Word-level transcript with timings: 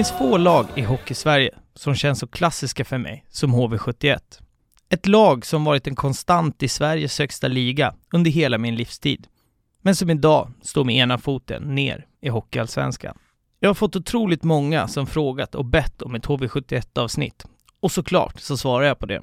Det 0.00 0.04
finns 0.04 0.18
få 0.18 0.36
lag 0.36 0.66
i 0.76 0.82
hockeysverige 0.82 1.50
som 1.74 1.94
känns 1.94 2.18
så 2.18 2.26
klassiska 2.26 2.84
för 2.84 2.98
mig 2.98 3.24
som 3.28 3.54
HV71. 3.54 4.18
Ett 4.88 5.06
lag 5.06 5.46
som 5.46 5.64
varit 5.64 5.86
en 5.86 5.94
konstant 5.94 6.62
i 6.62 6.68
Sveriges 6.68 7.18
högsta 7.18 7.48
liga 7.48 7.94
under 8.12 8.30
hela 8.30 8.58
min 8.58 8.76
livstid, 8.76 9.26
men 9.82 9.96
som 9.96 10.10
idag 10.10 10.52
står 10.62 10.84
med 10.84 10.96
ena 10.96 11.18
foten 11.18 11.74
ner 11.74 12.06
i 12.20 12.28
Hockeyallsvenskan. 12.28 13.18
Jag 13.58 13.68
har 13.68 13.74
fått 13.74 13.96
otroligt 13.96 14.42
många 14.42 14.88
som 14.88 15.06
frågat 15.06 15.54
och 15.54 15.64
bett 15.64 16.02
om 16.02 16.14
ett 16.14 16.26
HV71-avsnitt 16.26 17.46
och 17.80 17.92
såklart 17.92 18.40
så 18.40 18.56
svarar 18.56 18.86
jag 18.86 18.98
på 18.98 19.06
det. 19.06 19.22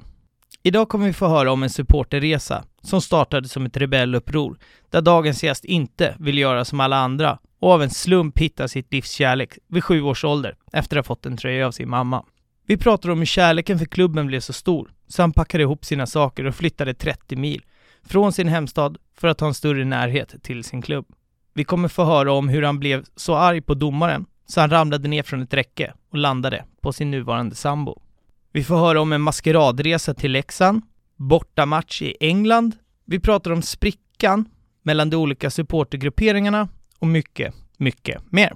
Idag 0.68 0.88
kommer 0.88 1.06
vi 1.06 1.12
få 1.12 1.28
höra 1.28 1.52
om 1.52 1.62
en 1.62 1.70
supporterresa 1.70 2.64
som 2.82 3.00
startade 3.00 3.48
som 3.48 3.66
ett 3.66 3.76
rebelluppror 3.76 4.58
där 4.90 5.00
dagens 5.00 5.44
gäst 5.44 5.64
inte 5.64 6.14
vill 6.18 6.38
göra 6.38 6.64
som 6.64 6.80
alla 6.80 6.96
andra 6.96 7.38
och 7.60 7.72
av 7.72 7.82
en 7.82 7.90
slump 7.90 8.38
hitta 8.38 8.68
sitt 8.68 8.92
livs 8.92 9.10
kärlek 9.10 9.58
vid 9.68 9.84
sju 9.84 10.02
års 10.02 10.24
ålder 10.24 10.56
efter 10.72 10.96
att 10.96 11.06
ha 11.06 11.14
fått 11.14 11.26
en 11.26 11.36
tröja 11.36 11.66
av 11.66 11.72
sin 11.72 11.88
mamma. 11.90 12.24
Vi 12.66 12.76
pratar 12.76 13.10
om 13.10 13.18
hur 13.18 13.26
kärleken 13.26 13.78
för 13.78 13.86
klubben 13.86 14.26
blev 14.26 14.40
så 14.40 14.52
stor 14.52 14.90
så 15.06 15.22
han 15.22 15.32
packade 15.32 15.62
ihop 15.62 15.84
sina 15.84 16.06
saker 16.06 16.44
och 16.44 16.54
flyttade 16.54 16.94
30 16.94 17.36
mil 17.36 17.62
från 18.04 18.32
sin 18.32 18.48
hemstad 18.48 18.98
för 19.18 19.28
att 19.28 19.40
ha 19.40 19.48
en 19.48 19.54
större 19.54 19.84
närhet 19.84 20.42
till 20.42 20.64
sin 20.64 20.82
klubb. 20.82 21.06
Vi 21.54 21.64
kommer 21.64 21.88
få 21.88 22.04
höra 22.04 22.32
om 22.32 22.48
hur 22.48 22.62
han 22.62 22.78
blev 22.78 23.04
så 23.16 23.34
arg 23.34 23.60
på 23.60 23.74
domaren 23.74 24.26
så 24.46 24.60
han 24.60 24.70
ramlade 24.70 25.08
ner 25.08 25.22
från 25.22 25.42
ett 25.42 25.54
räcke 25.54 25.92
och 26.10 26.18
landade 26.18 26.64
på 26.80 26.92
sin 26.92 27.10
nuvarande 27.10 27.54
sambo. 27.54 28.02
Vi 28.52 28.64
får 28.64 28.76
höra 28.76 29.00
om 29.00 29.12
en 29.12 29.20
maskeradresa 29.20 30.14
till 30.14 30.32
Leksand, 30.32 30.82
bortamatch 31.16 32.02
i 32.02 32.16
England, 32.20 32.74
vi 33.04 33.20
pratar 33.20 33.50
om 33.50 33.62
sprickan 33.62 34.48
mellan 34.82 35.10
de 35.10 35.16
olika 35.16 35.50
supportergrupperingarna 35.50 36.68
och 36.98 37.06
mycket, 37.06 37.54
mycket 37.76 38.32
mer. 38.32 38.52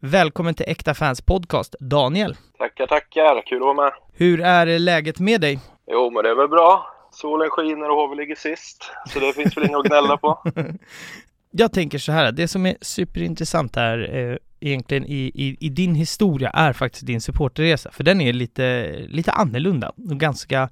Välkommen 0.00 0.54
till 0.54 0.66
Äkta 0.68 0.94
Fans 0.94 1.20
Podcast, 1.22 1.74
Daniel. 1.80 2.36
Tackar, 2.58 2.86
tackar. 2.86 3.42
Kul 3.46 3.56
att 3.58 3.62
vara 3.62 3.74
med. 3.74 3.92
Hur 4.12 4.40
är 4.40 4.78
läget 4.78 5.18
med 5.18 5.40
dig? 5.40 5.60
Jo, 5.86 6.10
men 6.10 6.22
det 6.22 6.30
är 6.30 6.34
väl 6.34 6.48
bra. 6.48 6.86
Solen 7.10 7.50
skiner 7.50 7.90
och 7.90 7.96
HV 7.96 8.14
ligger 8.14 8.34
sist, 8.34 8.90
så 9.06 9.18
det 9.20 9.32
finns 9.32 9.56
väl 9.56 9.64
inget 9.64 9.78
att 9.78 9.86
gnälla 9.86 10.16
på. 10.16 10.42
Jag 11.50 11.72
tänker 11.72 11.98
så 11.98 12.12
här, 12.12 12.32
det 12.32 12.48
som 12.48 12.66
är 12.66 12.76
superintressant 12.80 13.76
här 13.76 14.14
eh, 14.16 14.36
egentligen 14.62 15.06
i, 15.06 15.32
i, 15.34 15.56
i, 15.60 15.68
din 15.68 15.94
historia 15.94 16.50
är 16.50 16.72
faktiskt 16.72 17.06
din 17.06 17.20
supporterresa, 17.20 17.90
för 17.90 18.04
den 18.04 18.20
är 18.20 18.32
lite, 18.32 18.96
lite 19.08 19.32
annorlunda 19.32 19.88
och 19.88 20.20
ganska, 20.20 20.68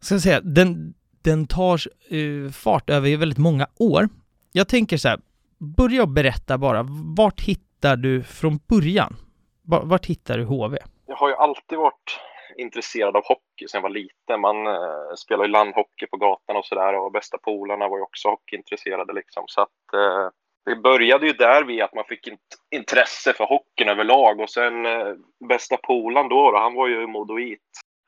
ska 0.00 0.14
jag 0.14 0.22
säga, 0.22 0.40
den, 0.40 0.94
den 1.22 1.46
tar 1.46 1.80
uh, 2.12 2.50
fart 2.50 2.90
över 2.90 3.16
väldigt 3.16 3.38
många 3.38 3.66
år. 3.78 4.08
Jag 4.52 4.68
tänker 4.68 4.96
så 4.96 5.08
här, 5.08 5.20
börja 5.58 6.06
berätta 6.06 6.58
bara, 6.58 6.86
vart 7.16 7.40
hittar 7.40 7.96
du 7.96 8.22
från 8.22 8.58
början? 8.68 9.16
Vart 9.62 10.06
hittar 10.06 10.38
du 10.38 10.44
HV? 10.44 10.78
Jag 11.06 11.16
har 11.16 11.28
ju 11.28 11.34
alltid 11.34 11.78
varit 11.78 12.20
intresserad 12.58 13.16
av 13.16 13.22
hockey 13.24 13.68
sedan 13.68 13.78
jag 13.78 13.82
var 13.82 13.90
liten. 13.90 14.40
Man 14.40 14.66
eh, 14.66 15.14
spelar 15.16 15.44
ju 15.44 15.50
landhockey 15.50 16.06
på 16.06 16.16
gatan 16.16 16.56
och 16.56 16.66
sådär 16.66 16.94
och 16.94 17.12
bästa 17.12 17.38
polarna 17.38 17.88
var 17.88 17.98
ju 17.98 18.02
också 18.02 18.28
hockeyintresserade 18.28 19.12
liksom. 19.12 19.44
Så 19.46 19.60
att 19.60 19.94
eh, 19.94 20.28
det 20.66 20.76
började 20.76 21.26
ju 21.26 21.32
där 21.32 21.64
vid 21.64 21.82
att 21.82 21.94
man 21.94 22.04
fick 22.04 22.28
intresse 22.70 23.32
för 23.32 23.44
hockeyn 23.44 23.88
överlag 23.88 24.40
och 24.40 24.50
sen 24.50 24.86
eh, 24.86 25.14
bästa 25.48 25.76
polaren 25.76 26.28
då, 26.28 26.50
då, 26.50 26.58
han 26.58 26.74
var 26.74 26.88
ju 26.88 27.06
modoit. 27.06 27.60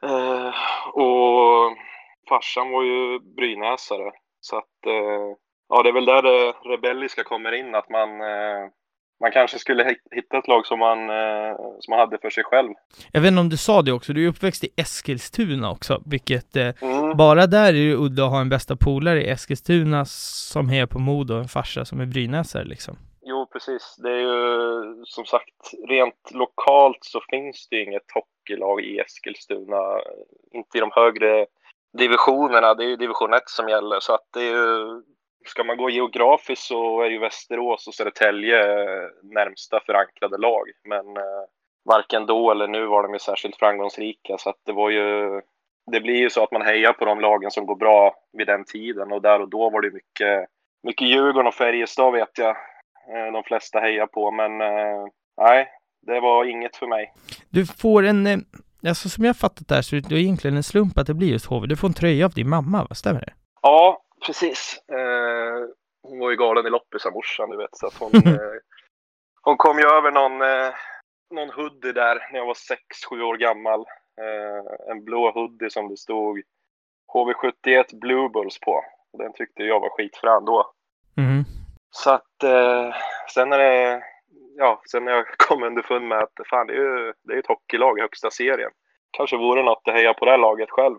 Eh, 0.03 0.55
och 0.93 1.77
farsan 2.29 2.71
var 2.71 2.83
ju 2.83 3.19
brynäsare. 3.19 4.13
Så 4.41 4.57
att 4.57 4.87
eh, 4.87 5.37
ja, 5.69 5.83
det 5.83 5.89
är 5.89 5.93
väl 5.93 6.05
där 6.05 6.23
det 6.23 6.53
rebelliska 6.53 7.25
kommer 7.25 7.53
in, 7.53 7.75
att 7.75 7.89
man 7.89 8.21
eh, 8.21 8.69
man 9.21 9.33
kanske 9.33 9.59
skulle 9.59 9.97
hitta 10.11 10.39
ett 10.39 10.49
lag 10.49 10.67
som 10.67 10.79
man, 10.79 11.11
eh, 11.11 11.57
som 11.81 11.91
man 11.91 11.99
hade 11.99 12.19
för 12.19 12.31
sig 12.31 12.45
själv. 12.45 12.73
Jag 13.13 13.21
vet 13.21 13.29
inte 13.29 13.41
om 13.41 13.49
du 13.49 13.57
sa 13.57 13.83
det 13.83 13.93
också, 13.93 14.13
du 14.13 14.25
är 14.25 14.29
uppväxt 14.29 14.65
i 14.65 14.69
Eskilstuna 14.77 15.71
också, 15.71 16.03
vilket 16.07 16.57
eh, 16.57 16.83
mm. 16.83 17.17
bara 17.17 17.47
där 17.47 17.69
är 17.69 17.73
det 17.73 17.95
udda 17.95 18.25
att 18.25 18.31
ha 18.31 18.41
en 18.41 18.49
bästa 18.49 18.77
polare 18.77 19.25
i 19.25 19.29
Eskilstuna 19.29 20.05
som 20.05 20.69
hejar 20.69 20.87
på 20.87 20.99
Modo 20.99 21.35
och 21.35 21.41
en 21.41 21.49
farsa 21.49 21.85
som 21.85 22.01
är 22.01 22.07
brynäsare 22.07 22.65
liksom. 22.65 22.97
Jo, 23.23 23.47
precis. 23.53 23.97
Det 24.03 24.11
är 24.11 24.21
ju 24.21 25.05
som 25.05 25.25
sagt, 25.25 25.75
rent 25.89 26.31
lokalt 26.31 26.99
så 27.01 27.21
finns 27.31 27.69
det 27.69 27.77
ju 27.77 27.85
inget 27.85 28.13
hockeylag 28.15 28.81
i 28.81 28.99
Eskilstuna, 28.99 30.01
inte 30.53 30.79
i 30.79 30.81
de 30.81 30.91
högre 30.95 31.47
divisionerna, 31.99 32.75
det 32.75 32.85
är 32.85 32.89
ju 32.89 32.97
division 32.97 33.35
1 33.35 33.43
som 33.47 33.69
gäller, 33.69 34.01
så 34.01 34.15
att 34.15 34.27
det 34.35 34.41
är 34.41 34.53
ju 34.53 35.03
ska 35.49 35.65
man 35.65 35.77
gå 35.77 35.91
geografiskt 35.91 36.63
så 36.63 37.03
är 37.03 37.11
ju 37.11 37.19
Västerås 37.19 37.89
och 37.89 37.95
Södertälje 37.95 38.59
närmsta 39.23 39.81
förankrade 39.87 40.39
lag. 40.39 40.67
Men 40.85 41.17
eh, 41.17 41.45
varken 41.89 42.27
då 42.27 42.51
eller 42.51 42.69
nu 42.69 42.87
var 42.87 43.03
de 43.03 43.13
ju 43.13 43.19
särskilt 43.19 43.57
framgångsrika. 43.57 44.39
Så 44.39 44.51
att 44.51 44.61
det 44.67 44.73
var 44.73 44.91
ju... 44.91 45.41
Det 45.93 46.01
blir 46.01 46.17
ju 46.17 46.31
så 46.31 46.43
att 46.43 46.53
man 46.53 46.63
hejar 46.63 46.93
på 46.93 47.05
de 47.05 47.21
lagen 47.21 47.51
som 47.51 47.67
går 47.67 47.77
bra 47.77 48.15
vid 48.33 48.47
den 48.47 48.65
tiden. 48.65 49.13
Och 49.13 49.23
där 49.23 49.41
och 49.41 49.49
då 49.49 49.71
var 49.71 49.81
det 49.81 49.91
mycket, 49.91 50.49
mycket 50.83 51.09
Djurgården 51.09 51.47
och 51.47 51.55
Färjestad 51.55 52.13
vet 52.13 52.39
jag. 52.39 52.57
Eh, 53.15 53.33
de 53.33 53.43
flesta 53.43 53.81
hejar 53.81 54.07
på. 54.07 54.31
Men 54.31 54.61
eh, 54.61 55.07
nej, 55.41 55.69
det 56.07 56.21
var 56.21 56.45
inget 56.45 56.77
för 56.77 56.87
mig. 56.87 57.13
Du 57.49 57.67
får 57.67 58.03
en... 58.03 58.27
Eh, 58.27 58.39
alltså 58.89 59.09
som 59.09 59.25
jag 59.25 59.37
fattat 59.37 59.69
det 59.69 59.75
här 59.75 59.83
så 59.83 59.97
är 59.97 60.01
det 60.01 60.21
egentligen 60.21 60.57
en 60.57 60.63
slump 60.63 60.99
att 60.99 61.07
det 61.07 61.15
blir 61.15 61.29
just 61.29 61.47
HV. 61.47 61.67
Du 61.67 61.77
får 61.77 61.89
en 61.89 61.95
tröja 61.95 62.25
av 62.25 62.33
din 62.33 62.49
mamma, 62.49 62.87
va? 62.89 62.95
Stämmer 62.95 63.21
det? 63.21 63.33
Ja, 63.63 64.03
precis. 64.27 64.81
Eh, 64.93 65.69
hon 66.03 66.19
var 66.19 66.31
ju 66.31 66.37
galen 66.37 66.67
i 66.67 66.71
loppisen, 66.71 67.13
morsan, 67.13 67.51
du 67.51 67.57
vet. 67.57 67.77
Så 67.77 67.87
att 67.87 67.99
hon, 67.99 68.11
eh, 68.27 68.59
hon 69.43 69.57
kom 69.57 69.79
ju 69.79 69.85
över 69.85 70.11
någon, 70.11 70.43
eh, 70.43 70.75
någon 71.31 71.51
hoodie 71.51 71.93
där 71.93 72.29
när 72.33 72.39
jag 72.39 72.47
var 72.47 72.57
6-7 73.11 73.23
år 73.23 73.37
gammal. 73.37 73.81
Eh, 74.21 74.91
en 74.91 75.05
blå 75.05 75.31
hoodie 75.31 75.71
som 75.71 75.89
det 75.89 75.97
stod 75.97 76.43
HV71 77.15 78.01
Blue 78.01 78.29
Bulls 78.29 78.61
på. 78.61 78.85
Den 79.19 79.33
tyckte 79.33 79.63
jag 79.63 79.81
var 79.81 79.91
skitfrän 79.91 80.45
då. 80.45 80.73
Mm. 81.17 81.45
Så 81.91 82.11
att 82.11 82.43
eh, 82.43 82.95
sen 83.35 83.49
när 83.49 83.59
det 83.59 84.03
ja, 84.57 84.83
sen 84.91 85.05
när 85.05 85.13
jag 85.13 85.27
kom 85.37 85.63
underfund 85.63 86.09
med 86.09 86.19
att 86.19 86.33
fan, 86.51 86.67
det 86.67 86.73
är 86.73 86.77
ju 86.77 87.13
det 87.23 87.35
är 87.35 87.39
ett 87.39 87.47
hockeylag 87.47 87.99
i 87.99 88.03
högsta 88.03 88.31
serien. 88.31 88.71
Kanske 89.11 89.37
vore 89.37 89.63
något 89.63 89.83
att 89.85 89.95
heja 89.95 90.15
på 90.15 90.25
det 90.25 90.31
här 90.31 90.39
laget 90.39 90.71
själv. 90.71 90.97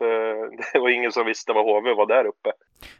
Eh, 0.00 0.66
det 0.72 0.78
var 0.78 0.88
ingen 0.88 1.12
som 1.12 1.26
visste 1.26 1.52
vad 1.52 1.64
HV 1.64 1.94
var 1.94 2.06
där 2.06 2.26
uppe. 2.26 2.52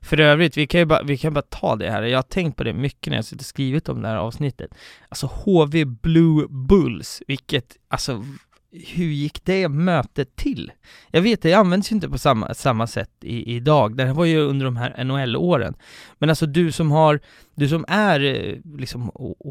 För 0.03 0.21
övrigt, 0.21 0.56
vi 0.56 0.66
kan 0.66 0.81
ju 0.81 0.87
bara, 0.87 1.03
vi 1.03 1.19
kan 1.19 1.34
bara 1.34 1.43
ta 1.43 1.77
det 1.77 1.91
här. 1.91 2.03
Jag 2.03 2.19
har 2.19 2.22
tänkt 2.22 2.56
på 2.56 2.65
det 2.65 2.72
mycket 2.72 3.11
när 3.11 3.16
jag 3.16 3.25
suttit 3.25 3.41
och 3.41 3.47
skrivit 3.47 3.88
om 3.88 4.03
det 4.03 4.09
här 4.09 4.16
avsnittet. 4.16 4.75
Alltså 5.09 5.27
HV 5.27 5.84
Blue 5.84 6.47
Bulls, 6.49 7.22
vilket, 7.27 7.77
alltså 7.89 8.25
hur 8.72 9.05
gick 9.05 9.44
det 9.44 9.69
mötet 9.69 10.37
till? 10.37 10.72
Jag 11.10 11.22
vet, 11.22 11.43
det 11.43 11.55
används 11.55 11.93
ju 11.93 11.94
inte 11.94 12.09
på 12.09 12.19
samma, 12.19 12.55
samma 12.55 12.87
sätt 12.87 13.10
i, 13.21 13.55
idag, 13.56 13.97
det 13.97 14.05
här 14.05 14.15
var 14.15 14.25
ju 14.25 14.41
under 14.41 14.65
de 14.65 14.77
här 14.77 15.05
NHL-åren. 15.05 15.75
Men 16.19 16.28
alltså 16.28 16.47
du 16.47 16.72
som 16.72 16.91
har, 16.91 17.21
du 17.55 17.69
som 17.69 17.84
är 17.89 18.21
eh, 18.21 18.56
liksom 18.78 19.10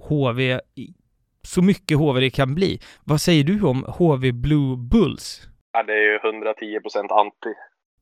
HV, 0.09 0.59
så 1.43 1.61
mycket 1.61 1.97
HV 1.97 2.19
det 2.19 2.29
kan 2.29 2.55
bli. 2.55 2.79
Vad 3.03 3.21
säger 3.21 3.43
du 3.43 3.61
om 3.61 3.85
HV 3.87 4.31
Blue 4.31 4.77
Bulls? 4.77 5.48
Ja, 5.71 5.83
det 5.83 5.93
är 5.93 6.01
ju 6.01 6.15
110 6.15 6.79
procent 6.79 7.11
anti. 7.11 7.53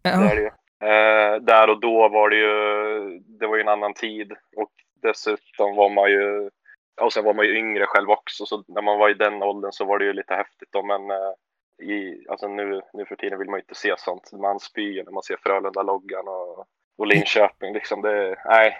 Ja. 0.02 0.18
Det 0.18 0.31
är 0.31 0.36
det 0.36 0.42
ju. 0.42 0.52
Eh, 0.80 1.42
där 1.42 1.69
och 1.69 1.80
då 1.80 2.10
var 2.10 2.30
det 2.30 2.36
ju, 2.36 3.19
det 3.19 3.48
var 3.48 3.56
ju 3.56 3.62
en 3.62 3.68
annan 3.68 3.94
tid 3.94 4.31
och 4.56 4.72
dessutom 5.02 5.75
var 5.75 5.90
man 5.90 6.10
ju, 6.10 6.50
och 7.02 7.14
sen 7.14 7.24
var 7.24 7.34
man 7.34 7.46
ju 7.46 7.58
yngre 7.58 7.86
själv 7.86 8.10
också, 8.10 8.46
så 8.46 8.64
när 8.68 8.81
man 8.81 9.00
var 9.00 9.10
i 9.10 9.14
den 9.14 9.44
åldern 9.44 9.72
så 9.72 9.86
var 9.86 10.00
det 10.00 10.06
ju 10.06 10.14
lite 10.14 10.34
häftigt 10.34 10.69
då, 10.72 10.84
men 10.84 11.12
eh, 11.12 11.34
i, 11.90 12.25
alltså 12.30 12.48
nu, 12.48 12.81
nu 12.94 13.06
för 13.06 13.16
tiden 13.16 13.40
vill 13.40 13.50
man 13.50 13.58
ju 13.58 13.62
inte 13.62 13.75
se 13.75 13.94
sånt. 13.98 14.31
Man 14.31 14.60
spyr 14.60 15.04
när 15.04 15.12
man 15.12 15.24
ser 15.24 15.38
Frölunda-loggan 15.44 16.28
och, 16.28 16.66
och 16.98 17.08
Linköping 17.08 17.74
liksom, 17.74 18.02
det, 18.02 18.36
nej. 18.46 18.78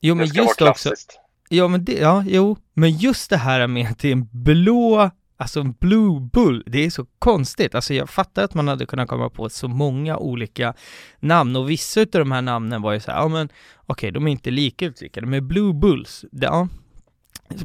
Jo, 0.00 0.14
men 0.14 0.24
det 0.24 0.28
ska 0.28 0.40
just 0.40 0.60
vara 0.60 0.72
klassiskt. 0.72 1.10
Också. 1.10 1.20
Ja, 1.48 1.68
men 1.68 1.84
det, 1.84 1.92
ja, 1.92 2.22
jo, 2.26 2.56
men 2.74 2.90
just 2.90 3.30
det 3.30 3.36
här 3.36 3.66
med 3.66 3.86
att 3.90 3.98
det 3.98 4.08
är 4.08 4.12
en 4.12 4.28
blå 4.32 5.10
Alltså 5.42 5.60
en 5.60 5.72
Blue 5.72 6.20
Bull, 6.32 6.62
det 6.66 6.84
är 6.84 6.90
så 6.90 7.06
konstigt. 7.18 7.74
Alltså 7.74 7.94
jag 7.94 8.10
fattar 8.10 8.44
att 8.44 8.54
man 8.54 8.68
hade 8.68 8.86
kunnat 8.86 9.08
komma 9.08 9.30
på 9.30 9.48
så 9.48 9.68
många 9.68 10.16
olika 10.16 10.74
namn 11.20 11.56
och 11.56 11.70
vissa 11.70 12.00
av 12.00 12.06
de 12.06 12.32
här 12.32 12.42
namnen 12.42 12.82
var 12.82 12.92
ju 12.92 13.00
så 13.00 13.10
här, 13.10 13.18
ja 13.18 13.28
men 13.28 13.46
okej, 13.46 13.52
okay, 13.86 14.10
de 14.10 14.26
är 14.26 14.32
inte 14.32 14.50
lika 14.50 14.86
utstickade, 14.86 15.26
men 15.26 15.48
Blue 15.48 15.74
Bulls, 15.74 16.24
det, 16.32 16.46
ja. 16.46 16.68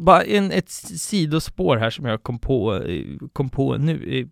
Bara 0.01 0.23
en, 0.23 0.51
ett 0.51 0.69
sidospår 0.69 1.77
här 1.77 1.89
som 1.89 2.05
jag 2.05 2.23
kom 2.23 2.39
på, 2.39 2.75
eh, 2.75 3.05
kom 3.33 3.49
på 3.49 3.77
nu, 3.77 4.19
eh, 4.19 4.27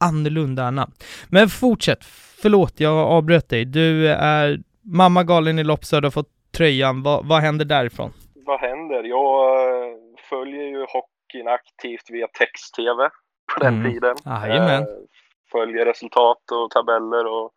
annorlunda 0.00 0.70
namn. 0.70 0.92
Men 1.28 1.48
fortsätt, 1.48 2.04
förlåt 2.42 2.80
jag 2.80 2.96
avbröt 2.98 3.48
dig. 3.48 3.64
Du 3.64 4.08
är 4.08 4.62
mamma 4.84 5.24
galen 5.24 5.58
i 5.58 5.64
loppsar, 5.64 6.00
du 6.00 6.06
har 6.06 6.10
fått 6.10 6.30
tröjan, 6.56 7.02
vad, 7.02 7.26
vad 7.26 7.40
händer 7.40 7.64
därifrån? 7.64 8.12
Vad 8.34 8.60
händer? 8.60 9.02
Jag 9.04 9.54
eh, 9.68 9.96
följer 10.30 10.62
ju 10.62 10.80
hockey 10.80 11.21
hockeyn 11.32 11.48
aktivt 11.48 12.10
via 12.10 12.28
text-tv 12.28 13.10
på 13.54 13.60
den 13.60 13.74
mm. 13.74 13.92
tiden. 13.92 14.16
Jajamän. 14.24 14.82
Eh, 14.82 14.88
följer 15.52 15.84
resultat 15.84 16.50
och 16.52 16.70
tabeller 16.70 17.26
och 17.26 17.52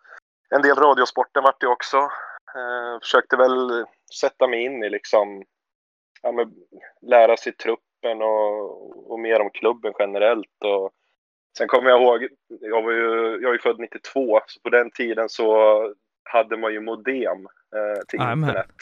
en 0.50 0.62
del 0.62 0.76
radiosporten 0.76 1.44
vart 1.44 1.62
det 1.62 1.68
också. 1.68 1.98
Eh, 2.56 3.00
försökte 3.02 3.38
väl 3.38 3.86
sätta 4.20 4.48
mig 4.48 4.64
in 4.64 4.84
i 4.84 4.90
liksom, 4.90 5.44
ja, 6.22 6.32
men, 6.32 6.54
lära 7.02 7.38
sig 7.38 7.54
truppen 7.54 8.22
och, 8.22 9.12
och 9.12 9.20
mer 9.20 9.42
om 9.42 9.50
klubben 9.50 9.94
generellt. 10.00 10.64
Och 10.66 10.92
sen 11.58 11.68
kommer 11.68 11.90
jag 11.90 12.02
ihåg, 12.02 12.28
jag, 12.48 12.82
var 12.82 12.92
ju, 12.92 13.40
jag 13.42 13.54
är 13.54 13.58
född 13.58 13.80
92, 13.80 14.40
så 14.48 14.60
på 14.60 14.70
den 14.70 14.92
tiden 14.92 15.30
så 15.30 15.80
hade 16.24 16.58
man 16.58 16.74
ju 16.74 16.80
modem 16.80 17.48
eh, 17.76 18.02
till 18.08 18.22
Amen. 18.22 18.50
internet. 18.50 18.76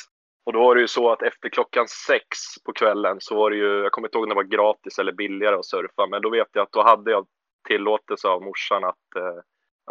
Och 0.44 0.54
då 0.54 0.60
var 0.60 0.76
det 0.76 0.82
ju 0.82 0.88
så 0.88 1.12
att 1.12 1.22
efter 1.22 1.50
klockan 1.50 1.88
sex 1.88 2.24
på 2.66 2.74
kvällen 2.74 3.18
så 3.20 3.36
var 3.36 3.50
det 3.50 3.56
ju, 3.56 3.84
jag 3.84 3.92
kommer 3.92 4.08
inte 4.08 4.18
ihåg 4.18 4.28
när 4.28 4.36
det 4.36 4.42
var 4.44 4.58
gratis 4.58 5.00
eller 5.00 5.12
billigare 5.12 5.56
att 5.56 5.66
surfa, 5.66 6.08
men 6.08 6.22
då 6.22 6.30
vet 6.30 6.48
jag 6.54 6.64
att 6.64 6.72
då 6.72 6.84
hade 6.84 7.12
jag 7.12 7.26
tillåtelse 7.68 8.28
av 8.28 8.42
morsan 8.42 8.84
att, 8.84 9.16
eh, 9.16 9.42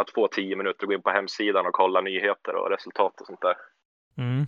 att 0.01 0.11
få 0.11 0.29
tio 0.29 0.57
minuter 0.57 0.85
att 0.85 0.89
gå 0.89 0.93
in 0.93 1.03
på 1.03 1.11
hemsidan 1.11 1.67
och 1.67 1.73
kolla 1.73 2.01
nyheter 2.01 2.55
och 2.55 2.71
resultat 2.71 3.21
och 3.21 3.27
sånt 3.27 3.41
där. 3.41 3.55
Mm. 4.19 4.47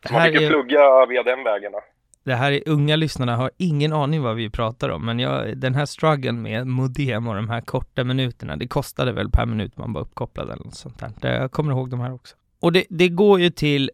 Det, 0.00 0.08
Så 0.08 0.14
man 0.14 0.22
här 0.22 0.30
fick 0.30 0.40
ju 0.40 0.46
är, 0.46 0.50
plugga 0.50 1.06
via 1.06 1.22
den 1.22 1.44
vägen. 1.44 1.72
Då. 1.72 1.80
det 2.24 2.34
här 2.34 2.52
är 2.52 2.62
unga 2.66 2.96
lyssnarna 2.96 3.36
har 3.36 3.50
ingen 3.56 3.92
aning 3.92 4.22
vad 4.22 4.36
vi 4.36 4.50
pratar 4.50 4.88
om, 4.88 5.06
men 5.06 5.18
jag, 5.18 5.58
den 5.58 5.74
här 5.74 5.86
struggeln 5.86 6.42
med 6.42 6.66
modem 6.66 7.28
och 7.28 7.34
de 7.34 7.48
här 7.48 7.60
korta 7.60 8.04
minuterna, 8.04 8.56
det 8.56 8.68
kostade 8.68 9.12
väl 9.12 9.30
per 9.30 9.46
minut 9.46 9.76
man 9.76 9.92
var 9.92 10.00
uppkopplad 10.00 10.50
eller 10.50 10.64
något 10.64 10.74
sånt 10.74 11.02
där. 11.20 11.40
Jag 11.40 11.52
kommer 11.52 11.72
ihåg 11.72 11.90
de 11.90 12.00
här 12.00 12.14
också. 12.14 12.36
Och 12.60 12.72
det, 12.72 12.84
det 12.88 13.08
går 13.08 13.40
ju 13.40 13.50
till 13.50 13.90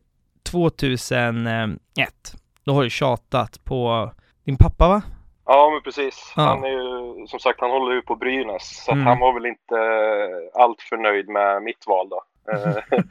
2001. 0.50 1.78
Då 2.64 2.72
har 2.72 2.82
du 2.82 2.90
tjatat 2.90 3.64
på 3.64 4.10
din 4.44 4.56
pappa 4.56 4.88
va? 4.88 5.02
Ja, 5.46 5.70
men 5.72 5.82
precis. 5.82 6.32
Ja. 6.36 6.42
Han 6.42 6.64
är 6.64 6.68
ju, 6.68 7.26
som 7.26 7.40
sagt, 7.40 7.60
han 7.60 7.70
håller 7.70 7.94
ju 7.94 8.02
på 8.02 8.14
Brynäs. 8.16 8.84
Så 8.84 8.92
Mm. 8.92 9.06
han 9.06 9.18
var 9.18 9.32
väl 9.32 9.46
inte 9.46 9.76
allt 10.54 10.82
för 10.82 10.96
nöjd 10.96 11.28
med 11.28 11.62
mitt 11.62 11.86
val 11.86 12.08
då. 12.08 12.22
Eh, 12.52 12.76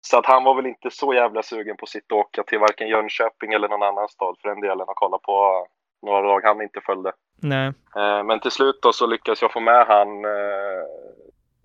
så 0.00 0.18
att 0.18 0.26
han 0.26 0.44
var 0.44 0.54
väl 0.54 0.66
inte 0.66 0.90
så 0.90 1.14
jävla 1.14 1.42
sugen 1.42 1.76
på 1.76 1.82
att 1.84 1.88
sitta 1.88 2.14
och 2.14 2.20
åka 2.20 2.42
till 2.42 2.58
varken 2.58 2.88
Jönköping 2.88 3.52
eller 3.52 3.68
någon 3.68 3.82
annan 3.82 4.08
stad 4.08 4.36
för 4.42 4.48
den 4.48 4.60
delen 4.60 4.80
och 4.88 4.96
kolla 4.96 5.18
på 5.18 5.66
några 6.06 6.20
lag 6.20 6.40
han 6.44 6.62
inte 6.62 6.80
följde. 6.86 7.12
Nej. 7.42 7.66
Eh, 7.96 8.24
Men 8.24 8.40
till 8.40 8.50
slut 8.50 8.78
då 8.82 8.92
så 8.92 9.06
lyckades 9.06 9.42
jag 9.42 9.52
få 9.52 9.60
med 9.60 9.86
han, 9.86 10.08
eh, 10.24 10.82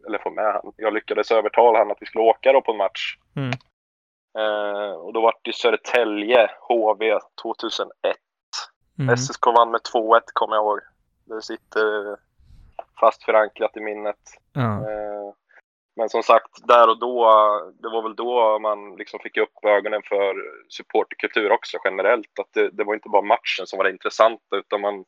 eller 0.08 0.18
få 0.24 0.30
med 0.30 0.46
han, 0.54 0.72
jag 0.78 0.94
lyckades 0.94 1.32
övertala 1.32 1.80
han 1.80 1.92
att 1.92 1.98
vi 2.02 2.06
skulle 2.06 2.24
åka 2.24 2.54
då 2.54 2.62
på 2.62 2.72
en 2.72 2.78
match. 2.78 3.16
Mm. 3.36 3.52
Eh, 4.38 4.94
och 4.94 5.14
då 5.14 5.22
var 5.22 5.34
det 5.42 5.56
Södertälje, 5.56 6.50
HV 6.60 7.20
2001. 7.42 8.18
Mm. 9.00 9.18
SSK 9.18 9.46
vann 9.46 9.72
med 9.72 9.82
2-1 9.94 10.22
kommer 10.34 10.56
jag 10.56 10.64
ihåg. 10.64 10.80
Det 11.26 11.42
sitter 11.42 12.18
fast 13.00 13.24
förankrat 13.24 13.78
i 13.78 13.80
minnet. 13.80 14.20
Ja. 14.54 14.62
Eh, 14.62 15.34
Men 15.96 16.10
som 16.10 16.24
sagt, 16.24 16.68
där 16.68 16.90
och 16.90 17.00
då, 17.00 17.26
det 17.82 17.90
var 17.90 18.02
väl 18.04 18.16
då 18.16 18.60
man 18.60 18.96
liksom 18.96 19.20
fick 19.20 19.38
upp 19.38 19.66
ögonen 19.66 20.02
för 20.06 20.36
supporterkultur 20.70 21.52
också 21.52 21.78
generellt. 21.84 22.40
Att 22.40 22.54
det, 22.54 22.70
det 22.70 22.84
var 22.84 22.94
inte 22.94 23.10
bara 23.10 23.22
matchen 23.22 23.68
som 23.68 23.78
var 23.78 23.84
det 23.84 23.90
intressanta 23.90 24.56
utan 24.56 24.82
man, 24.82 25.06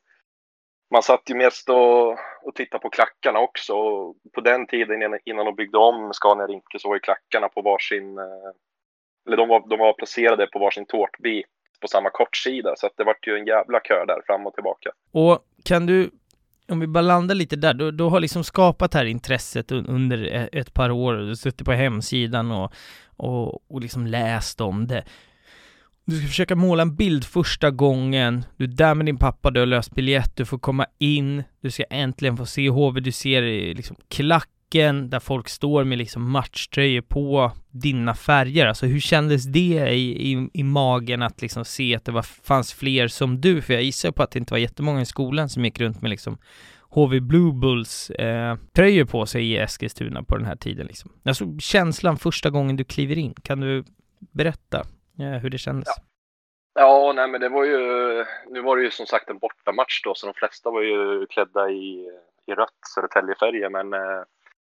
man 0.90 1.02
satt 1.02 1.30
ju 1.30 1.34
mest 1.34 1.68
och, 1.68 2.10
och 2.42 2.54
tittade 2.54 2.82
på 2.82 2.90
klackarna 2.90 3.38
också. 3.38 3.74
Och 3.74 4.16
på 4.34 4.40
den 4.40 4.66
tiden 4.66 5.02
innan, 5.02 5.18
innan 5.24 5.46
de 5.46 5.54
byggde 5.54 5.78
om 5.78 6.12
Scania 6.12 6.46
Rinke 6.46 6.78
så 6.78 6.88
var 6.88 6.96
ju 6.96 7.00
klackarna 7.00 7.48
på 7.48 7.62
varsin, 7.62 8.18
eh, 8.18 8.50
eller 9.26 9.36
de 9.36 9.48
var, 9.48 9.68
de 9.68 9.78
var 9.78 9.92
placerade 9.92 10.46
på 10.46 10.58
varsin 10.58 10.86
tårtbit 10.86 11.46
på 11.80 11.88
samma 11.88 12.10
kortsida. 12.10 12.74
Så 12.76 12.86
att 12.86 12.92
det 12.96 13.04
vart 13.04 13.26
ju 13.26 13.36
en 13.36 13.46
jävla 13.46 13.80
kö 13.80 14.04
där 14.06 14.20
fram 14.26 14.46
och 14.46 14.54
tillbaka. 14.54 14.90
Och 15.12 15.38
kan 15.64 15.86
du, 15.86 16.10
om 16.68 16.80
vi 16.80 16.86
bara 16.86 17.02
landar 17.02 17.34
lite 17.34 17.56
där, 17.56 17.74
du, 17.74 17.90
du 17.90 18.04
har 18.04 18.20
liksom 18.20 18.44
skapat 18.44 18.92
det 18.92 18.98
här 18.98 19.04
intresset 19.04 19.72
under 19.72 20.24
e-, 20.24 20.48
ett 20.52 20.74
par 20.74 20.90
år, 20.90 21.14
du 21.14 21.28
har 21.28 21.34
suttit 21.34 21.66
på 21.66 21.72
hemsidan 21.72 22.52
och, 22.52 22.72
och, 23.16 23.72
och 23.72 23.80
liksom 23.80 24.06
läst 24.06 24.60
om 24.60 24.86
det. 24.86 25.04
Du 26.04 26.18
ska 26.18 26.26
försöka 26.26 26.56
måla 26.56 26.82
en 26.82 26.96
bild 26.96 27.24
första 27.24 27.70
gången, 27.70 28.44
du 28.56 28.64
är 28.64 28.68
där 28.68 28.94
med 28.94 29.06
din 29.06 29.18
pappa, 29.18 29.50
du 29.50 29.60
har 29.60 29.66
löst 29.66 29.94
biljett, 29.94 30.36
du 30.36 30.44
får 30.44 30.58
komma 30.58 30.86
in, 30.98 31.44
du 31.60 31.70
ska 31.70 31.84
äntligen 31.90 32.36
få 32.36 32.46
se 32.46 32.68
HV, 32.68 33.00
du 33.00 33.12
ser 33.12 33.42
liksom 33.74 33.96
klack 34.08 34.48
klacken 34.70 35.10
där 35.10 35.20
folk 35.20 35.48
står 35.48 35.84
med 35.84 35.98
liksom 35.98 36.30
matchtröjor 36.30 37.02
på 37.02 37.52
dina 37.70 38.14
färger, 38.14 38.66
alltså 38.66 38.86
hur 38.86 39.00
kändes 39.00 39.44
det 39.44 39.88
i, 39.90 40.32
i, 40.32 40.50
i 40.54 40.62
magen 40.62 41.22
att 41.22 41.42
liksom 41.42 41.64
se 41.64 41.96
att 41.96 42.04
det 42.04 42.12
var, 42.12 42.22
fanns 42.22 42.74
fler 42.74 43.08
som 43.08 43.40
du? 43.40 43.62
För 43.62 43.74
jag 43.74 43.82
gissar 43.82 44.12
på 44.12 44.22
att 44.22 44.30
det 44.30 44.38
inte 44.38 44.54
var 44.54 44.58
jättemånga 44.58 45.00
i 45.00 45.06
skolan 45.06 45.48
som 45.48 45.64
gick 45.64 45.80
runt 45.80 46.02
med 46.02 46.10
liksom 46.10 46.38
HV 46.90 47.20
Blue 47.20 47.52
Bulls 47.52 48.10
eh, 48.10 48.56
tröjor 48.76 49.04
på 49.04 49.26
sig 49.26 49.52
i 49.52 49.56
Eskilstuna 49.58 50.22
på 50.22 50.36
den 50.36 50.46
här 50.46 50.56
tiden 50.56 50.86
liksom. 50.86 51.10
Alltså 51.24 51.44
känslan 51.58 52.16
första 52.16 52.50
gången 52.50 52.76
du 52.76 52.84
kliver 52.84 53.18
in, 53.18 53.34
kan 53.42 53.60
du 53.60 53.84
berätta 54.34 54.78
eh, 55.18 55.42
hur 55.42 55.50
det 55.50 55.58
kändes? 55.58 55.88
Ja, 56.74 57.12
nej 57.16 57.28
men 57.28 57.40
det 57.40 57.48
var 57.48 57.64
ju, 57.64 57.78
nu 58.50 58.62
var 58.62 58.76
det 58.76 58.82
ju 58.82 58.90
som 58.90 59.06
sagt 59.06 59.30
en 59.30 59.38
bortamatch 59.38 60.02
då, 60.04 60.14
så 60.14 60.26
de 60.26 60.34
flesta 60.34 60.70
var 60.70 60.82
ju 60.82 61.26
klädda 61.26 61.70
i, 61.70 62.08
i 62.46 62.52
rött 62.54 62.78
Södertäljefärger, 62.94 63.70
men, 63.70 63.92
eh, 63.92 64.22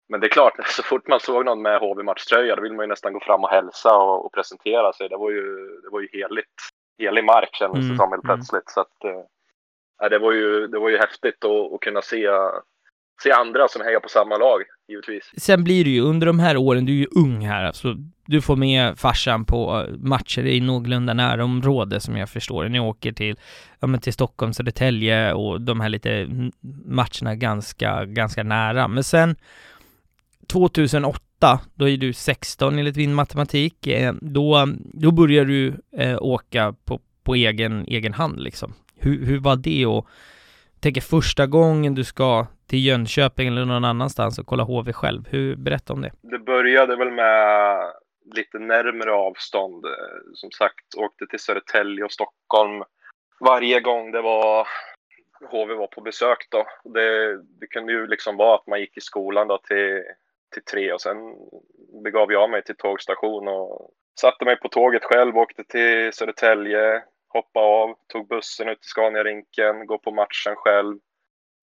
men 0.10 0.20
det 0.20 0.28
är 0.28 0.30
klart, 0.30 0.54
så 0.68 0.84
fort 0.84 1.08
man 1.08 1.20
såg 1.20 1.46
någon 1.46 1.62
med 1.62 1.80
HV-matchtröja, 1.80 2.56
då 2.56 2.62
vill 2.62 2.74
man 2.74 2.84
ju 2.84 2.90
nästan 2.90 3.14
gå 3.14 3.20
fram 3.20 3.44
och 3.44 3.50
hälsa 3.50 3.96
och, 3.96 4.26
och 4.26 4.34
presentera 4.34 4.94
sig. 4.94 5.10
Det 5.10 5.18
var 5.18 5.32
ju, 5.32 5.44
det 5.84 5.90
var 5.92 6.02
ju 6.02 6.08
heligt, 6.14 6.56
helig 7.00 7.24
mark 7.24 7.50
kändes 7.54 7.80
Mm, 7.80 7.90
det 7.90 7.98
som 7.98 8.12
helt 8.12 8.24
mm. 8.24 8.36
plötsligt. 8.36 8.70
Så 8.70 8.82
att, 8.82 8.98
ja, 10.00 10.10
det 10.10 10.20
var 10.20 10.32
ju, 10.32 10.68
det 10.68 10.80
var 10.80 10.90
ju 10.90 10.98
häftigt 10.98 11.46
att, 11.46 11.74
att 11.74 11.80
kunna 11.82 12.02
se, 12.02 12.28
se 13.24 13.32
andra 13.32 13.68
som 13.68 13.82
hejar 13.82 14.00
på 14.00 14.10
samma 14.10 14.38
lag, 14.38 14.62
givetvis. 14.88 15.32
Sen 15.38 15.64
blir 15.64 15.84
det 15.84 15.90
ju 15.90 16.02
under 16.02 16.28
de 16.28 16.40
här 16.40 16.58
åren, 16.58 16.86
du 16.86 16.92
är 16.92 16.98
ju 16.98 17.08
ung 17.16 17.46
här, 17.46 17.64
alltså 17.64 17.96
du 18.28 18.42
får 18.42 18.56
med 18.56 19.00
farsan 19.00 19.46
på 19.46 19.86
eh, 19.88 19.98
matcher 19.98 20.46
i 20.46 20.62
någorlunda 20.62 21.14
närområde 21.14 22.00
som 22.00 22.18
jag 22.18 22.30
förstår. 22.30 22.70
Ni 22.70 22.80
åker 22.80 23.12
till, 23.12 23.36
ja 23.80 23.88
men 23.88 24.00
till 24.00 24.14
Stockholm, 24.14 24.54
Södertälje 24.54 25.34
och 25.34 25.62
de 25.62 25.82
här 25.82 25.90
lite 25.90 26.12
mm, 26.12 26.52
matcherna 26.86 27.36
ganska, 27.36 28.06
ganska 28.06 28.44
nära. 28.44 28.88
Men 28.88 29.04
sen 29.04 29.36
2008, 30.48 31.60
då 31.76 31.90
är 31.90 31.98
du 31.98 32.14
16 32.14 32.80
enligt 32.80 32.96
min 32.96 33.14
matematik, 33.14 33.88
eh, 33.88 34.14
då, 34.22 34.68
då 34.94 35.12
börjar 35.12 35.46
du 35.46 35.74
eh, 35.98 36.18
åka 36.22 36.76
på, 36.86 37.00
på 37.24 37.36
egen, 37.36 37.86
egen 37.88 38.14
hand 38.14 38.40
liksom. 38.40 38.74
Hur, 38.96 39.26
hur 39.26 39.40
var 39.40 39.56
det 39.56 39.86
och 39.86 40.08
tänker 40.80 41.02
första 41.02 41.46
gången 41.46 41.96
du 41.96 42.04
ska 42.04 42.48
till 42.70 42.86
Jönköping 42.86 43.48
eller 43.48 43.66
någon 43.66 43.86
annanstans 43.86 44.40
och 44.40 44.46
kolla 44.46 44.64
HV 44.64 44.94
själv. 44.94 45.28
Hur, 45.30 45.56
berätta 45.56 45.94
om 45.94 46.02
det. 46.02 46.12
Det 46.22 46.40
började 46.40 46.96
väl 46.96 47.12
med 47.12 47.78
lite 48.36 48.60
närmare 48.60 49.12
avstånd. 49.12 49.86
Eh, 49.86 49.92
som 50.34 50.52
sagt, 50.52 50.96
åkte 50.98 51.26
till 51.26 51.40
Södertälje 51.40 52.04
och 52.04 52.12
Stockholm 52.12 52.84
varje 53.40 53.80
gång 53.80 54.12
det 54.12 54.22
var 54.22 54.68
HV 55.52 55.74
var 55.74 55.88
på 55.88 56.02
besök 56.02 56.48
då. 56.50 56.66
Det, 56.94 57.38
det 57.60 57.68
kunde 57.68 57.94
ju 57.94 58.08
liksom 58.08 58.38
vara 58.38 58.56
att 58.56 58.68
man 58.68 58.80
gick 58.80 58.98
i 58.98 59.02
skolan 59.02 59.48
då 59.48 59.58
till, 59.58 60.04
till 60.54 60.64
tre 60.64 60.94
och 60.94 61.02
sen 61.02 61.18
begav 62.04 62.32
jag 62.32 62.50
mig 62.50 62.64
till 62.64 62.78
tågstation 62.78 63.48
och 63.48 63.92
satte 64.20 64.46
mig 64.46 64.60
på 64.60 64.70
tåget 64.70 65.04
själv, 65.04 65.38
åkte 65.38 65.64
till 65.64 66.14
Södertälje, 66.14 67.04
hoppade 67.30 67.66
av, 67.66 67.96
tog 68.08 68.28
bussen 68.28 68.70
ut 68.70 68.82
till 68.82 68.90
Scania-rinken, 68.90 69.86
gå 69.86 69.98
på 69.98 70.12
matchen 70.12 70.56
själv 70.56 71.00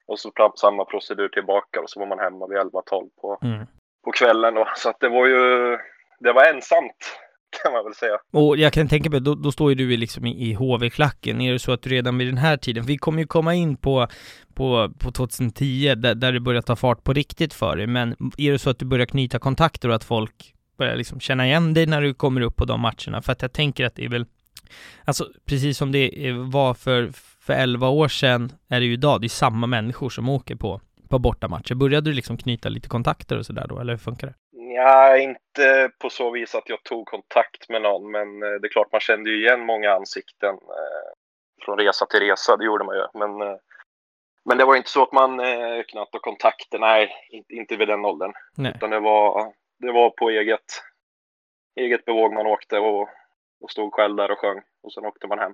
och 0.06 0.18
så 0.18 0.30
samma 0.56 0.84
procedur 0.84 1.28
tillbaka 1.28 1.80
och 1.80 1.90
så 1.90 2.00
var 2.00 2.06
man 2.06 2.18
hemma 2.18 2.46
vid 2.46 2.58
11-12 2.58 3.10
på, 3.20 3.38
Mm. 3.42 3.66
på 4.04 4.12
kvällen 4.12 4.54
då. 4.54 4.68
Så 4.76 4.90
att 4.90 5.00
det 5.00 5.08
var 5.08 5.26
ju, 5.26 5.78
det 6.20 6.32
var 6.32 6.44
ensamt 6.44 7.18
kan 7.62 7.72
man 7.72 7.84
väl 7.84 7.94
säga. 7.94 8.18
Och 8.32 8.56
jag 8.56 8.72
kan 8.72 8.88
tänka 8.88 9.10
mig, 9.10 9.20
då, 9.20 9.34
då 9.34 9.52
står 9.52 9.70
ju 9.70 9.74
du 9.74 9.94
i 9.94 9.96
liksom 9.96 10.26
i, 10.26 10.50
i 10.50 10.54
HV-klacken. 10.54 11.40
Är 11.40 11.52
det 11.52 11.58
så 11.58 11.72
att 11.72 11.82
du 11.82 11.90
redan 11.90 12.18
vid 12.18 12.28
den 12.28 12.38
här 12.38 12.56
tiden, 12.56 12.84
vi 12.84 12.98
kommer 12.98 13.18
ju 13.18 13.26
komma 13.26 13.54
in 13.54 13.76
på, 13.76 14.08
på, 14.54 14.92
på 14.98 15.12
2010 15.12 15.94
där, 15.94 16.14
där 16.14 16.32
det 16.32 16.40
börjar 16.40 16.62
ta 16.62 16.76
fart 16.76 17.04
på 17.04 17.12
riktigt 17.12 17.54
för 17.54 17.76
dig, 17.76 17.86
men 17.86 18.16
är 18.38 18.52
det 18.52 18.58
så 18.58 18.70
att 18.70 18.78
du 18.78 18.84
börjar 18.84 19.06
knyta 19.06 19.38
kontakter 19.38 19.88
och 19.88 19.94
att 19.94 20.04
folk 20.04 20.54
börjar 20.78 20.96
liksom 20.96 21.20
känna 21.20 21.46
igen 21.46 21.74
dig 21.74 21.86
när 21.86 22.02
du 22.02 22.14
kommer 22.14 22.40
upp 22.40 22.56
på 22.56 22.64
de 22.64 22.80
matcherna? 22.80 23.22
För 23.22 23.32
att 23.32 23.42
jag 23.42 23.52
tänker 23.52 23.86
att 23.86 23.94
det 23.94 24.04
är 24.04 24.08
väl, 24.08 24.26
alltså 25.04 25.28
precis 25.44 25.78
som 25.78 25.92
det 25.92 26.32
var 26.32 26.74
för, 26.74 27.10
för 27.40 27.52
11 27.52 27.88
år 27.88 28.08
sedan 28.08 28.52
är 28.68 28.80
det 28.80 28.86
ju 28.86 28.92
idag, 28.92 29.20
det 29.20 29.26
är 29.26 29.28
samma 29.28 29.66
människor 29.66 30.10
som 30.10 30.28
åker 30.28 30.56
på, 30.56 30.80
på 31.08 31.18
bortamatcher. 31.18 31.74
Började 31.74 32.10
du 32.10 32.14
liksom 32.14 32.36
knyta 32.36 32.68
lite 32.68 32.88
kontakter 32.88 33.38
och 33.38 33.46
sådär 33.46 33.66
då, 33.68 33.80
eller 33.80 33.92
hur 33.92 33.98
funkar 33.98 34.26
det? 34.26 34.34
Ja, 34.74 35.16
inte 35.16 35.90
på 35.98 36.10
så 36.10 36.30
vis 36.30 36.54
att 36.54 36.68
jag 36.68 36.82
tog 36.82 37.06
kontakt 37.06 37.68
med 37.68 37.82
någon, 37.82 38.10
men 38.10 38.42
eh, 38.42 38.48
det 38.60 38.66
är 38.66 38.72
klart 38.72 38.92
man 38.92 39.00
kände 39.00 39.30
ju 39.30 39.42
igen 39.42 39.66
många 39.66 39.92
ansikten 39.92 40.54
eh, 40.54 41.10
från 41.64 41.78
resa 41.78 42.06
till 42.06 42.20
resa, 42.20 42.56
det 42.56 42.64
gjorde 42.64 42.84
man 42.84 42.96
ju. 42.96 43.06
Men, 43.14 43.48
eh, 43.48 43.56
men 44.44 44.58
det 44.58 44.64
var 44.64 44.76
inte 44.76 44.90
så 44.90 45.02
att 45.02 45.12
man 45.12 45.38
knöt 45.88 46.08
kontakter, 46.22 46.78
nej, 46.78 47.10
inte, 47.48 47.76
vid 47.76 47.88
den 47.88 48.04
åldern. 48.04 48.32
Nej. 48.56 48.72
Utan 48.76 48.90
det 48.90 49.00
var, 49.00 49.52
det 49.78 49.92
var 49.92 50.10
på 50.10 50.30
eget, 50.30 50.82
eget 51.76 52.04
bevåg 52.04 52.32
man 52.32 52.46
åkte 52.46 52.78
och, 52.78 53.08
och 53.60 53.70
stod 53.70 53.92
själv 53.92 54.16
där 54.16 54.30
och 54.30 54.38
sjöng 54.38 54.62
och 54.82 54.92
sen 54.92 55.04
åkte 55.04 55.26
man 55.26 55.38
hem. 55.38 55.52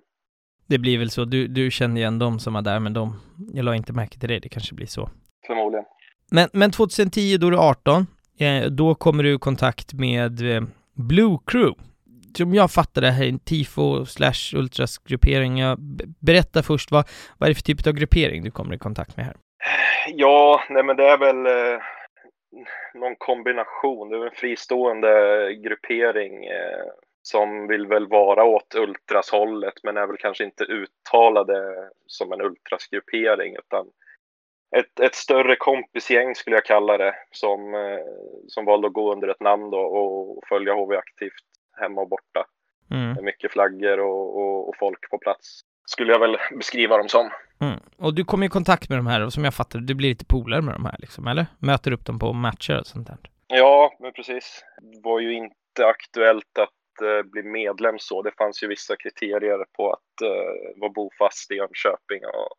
Det 0.67 0.79
blir 0.79 0.99
väl 0.99 1.11
så, 1.11 1.25
du, 1.25 1.49
du 1.49 1.71
kände 1.71 2.00
igen 2.00 2.19
dem 2.19 2.39
som 2.39 2.55
var 2.55 2.62
där, 2.62 2.81
men 2.81 2.93
de, 2.93 3.21
jag 3.53 3.65
la 3.65 3.75
inte 3.75 3.93
märke 3.93 4.19
till 4.19 4.29
det, 4.29 4.39
det 4.39 4.49
kanske 4.49 4.75
blir 4.75 4.87
så. 4.87 5.11
Förmodligen. 5.47 5.85
Men, 6.31 6.49
men 6.53 6.71
2010, 6.71 7.37
då 7.37 7.47
är 7.47 7.50
du 7.50 7.59
18, 7.59 7.95
eh, 7.97 8.05
Eh, 8.39 8.71
då 8.71 8.95
kommer 8.95 9.23
du 9.23 9.35
i 9.35 9.39
kontakt 9.39 9.93
med 9.93 10.57
eh, 10.57 10.63
Blue 10.95 11.39
Crew. 11.47 11.75
som 12.37 12.55
jag 12.55 12.71
fattar 12.71 13.01
det 13.01 13.11
här, 13.11 13.29
en 13.29 13.39
tifo 13.39 14.07
slash 14.07 14.57
ultrasgruppering. 14.57 15.61
Berätta 16.21 16.63
först, 16.63 16.91
vad, 16.91 17.09
vad 17.39 17.47
är 17.47 17.51
det 17.51 17.55
för 17.55 17.63
typ 17.63 17.87
av 17.87 17.93
gruppering 17.93 18.43
du 18.43 18.51
kommer 18.51 18.75
i 18.75 18.79
kontakt 18.79 19.17
med 19.17 19.27
här? 19.27 19.35
Eh, 19.35 20.15
ja, 20.17 20.63
nej 20.71 20.83
men 20.83 20.97
det 20.97 21.05
är 21.05 21.19
väl 21.19 21.47
eh, 21.47 21.81
någon 22.95 23.17
kombination. 23.17 24.09
Det 24.09 24.17
är 24.17 24.27
en 24.27 24.35
fristående 24.35 25.11
gruppering 25.55 26.45
eh, 26.45 26.87
som 27.23 27.69
vill 27.69 27.87
väl 27.87 28.09
vara 28.09 28.45
åt 28.45 28.75
ultrashållet 28.75 29.75
men 29.83 29.97
är 29.97 30.07
väl 30.07 30.17
kanske 30.17 30.45
inte 30.45 30.65
uttalade 30.65 31.89
som 32.07 32.33
en 32.33 32.41
ultrasgruppering 32.41 33.57
utan 33.57 33.87
ett, 34.77 35.00
ett 35.00 35.15
större 35.15 35.57
kompisgäng 35.57 36.35
skulle 36.35 36.57
jag 36.57 36.65
kalla 36.65 36.99
det 36.99 37.15
som, 37.31 37.75
eh, 37.75 38.00
som 38.49 38.65
valde 38.65 38.87
att 38.87 38.93
gå 38.93 39.12
under 39.12 39.29
ett 39.29 39.41
namn 39.41 39.71
då 39.71 39.79
och 39.79 40.43
följa 40.49 40.75
HV 40.75 40.97
aktivt 40.97 41.45
hemma 41.81 42.00
och 42.00 42.09
borta. 42.09 42.47
Mm. 42.91 43.25
Mycket 43.25 43.53
flaggor 43.53 43.99
och, 44.00 44.37
och, 44.37 44.69
och, 44.69 44.77
folk 44.79 45.11
på 45.11 45.19
plats 45.19 45.61
skulle 45.87 46.12
jag 46.12 46.21
väl 46.21 46.37
beskriva 46.57 46.97
dem 46.97 47.09
som. 47.09 47.31
Mm. 47.61 47.79
Och 47.97 48.15
du 48.15 48.25
kommer 48.25 48.47
i 48.47 48.49
kontakt 48.49 48.89
med 48.89 48.99
de 48.99 49.07
här 49.07 49.25
och 49.25 49.33
som 49.33 49.45
jag 49.45 49.55
fattar 49.55 49.79
du 49.79 49.95
blir 49.95 50.09
lite 50.09 50.25
polare 50.25 50.62
med 50.62 50.75
de 50.75 50.85
här 50.85 50.97
liksom, 50.99 51.27
eller? 51.27 51.47
Möter 51.59 51.93
upp 51.93 52.07
dem 52.07 52.19
på 52.19 52.33
matcher 52.33 52.81
och 52.81 52.87
sånt 52.87 53.07
där? 53.07 53.17
Ja, 53.47 53.97
men 54.00 54.12
precis. 54.12 54.65
Det 54.83 55.00
var 55.03 55.21
ju 55.21 55.33
inte 55.33 55.87
aktuellt 55.87 56.59
att 56.59 57.07
uh, 57.07 57.23
bli 57.23 57.43
medlem 57.43 57.99
så. 57.99 58.23
Det 58.23 58.33
fanns 58.39 58.62
ju 58.62 58.69
vissa 58.69 58.97
kriterier 58.97 59.65
på 59.77 59.93
att 59.93 60.23
uh, 60.25 60.81
vara 60.81 60.93
bofast 60.93 61.50
i 61.50 61.55
Jönköping 61.55 62.25
och 62.25 62.57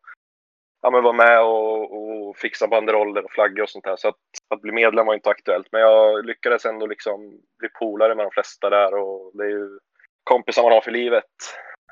ja, 0.82 0.90
men 0.90 1.02
vara 1.02 1.12
med 1.12 1.40
och, 1.42 2.28
och 2.28 2.36
fixa 2.36 2.68
banderoller 2.68 3.24
och 3.24 3.30
flaggor 3.30 3.62
och 3.62 3.70
sånt 3.70 3.84
där. 3.84 3.96
Så 3.96 4.08
att, 4.08 4.14
att 4.54 4.60
bli 4.60 4.72
medlem 4.72 5.06
var 5.06 5.14
inte 5.14 5.30
aktuellt. 5.30 5.66
Men 5.72 5.80
jag 5.80 6.26
lyckades 6.26 6.64
ändå 6.64 6.86
liksom 6.86 7.40
bli 7.58 7.68
polare 7.78 8.14
med 8.14 8.26
de 8.26 8.30
flesta 8.30 8.70
där 8.70 8.94
och 8.94 9.30
det 9.34 9.44
är 9.44 9.48
ju 9.48 9.78
kompisar 10.24 10.62
man 10.62 10.72
har 10.72 10.80
för 10.80 10.90
livet. 10.90 11.24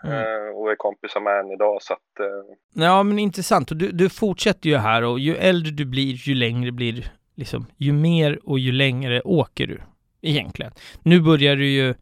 Mm. 0.04 0.16
Eh, 0.16 0.48
och 0.56 0.70
är 0.70 0.76
kompisar 0.76 1.20
med 1.20 1.40
än 1.40 1.50
idag 1.50 1.82
så 1.82 1.92
att... 1.92 2.20
Eh... 2.20 2.84
Ja 2.84 3.02
men 3.02 3.18
intressant 3.18 3.70
och 3.70 3.76
du, 3.76 3.90
du 3.92 4.10
fortsätter 4.10 4.68
ju 4.68 4.76
här 4.76 5.04
och 5.04 5.18
ju 5.18 5.36
äldre 5.36 5.72
du 5.72 5.84
blir 5.84 6.12
ju 6.14 6.34
längre 6.34 6.72
blir 6.72 7.12
liksom, 7.36 7.66
ju 7.76 7.92
mer 7.92 8.38
och 8.44 8.58
ju 8.58 8.72
längre 8.72 9.20
åker 9.20 9.66
du 9.66 9.80
egentligen. 10.22 10.72
Nu 11.02 11.20
börjar 11.20 11.56
du 11.56 11.68
ju 11.68 11.94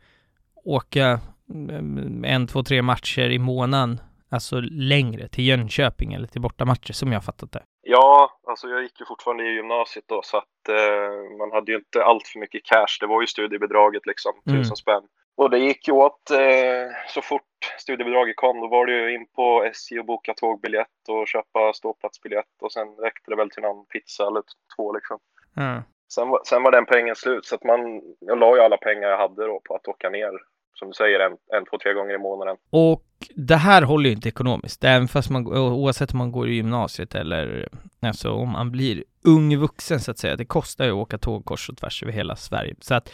åka 0.64 1.20
mm, 1.54 2.24
en, 2.24 2.46
två, 2.46 2.62
tre 2.62 2.82
matcher 2.82 3.30
i 3.30 3.38
månaden 3.38 4.00
alltså 4.30 4.60
längre 4.70 5.28
till 5.28 5.46
Jönköping 5.46 6.12
eller 6.14 6.26
till 6.26 6.40
bortamatcher 6.40 6.92
som 6.92 7.12
jag 7.12 7.24
fattat 7.24 7.52
det? 7.52 7.62
Ja, 7.82 8.30
alltså 8.46 8.68
jag 8.68 8.82
gick 8.82 9.00
ju 9.00 9.06
fortfarande 9.06 9.44
i 9.44 9.54
gymnasiet 9.54 10.04
då 10.08 10.20
så 10.22 10.36
att 10.36 10.68
eh, 10.68 11.38
man 11.38 11.52
hade 11.52 11.72
ju 11.72 11.78
inte 11.78 12.04
allt 12.04 12.26
för 12.26 12.38
mycket 12.38 12.64
cash. 12.64 12.96
Det 13.00 13.06
var 13.06 13.20
ju 13.20 13.26
studiebidraget 13.26 14.06
liksom, 14.06 14.32
mm. 14.46 14.58
tusen 14.58 14.76
spänn. 14.76 15.02
Och 15.36 15.50
det 15.50 15.58
gick 15.58 15.88
ju 15.88 15.94
åt 15.94 16.30
eh, 16.30 16.88
så 17.08 17.22
fort 17.22 17.42
studiebidraget 17.78 18.36
kom. 18.36 18.60
Då 18.60 18.68
var 18.68 18.86
det 18.86 18.92
ju 18.92 19.14
in 19.14 19.26
på 19.36 19.64
SJ 19.64 19.98
och 19.98 20.04
boka 20.04 20.34
tågbiljett 20.34 21.08
och 21.08 21.28
köpa 21.28 21.72
ståplatsbiljett 21.72 22.62
och 22.62 22.72
sen 22.72 22.88
räckte 22.88 23.30
det 23.30 23.36
väl 23.36 23.50
till 23.50 23.62
någon 23.62 23.86
pizza 23.86 24.26
eller 24.26 24.42
två 24.76 24.92
liksom. 24.92 25.18
Mm. 25.56 25.82
Sen, 26.14 26.28
sen 26.44 26.62
var 26.62 26.72
den 26.72 26.86
pengen 26.86 27.16
slut 27.16 27.46
så 27.46 27.54
att 27.54 27.64
man, 27.64 28.02
jag 28.20 28.38
la 28.38 28.56
ju 28.56 28.62
alla 28.62 28.76
pengar 28.76 29.08
jag 29.08 29.18
hade 29.18 29.46
då 29.46 29.60
på 29.64 29.74
att 29.74 29.88
åka 29.88 30.10
ner 30.10 30.32
som 30.78 30.88
du 30.88 30.94
säger, 30.94 31.20
en, 31.20 31.32
en, 31.32 31.64
två, 31.64 31.78
tre 31.78 31.92
gånger 31.92 32.14
i 32.14 32.18
månaden. 32.18 32.56
Och 32.70 33.04
det 33.36 33.56
här 33.56 33.82
håller 33.82 34.10
ju 34.10 34.16
inte 34.16 34.28
ekonomiskt, 34.28 34.84
även 34.84 35.08
fast 35.08 35.30
man, 35.30 35.46
oavsett 35.46 36.12
om 36.12 36.18
man 36.18 36.32
går 36.32 36.48
i 36.48 36.54
gymnasiet 36.54 37.14
eller 37.14 37.68
alltså 38.02 38.30
om 38.30 38.52
man 38.52 38.70
blir 38.70 39.04
ung 39.24 39.56
vuxen 39.56 40.00
så 40.00 40.10
att 40.10 40.18
säga. 40.18 40.36
Det 40.36 40.44
kostar 40.44 40.84
ju 40.84 40.90
att 40.90 40.96
åka 40.96 41.18
tåg 41.18 41.44
kors 41.44 41.68
och 41.68 41.76
tvärs 41.76 42.02
över 42.02 42.12
hela 42.12 42.36
Sverige. 42.36 42.74
Så 42.80 42.94
att 42.94 43.12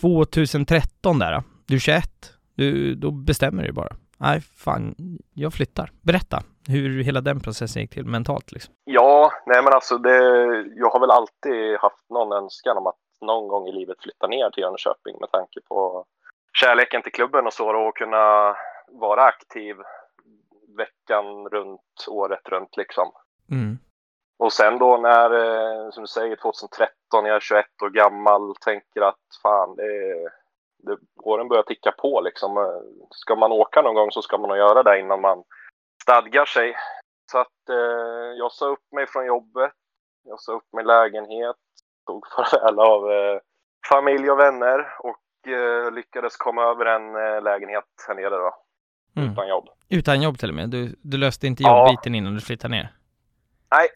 2013 0.00 1.18
där, 1.18 1.42
du 1.66 1.74
är 1.74 1.78
21, 1.78 2.04
du, 2.54 2.94
då 2.94 3.10
bestämmer 3.10 3.62
du 3.62 3.72
bara. 3.72 3.96
Nej, 4.18 4.40
fan, 4.40 4.94
jag 5.34 5.52
flyttar. 5.52 5.90
Berätta 6.02 6.42
hur 6.68 7.02
hela 7.02 7.20
den 7.20 7.40
processen 7.40 7.82
gick 7.82 7.90
till 7.90 8.04
mentalt 8.04 8.52
liksom. 8.52 8.74
Ja, 8.84 9.30
nej 9.46 9.62
men 9.62 9.72
alltså 9.72 9.98
det, 9.98 10.18
jag 10.76 10.90
har 10.90 11.00
väl 11.00 11.10
alltid 11.10 11.78
haft 11.80 12.10
någon 12.10 12.32
önskan 12.32 12.76
om 12.76 12.86
att 12.86 12.96
någon 13.20 13.48
gång 13.48 13.68
i 13.68 13.72
livet 13.72 13.96
flytta 14.00 14.26
ner 14.26 14.50
till 14.50 14.62
Jönköping 14.62 15.16
med 15.20 15.30
tanke 15.30 15.60
på 15.68 16.04
kärleken 16.56 17.02
till 17.02 17.12
klubben 17.12 17.46
och 17.46 17.52
så 17.52 17.72
då, 17.72 17.78
och 17.78 17.96
kunna 17.96 18.56
vara 18.88 19.22
aktiv 19.22 19.76
veckan 20.76 21.48
runt, 21.48 22.06
året 22.08 22.48
runt 22.48 22.76
liksom. 22.76 23.12
Mm. 23.50 23.78
Och 24.38 24.52
sen 24.52 24.78
då 24.78 24.96
när, 24.96 25.30
eh, 25.30 25.90
som 25.90 26.02
du 26.02 26.08
säger, 26.08 26.36
2013, 26.36 26.90
jag 27.12 27.36
är 27.36 27.40
21 27.40 27.82
år 27.82 27.90
gammal, 27.90 28.56
tänker 28.60 29.00
att 29.00 29.24
fan, 29.42 29.76
det, 29.76 30.14
det, 30.78 30.98
åren 31.22 31.48
börjar 31.48 31.62
ticka 31.62 31.92
på 31.92 32.20
liksom. 32.20 32.82
Ska 33.10 33.36
man 33.36 33.52
åka 33.52 33.82
någon 33.82 33.94
gång 33.94 34.10
så 34.10 34.22
ska 34.22 34.38
man 34.38 34.48
nog 34.48 34.58
göra 34.58 34.82
det 34.82 35.00
innan 35.00 35.20
man 35.20 35.44
stadgar 36.02 36.44
sig. 36.44 36.76
Så 37.30 37.38
att 37.38 37.68
eh, 37.70 38.32
jag 38.38 38.52
sa 38.52 38.66
upp 38.66 38.92
mig 38.92 39.06
från 39.06 39.26
jobbet, 39.26 39.72
jag 40.24 40.40
sa 40.40 40.52
upp 40.52 40.68
min 40.72 40.86
lägenhet, 40.86 41.56
tog 42.06 42.26
farväl 42.26 42.78
av 42.78 43.12
eh, 43.12 43.40
familj 43.88 44.30
och 44.30 44.38
vänner 44.38 44.94
och 44.98 45.08
eh, 45.08 45.25
lyckades 45.90 46.36
komma 46.36 46.62
över 46.62 46.86
en 46.86 47.16
eh, 47.16 47.42
lägenhet 47.42 47.84
här 48.08 48.14
nere 48.14 48.30
då. 48.30 48.54
Mm. 49.16 49.32
Utan 49.32 49.48
jobb. 49.48 49.68
Utan 49.88 50.22
jobb 50.22 50.38
till 50.38 50.48
och 50.48 50.54
med? 50.54 50.70
Du, 50.70 50.96
du 51.02 51.16
löste 51.16 51.46
inte 51.46 51.62
jobbiten 51.62 52.14
ja. 52.14 52.18
innan 52.18 52.34
du 52.34 52.40
flyttade 52.40 52.74
ner? 52.74 52.88
Nej, 53.70 53.88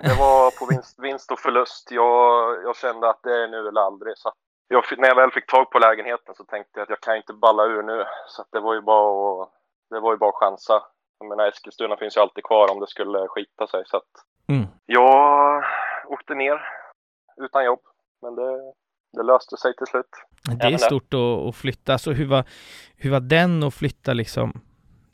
det 0.00 0.18
var 0.18 0.50
på 0.58 0.66
vinst, 0.66 0.98
vinst 0.98 1.32
och 1.32 1.38
förlust. 1.38 1.90
Jag, 1.90 2.62
jag 2.62 2.76
kände 2.76 3.10
att 3.10 3.22
det 3.22 3.42
är 3.42 3.48
nu 3.48 3.68
eller 3.68 3.80
aldrig. 3.80 4.18
Så 4.18 4.32
jag, 4.68 4.84
när 4.98 5.08
jag 5.08 5.16
väl 5.16 5.30
fick 5.30 5.46
tag 5.46 5.70
på 5.70 5.78
lägenheten 5.78 6.34
så 6.34 6.44
tänkte 6.44 6.72
jag 6.74 6.82
att 6.82 6.90
jag 6.90 7.00
kan 7.00 7.16
inte 7.16 7.32
balla 7.32 7.64
ur 7.64 7.82
nu. 7.82 8.04
Så 8.28 8.44
det 8.52 8.60
var 8.60 8.74
ju 8.74 8.80
bara 8.80 9.42
att, 9.42 9.50
det 9.90 10.00
var 10.00 10.12
ju 10.12 10.18
bara 10.18 10.30
att 10.30 10.40
chansa. 10.40 10.82
Jag 11.18 11.28
menar, 11.28 11.48
Eskilstuna 11.48 11.96
finns 11.96 12.16
ju 12.16 12.20
alltid 12.20 12.44
kvar 12.44 12.72
om 12.72 12.80
det 12.80 12.86
skulle 12.86 13.28
skita 13.28 13.66
sig. 13.66 13.82
Så 13.86 14.02
mm. 14.48 14.66
jag 14.86 15.64
åkte 16.06 16.34
ner 16.34 16.60
utan 17.36 17.64
jobb. 17.64 17.80
Men 18.22 18.34
det, 18.34 18.72
det 19.12 19.22
löste 19.22 19.56
sig 19.56 19.76
till 19.76 19.86
slut. 19.86 20.06
Det 20.60 20.66
är 20.66 20.78
stort 20.78 21.14
att, 21.14 21.48
att 21.48 21.56
flytta. 21.56 21.98
Så 21.98 22.12
hur 22.12 22.26
var, 22.26 22.44
hur 22.96 23.10
var 23.10 23.20
den 23.20 23.62
att 23.62 23.74
flytta 23.74 24.12
liksom 24.12 24.52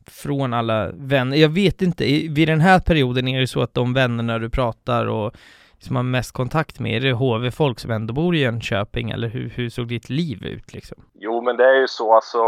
från 0.06 0.54
alla 0.54 0.90
vänner? 0.92 1.36
Jag 1.36 1.48
vet 1.48 1.82
inte, 1.82 2.04
vid 2.04 2.48
den 2.48 2.60
här 2.60 2.80
perioden 2.80 3.28
är 3.28 3.40
det 3.40 3.46
så 3.46 3.60
att 3.60 3.74
de 3.74 3.94
vännerna 3.94 4.38
du 4.38 4.50
pratar 4.50 5.06
och 5.06 5.34
som 5.78 5.96
har 5.96 6.02
mest 6.02 6.32
kontakt 6.32 6.80
med, 6.80 6.96
är 6.96 7.00
det 7.00 7.12
HV-folk 7.12 7.78
som 7.78 7.90
ändå 7.90 8.14
bor 8.14 8.34
i 8.34 8.38
Jönköping 8.38 9.10
eller 9.10 9.28
hur, 9.28 9.48
hur 9.48 9.68
såg 9.68 9.88
ditt 9.88 10.10
liv 10.10 10.44
ut 10.44 10.74
liksom? 10.74 10.98
Jo, 11.14 11.42
men 11.42 11.56
det 11.56 11.64
är 11.64 11.74
ju 11.74 11.88
så 11.88 12.14
alltså. 12.14 12.38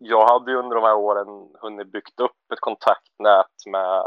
Jag 0.00 0.26
hade 0.28 0.50
ju 0.50 0.56
under 0.56 0.76
de 0.76 0.84
här 0.84 0.96
åren 0.96 1.26
hunnit 1.60 1.92
byggt 1.92 2.20
upp 2.20 2.52
ett 2.52 2.60
kontaktnät 2.60 3.56
med, 3.66 4.02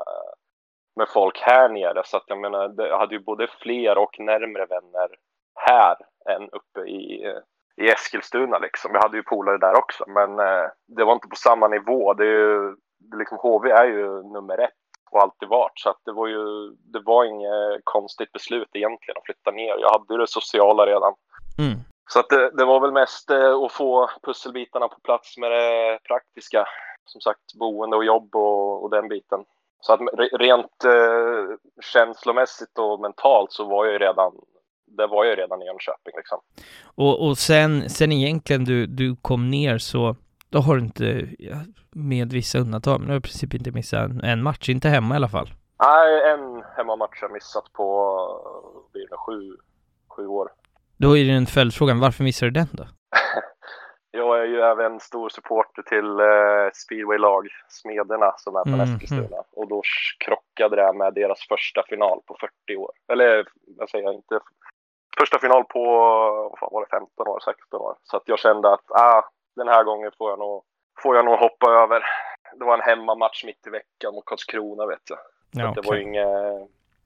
med 0.96 1.08
folk 1.14 1.40
här 1.42 1.70
nere 1.70 2.02
så 2.06 2.18
att 2.18 2.24
jag 2.28 2.42
menar, 2.42 2.74
jag 2.78 3.00
hade 3.00 3.16
ju 3.16 3.24
både 3.24 3.48
fler 3.62 3.98
och 3.98 4.20
närmre 4.20 4.66
vänner 4.66 5.10
här 5.56 5.96
än 6.30 6.50
uppe 6.50 6.80
i, 6.90 7.34
i 7.78 7.90
Eskilstuna 7.90 8.60
liksom. 8.60 8.92
Jag 8.94 9.02
hade 9.02 9.18
ju 9.18 9.24
polare 9.24 9.58
där 9.58 9.78
också, 9.78 10.04
men 10.08 10.40
eh, 10.40 10.68
det 10.88 11.04
var 11.04 11.14
inte 11.14 11.28
på 11.28 11.36
samma 11.36 11.68
nivå. 11.68 12.14
Det 12.14 12.24
är 12.24 12.40
ju, 12.40 12.76
liksom, 13.16 13.38
HV 13.38 13.72
är 13.72 13.86
ju 13.86 14.24
nummer 14.24 14.58
ett 14.58 14.72
och 15.12 15.22
alltid 15.22 15.50
varit, 15.50 15.80
så 15.80 15.90
att 15.90 16.00
det 16.06 16.12
var 16.12 16.28
ju, 16.28 16.70
det 16.70 17.00
var 17.00 17.26
inget 17.26 17.82
konstigt 17.84 18.32
beslut 18.32 18.70
egentligen 18.74 19.18
att 19.18 19.26
flytta 19.26 19.52
ner. 19.52 19.78
Jag 19.80 19.92
hade 19.92 20.14
ju 20.14 20.18
det 20.18 20.28
sociala 20.28 20.86
redan. 20.86 21.14
Mm. 21.60 21.80
Så 22.10 22.20
att 22.20 22.30
det, 22.30 22.52
det, 22.58 22.66
var 22.66 22.80
väl 22.80 22.92
mest 22.92 23.30
eh, 23.30 23.56
att 23.56 23.72
få 23.72 24.10
pusselbitarna 24.24 24.88
på 24.88 25.00
plats 25.00 25.38
med 25.38 25.52
det 25.52 26.00
praktiska. 26.08 26.66
Som 27.06 27.22
sagt, 27.22 27.54
boende 27.60 27.98
och 27.98 28.06
jobb 28.06 28.36
och, 28.36 28.84
och 28.84 28.90
den 28.90 29.08
biten. 29.08 29.46
Så 29.82 29.94
att 29.94 30.00
rent 30.32 30.84
eh, 30.86 31.56
känslomässigt 31.82 32.78
och 32.78 33.00
mentalt 33.00 33.52
så 33.52 33.64
var 33.64 33.86
jag 33.86 33.94
ju 33.94 34.00
redan 34.00 34.32
det 34.98 35.08
var 35.08 35.26
ju 35.26 35.36
redan 35.36 35.62
i 35.62 35.66
Jönköping 35.66 36.14
liksom. 36.18 36.40
Och, 36.96 37.28
och 37.28 37.38
sen, 37.38 37.90
sen 37.90 38.12
egentligen 38.12 38.66
du, 38.66 38.86
du 38.86 39.16
kom 39.16 39.50
ner 39.50 39.78
så 39.78 40.16
då 40.50 40.60
har 40.60 40.76
du 40.76 40.82
inte, 40.82 41.28
med 41.92 42.32
vissa 42.34 42.60
undantag, 42.60 43.00
men 43.00 43.08
du 43.08 43.14
har 43.14 43.20
i 43.20 43.22
princip 43.22 43.54
inte 43.54 43.72
missat 43.72 44.10
en, 44.10 44.24
en 44.24 44.44
match, 44.44 44.70
inte 44.70 44.90
hemma 44.90 45.16
i 45.16 45.18
alla 45.18 45.30
fall. 45.30 45.50
Nej, 45.84 46.32
en 46.32 46.64
hemmamatch 46.78 47.22
har 47.22 47.28
jag 47.28 47.34
missat 47.34 47.74
på, 47.74 47.88
blir 48.94 49.08
det 49.10 49.18
sju, 49.18 49.58
sju 50.10 50.28
år. 50.28 50.50
Då 50.98 51.18
är 51.18 51.26
det 51.26 51.32
en 51.32 51.46
följdfrågan, 51.46 52.00
varför 52.00 52.24
missar 52.24 52.46
du 52.46 52.52
den 52.52 52.68
då? 52.72 52.84
jag 54.12 54.40
är 54.40 54.46
ju 54.46 54.60
även 54.62 55.00
stor 55.00 55.30
supporter 55.30 55.82
till 55.82 56.20
eh, 56.20 56.72
speedwaylag, 56.74 57.48
Smederna, 57.70 58.34
som 58.38 58.56
är 58.56 58.64
på 58.64 58.70
mm, 58.70 58.82
Eskilstuna. 58.82 59.22
Mm. 59.22 59.44
Och 59.52 59.68
då 59.68 59.82
krockade 60.26 60.76
det 60.76 60.94
med 60.94 61.14
deras 61.14 61.48
första 61.48 61.84
final 61.90 62.22
på 62.26 62.38
40 62.40 62.76
år. 62.76 62.92
Eller, 63.12 63.48
jag 63.78 63.90
säger 63.90 64.14
inte 64.14 64.40
första 65.18 65.40
final 65.40 65.64
på, 65.64 65.84
vad 66.50 66.60
fan 66.60 66.70
var 66.72 66.82
det, 66.82 66.90
15 66.90 67.28
år, 67.28 67.40
16 67.46 67.82
år. 67.82 67.96
Så 68.04 68.18
att 68.18 68.24
jag 68.26 68.40
kände 68.40 68.74
att 68.74 68.92
ah, 68.92 69.22
den 69.56 69.68
här 69.68 69.84
gången 69.84 70.12
får 70.18 70.30
jag, 70.30 70.40
nog, 70.40 70.64
får 71.04 71.16
jag 71.16 71.26
nog 71.26 71.40
hoppa 71.40 71.72
över. 71.72 72.04
Det 72.60 72.66
var 72.66 72.78
en 72.78 72.84
hemmamatch 72.84 73.46
mitt 73.46 73.68
i 73.68 73.70
veckan 73.70 74.14
mot 74.14 74.26
Karlskrona 74.26 74.86
vet 74.86 75.10
jag. 75.10 75.20
Ja, 75.52 75.72
okay. 75.72 75.82
det 75.82 75.90
var 75.90 75.96
inget, 75.96 76.28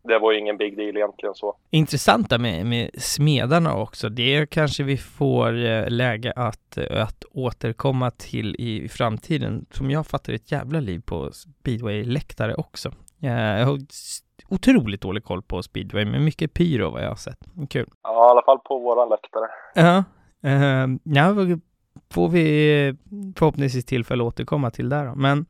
det 0.04 0.20
var 0.20 0.34
ingen 0.34 0.58
big 0.58 0.78
deal 0.78 0.98
egentligen 0.98 1.36
så. 1.36 1.58
Intressanta 1.70 2.38
med, 2.38 2.66
med 2.66 2.90
Smedarna 2.98 3.78
också, 3.78 4.10
det 4.10 4.50
kanske 4.50 4.84
vi 4.84 4.98
får 4.98 5.66
eh, 5.66 5.90
läge 5.90 6.34
att, 6.36 6.78
eh, 6.78 7.04
att 7.04 7.24
återkomma 7.32 8.12
till 8.12 8.56
i 8.60 8.90
framtiden. 8.90 9.66
Som 9.72 9.92
jag 9.92 10.08
fattar 10.08 10.34
ett 10.34 10.52
jävla 10.52 10.80
liv 10.80 11.02
på 11.06 11.32
speedway-läktare 11.32 12.56
också. 12.56 12.92
Jag 13.20 13.66
har 13.66 13.78
otroligt 14.50 15.02
dålig 15.02 15.24
koll 15.24 15.42
på 15.42 15.64
speedway, 15.64 16.06
men 16.06 16.24
mycket 16.24 16.54
pyro 16.54 16.90
vad 16.90 17.04
jag 17.04 17.10
har 17.10 17.16
sett. 17.16 17.40
Kul. 17.70 17.90
Ja, 18.04 18.28
i 18.28 18.32
alla 18.32 18.42
fall 18.42 18.60
på 18.60 18.80
våran 18.80 19.10
läktare. 19.10 19.46
Ja, 19.76 20.04
uh, 20.50 20.98
ja 21.04 21.58
får 22.12 22.30
vi 22.30 22.96
förhoppningsvis 23.38 23.86
tillfälle 23.86 24.24
att 24.24 24.28
återkomma 24.28 24.72
till 24.72 24.90
där 24.90 25.06
då. 25.06 25.16
Men 25.16 25.46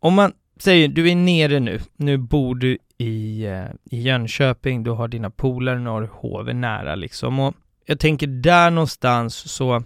om 0.00 0.14
man 0.14 0.32
säger, 0.60 0.88
du 0.88 1.10
är 1.10 1.16
nere 1.16 1.60
nu, 1.60 1.80
nu 1.96 2.18
bor 2.18 2.54
du 2.54 2.78
i, 2.98 3.46
uh, 3.46 3.96
i 3.96 4.02
Jönköping, 4.02 4.82
du 4.82 4.90
har 4.90 5.08
dina 5.08 5.30
polare, 5.30 5.78
nu 5.78 5.90
har 5.90 6.00
du 6.00 6.08
HV 6.12 6.52
nära 6.52 6.94
liksom 6.94 7.40
och 7.40 7.54
jag 7.86 8.00
tänker 8.00 8.26
där 8.26 8.70
någonstans 8.70 9.52
så 9.52 9.82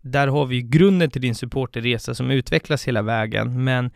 där 0.00 0.28
har 0.28 0.46
vi 0.46 0.62
grunden 0.62 1.10
till 1.10 1.22
din 1.22 1.34
supporterresa 1.34 2.14
som 2.14 2.30
utvecklas 2.30 2.88
hela 2.88 3.02
vägen, 3.02 3.64
men 3.64 3.84
Eh, 3.84 3.92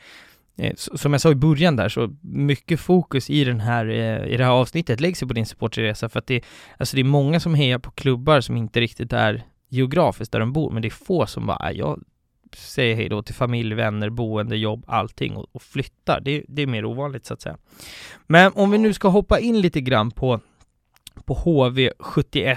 som 0.77 1.13
jag 1.13 1.21
sa 1.21 1.31
i 1.31 1.35
början 1.35 1.77
där, 1.77 1.89
så 1.89 2.11
mycket 2.21 2.81
fokus 2.81 3.31
i, 3.31 3.45
den 3.45 3.61
här, 3.61 3.87
eh, 3.87 4.27
i 4.27 4.37
det 4.37 4.45
här 4.45 4.53
avsnittet 4.53 5.01
läggs 5.01 5.21
på 5.21 5.27
din 5.27 5.47
supporterresa 5.47 6.09
för 6.09 6.19
att 6.19 6.27
det, 6.27 6.45
alltså 6.79 6.97
det 6.97 7.03
är 7.03 7.05
många 7.05 7.41
som 7.41 7.55
hejar 7.55 7.79
på 7.79 7.91
klubbar 7.91 8.41
som 8.41 8.57
inte 8.57 8.81
riktigt 8.81 9.13
är 9.13 9.43
geografiskt 9.69 10.33
där 10.33 10.41
de 10.41 10.53
bor, 10.53 10.71
men 10.71 10.83
det 10.83 10.89
är 10.89 10.91
få 10.91 11.27
som 11.27 11.47
bara, 11.47 11.73
jag 11.73 12.03
säger 12.57 12.97
hej 12.97 13.09
då 13.09 13.23
till 13.23 13.35
familj, 13.35 13.75
vänner, 13.75 14.11
boende, 14.11 14.57
jobb, 14.57 14.85
allting 14.87 15.37
och, 15.37 15.47
och 15.53 15.63
flyttar. 15.63 16.21
Det, 16.21 16.45
det 16.49 16.63
är 16.63 16.67
mer 16.67 16.85
ovanligt 16.85 17.27
så 17.27 17.35
att 17.35 17.41
säga. 17.41 17.57
Men 18.27 18.53
om 18.55 18.71
vi 18.71 18.79
nu 18.79 18.93
ska 18.93 19.09
hoppa 19.09 19.39
in 19.39 19.61
lite 19.61 19.81
grann 19.81 20.11
på, 20.11 20.41
på 21.25 21.35
HV71. 21.35 22.57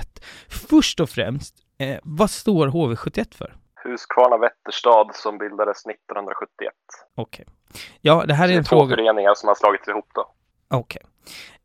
Först 0.50 1.00
och 1.00 1.10
främst, 1.10 1.56
eh, 1.78 1.98
vad 2.04 2.30
står 2.30 2.68
HV71 2.68 3.36
för? 3.36 3.56
Huskvarna 3.84 4.38
Vätterstad 4.38 5.14
som 5.14 5.38
bildades 5.38 5.86
1971. 5.86 6.74
Okej. 7.16 7.46
Okay. 7.48 7.56
Ja, 8.02 8.24
det 8.28 8.34
här 8.34 8.44
är, 8.44 8.48
det 8.48 8.54
är 8.54 8.58
en 8.58 8.64
två 8.64 8.70
fråga... 8.70 8.96
föreningar 8.96 9.34
som 9.36 9.48
har 9.48 9.56
slagits 9.56 9.88
ihop 9.88 10.08
då. 10.14 10.32
Okej. 10.68 11.02
Okay. 11.04 11.12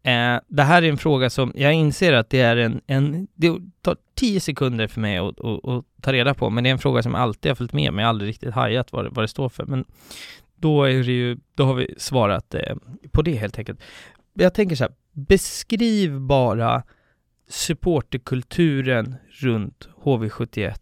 Eh, 0.02 0.40
det 0.46 0.62
här 0.62 0.82
är 0.82 0.88
en 0.88 0.98
fråga 0.98 1.30
som 1.30 1.52
jag 1.54 1.72
inser 1.72 2.12
att 2.12 2.30
det 2.30 2.40
är 2.40 2.56
en, 2.56 2.80
en 2.86 3.28
det 3.34 3.58
tar 3.82 3.96
tio 4.14 4.40
sekunder 4.40 4.86
för 4.86 5.00
mig 5.00 5.18
att, 5.18 5.40
att, 5.40 5.68
att, 5.68 5.84
ta 6.02 6.12
reda 6.12 6.34
på, 6.34 6.50
men 6.50 6.64
det 6.64 6.70
är 6.70 6.72
en 6.72 6.78
fråga 6.78 7.02
som 7.02 7.14
alltid 7.14 7.50
har 7.50 7.56
följt 7.56 7.72
med 7.72 7.92
mig, 7.92 8.02
jag 8.02 8.06
har 8.06 8.08
aldrig 8.08 8.28
riktigt 8.28 8.54
hajat 8.54 8.92
vad 8.92 9.04
det, 9.04 9.10
vad 9.10 9.24
det 9.24 9.28
står 9.28 9.48
för, 9.48 9.64
men 9.64 9.84
då 10.56 10.84
är 10.84 10.90
det 10.90 11.12
ju, 11.12 11.38
då 11.54 11.64
har 11.64 11.74
vi 11.74 11.94
svarat 11.98 12.54
eh, 12.54 12.76
på 13.10 13.22
det 13.22 13.34
helt 13.34 13.58
enkelt. 13.58 13.80
Jag 14.32 14.54
tänker 14.54 14.76
så 14.76 14.84
här, 14.84 14.92
beskriv 15.12 16.20
bara 16.20 16.82
supporterkulturen 17.48 19.14
runt 19.28 19.88
HV71 20.02 20.74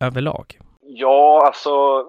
överlag. 0.00 0.58
Ja, 0.80 1.46
alltså 1.46 2.04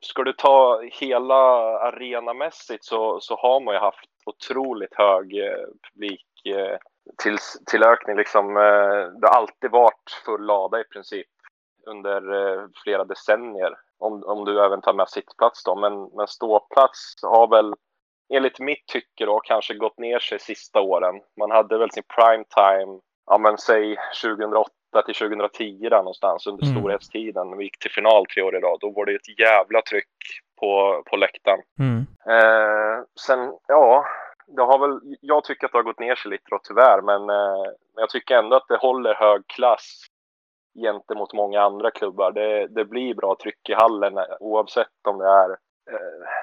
ska 0.00 0.22
du 0.22 0.32
ta 0.32 0.82
hela 0.82 1.34
arenamässigt 1.78 2.84
så, 2.84 3.20
så 3.20 3.36
har 3.36 3.60
man 3.60 3.74
ju 3.74 3.80
haft 3.80 4.08
otroligt 4.26 4.94
hög 4.94 5.38
eh, 5.38 5.66
publik 5.92 6.26
eh, 6.46 6.76
till, 7.22 7.38
tillökning. 7.66 8.16
Liksom, 8.16 8.56
eh, 8.56 9.20
det 9.20 9.26
har 9.26 9.34
alltid 9.34 9.70
varit 9.70 10.10
full 10.24 10.46
lada 10.46 10.80
i 10.80 10.84
princip 10.84 11.26
under 11.86 12.32
eh, 12.32 12.66
flera 12.84 13.04
decennier. 13.04 13.74
Om, 13.98 14.24
om 14.24 14.44
du 14.44 14.64
även 14.64 14.80
tar 14.80 14.92
med 14.92 15.08
sittplats 15.08 15.64
då. 15.64 15.76
Men, 15.76 16.04
men 16.04 16.26
ståplats 16.26 17.14
har 17.22 17.48
väl 17.48 17.74
enligt 18.34 18.60
mitt 18.60 18.86
tycke 18.86 19.26
då 19.26 19.40
kanske 19.40 19.74
gått 19.74 19.98
ner 19.98 20.18
sig 20.18 20.38
sista 20.38 20.80
åren. 20.80 21.20
Man 21.40 21.50
hade 21.50 21.78
väl 21.78 21.90
sin 21.90 22.02
prime 22.16 22.44
time, 22.44 23.00
ja 23.26 23.38
men 23.38 23.58
säg 23.58 23.96
2008 24.22 24.70
till 24.92 25.14
2010 25.14 25.88
där 25.88 25.96
någonstans 25.96 26.46
under 26.46 26.64
mm. 26.64 26.76
storhetstiden. 26.76 27.56
Vi 27.56 27.64
gick 27.64 27.78
till 27.78 27.90
final 27.90 28.26
tre 28.26 28.42
år 28.42 28.56
i 28.56 28.60
rad. 28.60 28.78
Då 28.80 28.90
var 28.90 29.06
det 29.06 29.14
ett 29.14 29.38
jävla 29.38 29.82
tryck 29.82 30.16
på, 30.60 31.02
på 31.10 31.16
läktaren. 31.16 31.60
Mm. 31.78 32.06
Eh, 32.28 33.04
sen, 33.26 33.52
ja, 33.68 34.04
det 34.46 34.62
har 34.62 34.78
väl, 34.78 35.00
jag 35.20 35.44
tycker 35.44 35.66
att 35.66 35.72
det 35.72 35.78
har 35.78 35.82
gått 35.82 36.00
ner 36.00 36.14
sig 36.14 36.30
lite 36.30 36.44
då 36.50 36.58
tyvärr, 36.62 37.02
men 37.02 37.30
eh, 37.30 37.72
jag 37.96 38.10
tycker 38.10 38.34
ändå 38.34 38.56
att 38.56 38.68
det 38.68 38.76
håller 38.76 39.14
hög 39.14 39.42
klass 39.46 40.06
gentemot 40.82 41.32
många 41.32 41.60
andra 41.60 41.90
klubbar. 41.90 42.32
Det, 42.32 42.66
det 42.66 42.84
blir 42.84 43.14
bra 43.14 43.36
tryck 43.42 43.68
i 43.68 43.74
hallen 43.74 44.18
oavsett 44.40 45.06
om 45.08 45.18
det 45.18 45.28
är 45.28 45.50
eh, 45.50 45.56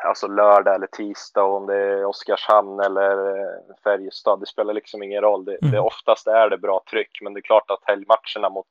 alltså 0.04 0.28
lördag 0.28 0.76
eller 0.76 0.88
tisdag 0.88 1.44
om 1.44 1.68
det 1.68 1.76
är 1.76 2.06
Oskarshamn 2.06 2.80
eller 2.80 3.30
eh, 3.30 3.76
Färjestad. 3.84 4.40
Det 4.40 4.46
spelar 4.46 4.74
liksom 4.74 5.04
ingen 5.04 5.22
roll. 5.22 5.46
Det, 5.46 5.58
mm. 5.62 5.72
det, 5.72 5.80
oftast 5.80 6.28
är 6.28 6.50
det 6.50 6.58
bra 6.58 6.84
tryck, 6.92 7.20
men 7.22 7.34
det 7.34 7.40
är 7.40 7.42
klart 7.42 7.72
att 7.72 7.80
helgmatcherna 7.84 8.50
mot 8.50 8.68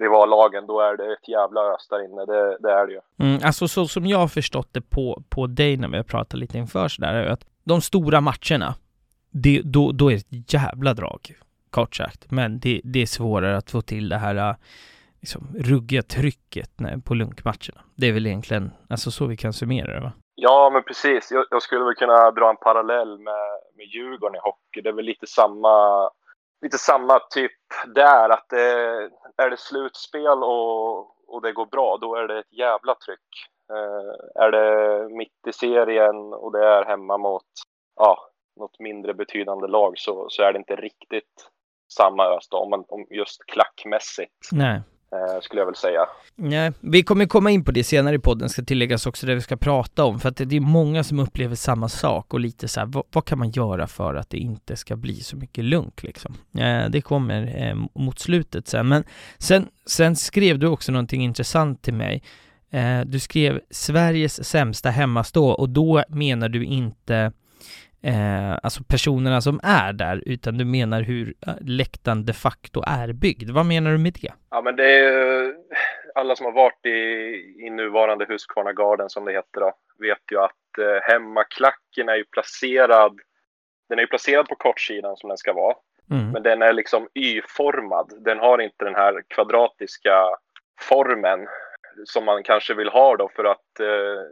rivallagen, 0.00 0.66
då 0.66 0.80
är 0.80 0.96
det 0.96 1.12
ett 1.12 1.28
jävla 1.28 1.60
ös 1.60 1.88
där 1.88 2.04
inne. 2.04 2.24
Det, 2.24 2.58
det 2.60 2.72
är 2.72 2.86
det 2.86 2.92
ju. 2.92 3.00
Mm, 3.18 3.40
alltså 3.44 3.68
så 3.68 3.88
som 3.88 4.06
jag 4.06 4.18
har 4.18 4.28
förstått 4.28 4.68
det 4.72 4.80
på, 4.80 5.22
på 5.28 5.46
dig 5.46 5.76
när 5.76 5.88
vi 5.88 5.96
har 5.96 6.04
pratat 6.04 6.40
lite 6.40 6.58
inför 6.58 6.88
sådär, 6.88 7.14
är 7.14 7.26
att 7.26 7.44
de 7.64 7.80
stora 7.80 8.20
matcherna, 8.20 8.74
det, 9.30 9.60
då, 9.64 9.92
då 9.92 10.10
är 10.10 10.14
det 10.14 10.36
ett 10.36 10.52
jävla 10.52 10.94
drag, 10.94 11.34
kort 11.70 11.96
sagt. 11.96 12.30
Men 12.30 12.60
det, 12.60 12.80
det 12.84 13.02
är 13.02 13.06
svårare 13.06 13.56
att 13.56 13.70
få 13.70 13.82
till 13.82 14.08
det 14.08 14.16
här 14.16 14.54
liksom, 15.20 15.56
ruggiga 15.58 16.02
trycket 16.02 16.70
på 17.04 17.14
lunkmatcherna. 17.14 17.80
Det 17.96 18.06
är 18.06 18.12
väl 18.12 18.26
egentligen 18.26 18.70
alltså 18.88 19.10
så 19.10 19.26
vi 19.26 19.36
kan 19.36 19.52
summera 19.52 19.94
det 19.94 20.00
va? 20.00 20.12
Ja, 20.34 20.70
men 20.72 20.82
precis. 20.82 21.30
Jag, 21.30 21.46
jag 21.50 21.62
skulle 21.62 21.84
väl 21.84 21.94
kunna 21.94 22.30
dra 22.30 22.50
en 22.50 22.56
parallell 22.56 23.18
med, 23.18 23.60
med 23.76 23.86
Djurgården 23.86 24.36
i 24.36 24.38
hockey. 24.42 24.80
Det 24.80 24.88
är 24.88 24.92
väl 24.92 25.04
lite 25.04 25.26
samma, 25.26 26.10
lite 26.62 26.78
samma 26.78 27.18
typ 27.30 27.52
där. 27.94 28.28
Att 28.28 28.46
det, 28.48 28.62
är 29.36 29.50
det 29.50 29.58
slutspel 29.58 30.42
och, 30.42 30.98
och 31.28 31.42
det 31.42 31.52
går 31.52 31.66
bra, 31.66 31.98
då 32.00 32.14
är 32.14 32.28
det 32.28 32.38
ett 32.38 32.52
jävla 32.52 32.94
tryck. 32.94 33.28
Eh, 33.72 34.42
är 34.42 34.50
det 34.50 35.08
mitt 35.08 35.46
i 35.48 35.52
serien 35.52 36.16
och 36.16 36.52
det 36.52 36.66
är 36.66 36.84
hemma 36.84 37.18
mot 37.18 37.46
ja, 37.96 38.18
något 38.56 38.78
mindre 38.78 39.14
betydande 39.14 39.66
lag 39.66 39.98
så, 39.98 40.26
så 40.28 40.42
är 40.42 40.52
det 40.52 40.58
inte 40.58 40.76
riktigt 40.76 41.50
samma 41.92 42.24
ös 42.24 42.48
då, 42.48 42.56
om, 42.56 42.70
man, 42.70 42.84
om 42.88 43.06
just 43.10 43.46
klackmässigt. 43.46 44.48
Nej 44.52 44.80
Eh, 45.12 45.40
skulle 45.40 45.60
jag 45.60 45.66
väl 45.66 45.74
säga. 45.74 46.06
Nej, 46.36 46.72
vi 46.80 47.02
kommer 47.02 47.26
komma 47.26 47.50
in 47.50 47.64
på 47.64 47.70
det 47.70 47.84
senare 47.84 48.14
i 48.14 48.18
podden, 48.18 48.48
ska 48.48 48.62
tilläggas 48.62 49.06
också, 49.06 49.26
det 49.26 49.34
vi 49.34 49.40
ska 49.40 49.56
prata 49.56 50.04
om, 50.04 50.20
för 50.20 50.28
att 50.28 50.36
det 50.36 50.56
är 50.56 50.60
många 50.60 51.04
som 51.04 51.18
upplever 51.18 51.54
samma 51.54 51.88
sak 51.88 52.34
och 52.34 52.40
lite 52.40 52.68
så 52.68 52.80
här, 52.80 52.86
vad, 52.86 53.04
vad, 53.12 53.24
kan 53.24 53.38
man 53.38 53.50
göra 53.50 53.86
för 53.86 54.14
att 54.14 54.30
det 54.30 54.38
inte 54.38 54.76
ska 54.76 54.96
bli 54.96 55.20
så 55.20 55.36
mycket 55.36 55.64
lunk 55.64 56.02
liksom? 56.02 56.34
Eh, 56.58 56.90
det 56.90 57.00
kommer 57.00 57.68
eh, 57.68 58.02
mot 58.02 58.18
slutet 58.18 58.68
sen, 58.68 58.88
men 58.88 59.04
sen, 59.38 59.68
sen 59.86 60.16
skrev 60.16 60.58
du 60.58 60.66
också 60.66 60.92
någonting 60.92 61.24
intressant 61.24 61.82
till 61.82 61.94
mig. 61.94 62.22
Eh, 62.70 63.00
du 63.00 63.18
skrev 63.18 63.60
Sveriges 63.70 64.48
sämsta 64.48 64.90
hemmastå 64.90 65.48
och 65.48 65.68
då 65.68 66.04
menar 66.08 66.48
du 66.48 66.64
inte 66.64 67.32
eh, 68.02 68.58
alltså 68.62 68.84
personerna 68.88 69.40
som 69.40 69.60
är 69.62 69.92
där, 69.92 70.22
utan 70.26 70.58
du 70.58 70.64
menar 70.64 71.02
hur 71.02 71.34
eh, 71.46 71.54
läktaren 71.60 72.24
de 72.24 72.32
facto 72.32 72.82
är 72.86 73.12
byggd. 73.12 73.50
Vad 73.50 73.66
menar 73.66 73.90
du 73.90 73.98
med 73.98 74.12
det? 74.12 74.32
Ja, 74.50 74.60
men 74.60 74.76
det 74.76 74.98
är 74.98 75.54
alla 76.14 76.36
som 76.36 76.46
har 76.46 76.52
varit 76.52 76.86
i, 76.86 76.90
i 77.66 77.70
nuvarande 77.70 78.26
Husqvarna 78.28 78.72
Garden 78.72 79.10
som 79.10 79.24
det 79.24 79.32
heter 79.32 79.60
då, 79.60 79.72
vet 79.98 80.22
ju 80.30 80.38
att 80.38 80.78
eh, 80.78 81.12
hemmaklacken 81.12 82.08
är 82.08 82.16
ju 82.16 82.24
placerad, 82.24 83.20
den 83.88 83.98
är 83.98 84.02
ju 84.02 84.08
placerad 84.08 84.48
på 84.48 84.54
kortsidan 84.54 85.16
som 85.16 85.28
den 85.28 85.38
ska 85.38 85.52
vara. 85.52 85.74
Mm. 86.10 86.30
Men 86.30 86.42
den 86.42 86.62
är 86.62 86.72
liksom 86.72 87.08
Y-formad. 87.14 88.12
Den 88.24 88.38
har 88.38 88.60
inte 88.60 88.84
den 88.84 88.94
här 88.94 89.22
kvadratiska 89.28 90.24
formen 90.80 91.46
som 92.04 92.24
man 92.24 92.42
kanske 92.42 92.74
vill 92.74 92.88
ha 92.88 93.16
då 93.16 93.28
för 93.36 93.44
att 93.44 93.80
eh, 93.80 94.22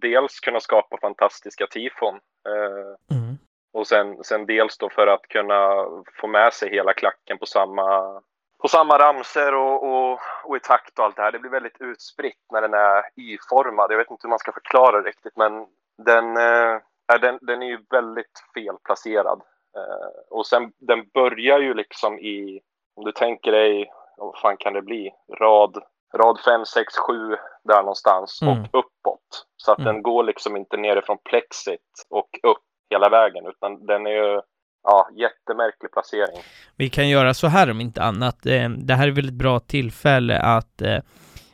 dels 0.00 0.40
kunna 0.40 0.60
skapa 0.60 0.98
fantastiska 1.00 1.66
tifon 1.66 2.14
eh, 2.48 3.16
mm. 3.16 3.38
och 3.72 3.86
sen, 3.86 4.24
sen 4.24 4.46
dels 4.46 4.78
då 4.78 4.88
för 4.88 5.06
att 5.06 5.28
kunna 5.28 5.86
få 6.20 6.26
med 6.26 6.52
sig 6.52 6.70
hela 6.70 6.92
klacken 6.92 7.38
på 7.38 7.46
samma 7.46 8.20
på 8.62 8.68
samma 8.68 8.98
ramser 8.98 9.54
och, 9.54 9.82
och, 9.82 10.20
och, 10.44 10.56
i 10.56 10.60
takt 10.60 10.98
och 10.98 11.04
allt 11.04 11.16
det 11.16 11.22
här. 11.22 11.32
Det 11.32 11.38
blir 11.38 11.50
väldigt 11.50 11.80
utspritt 11.80 12.44
när 12.52 12.60
den 12.62 12.74
är 12.74 13.02
Y-formad. 13.16 13.92
Jag 13.92 13.98
vet 13.98 14.10
inte 14.10 14.26
hur 14.26 14.30
man 14.30 14.38
ska 14.38 14.52
förklara 14.52 15.02
det 15.02 15.08
riktigt, 15.08 15.36
men 15.36 15.66
den, 15.98 16.36
eh, 16.36 16.80
den, 17.20 17.38
den 17.42 17.62
är 17.62 17.66
ju 17.66 17.78
väldigt 17.90 18.44
felplacerad. 18.54 19.40
Eh, 19.76 20.30
och 20.30 20.46
sen 20.46 20.72
den 20.78 21.08
börjar 21.14 21.58
ju 21.58 21.74
liksom 21.74 22.18
i, 22.18 22.60
om 22.96 23.04
du 23.04 23.12
tänker 23.12 23.52
dig, 23.52 23.92
vad 24.16 24.38
fan 24.38 24.56
kan 24.56 24.72
det 24.72 24.82
bli, 24.82 25.10
rad 25.38 25.82
rad 26.14 26.40
5, 26.44 26.64
6, 26.64 26.96
7 26.96 27.36
där 27.64 27.80
någonstans 27.80 28.42
mm. 28.42 28.58
och 28.58 28.66
uppåt. 28.66 29.46
Så 29.56 29.72
att 29.72 29.78
mm. 29.78 29.94
den 29.94 30.02
går 30.02 30.24
liksom 30.24 30.56
inte 30.56 30.76
nerifrån 30.76 31.18
plexit 31.24 32.06
och 32.10 32.28
upp 32.42 32.64
hela 32.90 33.08
vägen 33.08 33.46
utan 33.46 33.86
den 33.86 34.06
är 34.06 34.10
ju 34.10 34.40
Ja, 34.84 35.08
jättemärklig 35.16 35.92
placering. 35.92 36.42
Vi 36.76 36.88
kan 36.90 37.08
göra 37.08 37.34
så 37.34 37.46
här 37.46 37.70
om 37.70 37.80
inte 37.80 38.02
annat. 38.02 38.46
Eh, 38.46 38.68
det 38.68 38.94
här 38.94 39.08
är 39.08 39.12
väl 39.12 39.28
ett 39.28 39.34
bra 39.34 39.60
tillfälle 39.60 40.38
att, 40.38 40.82
eh, 40.82 40.98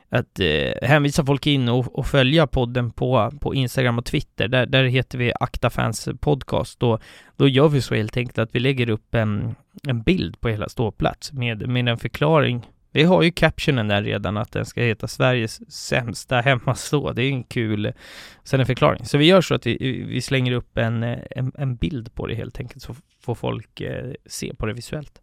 att 0.08 0.40
eh, 0.40 0.88
hänvisa 0.88 1.24
folk 1.24 1.46
in 1.46 1.68
och, 1.68 1.98
och, 1.98 2.06
följa 2.06 2.46
podden 2.46 2.90
på, 2.90 3.30
på 3.40 3.54
Instagram 3.54 3.98
och 3.98 4.04
Twitter. 4.04 4.48
Där, 4.48 4.66
där 4.66 4.84
heter 4.84 5.18
vi 5.18 5.32
Akta 5.40 5.70
Fans 5.70 6.08
Podcast. 6.20 6.80
Då, 6.80 6.98
då 7.36 7.48
gör 7.48 7.68
vi 7.68 7.82
så 7.82 7.94
helt 7.94 8.16
enkelt 8.16 8.38
att 8.38 8.54
vi 8.54 8.58
lägger 8.58 8.90
upp 8.90 9.14
en, 9.14 9.54
en 9.88 10.02
bild 10.02 10.40
på 10.40 10.48
hela 10.48 10.68
ståplats 10.68 11.32
med, 11.32 11.68
med 11.68 11.88
en 11.88 11.98
förklaring 11.98 12.66
vi 12.92 13.02
har 13.02 13.22
ju 13.22 13.30
captionen 13.30 13.88
där 13.88 14.02
redan 14.02 14.36
att 14.36 14.52
den 14.52 14.66
ska 14.66 14.80
heta 14.80 15.08
Sveriges 15.08 15.72
sämsta 15.72 16.40
hemmastå. 16.40 17.12
Det 17.12 17.22
är 17.22 17.30
en 17.30 17.44
kul 17.44 17.92
sen 18.44 18.60
en 18.60 18.66
förklaring. 18.66 19.04
Så 19.04 19.18
vi 19.18 19.24
gör 19.24 19.40
så 19.40 19.54
att 19.54 19.66
vi, 19.66 20.04
vi 20.08 20.20
slänger 20.20 20.52
upp 20.52 20.78
en, 20.78 21.02
eh, 21.02 21.18
en, 21.30 21.52
en, 21.58 21.76
bild 21.76 22.14
på 22.14 22.26
det 22.26 22.34
helt 22.34 22.60
enkelt 22.60 22.82
så 22.82 22.94
får 23.20 23.34
folk 23.34 23.80
eh, 23.80 24.12
se 24.26 24.54
på 24.54 24.66
det 24.66 24.72
visuellt. 24.72 25.20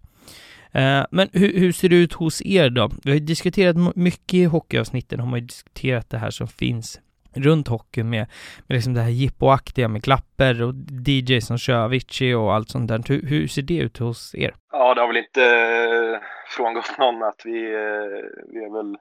Eh, 0.71 1.03
men 1.11 1.29
hur, 1.33 1.59
hur, 1.59 1.71
ser 1.71 1.89
det 1.89 1.95
ut 1.95 2.13
hos 2.13 2.41
er 2.41 2.69
då? 2.69 2.91
Vi 3.03 3.11
har 3.11 3.17
ju 3.17 3.25
diskuterat 3.25 3.95
mycket 3.95 4.33
i 4.33 4.43
hockeyavsnitten, 4.43 5.19
har 5.19 5.27
man 5.27 5.39
ju 5.39 5.45
diskuterat 5.45 6.09
det 6.09 6.17
här 6.17 6.31
som 6.31 6.47
finns 6.47 6.99
runt 7.35 7.67
hockeyn 7.67 8.09
med, 8.09 8.27
med 8.67 8.75
liksom 8.75 8.93
det 8.93 9.01
här 9.01 9.09
jippoaktiga 9.09 9.87
med 9.87 10.03
klapper 10.03 10.63
och 10.63 10.73
DJ 11.07 11.41
som 11.41 11.57
kör 11.57 11.83
Avicii 11.83 12.33
och 12.33 12.53
allt 12.53 12.69
sånt 12.69 12.87
där. 12.87 13.03
Hur, 13.07 13.21
hur, 13.21 13.47
ser 13.47 13.61
det 13.61 13.77
ut 13.77 13.97
hos 13.97 14.35
er? 14.35 14.55
Ja, 14.71 14.93
det 14.93 15.01
har 15.01 15.07
väl 15.07 15.17
inte 15.17 15.43
eh, 15.43 16.19
frångått 16.57 16.97
någon 16.97 17.23
att 17.23 17.41
vi, 17.45 17.73
eh, 17.73 18.25
vi 18.53 18.63
är 18.63 18.73
väl 18.73 18.97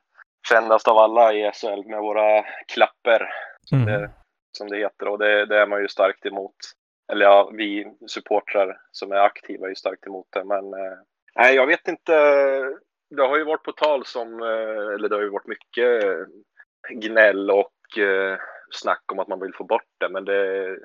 kändast 0.48 0.88
av 0.88 0.98
alla 0.98 1.32
i 1.32 1.50
SHL 1.52 1.90
med 1.90 2.00
våra 2.00 2.42
klapper, 2.74 3.28
som, 3.62 3.82
mm. 3.82 4.00
det, 4.00 4.10
som 4.58 4.68
det 4.68 4.78
heter. 4.78 5.08
Och 5.08 5.18
det, 5.18 5.46
det, 5.46 5.58
är 5.58 5.66
man 5.66 5.80
ju 5.80 5.88
starkt 5.88 6.26
emot. 6.26 6.56
Eller 7.12 7.26
ja, 7.26 7.50
vi 7.56 7.86
supportrar 8.06 8.76
som 8.90 9.12
är 9.12 9.16
aktiva 9.16 9.66
är 9.66 9.68
ju 9.68 9.74
starkt 9.74 10.06
emot 10.06 10.26
det. 10.32 10.44
Men 10.44 10.64
eh, 10.64 10.98
nej, 11.34 11.54
jag 11.54 11.66
vet 11.66 11.88
inte. 11.88 12.12
Det 13.16 13.22
har 13.22 13.38
ju 13.38 13.44
varit 13.44 13.62
på 13.62 13.72
tal 13.72 14.06
som, 14.06 14.42
eller 14.94 15.08
det 15.08 15.14
har 15.14 15.22
ju 15.22 15.30
varit 15.30 15.46
mycket 15.46 16.04
gnäll 16.90 17.50
och 17.50 17.72
mycket 17.84 18.40
snack 18.70 19.02
om 19.12 19.18
att 19.18 19.28
man 19.28 19.40
vill 19.40 19.54
få 19.54 19.64
bort 19.64 19.92
det, 20.00 20.08
men 20.08 20.24
det, 20.24 20.78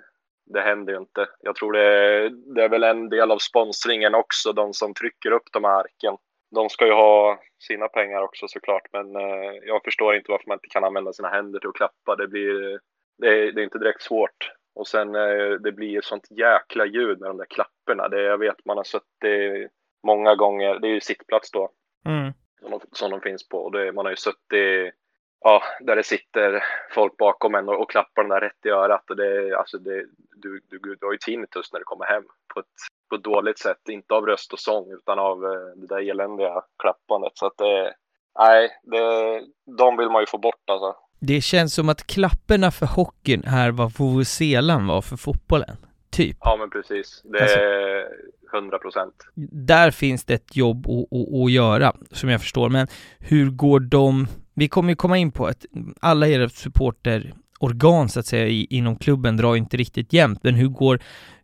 det 0.46 0.62
händer 0.62 0.94
ju 0.94 1.00
inte. 1.00 1.28
Jag 1.42 1.56
tror 1.56 1.74
det, 1.74 2.30
det 2.30 2.64
är 2.64 2.70
väl 2.70 2.84
en 2.84 3.10
del 3.10 3.32
av 3.32 3.38
sponsringen 3.38 4.16
också, 4.16 4.54
de 4.54 4.74
som 4.74 4.94
trycker 4.94 5.32
upp 5.32 5.52
de 5.54 5.64
här 5.64 5.80
arken. 5.80 6.18
De 6.56 6.70
ska 6.70 6.86
ju 6.86 6.94
ha 6.94 7.40
sina 7.60 7.88
pengar 7.88 8.22
också 8.22 8.48
såklart, 8.48 8.88
men 8.94 9.16
eh, 9.16 9.54
jag 9.64 9.84
förstår 9.84 10.16
inte 10.16 10.32
varför 10.32 10.48
man 10.48 10.56
inte 10.56 10.68
kan 10.68 10.84
använda 10.84 11.14
sina 11.14 11.30
händer 11.30 11.60
till 11.60 11.70
att 11.70 11.76
klappa. 11.76 12.16
Det 12.16 12.28
blir, 12.28 12.80
det 13.18 13.28
är, 13.28 13.52
det 13.52 13.62
är 13.62 13.64
inte 13.64 13.80
direkt 13.80 14.02
svårt. 14.02 14.52
Och 14.76 14.88
sen 14.88 15.16
eh, 15.16 15.52
det 15.64 15.72
blir 15.72 16.02
sånt 16.02 16.28
jäkla 16.32 16.86
ljud 16.86 17.20
med 17.20 17.30
de 17.30 17.38
där 17.38 17.46
klapporna. 17.50 18.08
Det, 18.08 18.22
jag 18.22 18.38
vet 18.38 18.66
man 18.66 18.78
har 18.78 18.84
suttit 18.84 19.72
många 20.04 20.36
gånger, 20.36 20.80
det 20.80 20.88
är 20.88 20.92
ju 20.92 21.02
sittplats 21.02 21.52
då, 21.52 21.72
mm. 22.06 22.34
som, 22.62 22.72
de, 22.72 22.80
som 22.92 23.12
de 23.12 23.22
finns 23.22 23.50
på. 23.50 23.70
Det, 23.70 23.92
man 23.92 24.06
har 24.06 24.12
ju 24.12 24.16
suttit 24.16 24.94
ja, 25.42 25.64
där 25.80 25.96
det 25.96 26.04
sitter 26.04 26.64
folk 26.92 27.18
bakom 27.18 27.56
en 27.56 27.70
och, 27.70 27.82
och 27.82 27.92
klappar 27.92 28.24
den 28.24 28.30
där 28.30 28.42
rätt 28.42 28.66
i 28.66 28.70
örat. 28.70 29.10
Och 29.10 29.16
det, 29.16 29.58
alltså 29.58 29.78
det, 29.78 30.06
du, 30.36 30.62
du, 30.70 30.80
du 30.80 31.06
har 31.06 31.12
ju 31.12 31.18
tinnitus 31.18 31.74
när 31.74 31.80
du 31.80 31.84
kommer 31.84 32.06
hem 32.06 32.24
på 32.54 32.60
ett, 32.60 32.66
på 33.10 33.16
ett 33.16 33.24
dåligt 33.24 33.60
sätt. 33.60 33.90
Inte 33.90 34.14
av 34.14 34.26
röst 34.26 34.54
och 34.54 34.60
sång 34.60 34.92
utan 34.94 35.20
av 35.20 35.46
eh, 35.46 35.60
det 35.76 35.88
där 35.88 36.10
eländiga 36.10 36.62
klappandet. 36.84 37.32
Så 37.36 37.46
att 37.46 37.58
det, 37.58 37.94
nej, 38.40 38.70
det, 38.84 39.42
de 39.78 39.98
vill 39.98 40.10
man 40.10 40.22
ju 40.22 40.26
få 40.26 40.38
bort 40.38 40.70
alltså. 40.72 40.96
Det 41.22 41.42
känns 41.42 41.74
som 41.74 41.90
att 41.90 42.08
klapperna 42.08 42.72
för 42.72 42.86
hockeyn 42.86 43.44
är 43.44 43.72
vad 43.72 43.98
vuvuzelan 43.98 44.88
var 44.88 45.02
för 45.02 45.18
fotbollen. 45.18 45.78
Typ. 46.12 46.38
Ja, 46.40 46.56
men 46.60 46.70
precis. 46.70 47.22
Det 47.24 47.42
alltså, 47.42 47.60
är 47.60 48.08
100 48.54 48.80
procent. 48.80 49.14
Där 49.52 49.92
finns 49.92 50.26
det 50.26 50.34
ett 50.34 50.56
jobb 50.56 50.88
att, 50.88 51.20
att, 51.20 51.44
att 51.44 51.52
göra, 51.52 51.94
som 52.12 52.30
jag 52.30 52.42
förstår. 52.42 52.70
Men 52.70 52.88
hur 53.20 53.50
går 53.50 53.80
de 53.80 54.28
vi 54.60 54.68
kommer 54.68 54.90
ju 54.90 54.96
komma 54.96 55.18
in 55.18 55.32
på 55.32 55.46
att 55.48 55.66
alla 56.02 56.28
era 56.28 56.50
supporterorgan 56.50 58.10
så 58.10 58.20
att 58.20 58.26
säga 58.26 58.48
i, 58.48 58.68
inom 58.70 58.96
klubben 58.96 59.38
drar 59.38 59.56
inte 59.56 59.78
riktigt 59.78 60.14
jämnt, 60.14 60.44
men 60.44 60.56
hur 60.56 60.68
går 60.68 61.00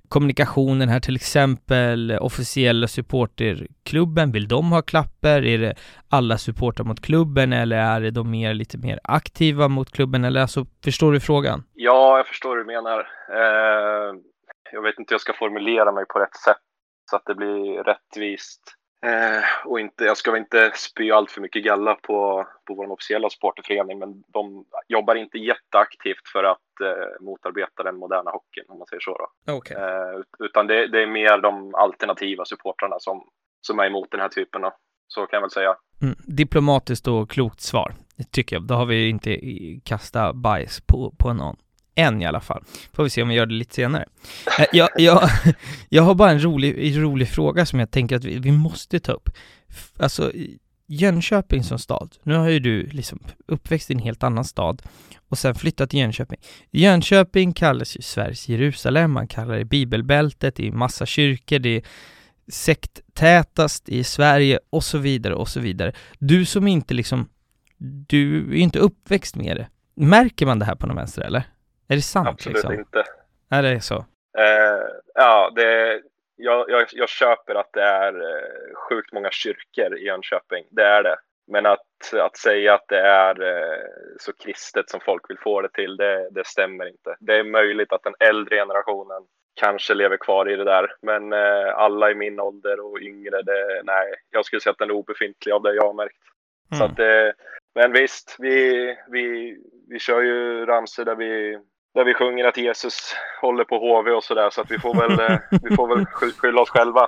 kommunikationen 0.10 0.90
här 0.90 1.00
till 1.00 1.16
exempel, 1.16 2.18
officiella 2.22 2.88
supporterklubben, 2.88 4.32
vill 4.32 4.48
de 4.48 4.72
ha 4.72 4.82
klapper? 4.82 5.46
Är 5.46 5.58
det 5.58 5.76
alla 6.10 6.38
supportrar 6.38 6.86
mot 6.86 7.02
klubben 7.02 7.54
eller 7.54 7.78
är 7.78 8.02
det 8.02 8.12
de 8.12 8.32
mer, 8.32 8.54
lite 8.54 8.78
mer 8.78 9.00
aktiva 9.04 9.68
mot 9.68 9.92
klubben? 9.92 10.26
Eller 10.26 10.42
alltså, 10.42 10.66
förstår 10.84 11.12
du 11.12 11.20
frågan? 11.20 11.64
Ja, 11.74 12.18
jag 12.18 12.28
förstår 12.28 12.50
hur 12.50 12.58
du 12.58 12.66
menar. 12.66 13.00
Eh, 13.30 14.16
jag 14.72 14.82
vet 14.82 15.00
inte 15.00 15.12
hur 15.12 15.16
jag 15.16 15.22
ska 15.22 15.34
formulera 15.34 15.92
mig 15.92 16.06
på 16.06 16.20
rätt 16.20 16.36
sätt 16.36 16.58
så 17.10 17.16
att 17.16 17.26
det 17.26 17.36
blir 17.36 17.84
rättvist. 17.84 18.75
Eh, 19.06 19.44
och 19.66 19.80
inte, 19.80 20.04
jag 20.04 20.18
ska 20.18 20.32
väl 20.32 20.40
inte 20.40 20.72
spy 20.76 21.12
allt 21.12 21.32
för 21.32 21.42
mycket 21.42 21.64
galla 21.64 21.96
på, 21.96 22.48
på 22.68 22.74
vår 22.74 22.92
officiella 22.92 23.30
supporterförening, 23.30 24.00
men 24.00 24.24
de 24.28 24.66
jobbar 24.88 25.16
inte 25.16 25.38
jätteaktivt 25.38 26.28
för 26.34 26.44
att 26.44 26.82
eh, 26.82 27.26
motarbeta 27.26 27.84
den 27.84 27.96
moderna 27.96 28.32
hockeyn, 28.32 28.66
om 28.68 28.78
man 28.78 28.88
säger 28.88 29.02
så. 29.02 29.18
Då. 29.46 29.54
Okay. 29.54 29.78
Eh, 29.78 30.22
utan 30.40 30.68
det, 30.68 30.88
det, 30.88 31.04
är 31.04 31.08
mer 31.08 31.38
de 31.38 31.76
alternativa 31.76 32.46
supportrarna 32.46 32.96
som, 33.00 33.28
som 33.62 33.80
är 33.80 33.86
emot 33.86 34.12
den 34.12 34.20
här 34.20 34.30
typen. 34.30 34.62
Då. 34.62 34.72
Så 35.08 35.26
kan 35.26 35.38
jag 35.38 35.42
väl 35.42 35.52
säga. 35.52 35.76
Mm, 36.02 36.16
diplomatiskt 36.20 37.08
och 37.08 37.30
klokt 37.30 37.62
svar, 37.62 37.94
tycker 38.32 38.56
jag. 38.56 38.68
Då 38.68 38.74
har 38.74 38.86
vi 38.86 39.10
inte 39.10 39.40
kastat 39.84 40.36
bajs 40.36 40.82
på, 40.82 41.16
på 41.20 41.34
någon. 41.34 41.56
Än 41.96 42.22
i 42.22 42.26
alla 42.26 42.42
fall. 42.42 42.64
Får 42.94 43.04
vi 43.04 43.10
se 43.10 43.22
om 43.22 43.30
vi 43.30 43.36
gör 43.36 43.46
det 43.46 43.54
lite 43.54 43.76
senare. 43.76 44.06
Eh, 44.60 44.66
jag, 44.74 44.90
jag, 44.98 45.30
jag 45.90 46.04
har 46.04 46.16
bara 46.16 46.32
en 46.32 46.44
rolig, 46.44 46.98
rolig 46.98 47.30
fråga 47.30 47.66
som 47.66 47.80
jag 47.80 47.92
tänker 47.92 48.16
att 48.16 48.24
vi, 48.24 48.40
vi 48.40 48.52
måste 48.52 49.00
ta 49.00 49.12
upp. 49.12 49.30
Alltså, 50.00 50.32
Jönköping 50.88 51.64
som 51.64 51.80
stad, 51.80 52.16
nu 52.24 52.36
har 52.36 52.50
ju 52.50 52.60
du 52.60 52.88
liksom 52.88 53.20
uppväxt 53.48 53.90
i 53.90 53.94
en 53.94 54.00
helt 54.00 54.24
annan 54.24 54.46
stad 54.46 54.82
och 55.30 55.38
sen 55.38 55.56
flyttat 55.56 55.90
till 55.90 56.00
Jönköping. 56.00 56.40
Jönköping 56.72 57.54
kallas 57.54 57.98
ju 57.98 58.02
Sveriges 58.02 58.50
Jerusalem, 58.50 59.12
man 59.12 59.28
kallar 59.28 59.58
det 59.58 59.66
bibelbältet, 59.66 60.56
det 60.56 60.68
är 60.68 60.72
massa 60.72 61.06
kyrkor, 61.06 61.60
det 61.60 61.70
är 61.70 61.84
sekttätast 62.48 63.90
i 63.90 64.04
Sverige 64.04 64.60
och 64.70 64.84
så 64.84 64.98
vidare 64.98 65.36
och 65.36 65.50
så 65.50 65.60
vidare. 65.60 65.94
Du 66.20 66.46
som 66.46 66.68
inte 66.68 66.94
liksom, 66.94 67.30
du 68.08 68.40
är 68.40 68.58
inte 68.58 68.80
uppväxt 68.80 69.36
med 69.36 69.58
det. 69.58 69.68
Märker 69.96 70.46
man 70.46 70.60
det 70.60 70.66
här 70.66 70.76
på 70.76 70.88
någon 70.88 70.96
vänster 70.96 71.22
eller? 71.22 71.44
Är 71.88 71.96
det 71.96 72.02
sant? 72.02 72.28
Absolut 72.28 72.56
liksom? 72.56 72.74
inte. 72.74 73.04
Är 73.50 73.64
det 73.64 73.82
så? 73.82 73.96
Eh, 74.38 74.88
ja, 75.14 75.52
det, 75.56 76.02
jag, 76.36 76.70
jag, 76.70 76.88
jag, 76.92 77.10
köper 77.10 77.56
att 77.56 77.74
det 77.74 77.84
är 77.84 78.14
eh, 78.14 78.76
sjukt 78.90 79.14
många 79.14 79.32
kyrkor 79.32 79.98
i 79.98 80.06
Jönköping. 80.06 80.66
Det 80.70 80.84
är 80.84 81.04
det. 81.04 81.16
Men 81.48 81.66
att, 81.66 82.14
att 82.14 82.38
säga 82.38 82.74
att 82.74 82.86
det 82.88 83.00
är 83.00 83.42
eh, 83.42 83.86
så 84.20 84.34
kristet 84.34 84.90
som 84.90 85.00
folk 85.00 85.30
vill 85.30 85.38
få 85.38 85.62
det 85.62 85.70
till, 85.70 85.98
det, 85.98 86.30
det 86.32 86.48
stämmer 86.48 86.88
inte. 86.88 87.16
Det 87.20 87.36
är 87.36 87.44
möjligt 87.44 87.94
att 87.94 88.04
den 88.04 88.16
äldre 88.20 88.56
generationen 88.56 89.24
kanske 89.54 89.94
lever 89.94 90.18
kvar 90.18 90.50
i 90.50 90.56
det 90.56 90.64
där. 90.64 90.92
Men 91.02 91.34
eh, 91.34 91.76
alla 91.76 92.12
i 92.12 92.16
min 92.16 92.40
ålder 92.40 92.80
och 92.80 93.00
yngre, 93.02 93.42
det, 93.42 93.82
nej, 93.84 94.14
jag 94.30 94.46
skulle 94.46 94.60
säga 94.60 94.72
att 94.72 94.78
den 94.78 94.90
är 94.90 94.94
obefintlig 94.94 95.54
av 95.54 95.62
det 95.62 95.76
jag 95.76 95.88
har 95.88 95.94
märkt. 95.94 96.18
Mm. 96.72 96.80
Så 96.80 96.86
att, 96.86 97.00
eh, 97.00 97.34
men 97.76 97.92
visst, 97.92 98.36
vi, 98.40 98.98
vi, 99.08 99.58
vi 99.90 100.00
kör 100.00 100.22
ju 100.22 100.66
ramsor 100.66 101.06
där 101.06 101.16
vi 101.16 101.60
där 101.96 102.06
vi 102.06 102.14
sjunger 102.14 102.46
att 102.46 102.58
Jesus 102.58 103.16
håller 103.42 103.64
på 103.64 103.76
HV 103.76 104.12
och 104.12 104.24
sådär 104.24 104.50
så 104.50 104.62
att 104.62 104.72
vi 104.72 104.80
får 104.80 104.96
väl, 104.96 105.32
eh, 105.32 105.40
vi 105.70 105.76
får 105.76 105.96
väl 105.96 106.06
skylla 106.06 106.62
oss 106.62 106.70
själva. 106.70 107.08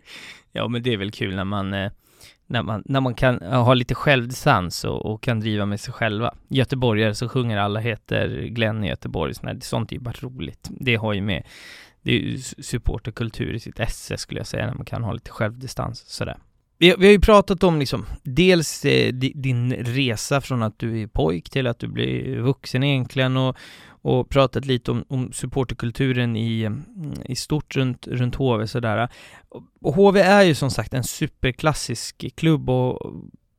ja 0.52 0.68
men 0.68 0.82
det 0.82 0.92
är 0.92 0.96
väl 0.96 1.12
kul 1.12 1.36
när 1.36 1.44
man 1.44 1.74
eh, 1.74 1.92
när 2.46 2.62
man, 2.62 2.82
när 2.86 3.00
man 3.00 3.14
kan 3.14 3.42
eh, 3.42 3.64
ha 3.64 3.74
lite 3.74 3.94
självdistans 3.94 4.84
och, 4.84 5.06
och 5.06 5.22
kan 5.22 5.40
driva 5.40 5.66
med 5.66 5.80
sig 5.80 5.94
själva. 5.94 6.34
Göteborgare 6.48 7.14
så 7.14 7.28
sjunger 7.28 7.58
alla 7.58 7.80
heter 7.80 8.42
Glenn 8.42 8.84
i 8.84 8.88
Göteborg, 8.88 9.34
sånt 9.60 9.92
är 9.92 9.96
ju 9.96 10.02
bara 10.02 10.14
roligt. 10.20 10.68
Det 10.70 10.96
har 10.96 11.12
ju 11.12 11.20
med, 11.20 11.46
det 12.02 12.12
är 12.12 12.18
ju 12.18 12.38
supporterkultur 12.38 13.54
i 13.54 13.60
sitt 13.60 13.80
esse 13.80 14.16
skulle 14.16 14.40
jag 14.40 14.46
säga, 14.46 14.66
när 14.66 14.74
man 14.74 14.84
kan 14.84 15.04
ha 15.04 15.12
lite 15.12 15.30
självdistans 15.30 16.08
sådär. 16.08 16.38
Vi, 16.78 16.94
vi 16.98 17.06
har 17.06 17.12
ju 17.12 17.20
pratat 17.20 17.62
om 17.62 17.78
liksom, 17.78 18.06
dels 18.22 18.84
eh, 18.84 19.12
din 19.14 19.72
resa 19.72 20.40
från 20.40 20.62
att 20.62 20.78
du 20.78 21.02
är 21.02 21.06
pojk 21.06 21.50
till 21.50 21.66
att 21.66 21.78
du 21.78 21.88
blir 21.88 22.36
vuxen 22.36 22.82
egentligen 22.82 23.36
och, 23.36 23.56
och 24.04 24.28
pratat 24.28 24.64
lite 24.64 24.90
om, 24.90 25.04
om 25.08 25.32
supporterkulturen 25.32 26.36
i, 26.36 26.70
i 27.24 27.36
stort 27.36 27.76
runt, 27.76 28.06
runt 28.06 28.34
HV 28.34 28.66
sådär. 28.66 29.08
Och 29.80 29.94
HV 29.94 30.20
är 30.20 30.42
ju 30.42 30.54
som 30.54 30.70
sagt 30.70 30.94
en 30.94 31.04
superklassisk 31.04 32.24
klubb 32.36 32.70
och 32.70 33.14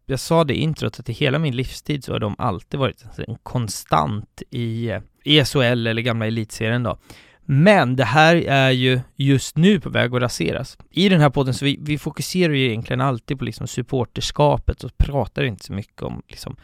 jag 0.05 0.19
sa 0.19 0.43
det 0.43 0.53
i 0.53 0.58
introt 0.58 0.99
att 0.99 1.10
i 1.10 1.13
hela 1.13 1.39
min 1.39 1.55
livstid 1.55 2.03
så 2.03 2.12
har 2.12 2.19
de 2.19 2.36
alltid 2.38 2.79
varit 2.79 3.03
en 3.27 3.38
konstant 3.43 4.41
i, 4.51 4.91
i 5.23 5.45
SHL 5.45 5.88
eller 5.88 6.01
gamla 6.01 6.27
elitserien 6.27 6.84
då. 6.84 6.97
Men 7.41 7.95
det 7.95 8.05
här 8.05 8.36
är 8.36 8.71
ju 8.71 8.99
just 9.15 9.58
nu 9.58 9.79
på 9.79 9.89
väg 9.89 10.15
att 10.15 10.21
raseras. 10.21 10.77
I 10.91 11.10
den 11.10 11.21
här 11.21 11.29
podden 11.29 11.53
så 11.53 11.65
vi, 11.65 11.77
vi 11.81 11.97
fokuserar 11.97 12.53
ju 12.53 12.65
egentligen 12.65 13.01
alltid 13.01 13.39
på 13.39 13.45
liksom 13.45 13.67
supporterskapet 13.67 14.84
och 14.84 14.97
pratar 14.97 15.43
inte 15.43 15.65
så 15.65 15.73
mycket 15.73 16.01
om 16.01 16.21
liksom 16.27 16.55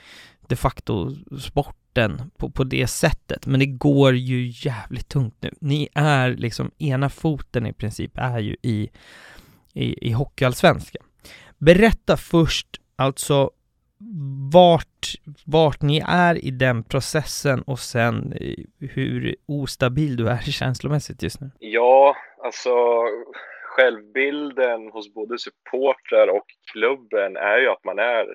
de 0.48 0.56
facto 0.56 1.16
sport 1.40 1.76
sporten 1.92 2.32
på, 2.38 2.50
på 2.50 2.64
det 2.64 2.88
sättet. 2.88 3.48
Men 3.48 3.60
det 3.60 3.66
går 3.66 4.14
ju 4.14 4.52
jävligt 4.70 5.10
tungt 5.10 5.36
nu. 5.42 5.50
Ni 5.62 5.90
är 5.96 6.30
liksom, 6.30 6.72
ena 6.80 7.10
foten 7.10 7.66
i 7.66 7.74
princip 7.74 8.12
är 8.16 8.40
ju 8.40 8.56
i, 8.62 8.90
i, 9.74 10.08
i 10.10 10.12
hockeyallsvenskan. 10.12 11.04
Berätta 11.58 12.18
först, 12.18 12.68
alltså 12.96 13.52
vart, 14.54 15.16
vart 15.46 15.82
ni 15.82 16.04
är 16.08 16.46
i 16.46 16.52
den 16.52 16.84
processen 16.84 17.62
och 17.62 17.80
sen 17.80 18.34
eh, 18.34 18.88
hur 18.94 19.36
ostabil 19.48 20.16
du 20.16 20.28
är 20.28 20.38
känslomässigt 20.52 21.24
just 21.24 21.42
nu? 21.42 21.52
Ja, 21.60 22.16
alltså 22.44 22.72
självbilden 23.64 24.92
hos 24.94 25.14
både 25.14 25.38
supportrar 25.38 26.28
och 26.28 26.46
klubben 26.72 27.38
är 27.38 27.58
ju 27.58 27.70
att 27.70 27.84
man 27.84 28.00
är 28.00 28.26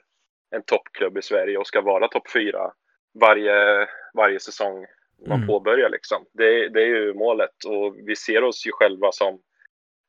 en 0.51 0.63
toppklubb 0.67 1.19
i 1.19 1.23
Sverige 1.23 1.59
och 1.59 1.67
ska 1.67 1.81
vara 1.81 2.09
topp 2.09 2.31
fyra 2.33 2.73
varje, 3.21 3.89
varje 4.15 4.41
säsong 4.41 4.87
man 5.27 5.37
mm. 5.37 5.47
påbörjar 5.47 5.91
liksom. 5.91 6.25
Det, 6.33 6.69
det 6.69 6.83
är 6.83 6.87
ju 6.87 7.15
målet 7.15 7.65
och 7.67 7.97
vi 8.09 8.17
ser 8.17 8.45
oss 8.45 8.67
ju 8.67 8.73
själva 8.73 9.13
som 9.13 9.39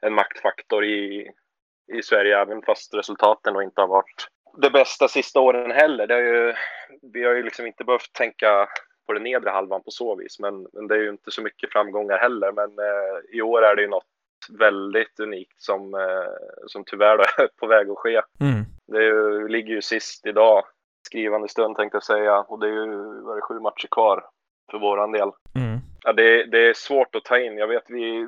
en 0.01 0.13
maktfaktor 0.13 0.85
i, 0.85 1.31
i 1.93 2.01
Sverige 2.03 2.41
även 2.41 2.61
fast 2.61 2.93
resultaten 2.93 3.53
då 3.53 3.61
inte 3.61 3.81
har 3.81 3.87
varit 3.87 4.27
det 4.57 4.69
bästa 4.69 5.07
sista 5.07 5.39
åren 5.39 5.71
heller. 5.71 6.07
Det 6.07 6.15
är 6.15 6.33
ju, 6.33 6.53
vi 7.13 7.23
har 7.23 7.33
ju 7.33 7.43
liksom 7.43 7.65
inte 7.67 7.83
behövt 7.83 8.13
tänka 8.13 8.67
på 9.07 9.13
den 9.13 9.23
nedre 9.23 9.49
halvan 9.49 9.83
på 9.83 9.91
så 9.91 10.15
vis, 10.15 10.39
men, 10.39 10.67
men 10.73 10.87
det 10.87 10.95
är 10.95 10.99
ju 10.99 11.09
inte 11.09 11.31
så 11.31 11.41
mycket 11.41 11.71
framgångar 11.71 12.17
heller. 12.17 12.51
Men 12.51 12.69
eh, 12.69 13.37
i 13.37 13.41
år 13.41 13.61
är 13.61 13.75
det 13.75 13.81
ju 13.81 13.87
något 13.87 14.07
väldigt 14.59 15.19
unikt 15.19 15.61
som, 15.61 15.93
eh, 15.93 16.65
som 16.67 16.83
tyvärr 16.85 17.17
är 17.41 17.47
på 17.47 17.67
väg 17.67 17.89
att 17.89 17.97
ske. 17.97 18.21
Mm. 18.39 18.65
Det 18.87 19.03
ju, 19.03 19.47
ligger 19.47 19.73
ju 19.73 19.81
sist 19.81 20.25
idag, 20.25 20.63
skrivande 21.07 21.47
stund 21.47 21.75
tänkte 21.75 21.95
jag 21.95 22.03
säga, 22.03 22.39
och 22.39 22.59
det 22.59 22.67
är 22.67 22.71
ju 22.71 23.21
var 23.21 23.35
det 23.35 23.41
sju 23.41 23.59
matcher 23.59 23.87
kvar 23.91 24.25
för 24.71 24.79
våran 24.79 25.11
del. 25.11 25.29
Mm. 25.55 25.79
Ja, 26.03 26.13
det, 26.13 26.43
det, 26.43 26.69
är 26.69 26.73
svårt 26.73 27.15
att 27.15 27.25
ta 27.25 27.39
in. 27.39 27.57
Jag 27.57 27.67
vet 27.67 27.83
vi 27.87 28.27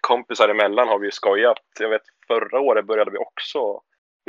kompisar 0.00 0.48
emellan 0.48 0.88
har 0.88 0.98
vi 0.98 1.06
ju 1.06 1.10
skojat. 1.10 1.58
Jag 1.80 1.88
vet 1.88 2.02
förra 2.26 2.60
året 2.60 2.86
började 2.86 3.10
vi 3.10 3.18
också 3.18 3.80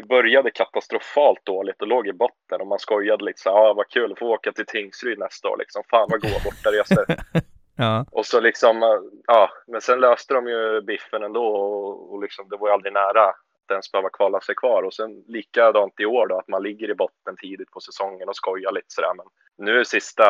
vi 0.02 0.08
började 0.08 0.52
katastrofalt 0.52 1.46
dåligt 1.46 1.82
och 1.82 1.88
låg 1.88 2.08
i 2.08 2.14
botten 2.14 2.62
och 2.62 2.68
man 2.68 2.80
skojade 2.80 3.26
lite 3.26 3.42
så 3.42 3.50
ah, 3.50 3.74
vad 3.74 3.88
kul 3.88 4.12
att 4.12 4.20
få 4.20 4.26
åka 4.26 4.52
till 4.52 4.66
Tingsryd 4.66 5.20
nästa 5.20 5.50
år 5.50 5.58
liksom. 5.58 5.84
Fan 5.90 6.08
vad 6.12 6.22
goda 6.22 6.40
bortaresor. 6.44 7.06
ja. 7.78 8.06
Och 8.12 8.26
så 8.26 8.40
liksom, 8.40 9.02
ja, 9.28 9.50
men 9.68 9.82
sen 9.82 10.00
löste 10.00 10.34
de 10.34 10.48
ju 10.48 10.82
biffen 10.82 11.24
ändå 11.24 11.46
och, 11.46 12.14
och 12.14 12.22
liksom, 12.22 12.50
det 12.50 12.58
var 12.58 12.68
ju 12.68 12.74
aldrig 12.74 12.94
nära 12.94 13.34
ens 13.74 13.92
behöva 13.92 14.10
kvala 14.10 14.42
sig 14.42 14.56
kvar. 14.56 14.84
Och 14.84 14.94
sen 14.94 15.24
likadant 15.28 16.00
i 16.00 16.06
år 16.06 16.28
då, 16.28 16.38
att 16.38 16.48
man 16.48 16.64
ligger 16.64 16.90
i 16.90 16.96
botten 16.96 17.36
tidigt 17.38 17.72
på 17.72 17.80
säsongen 17.80 18.30
och 18.30 18.36
skojar 18.36 18.72
lite 18.72 18.88
sådär. 18.90 19.14
Men 19.18 19.26
nu 19.66 19.86
sista, 19.86 20.24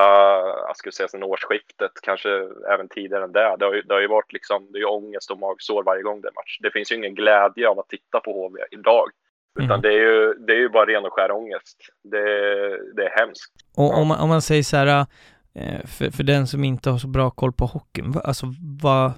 jag 0.68 0.78
skulle 0.78 0.92
säga 0.92 1.08
sen 1.08 1.24
årsskiftet, 1.24 1.92
kanske 2.02 2.30
även 2.74 2.88
tidigare 2.90 3.24
än 3.24 3.32
det, 3.32 3.56
det 3.60 3.66
har 3.66 3.74
ju, 3.74 3.82
det 3.82 3.94
har 3.94 4.02
ju 4.02 4.08
varit 4.08 4.34
liksom, 4.34 4.68
det 4.72 4.78
är 4.78 4.80
ju 4.80 4.86
ångest 4.86 5.32
och 5.32 5.40
magsår 5.40 5.84
varje 5.84 6.04
gång 6.04 6.22
det 6.22 6.28
är 6.28 6.34
match. 6.34 6.58
Det 6.62 6.72
finns 6.72 6.92
ju 6.92 6.96
ingen 6.96 7.16
glädje 7.16 7.70
av 7.70 7.80
att 7.80 7.90
titta 7.90 8.20
på 8.20 8.32
HV 8.34 8.60
idag. 8.72 9.10
Utan 9.60 9.72
mm. 9.72 9.82
det, 9.82 9.88
är 9.88 10.02
ju, 10.02 10.34
det 10.34 10.54
är 10.54 10.58
ju 10.58 10.70
bara 10.70 10.86
ren 10.86 11.06
och 11.06 11.14
skär 11.14 11.32
ångest. 11.32 11.78
Det, 12.04 12.26
det 12.96 13.04
är 13.06 13.20
hemskt. 13.20 13.54
Och 13.78 13.98
om, 13.98 14.08
man, 14.08 14.20
om 14.20 14.30
man 14.30 14.42
säger 14.42 14.64
så 14.64 14.78
här, 14.78 15.06
eh, 15.54 15.86
för, 15.86 16.12
för 16.12 16.24
den 16.24 16.48
som 16.48 16.64
inte 16.64 16.90
har 16.90 16.98
så 16.98 17.08
bra 17.08 17.32
koll 17.32 17.54
på 17.54 17.66
hockeyn, 17.66 18.14
alltså 18.24 18.46
vad, 18.84 19.12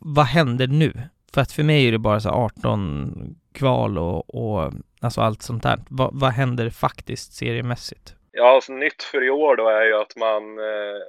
vad 0.00 0.24
händer 0.24 0.66
nu? 0.66 0.92
För 1.34 1.40
att 1.40 1.52
för 1.52 1.62
mig 1.62 1.88
är 1.88 1.92
det 1.92 1.98
bara 1.98 2.20
så 2.20 2.28
18 2.28 3.36
kval 3.52 3.98
och, 3.98 4.34
och 4.34 4.72
alltså 5.00 5.20
allt 5.20 5.42
sånt 5.42 5.62
där. 5.62 5.78
Va, 5.90 6.10
vad 6.12 6.30
händer 6.30 6.70
faktiskt 6.70 7.32
seriemässigt? 7.32 8.14
Ja, 8.32 8.54
alltså 8.54 8.72
nytt 8.72 9.02
för 9.02 9.24
i 9.24 9.30
år 9.30 9.56
då 9.56 9.68
är 9.68 9.84
ju 9.84 9.94
att 9.94 10.16
man 10.16 10.58
eh, 10.58 11.00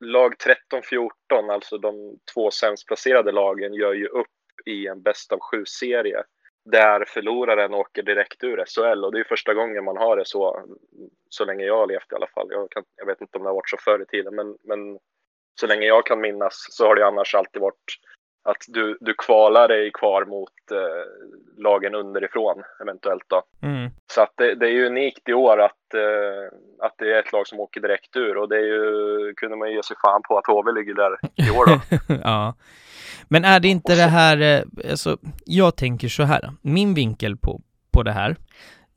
lag 0.00 0.34
13-14, 0.72 1.52
alltså 1.52 1.78
de 1.78 2.18
två 2.34 2.50
sämst 2.50 2.86
placerade 2.86 3.32
lagen, 3.32 3.74
gör 3.74 3.92
ju 3.92 4.06
upp 4.06 4.26
i 4.66 4.86
en 4.86 5.02
bäst 5.02 5.32
av 5.32 5.38
sju-serie 5.40 6.22
där 6.70 7.04
förloraren 7.04 7.74
åker 7.74 8.02
direkt 8.02 8.44
ur 8.44 8.64
SHL 8.66 9.04
och 9.04 9.12
det 9.12 9.20
är 9.20 9.24
första 9.24 9.54
gången 9.54 9.84
man 9.84 9.96
har 9.96 10.16
det 10.16 10.26
så, 10.26 10.64
så 11.28 11.44
länge 11.44 11.64
jag 11.64 11.76
har 11.76 11.86
levt 11.86 12.12
i 12.12 12.14
alla 12.14 12.26
fall. 12.26 12.48
Jag, 12.50 12.70
kan, 12.70 12.84
jag 12.96 13.06
vet 13.06 13.20
inte 13.20 13.38
om 13.38 13.42
det 13.42 13.48
har 13.48 13.54
varit 13.54 13.70
så 13.70 13.76
förr 13.76 14.02
i 14.02 14.06
tiden, 14.06 14.34
men, 14.34 14.56
men 14.64 14.98
så 15.60 15.66
länge 15.66 15.86
jag 15.86 16.06
kan 16.06 16.20
minnas 16.20 16.66
så 16.70 16.86
har 16.86 16.94
det 16.94 17.06
annars 17.06 17.34
alltid 17.34 17.62
varit 17.62 17.98
att 18.46 18.64
du, 18.68 18.98
du 19.00 19.14
kvalar 19.14 19.68
dig 19.68 19.90
kvar 19.92 20.24
mot 20.24 20.52
eh, 20.70 21.62
lagen 21.62 21.94
underifrån 21.94 22.62
eventuellt 22.80 23.24
då. 23.28 23.42
Mm. 23.62 23.90
Så 24.06 24.22
att 24.22 24.32
det, 24.36 24.54
det, 24.54 24.66
är 24.66 24.70
ju 24.70 24.86
unikt 24.86 25.28
i 25.28 25.32
år 25.32 25.60
att, 25.60 25.94
eh, 25.94 26.86
att 26.86 26.94
det 26.98 27.14
är 27.14 27.18
ett 27.18 27.32
lag 27.32 27.46
som 27.46 27.60
åker 27.60 27.80
direkt 27.80 28.16
ur 28.16 28.36
och 28.36 28.48
det 28.48 28.56
är 28.56 28.66
ju, 28.66 29.34
kunde 29.36 29.56
man 29.56 29.68
ju 29.68 29.76
ge 29.76 29.82
sig 29.82 29.96
fan 30.04 30.22
på 30.28 30.38
att 30.38 30.46
HV 30.46 30.72
ligger 30.72 30.94
där 30.94 31.18
i 31.46 31.50
år 31.50 31.66
då. 31.66 31.80
ja. 32.24 32.54
Men 33.28 33.44
är 33.44 33.60
det 33.60 33.68
inte 33.68 33.94
det 33.94 34.02
här, 34.02 34.40
eh, 34.40 34.90
alltså, 34.90 35.18
jag 35.44 35.76
tänker 35.76 36.08
så 36.08 36.22
här, 36.22 36.50
min 36.62 36.94
vinkel 36.94 37.36
på, 37.36 37.60
på 37.92 38.02
det 38.02 38.12
här, 38.12 38.36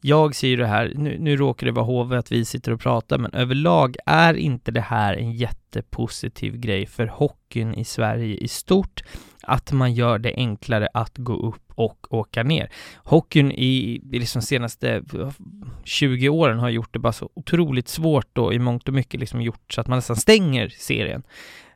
jag 0.01 0.35
ser 0.35 0.47
ju 0.47 0.55
det 0.55 0.67
här, 0.67 0.93
nu, 0.95 1.17
nu 1.19 1.38
råkar 1.38 1.65
det 1.65 1.71
vara 1.71 1.85
HV 1.85 2.17
att 2.17 2.31
vi 2.31 2.45
sitter 2.45 2.71
och 2.71 2.81
pratar, 2.81 3.17
men 3.17 3.33
överlag 3.33 3.95
är 4.05 4.33
inte 4.33 4.71
det 4.71 4.81
här 4.81 5.13
en 5.13 5.31
jättepositiv 5.31 6.57
grej 6.57 6.85
för 6.85 7.07
hockeyn 7.07 7.73
i 7.73 7.85
Sverige 7.85 8.35
i 8.35 8.47
stort, 8.47 9.03
att 9.43 9.71
man 9.71 9.93
gör 9.93 10.19
det 10.19 10.34
enklare 10.36 10.88
att 10.93 11.17
gå 11.17 11.34
upp 11.34 11.71
och 11.75 12.13
åka 12.13 12.43
ner. 12.43 12.71
Hockeyn 12.95 13.52
i, 13.52 14.02
i 14.12 14.19
liksom 14.19 14.41
senaste 14.41 15.04
20 15.84 16.30
åren 16.30 16.60
har 16.60 16.69
gjort 16.69 16.93
det 16.93 16.99
bara 16.99 17.13
så 17.13 17.30
otroligt 17.34 17.88
svårt 17.88 18.38
och 18.38 18.54
i 18.54 18.60
mångt 18.60 18.88
och 18.88 18.93
mycket 18.93 19.19
liksom 19.19 19.41
gjort 19.41 19.73
så 19.73 19.82
att 19.82 19.88
man 19.88 19.97
nästan 19.97 20.15
stänger 20.15 20.69
serien. 20.69 21.23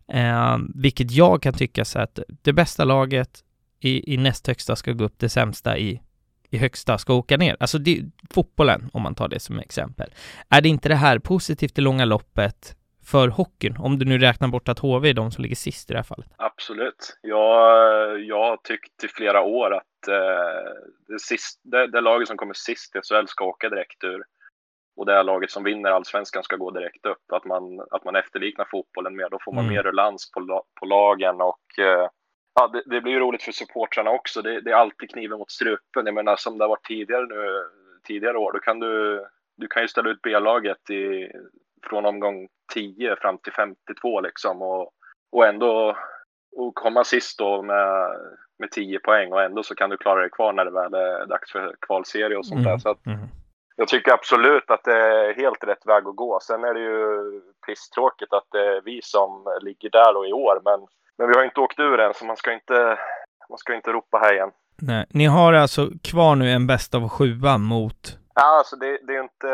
Eh, 0.08 0.58
vilket 0.76 1.12
jag 1.12 1.41
kan 1.41 1.54
tycka 1.54 1.86
så 1.86 1.99
att 1.99 2.19
det 2.41 2.54
bästa 2.54 2.84
laget 2.84 3.43
i, 3.80 4.13
i 4.13 4.17
näst 4.17 4.47
högsta 4.47 4.76
ska 4.76 4.91
gå 4.91 5.04
upp, 5.04 5.15
det 5.17 5.30
sämsta 5.30 5.78
i, 5.78 6.02
i 6.49 6.58
högsta 6.58 6.97
ska 6.97 7.13
åka 7.13 7.38
ner. 7.38 7.58
Alltså 7.60 7.78
det, 7.78 8.02
fotbollen, 8.30 8.89
om 8.93 9.02
man 9.02 9.15
tar 9.15 9.28
det 9.28 9.39
som 9.39 9.60
exempel. 9.60 10.13
Är 10.49 10.62
det 10.62 10.69
inte 10.69 10.89
det 10.89 10.95
här 10.95 11.19
positivt 11.19 11.78
i 11.78 11.82
långa 11.82 12.06
loppet 12.06 12.76
för 13.06 13.28
hockeyn? 13.28 13.78
Om 13.80 14.00
du 14.00 14.06
nu 14.06 14.18
räknar 14.18 14.48
bort 14.48 14.70
att 14.70 14.80
HV 14.80 15.10
är 15.10 15.13
de 15.13 15.32
som 15.32 15.42
ligger 15.42 15.56
sist 15.56 15.89
i 15.89 15.94
det 15.94 16.00
här 16.00 16.04
fallet. 16.04 16.28
Absolut. 16.38 17.18
Jag, 17.22 18.20
jag 18.22 18.44
har 18.44 18.58
tyckt 18.58 19.04
i 19.04 19.08
flera 19.08 19.42
år 19.42 19.74
att 19.74 20.08
eh, 20.08 20.72
det, 21.08 21.20
sist, 21.20 21.62
det, 21.63 21.88
det 21.88 22.02
laget 22.02 22.28
som 22.28 22.38
kommer 22.38 22.54
sist 22.54 22.96
i 22.96 23.00
SHL 23.00 23.28
ska 23.28 23.46
åka 23.46 23.70
direkt 23.70 24.04
ur 24.04 24.24
och 24.96 25.06
det 25.06 25.24
laget 25.24 25.52
som 25.52 25.63
vinner 25.63 25.92
allsvenskan 25.92 26.44
ska 26.44 26.56
gå 26.56 26.72
direkt 26.72 27.06
upp. 27.06 27.32
Att 27.32 27.46
man, 27.46 27.80
att 27.92 28.06
man 28.06 28.16
efterliknar 28.16 28.68
fotbollen 28.72 29.16
mer. 29.16 29.30
Då 29.30 29.38
får 29.46 29.54
man 29.54 29.63
mm. 29.63 29.76
mer 29.76 29.84
ruljans 29.84 30.32
på, 30.32 30.63
på 30.80 30.86
lagen 30.86 31.42
och 31.42 31.80
eh, 31.80 32.08
ja, 32.56 32.68
det, 32.68 32.84
det, 32.86 33.02
blir 33.02 33.13
ju 33.13 33.20
roligt 33.20 33.44
för 33.44 33.52
supportrarna 33.52 34.10
också. 34.10 34.42
Det, 34.42 34.62
det, 34.62 34.72
är 34.72 34.76
alltid 34.76 35.10
kniven 35.10 35.39
mot 35.39 35.52
strupen. 35.52 36.06
Jag 36.06 36.13
menar 36.13 36.36
som 36.36 36.58
det 36.58 36.63
har 36.63 36.70
varit 36.70 36.88
tidigare 36.88 37.26
nu, 37.26 37.63
tidigare 38.04 38.38
år. 38.38 38.52
Då 38.54 38.60
kan 38.60 38.80
du, 38.80 39.26
du 39.58 39.68
kan 39.68 39.82
ju 39.82 39.88
ställa 39.88 40.10
ut 40.10 40.22
B-laget 40.22 40.89
i, 40.89 41.32
från 41.89 42.06
omgång 42.06 42.48
10 42.73 43.15
fram 43.15 43.38
till 43.38 43.54
52 43.54 44.21
liksom 44.21 44.62
och, 44.62 44.91
och 45.32 45.47
ändå 45.47 45.97
och 46.56 46.76
komma 46.76 47.04
sist 47.04 47.39
då 47.39 47.62
med, 47.62 48.17
med 48.60 48.71
10 48.71 48.99
poäng 48.99 49.34
och 49.34 49.43
ändå 49.43 49.63
så 49.63 49.76
kan 49.76 49.89
du 49.89 49.97
klara 49.97 50.21
dig 50.21 50.30
kvar 50.30 50.54
när 50.54 50.65
det 50.65 50.71
väl 50.71 50.93
är 50.93 51.26
dags 51.26 51.52
för 51.52 51.76
kvalserie 51.88 52.38
och 52.38 52.45
sånt 52.45 52.60
mm. 52.60 52.71
där. 52.71 52.78
Så 52.78 52.89
att, 52.89 53.06
mm 53.06 53.28
jag 53.76 53.88
tycker 53.88 54.12
absolut 54.12 54.69
att 54.71 54.84
det 54.84 54.97
är 54.97 55.36
helt 55.36 55.63
rätt 55.63 55.86
väg 55.86 56.08
att 56.08 56.15
gå. 56.15 56.39
Sen 56.41 56.63
är 56.63 56.73
det 56.73 56.80
ju 56.80 57.41
pisstråkigt 57.67 58.34
att 58.34 58.47
det 58.52 58.60
är 58.60 58.82
vi 58.86 58.99
som 59.04 59.43
ligger 59.62 59.89
där 59.89 60.17
och 60.17 60.28
i 60.28 60.34
år, 60.34 60.62
men, 60.65 60.88
men 61.17 61.28
vi 61.28 61.34
har 61.34 61.43
inte 61.43 61.60
åkt 61.60 61.80
ur 61.80 61.99
än, 61.99 62.13
så 62.13 62.26
man 62.26 62.38
ska 62.38 62.54
inte, 62.54 62.97
man 63.49 63.58
ska 63.58 63.76
inte 63.76 63.91
ropa 63.91 64.17
här 64.17 64.34
igen. 64.34 64.52
Nej, 64.82 65.06
ni 65.10 65.26
har 65.26 65.54
alltså 65.54 65.89
kvar 66.04 66.36
nu 66.36 66.52
en 66.52 66.67
bäst 66.67 66.95
av 66.95 67.10
sjua 67.10 67.58
mot? 67.58 68.17
Ja, 68.36 68.58
alltså 68.58 68.76
det, 68.76 69.00
det, 69.08 69.15
är 69.15 69.22
inte, 69.22 69.48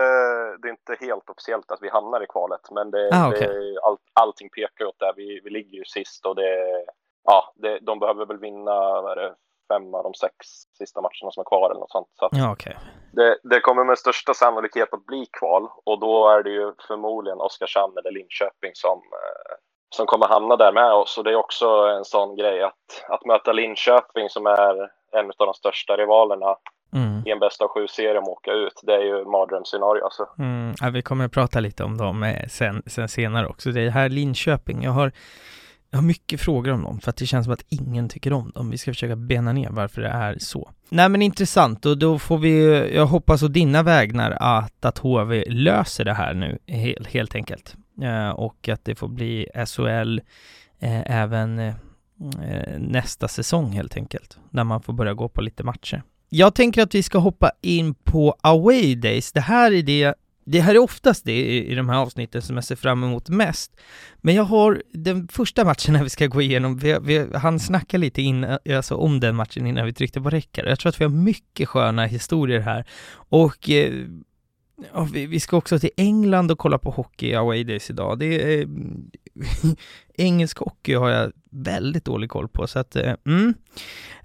det 0.61 0.67
är 0.67 0.71
inte 0.71 0.97
helt 0.99 1.29
officiellt 1.29 1.71
att 1.71 1.81
vi 1.81 1.89
hamnar 1.89 2.23
i 2.23 2.27
kvalet, 2.27 2.71
men 2.71 2.91
det, 2.91 3.09
ah, 3.13 3.29
okay. 3.29 3.47
det, 3.47 3.79
all, 3.83 3.97
allting 4.13 4.49
pekar 4.49 4.85
åt 4.85 4.99
det. 4.99 5.13
Vi, 5.15 5.41
vi 5.43 5.49
ligger 5.49 5.77
ju 5.77 5.85
sist 5.85 6.25
och 6.25 6.35
det, 6.35 6.85
ja, 7.23 7.53
det, 7.55 7.79
de 7.79 7.99
behöver 7.99 8.25
väl 8.25 8.39
vinna, 8.39 9.01
vad 9.01 9.11
är 9.11 9.15
det, 9.15 9.35
fem 9.73 9.93
av 9.93 10.03
de 10.03 10.13
sex 10.13 10.35
sista 10.77 11.01
matcherna 11.01 11.31
som 11.31 11.41
är 11.41 11.45
kvar 11.45 11.69
eller 11.69 11.79
något 11.79 11.91
sånt. 11.91 12.07
Så 12.19 12.29
ja, 12.31 12.51
okay. 12.51 12.73
det, 13.11 13.37
det, 13.43 13.59
kommer 13.59 13.83
med 13.83 13.97
största 13.97 14.33
sannolikhet 14.33 14.93
att 14.93 15.05
bli 15.05 15.25
kval 15.25 15.67
och 15.83 15.99
då 15.99 16.29
är 16.29 16.43
det 16.43 16.49
ju 16.49 16.73
förmodligen 16.87 17.41
Oskarshamn 17.41 17.97
eller 17.97 18.11
Linköping 18.11 18.71
som, 18.73 18.97
eh, 18.97 19.55
som 19.95 20.05
kommer 20.05 20.27
hamna 20.27 20.55
där 20.55 20.71
med 20.71 20.93
oss. 20.93 21.17
Och 21.17 21.23
det 21.23 21.31
är 21.31 21.35
också 21.35 21.67
en 21.69 22.05
sån 22.05 22.35
grej 22.35 22.63
att, 22.63 23.05
att 23.07 23.25
möta 23.25 23.51
Linköping 23.51 24.29
som 24.29 24.45
är 24.45 24.89
en 25.11 25.25
av 25.37 25.45
de 25.45 25.53
största 25.53 25.97
rivalerna 25.97 26.55
mm. 26.93 27.23
i 27.25 27.31
en 27.31 27.39
bästa 27.39 27.63
av 27.63 27.69
sju-serie 27.69 28.19
och 28.19 28.27
åka 28.27 28.51
ut. 28.51 28.81
Det 28.83 28.93
är 28.93 29.03
ju 29.03 29.25
mardrömsscenario 29.25 30.03
alltså. 30.03 30.27
Mm. 30.39 30.73
Ja, 30.81 30.89
vi 30.89 31.01
kommer 31.01 31.25
att 31.25 31.31
prata 31.31 31.59
lite 31.59 31.83
om 31.83 31.97
dem 31.97 32.23
eh, 32.23 32.47
sen, 32.47 32.83
sen 32.85 33.07
senare 33.07 33.47
också. 33.47 33.71
Det 33.71 33.81
är 33.81 33.89
här 33.89 34.09
Linköping, 34.09 34.83
jag 34.83 34.91
har 34.91 35.11
jag 35.91 35.97
har 35.97 36.03
mycket 36.03 36.41
frågor 36.41 36.71
om 36.71 36.83
dem, 36.83 36.99
för 36.99 37.09
att 37.09 37.17
det 37.17 37.25
känns 37.25 37.45
som 37.45 37.53
att 37.53 37.65
ingen 37.69 38.09
tycker 38.09 38.33
om 38.33 38.51
dem. 38.55 38.69
Vi 38.69 38.77
ska 38.77 38.91
försöka 38.91 39.15
bena 39.15 39.53
ner 39.53 39.69
varför 39.69 40.01
det 40.01 40.07
är 40.07 40.37
så. 40.39 40.71
Nej 40.89 41.09
men 41.09 41.21
intressant, 41.21 41.85
och 41.85 41.97
då 41.97 42.19
får 42.19 42.37
vi, 42.37 42.89
jag 42.95 43.05
hoppas 43.05 43.43
å 43.43 43.47
dina 43.47 43.83
vägnar 43.83 44.37
att, 44.39 44.85
att 44.85 44.97
HV 44.97 45.43
löser 45.47 46.05
det 46.05 46.13
här 46.13 46.33
nu, 46.33 46.57
helt, 46.67 47.07
helt 47.07 47.35
enkelt. 47.35 47.75
Eh, 48.01 48.29
och 48.29 48.69
att 48.69 48.85
det 48.85 48.95
får 48.95 49.07
bli 49.07 49.47
SHL 49.67 50.19
eh, 50.79 51.21
även 51.21 51.59
eh, 51.59 51.73
nästa 52.77 53.27
säsong 53.27 53.71
helt 53.71 53.97
enkelt, 53.97 54.39
när 54.49 54.63
man 54.63 54.81
får 54.81 54.93
börja 54.93 55.13
gå 55.13 55.29
på 55.29 55.41
lite 55.41 55.63
matcher. 55.63 56.03
Jag 56.29 56.55
tänker 56.55 56.81
att 56.81 56.95
vi 56.95 57.03
ska 57.03 57.17
hoppa 57.17 57.51
in 57.61 57.93
på 57.93 58.35
Away 58.41 58.95
Days. 58.95 59.31
Det 59.31 59.41
här 59.41 59.71
är 59.71 59.83
det 59.83 60.13
det 60.51 60.59
här 60.59 60.75
är 60.75 60.79
oftast 60.79 61.25
det 61.25 61.31
i, 61.31 61.71
i 61.71 61.75
de 61.75 61.89
här 61.89 61.97
avsnitten 61.97 62.41
som 62.41 62.55
jag 62.55 62.63
ser 62.63 62.75
fram 62.75 63.03
emot 63.03 63.29
mest. 63.29 63.71
Men 64.17 64.35
jag 64.35 64.43
har 64.43 64.83
den 64.93 65.27
första 65.27 65.65
matchen 65.65 65.93
när 65.93 66.03
vi 66.03 66.09
ska 66.09 66.27
gå 66.27 66.41
igenom, 66.41 66.77
vi, 66.77 66.97
vi 67.01 67.27
han 67.35 67.59
snackade 67.59 68.01
lite 68.01 68.21
in, 68.21 68.57
alltså 68.75 68.95
om 68.95 69.19
den 69.19 69.35
matchen 69.35 69.67
innan 69.67 69.85
vi 69.85 69.93
tryckte 69.93 70.21
på 70.21 70.29
räckare. 70.29 70.69
Jag 70.69 70.79
tror 70.79 70.89
att 70.89 71.01
vi 71.01 71.05
har 71.05 71.11
mycket 71.11 71.69
sköna 71.69 72.05
historier 72.05 72.59
här. 72.59 72.85
Och 73.13 73.69
eh, 73.69 73.93
Ja, 74.93 75.07
vi, 75.13 75.25
vi, 75.25 75.39
ska 75.39 75.57
också 75.57 75.79
till 75.79 75.89
England 75.97 76.51
och 76.51 76.57
kolla 76.57 76.77
på 76.77 76.91
hockey 76.91 77.33
away 77.33 77.63
days 77.63 77.89
idag. 77.89 78.19
Det 78.19 78.53
är, 78.53 78.61
eh, 78.61 78.67
engelsk 80.17 80.57
hockey 80.57 80.93
har 80.93 81.09
jag 81.09 81.31
väldigt 81.51 82.05
dålig 82.05 82.29
koll 82.29 82.47
på, 82.47 82.67
så 82.67 82.79
att, 82.79 82.95
eh, 82.95 83.13
mm. 83.25 83.53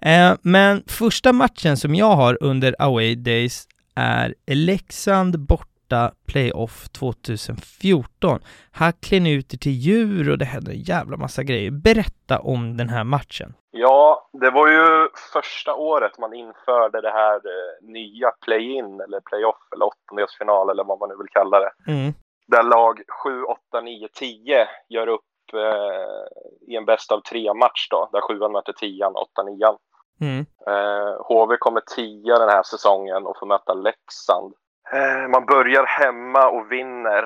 Eh, 0.01 0.37
men 0.43 0.83
första 0.87 1.33
matchen 1.33 1.77
som 1.77 1.95
jag 1.95 2.17
har 2.17 2.39
under 2.41 2.77
away 2.79 3.15
days 3.15 3.69
är 3.95 4.35
Leksand 4.47 5.39
borta 5.85 6.13
playoff 6.27 6.89
2014. 6.89 8.41
Här 8.73 8.93
klär 8.93 9.21
ni 9.21 9.33
ut 9.33 9.55
er 9.55 9.59
till 9.59 9.73
djur 9.73 10.31
och 10.31 10.39
det 10.39 10.45
händer 10.45 10.73
en 10.73 10.79
jävla 10.79 11.17
massa 11.17 11.43
grejer. 11.43 11.71
Berätta 11.71 12.39
om 12.39 12.77
den 12.77 12.89
här 12.89 13.05
matchen. 13.05 13.55
Ja, 13.71 14.29
det 14.33 14.51
var 14.51 14.69
ju 14.69 15.09
första 15.33 15.75
året 15.75 16.19
man 16.19 16.35
införde 16.35 17.01
det 17.01 17.11
här 17.11 17.37
eh, 17.37 17.89
nya 17.93 18.31
play-in 18.45 19.01
eller 19.01 19.21
play-off 19.21 19.73
eller 19.73 19.87
åttondelsfinal 19.87 20.71
eller 20.71 20.85
vad 20.85 20.99
man 20.99 21.09
nu 21.09 21.17
vill 21.17 21.33
kalla 21.33 21.61
det. 21.61 21.93
Mm. 21.93 22.13
Där 22.47 22.63
lag 22.63 23.01
7, 23.25 23.43
8, 23.43 23.81
9, 23.81 24.09
10 24.09 24.69
gör 24.89 25.07
upp 25.07 25.21
eh, 25.53 26.73
i 26.73 26.77
en 26.77 26.85
bäst 26.85 27.13
av 27.13 27.21
tre 27.21 27.55
match 27.55 27.89
då, 27.91 28.09
där 28.13 28.21
sjuan 28.21 28.53
möter 28.53 28.73
tian, 28.73 29.17
åtta, 29.17 29.43
nian. 29.43 29.77
Mm. 30.21 30.47
Eh, 30.67 31.13
HV 31.29 31.57
kommer 31.57 31.81
tia 31.81 32.39
den 32.39 32.49
här 32.49 32.63
säsongen 32.63 33.27
och 33.27 33.39
får 33.39 33.47
möta 33.47 33.75
Leksand. 33.75 34.55
Eh, 34.95 35.29
man 35.29 35.47
börjar 35.47 35.87
hemma 35.87 36.49
och 36.49 36.73
vinner 36.73 37.25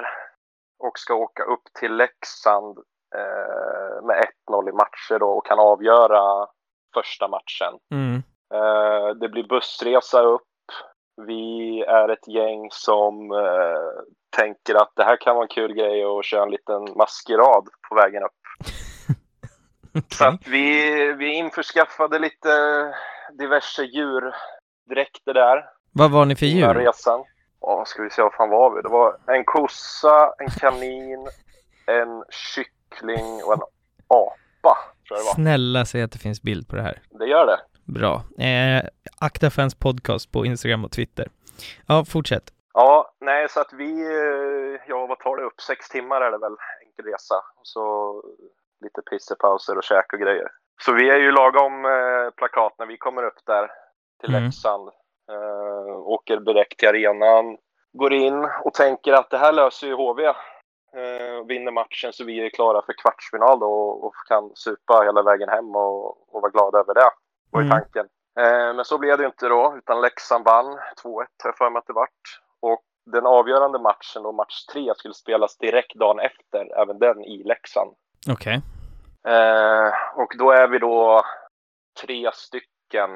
och 0.79 0.99
ska 0.99 1.15
åka 1.15 1.43
upp 1.43 1.63
till 1.81 1.97
Leksand 1.97 2.79
eh, 3.15 4.07
med 4.07 4.25
1-0 4.51 4.69
i 4.69 4.73
matcher 4.73 5.19
då 5.19 5.27
och 5.27 5.47
kan 5.47 5.59
avgöra 5.59 6.47
första 6.95 7.29
matchen. 7.29 7.79
Mm. 7.95 8.23
Eh, 8.55 9.15
det 9.21 9.29
blir 9.29 9.49
bussresa 9.49 10.23
upp. 10.23 10.43
Vi 11.27 11.81
är 11.83 12.09
ett 12.09 12.29
gäng 12.29 12.69
som 12.71 13.15
tänker 14.37 14.75
att 14.75 14.93
det 14.97 15.05
här 15.05 15.17
kan 15.21 15.35
vara 15.35 15.45
en 15.45 15.49
kul 15.49 15.75
grej 15.75 16.05
att 16.05 16.25
köra 16.25 16.43
en 16.43 16.51
liten 16.51 16.97
maskerad 16.97 17.69
på 17.89 17.95
vägen 17.95 18.23
upp. 18.23 18.31
okay. 19.89 20.03
Så 20.09 20.29
att 20.29 20.47
vi, 20.47 21.13
vi 21.13 21.35
införskaffade 21.35 22.19
lite 22.19 22.49
diverse 23.39 23.83
djurdräkter 23.83 25.35
där. 25.35 25.65
Vad 25.93 26.11
var 26.11 26.25
ni 26.25 26.37
för 26.37 26.47
djur? 26.47 26.75
Resan. 26.75 27.25
Ja, 27.61 27.85
ska 27.87 28.03
vi 28.03 28.11
se, 28.11 28.23
vad 28.23 28.35
fan 28.35 28.51
var 28.51 28.75
vi? 28.75 28.83
Det 28.83 28.89
var 28.89 29.17
en 29.27 29.45
kossa, 29.45 30.33
en 30.39 30.51
kanin, 30.51 31.29
en 31.87 32.25
kyckling 32.31 33.45
och 33.45 33.53
en 33.53 33.63
apa. 34.07 34.79
Tror 35.09 35.19
jag 35.19 35.19
det 35.19 35.25
var. 35.25 35.35
Snälla 35.35 35.85
säg 35.85 36.03
att 36.03 36.13
det 36.13 36.19
finns 36.19 36.43
bild 36.43 36.69
på 36.69 36.77
det 36.77 36.83
här. 36.83 37.03
Det 37.11 37.27
gör 37.27 37.47
det. 37.47 37.61
Bra. 37.85 38.15
Eh, 38.45 38.85
Akta 39.21 39.51
Fans 39.51 39.75
Podcast 39.75 40.33
på 40.33 40.47
Instagram 40.47 40.85
och 40.85 40.93
Twitter. 40.93 41.29
Ja, 41.87 42.05
fortsätt. 42.05 42.53
Ja, 42.75 43.15
nej, 43.21 43.49
så 43.49 43.61
att 43.61 43.73
vi, 43.73 43.91
eh, 44.03 44.81
ja, 44.89 45.07
vad 45.07 45.19
tar 45.19 45.37
det 45.37 45.43
upp? 45.43 45.61
Sex 45.61 45.89
timmar 45.89 46.21
är 46.21 46.31
det 46.31 46.39
väl, 46.39 46.57
enkel 46.87 47.13
resa. 47.13 47.35
Och 47.35 47.67
så 47.67 48.23
lite 48.81 49.03
pissepauser 49.11 49.79
och 49.79 49.85
käk 49.85 50.13
och 50.13 50.19
grejer. 50.19 50.49
Så 50.81 50.93
vi 50.93 51.11
är 51.11 51.19
ju 51.19 51.31
lagom 51.33 51.85
eh, 51.85 52.31
plakat 52.37 52.75
när 52.79 52.87
vi 52.87 52.97
kommer 52.97 53.23
upp 53.23 53.41
där 53.47 53.71
till 54.21 54.31
mm. 54.31 54.45
Leksand. 54.45 54.91
Eh, 55.31 55.99
åker 55.99 56.37
direkt 56.37 56.79
till 56.79 56.89
arenan, 56.89 57.57
går 57.93 58.13
in 58.13 58.49
och 58.65 58.75
tänker 58.75 59.13
att 59.13 59.31
det 59.31 59.39
här 59.39 59.53
löser 59.53 59.87
ju 59.87 59.95
HV. 59.95 60.25
Eh, 60.93 61.47
vinner 61.47 61.73
matchen 61.73 62.13
så 62.13 62.25
vi 62.25 62.47
är 62.47 62.51
klara 62.51 62.83
för 62.83 62.93
kvartsfinal 63.03 63.61
då 63.61 63.67
och, 63.67 64.05
och 64.05 64.15
kan 64.29 64.51
supa 64.55 65.03
hela 65.05 65.23
vägen 65.23 65.49
hem 65.49 65.77
och, 65.77 66.35
och 66.35 66.43
vara 66.43 66.51
glada 66.51 66.79
över 66.79 66.95
det. 66.95 67.11
var 67.51 67.61
mm. 67.61 67.71
tanken. 67.71 68.07
Eh, 68.41 68.75
men 68.75 68.85
så 68.85 68.99
blev 68.99 69.19
det 69.19 69.27
inte 69.27 69.49
då, 69.49 69.75
utan 69.79 70.01
Leksand 70.01 70.45
vann 70.45 70.67
2-1 70.67 70.79
har 71.05 71.27
jag 71.43 71.57
för 71.57 71.71
mig 71.71 71.79
att 71.79 71.87
det 71.87 71.93
vart. 71.93 72.41
Och 72.61 72.83
den 73.07 73.27
avgörande 73.27 73.79
matchen, 73.79 74.23
då 74.23 74.33
match 74.33 74.67
tre, 74.73 74.93
skulle 74.97 75.15
spelas 75.15 75.57
direkt 75.57 75.95
dagen 75.95 76.19
efter, 76.21 76.81
även 76.83 76.99
den 76.99 77.25
i 77.25 77.43
Leksand. 77.45 77.95
Okej. 78.31 78.61
Okay. 79.23 79.35
Eh, 79.35 79.93
och 80.17 80.35
då 80.39 80.51
är 80.51 80.69
vi 80.69 80.79
då 80.79 81.23
tre 82.03 82.31
stycken 82.35 83.11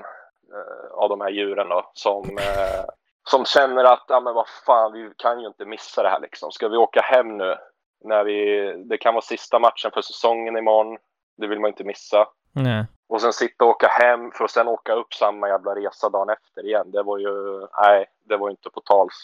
av 0.90 1.08
de 1.08 1.20
här 1.20 1.30
djuren 1.30 1.68
då, 1.68 1.90
som, 1.92 2.38
eh, 2.38 2.84
som 3.28 3.44
känner 3.44 3.84
att, 3.84 4.04
ja 4.08 4.20
men 4.20 4.34
vad 4.34 4.48
fan, 4.66 4.92
vi 4.92 5.10
kan 5.16 5.40
ju 5.40 5.46
inte 5.46 5.64
missa 5.64 6.02
det 6.02 6.08
här 6.08 6.20
liksom. 6.20 6.52
Ska 6.52 6.68
vi 6.68 6.76
åka 6.76 7.00
hem 7.00 7.38
nu? 7.38 7.56
När 8.04 8.24
vi, 8.24 8.72
det 8.84 8.98
kan 8.98 9.14
vara 9.14 9.22
sista 9.22 9.58
matchen 9.58 9.90
för 9.94 10.02
säsongen 10.02 10.56
imorgon. 10.56 10.98
Det 11.36 11.46
vill 11.46 11.60
man 11.60 11.68
inte 11.68 11.84
missa. 11.84 12.28
Nej. 12.52 12.86
Och 13.08 13.20
sen 13.20 13.32
sitta 13.32 13.64
och 13.64 13.70
åka 13.70 13.88
hem 13.88 14.30
för 14.30 14.44
att 14.44 14.50
sen 14.50 14.68
åka 14.68 14.92
upp 14.92 15.14
samma 15.14 15.48
jävla 15.48 15.74
resa 15.74 16.08
dagen 16.08 16.28
efter 16.28 16.66
igen. 16.66 16.90
Det 16.90 17.02
var 17.02 17.18
ju, 17.18 17.66
nej, 17.82 18.06
det 18.24 18.36
var 18.36 18.50
inte 18.50 18.70
på 18.70 18.80
tals. 18.80 19.14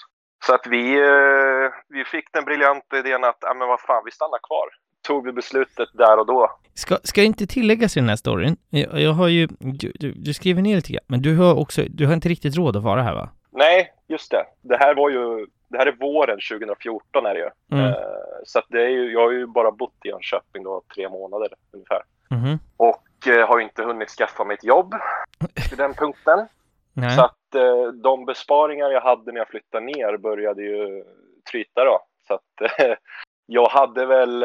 Så 0.47 0.55
att 0.55 0.67
vi, 0.67 1.01
eh, 1.01 1.73
vi 1.89 2.05
fick 2.05 2.33
den 2.33 2.45
briljanta 2.45 2.99
idén 2.99 3.25
att, 3.25 3.39
ja 3.41 3.55
men 3.55 3.69
vad 3.69 3.81
fan, 3.81 4.03
vi 4.05 4.11
stannar 4.11 4.39
kvar. 4.39 4.69
Tog 5.09 5.25
vi 5.25 5.33
beslutet 5.33 5.89
där 5.93 6.19
och 6.19 6.27
då. 6.27 6.51
Ska, 6.75 6.97
ska 7.05 7.23
inte 7.23 7.47
tilläggas 7.47 7.97
i 7.97 8.01
den 8.01 8.09
här 8.09 8.17
storyn, 8.17 8.57
jag, 8.71 9.01
jag 9.01 9.13
har 9.13 9.29
ju, 9.29 9.49
du, 9.59 9.93
du, 9.95 10.13
du, 10.13 10.35
skriver 10.35 10.63
ner 10.63 10.77
lite 10.77 10.93
grann, 10.93 11.05
men 11.07 11.23
du 11.23 11.37
har 11.37 11.55
också, 11.55 11.83
du 11.89 12.07
har 12.07 12.15
inte 12.15 12.29
riktigt 12.29 12.57
råd 12.57 12.77
att 12.77 12.83
vara 12.83 13.03
här 13.03 13.15
va? 13.15 13.29
Nej, 13.51 13.93
just 14.09 14.31
det. 14.31 14.45
Det 14.63 14.77
här 14.77 14.95
var 14.95 15.11
ju, 15.11 15.47
det 15.69 15.79
här 15.79 15.87
är 15.87 15.93
våren 15.93 16.39
2014 16.51 17.27
är 17.27 17.35
det 17.35 17.41
ju. 17.41 17.51
Mm. 17.79 17.85
Uh, 17.85 17.95
så 18.45 18.59
att 18.59 18.65
det 18.69 18.83
är 18.83 18.89
ju, 18.89 19.13
jag 19.13 19.21
har 19.21 19.33
ju 19.33 19.47
bara 19.47 19.71
bott 19.71 19.95
i 20.05 20.09
Jönköping 20.09 20.63
då 20.63 20.83
tre 20.95 21.09
månader 21.09 21.49
ungefär. 21.73 22.03
Mm. 22.31 22.59
Och 22.77 23.07
uh, 23.27 23.47
har 23.47 23.61
inte 23.61 23.83
hunnit 23.83 24.09
skaffa 24.09 24.45
mig 24.45 24.55
ett 24.55 24.65
jobb 24.65 24.95
vid 25.71 25.79
den 25.79 25.95
punkten. 25.95 26.47
Nej. 26.93 27.17
Så 27.17 27.23
att 27.23 27.55
uh, 27.55 27.93
de 27.93 28.25
besparingar 28.25 28.91
jag 28.91 29.01
hade 29.01 29.33
när 29.33 29.39
jag 29.39 29.49
flyttade 29.49 29.85
ner 29.85 30.17
började 30.17 30.63
ju 30.63 31.05
tryta 31.51 31.85
då. 31.85 32.01
Så 32.29 32.35
att 32.35 32.71
jag 33.51 33.69
hade 33.69 34.07
väl, 34.07 34.45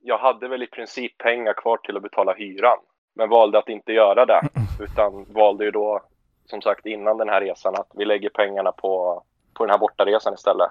jag 0.00 0.18
hade 0.18 0.48
väl 0.48 0.62
i 0.62 0.66
princip 0.66 1.18
pengar 1.18 1.52
kvar 1.52 1.76
till 1.76 1.96
att 1.96 2.02
betala 2.02 2.34
hyran. 2.34 2.78
Men 3.14 3.28
valde 3.28 3.58
att 3.58 3.68
inte 3.68 3.92
göra 3.92 4.26
det. 4.26 4.40
Utan 4.80 5.24
valde 5.32 5.64
ju 5.64 5.70
då 5.70 6.02
som 6.46 6.62
sagt 6.62 6.86
innan 6.86 7.18
den 7.18 7.28
här 7.28 7.40
resan 7.40 7.74
att 7.74 7.90
vi 7.94 8.04
lägger 8.04 8.28
pengarna 8.28 8.72
på, 8.72 9.22
på 9.54 9.64
den 9.64 9.70
här 9.70 9.78
bortaresan 9.78 10.34
istället. 10.34 10.70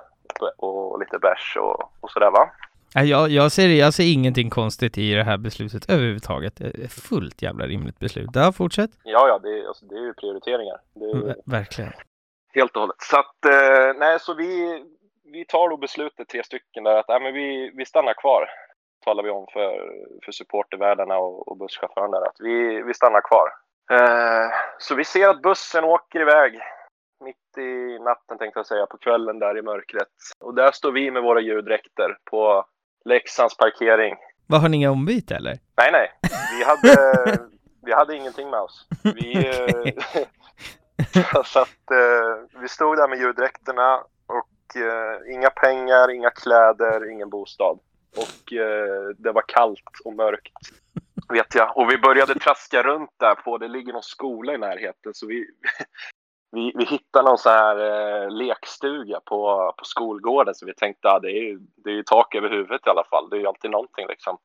Och 0.57 0.99
lite 0.99 1.19
bärs 1.19 1.57
och, 1.59 1.91
och 2.01 2.11
sådär 2.11 2.31
va. 2.31 2.49
Jag, 2.93 3.29
jag, 3.29 3.51
ser, 3.51 3.67
jag 3.67 3.93
ser 3.93 4.13
ingenting 4.13 4.49
konstigt 4.49 4.97
i 4.97 5.13
det 5.13 5.23
här 5.23 5.37
beslutet 5.37 5.89
överhuvudtaget. 5.89 6.55
Det 6.55 6.83
är 6.83 6.87
fullt 6.87 7.41
jävla 7.41 7.65
rimligt 7.65 7.99
beslut. 7.99 8.29
Ja, 8.33 8.51
fortsätt. 8.51 8.91
Ja, 9.03 9.27
ja, 9.27 9.39
det 9.39 9.49
är, 9.49 9.67
alltså, 9.67 9.85
det 9.85 9.95
är 9.95 10.05
ju 10.05 10.13
prioriteringar. 10.13 10.77
Är 10.95 11.27
ju... 11.27 11.33
Verkligen. 11.45 11.91
Helt 12.53 12.75
och 12.75 12.81
hållet. 12.81 12.95
Så 12.99 13.19
att, 13.19 13.45
eh, 13.45 13.99
nej, 13.99 14.19
så 14.19 14.33
vi, 14.33 14.83
vi 15.31 15.45
tar 15.45 15.69
då 15.69 15.77
beslutet, 15.77 16.29
tre 16.29 16.43
stycken, 16.43 16.83
där 16.83 16.95
att 16.95 17.09
äh, 17.09 17.19
men 17.19 17.33
vi, 17.33 17.71
vi 17.75 17.85
stannar 17.85 18.13
kvar. 18.13 18.49
Talar 19.05 19.23
vi 19.23 19.29
om 19.29 19.47
för, 19.53 19.91
för 20.25 20.31
supportervärdarna 20.31 21.17
och, 21.17 21.47
och 21.47 21.57
busschauffören 21.57 22.11
där, 22.11 22.21
att 22.21 22.35
vi, 22.39 22.81
vi 22.81 22.93
stannar 22.93 23.21
kvar. 23.21 23.47
Eh, 23.91 24.51
så 24.79 24.95
vi 24.95 25.03
ser 25.03 25.29
att 25.29 25.41
bussen 25.41 25.83
åker 25.83 26.19
iväg 26.19 26.59
mitt 27.19 27.57
i 27.57 27.99
natten 27.99 28.37
tänkte 28.37 28.59
jag 28.59 28.67
säga, 28.67 28.85
på 28.85 28.97
kvällen 28.97 29.39
där 29.39 29.57
i 29.57 29.61
mörkret. 29.61 30.07
Och 30.39 30.55
där 30.55 30.71
står 30.71 30.91
vi 30.91 31.11
med 31.11 31.23
våra 31.23 31.39
ljuddräkter 31.39 32.17
på 32.31 32.65
Leksands 33.05 33.57
parkering. 33.57 34.15
Vad 34.47 34.61
har 34.61 34.69
ni 34.69 34.77
inga 34.77 34.91
ombyte 34.91 35.35
eller? 35.35 35.57
Nej, 35.77 35.91
nej. 35.91 36.11
Vi 36.57 36.63
hade, 36.63 37.37
vi 37.85 37.93
hade 37.93 38.15
ingenting 38.15 38.49
med 38.49 38.59
oss. 38.59 38.87
Vi, 39.03 39.35
eh, 39.47 41.43
så 41.45 41.59
att, 41.59 41.91
eh, 41.91 42.61
vi 42.61 42.67
stod 42.67 42.97
där 42.97 43.07
med 43.07 43.19
ljuddräkterna 43.19 43.97
och 43.97 44.09
eh, 44.75 45.33
inga 45.33 45.49
pengar, 45.49 46.11
inga 46.11 46.29
kläder, 46.29 47.11
ingen 47.11 47.29
bostad. 47.29 47.79
Och 48.17 48.53
eh, 48.53 49.09
det 49.17 49.31
var 49.31 49.43
kallt 49.47 49.91
och 50.05 50.13
mörkt 50.13 50.53
vet 51.33 51.55
jag. 51.55 51.77
Och 51.77 51.91
vi 51.91 51.97
började 51.97 52.39
traska 52.39 52.83
runt 52.83 53.09
där 53.17 53.35
på, 53.35 53.57
det 53.57 53.67
ligger 53.67 53.93
någon 53.93 54.03
skola 54.03 54.53
i 54.53 54.57
närheten, 54.57 55.13
så 55.13 55.27
vi, 55.27 55.45
vi, 56.51 56.73
vi 56.75 56.85
hittade 56.85 57.29
någon 57.29 57.37
så 57.37 57.49
här 57.49 57.77
eh, 57.77 58.31
lekstuga 58.31 59.19
på, 59.25 59.73
på 59.77 59.85
skolgården, 59.85 60.55
så 60.55 60.65
vi 60.65 60.73
tänkte 60.73 61.07
att 61.07 61.15
ah, 61.15 61.19
det 61.19 61.31
är 61.31 61.57
det 61.75 61.91
är 61.91 62.03
tak 62.03 62.35
över 62.35 62.49
huvudet 62.49 62.87
i 62.87 62.89
alla 62.89 63.03
fall. 63.03 63.29
Det 63.29 63.35
är 63.35 63.39
ju 63.39 63.47
alltid 63.47 63.71
någonting 63.71 64.07
liksom. 64.07 64.37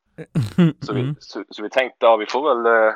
Så 0.81 0.93
vi, 0.93 1.01
mm. 1.01 1.17
så, 1.19 1.45
så 1.49 1.63
vi 1.63 1.71
tänkte 1.71 2.07
att 2.07 2.13
ah, 2.13 2.17
vi 2.17 2.27
får 2.27 2.55
väl 2.55 2.67
eh, 2.67 2.95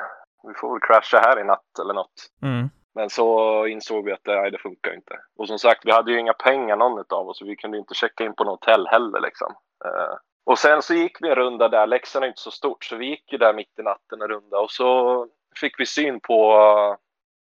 vi 0.48 0.54
får 0.54 0.72
väl 0.72 0.80
crasha 0.80 1.18
här 1.18 1.40
i 1.40 1.44
natt 1.44 1.78
eller 1.80 1.94
något. 1.94 2.30
Mm. 2.42 2.70
Men 2.96 3.10
så 3.10 3.66
insåg 3.66 4.04
vi 4.04 4.12
att 4.12 4.26
nej, 4.26 4.50
det 4.50 4.58
funkar 4.58 4.94
inte. 4.94 5.14
Och 5.36 5.48
som 5.48 5.58
sagt, 5.58 5.80
vi 5.84 5.92
hade 5.92 6.12
ju 6.12 6.20
inga 6.20 6.32
pengar 6.32 6.76
någon 6.76 7.04
av 7.08 7.28
oss, 7.28 7.38
så 7.38 7.44
vi 7.44 7.56
kunde 7.56 7.78
inte 7.78 7.94
checka 7.94 8.24
in 8.24 8.34
på 8.34 8.44
något 8.44 8.64
hotell 8.64 8.86
heller 8.86 9.20
liksom. 9.20 9.54
Uh, 9.84 10.16
och 10.46 10.58
sen 10.58 10.82
så 10.82 10.94
gick 10.94 11.16
vi 11.20 11.28
en 11.28 11.34
runda 11.34 11.68
där, 11.68 11.86
Leksand 11.86 12.24
är 12.24 12.28
inte 12.28 12.40
så 12.40 12.50
stort, 12.50 12.84
så 12.84 12.96
vi 12.96 13.06
gick 13.06 13.32
ju 13.32 13.38
där 13.38 13.54
mitt 13.54 13.78
i 13.78 13.82
natten 13.82 14.22
en 14.22 14.28
runda 14.28 14.58
och 14.58 14.70
så 14.70 15.28
fick 15.60 15.80
vi 15.80 15.86
syn 15.86 16.20
på, 16.20 16.36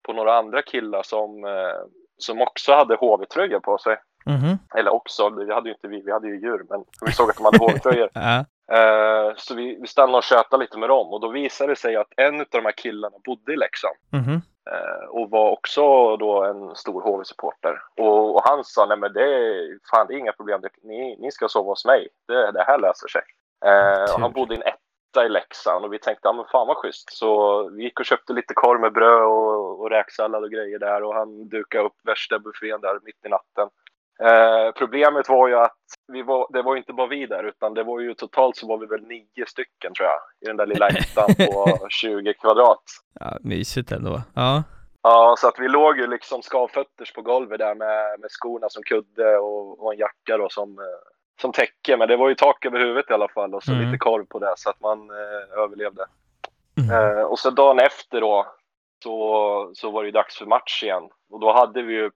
på 0.07 0.13
några 0.13 0.39
andra 0.39 0.63
killar 0.63 1.03
som, 1.03 1.45
eh, 1.45 1.83
som 2.19 2.43
också 2.43 2.73
hade 2.75 2.97
HV-tröjor 2.97 3.61
på 3.61 3.79
sig. 3.79 3.97
Mhm. 4.27 4.59
Eller 4.75 4.91
också, 4.91 5.31
det 5.31 5.55
hade 5.55 5.69
ju 5.69 5.75
inte 5.75 5.89
vi, 5.89 6.03
vi 6.03 6.13
hade 6.13 6.29
ju 6.29 6.41
djur, 6.41 6.67
men 6.71 6.85
vi 7.07 7.13
såg 7.13 7.31
att 7.31 7.37
de 7.37 7.45
hade 7.45 7.59
HV-tröjor. 7.59 8.11
Eh, 8.73 9.33
så 9.37 9.55
vi, 9.55 9.79
vi 9.81 9.87
stannade 9.87 10.19
och 10.19 10.25
tjötade 10.25 10.63
lite 10.63 10.79
med 10.79 10.89
dem 10.89 11.13
och 11.13 11.21
då 11.21 11.29
visade 11.29 11.73
det 11.73 11.77
sig 11.77 11.97
att 11.97 12.13
en 12.17 12.41
av 12.41 12.47
de 12.51 12.65
här 12.65 12.73
killarna 12.73 13.17
bodde 13.25 13.53
i 13.53 13.57
Leksand. 13.57 13.95
Mhm. 14.13 14.43
Eh, 14.71 15.09
och 15.09 15.31
var 15.31 15.51
också 15.51 16.17
då 16.17 16.45
en 16.45 16.77
stor 16.77 17.03
HV-supporter. 17.03 17.83
Och, 17.97 18.35
och 18.35 18.43
han 18.45 18.65
sa, 18.65 18.87
nej 18.87 18.97
men 18.97 19.13
det 19.13 19.23
är, 19.23 19.79
fan, 19.91 20.07
det 20.07 20.15
är 20.15 20.19
inga 20.19 20.33
problem, 20.33 20.63
ni, 20.83 21.17
ni 21.21 21.31
ska 21.31 21.49
sova 21.49 21.71
hos 21.71 21.85
mig, 21.85 22.09
det, 22.29 22.53
det 22.53 22.63
här 22.63 22.79
löser 22.79 23.09
sig. 23.09 23.23
Eh, 23.65 24.15
och 24.15 24.21
han 24.21 24.33
bodde 24.33 24.55
i 24.55 24.57
en 24.57 24.63
etta 24.63 25.27
i 25.27 25.29
Leksand 25.29 25.85
och 25.85 25.93
vi 25.93 25.99
tänkte, 25.99 26.29
ja 26.29 26.33
men 26.33 26.45
fan 26.45 26.67
vad 26.67 26.77
schysst. 26.77 27.13
Så 27.13 27.63
vi 27.69 27.83
gick 27.83 28.01
och 28.01 28.07
köpte 28.07 28.33
lite 28.33 28.55
korv 28.55 28.81
med 28.81 28.93
bröd 28.93 29.23
och, 29.23 29.81
och 29.81 29.91
räksallad 29.91 30.45
och 30.45 30.51
grejer 30.51 30.79
där 30.79 31.03
och 31.03 31.15
han 31.15 31.49
dukade 31.49 31.85
upp 31.85 31.97
värsta 32.03 32.39
buffén 32.39 32.81
där 32.81 32.99
mitt 33.03 33.27
i 33.27 33.29
natten. 33.29 33.69
Eh, 34.25 34.73
problemet 34.73 35.29
var 35.29 35.49
ju 35.49 35.55
att 35.59 35.77
vi 36.13 36.23
var, 36.23 36.47
det 36.53 36.63
var 36.63 36.77
inte 36.77 36.93
bara 36.93 37.07
vi 37.07 37.27
där 37.27 37.45
utan 37.45 37.75
det 37.75 37.83
var 37.83 38.01
ju 38.01 38.15
totalt 38.15 38.57
så 38.57 38.67
var 38.67 38.79
vi 38.79 38.87
väl 38.87 39.03
nio 39.03 39.47
stycken 39.47 39.95
tror 39.95 40.09
jag 40.09 40.19
i 40.41 40.47
den 40.47 40.57
där 40.57 40.67
lilla 40.67 40.89
ettan 40.89 41.35
på 41.47 41.79
20 41.91 42.35
kvadrat. 42.35 42.83
ja, 43.21 43.37
mysigt 43.41 43.93
ändå. 43.93 44.21
Ja. 44.35 44.63
Ja, 45.03 45.35
så 45.39 45.49
att 45.49 45.59
vi 45.59 45.69
låg 45.69 45.99
ju 45.99 46.07
liksom 46.07 46.43
skavfötters 46.43 47.13
på 47.13 47.23
golvet 47.23 47.59
där 47.59 47.75
med, 47.75 48.21
med 48.21 48.31
skorna 48.31 48.69
som 48.69 48.83
kudde 48.83 49.39
och, 49.39 49.83
och 49.85 49.93
en 49.93 49.99
jacka 49.99 50.37
då 50.37 50.49
som, 50.49 50.79
eh, 50.79 50.85
som 51.41 51.53
täcke. 51.53 51.97
Men 51.97 52.09
det 52.09 52.17
var 52.17 52.29
ju 52.29 52.35
tak 52.35 52.65
över 52.67 52.79
huvudet 52.79 53.11
i 53.11 53.13
alla 53.15 53.29
fall 53.29 53.55
och 53.55 53.63
så 53.63 53.73
Mm. 53.73 53.85
lite 53.87 53.99
korv 53.99 54.25
på 54.25 54.39
det 54.39 54.55
så 54.57 54.71
att 54.71 54.81
man 54.81 55.11
eh, 55.11 55.59
överlevde. 55.63 56.05
Mm. 56.79 57.19
Eh, 57.19 57.23
och 57.23 57.39
så 57.39 57.51
dagen 57.51 57.79
efter 57.79 58.21
då 58.21 58.47
så, 59.03 59.71
så 59.75 59.91
var 59.91 60.03
det 60.03 60.07
ju 60.07 60.13
dags 60.13 60.39
för 60.39 60.47
match 60.47 60.83
igen. 60.83 61.03
Och 61.31 61.41
då 61.41 61.53
hade 61.53 61.83
vi 61.83 61.95
ju, 61.95 62.11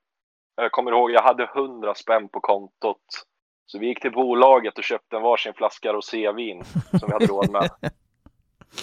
jag 0.57 0.73
kommer 0.73 0.93
ihåg, 0.93 1.11
jag 1.11 1.23
hade 1.23 1.45
100 1.45 1.95
spänn 1.95 2.29
på 2.29 2.41
kontot. 2.41 3.05
Så 3.67 3.79
vi 3.79 3.87
gick 3.87 4.01
till 4.01 4.13
bolaget 4.13 4.79
och 4.79 4.85
köpte 4.85 5.17
en 5.17 5.23
varsin 5.23 5.55
flaska 5.55 5.93
rosévin 5.93 6.65
som 6.91 7.07
vi 7.07 7.13
hade 7.13 7.27
råd 7.27 7.51
med. 7.51 7.71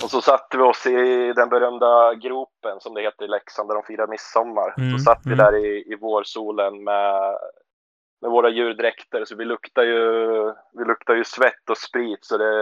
Och 0.04 0.10
så 0.10 0.22
satte 0.22 0.58
vi 0.58 0.64
oss 0.64 0.86
i 0.86 1.34
den 1.34 1.50
berömda 1.50 2.14
gropen 2.14 2.80
som 2.80 2.94
det 2.94 3.02
heter 3.02 3.26
i 3.26 3.28
Leksand 3.28 3.70
där 3.70 3.76
de 3.76 3.84
firar 3.84 4.08
midsommar. 4.08 4.74
Mm, 4.78 4.98
så 4.98 5.04
satt 5.04 5.22
vi 5.26 5.34
mm. 5.34 5.46
där 5.46 5.56
i, 5.66 5.94
i 5.94 5.96
vårsolen 5.96 6.84
med, 6.84 7.38
med 8.22 8.32
våra 8.32 8.50
djurdräkter 8.50 9.26
så 9.26 9.36
vi 9.36 9.46
luktar 9.46 9.84
ju, 9.84 10.00
vi 10.74 10.86
luktar 10.86 11.16
ju 11.16 11.24
svett 11.24 11.70
och 11.70 11.78
sprit 11.78 12.26
så 12.26 12.38
det, 12.38 12.54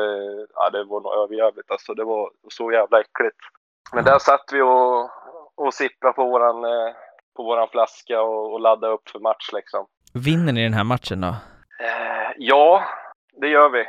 ja, 0.53 0.69
det 0.69 0.83
var 0.83 1.01
nog 1.01 1.13
överjävligt 1.13 1.71
alltså. 1.71 1.93
Det 1.93 2.03
var 2.03 2.31
så 2.49 2.71
jävla 2.71 2.99
äckligt. 2.99 3.37
Men 3.93 4.03
där 4.03 4.19
satt 4.19 4.49
vi 4.51 4.61
och, 4.61 5.09
och 5.55 5.73
sippade 5.73 6.13
på 6.13 6.25
våran, 6.25 6.63
eh, 6.63 6.93
på 7.35 7.43
våran 7.43 7.67
flaska 7.67 8.21
och, 8.21 8.53
och 8.53 8.59
laddade 8.59 8.93
upp 8.93 9.09
för 9.09 9.19
match 9.19 9.49
liksom. 9.53 9.85
Vinner 10.13 10.53
ni 10.53 10.63
den 10.63 10.73
här 10.73 10.83
matchen 10.83 11.21
då? 11.21 11.27
Eh, 11.27 12.31
ja, 12.37 12.83
det 13.41 13.47
gör 13.47 13.69
vi. 13.69 13.79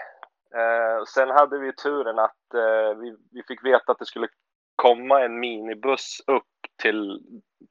Eh, 0.54 1.04
sen 1.14 1.30
hade 1.30 1.58
vi 1.58 1.72
turen 1.72 2.18
att 2.18 2.54
eh, 2.54 2.98
vi, 3.00 3.16
vi 3.30 3.42
fick 3.48 3.64
veta 3.64 3.92
att 3.92 3.98
det 3.98 4.06
skulle 4.06 4.28
komma 4.76 5.20
en 5.24 5.40
minibuss 5.40 6.20
upp 6.26 6.44
till 6.82 7.20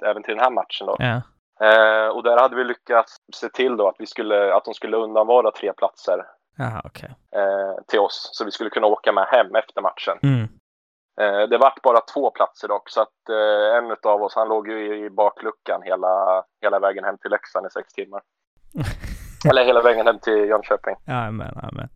även 0.06 0.24
till 0.24 0.34
den 0.36 0.44
här 0.44 0.52
matchen 0.52 0.88
då. 0.88 0.96
Ja. 1.00 1.22
Eh, 1.68 2.08
och 2.08 2.24
där 2.24 2.38
hade 2.38 2.56
vi 2.56 2.64
lyckats 2.64 3.16
se 3.34 3.50
till 3.50 3.78
då 3.78 3.88
att 3.88 3.96
vi 4.00 4.06
skulle 4.06 4.54
att 4.56 4.66
de 4.66 4.74
skulle 4.74 4.98
undanvara 4.98 5.52
tre 5.52 5.74
platser 5.74 6.26
Jaha, 6.58 6.82
okej. 6.86 7.10
eh, 7.36 7.84
till 7.88 8.00
oss 8.00 8.30
så 8.34 8.46
vi 8.46 8.52
skulle 8.52 8.70
kunna 8.70 8.88
åka 8.88 9.12
med 9.12 9.26
hem 9.32 9.56
efter 9.56 9.82
matchen. 9.82 10.18
Mm. 10.24 10.48
Eh, 11.22 11.50
det 11.50 11.58
vart 11.58 11.82
bara 11.82 12.02
två 12.14 12.32
platser 12.32 12.68
dock 12.68 12.90
så 12.90 13.02
att 13.02 13.30
eh, 13.30 13.78
en 13.78 13.96
av 14.12 14.24
oss 14.24 14.36
han 14.36 14.48
låg 14.48 14.68
ju 14.68 14.96
i, 14.96 15.06
i 15.06 15.10
bakluckan 15.10 15.82
hela, 15.84 16.44
hela 16.62 16.80
vägen 16.80 17.04
hem 17.04 17.18
till 17.18 17.32
Leksand 17.32 17.66
i 17.66 17.70
sex 17.70 17.94
timmar. 17.94 18.22
Eller 19.50 19.66
hela 19.66 19.82
vägen 19.82 20.08
hem 20.08 20.20
till 20.20 20.34
Jönköping. 20.50 20.96
Jajamän, 21.08 21.54
jajamän. 21.56 21.90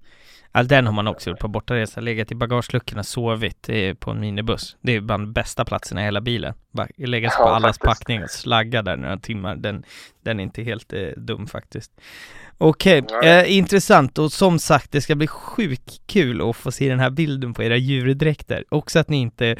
Ja, 0.56 0.64
den 0.64 0.86
har 0.86 0.94
man 0.94 1.08
också 1.08 1.30
gjort 1.30 1.40
på 1.40 1.48
bortaresa. 1.48 2.02
Legat 2.02 2.32
i 2.32 2.36
bagageluckorna, 2.36 3.04
sovit 3.04 3.70
eh, 3.70 3.94
på 3.94 4.12
en 4.12 4.20
minibuss. 4.20 4.78
Det 4.82 4.92
är 4.96 5.02
bland 5.02 5.24
de 5.24 5.34
bästa 5.34 5.66
platserna 5.66 6.02
i 6.02 6.04
hela 6.06 6.22
bilen. 6.22 6.54
Lägga 6.98 7.30
sig 7.30 7.38
på 7.38 7.44
Ja, 7.44 7.56
allas 7.56 7.78
faktiskt. 7.78 7.82
packning 8.00 8.24
och 8.24 8.30
slagga 8.30 8.82
där 8.82 8.98
några 8.98 9.18
timmar. 9.18 9.56
Den, 9.56 9.84
den 10.24 10.40
är 10.40 10.44
inte 10.44 10.64
helt 10.64 10.94
eh, 10.94 11.08
dum 11.18 11.48
faktiskt. 11.48 11.92
Okej, 12.58 13.04
Nej. 13.22 13.42
eh, 13.52 13.58
intressant 13.58 14.18
och 14.18 14.32
som 14.32 14.60
sagt 14.60 14.92
det 14.92 15.02
ska 15.02 15.16
bli 15.16 15.28
sjukt 15.28 16.02
kul 16.08 16.50
att 16.50 16.56
få 16.56 16.72
se 16.72 16.90
den 16.90 17.00
här 17.00 17.10
bilden 17.10 17.54
på 17.54 17.64
era 17.64 17.78
djurdräkter. 17.78 18.64
Också 18.70 19.00
att 19.00 19.10
ni 19.10 19.18
inte, 19.18 19.56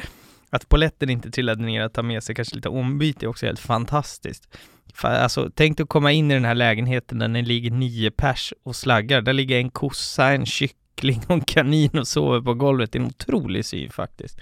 att 0.50 0.68
poletten 0.68 1.10
inte 1.10 1.30
trillade 1.30 1.62
ner 1.64 1.82
att 1.82 1.94
ta 1.94 2.02
med 2.02 2.22
sig 2.22 2.34
kanske 2.34 2.54
lite 2.56 2.68
ombyte 2.68 3.26
är 3.26 3.28
också 3.28 3.46
helt 3.46 3.60
fantastiskt. 3.60 4.58
Fa- 4.94 5.18
Alltså, 5.18 5.50
tänk 5.54 5.76
dig 5.76 5.82
att 5.84 5.88
komma 5.88 6.12
in 6.12 6.30
i 6.30 6.34
den 6.34 6.44
här 6.44 6.54
lägenheten 6.54 7.18
där 7.18 7.28
det 7.28 7.42
ligger 7.42 7.70
nio 7.70 8.10
pers 8.10 8.52
och 8.62 8.76
slaggar. 8.76 9.20
Där 9.20 9.32
ligger 9.32 9.58
en 9.58 9.70
kossa, 9.70 10.28
en 10.32 10.46
kyckling 10.46 10.80
och 11.28 11.34
en 11.34 11.40
kanin 11.40 11.98
och 11.98 12.08
sover 12.08 12.40
på 12.40 12.54
golvet. 12.54 12.92
Det 12.92 12.98
är 12.98 13.00
en 13.00 13.06
otrolig 13.06 13.64
syn 13.64 13.90
faktiskt. 13.90 14.38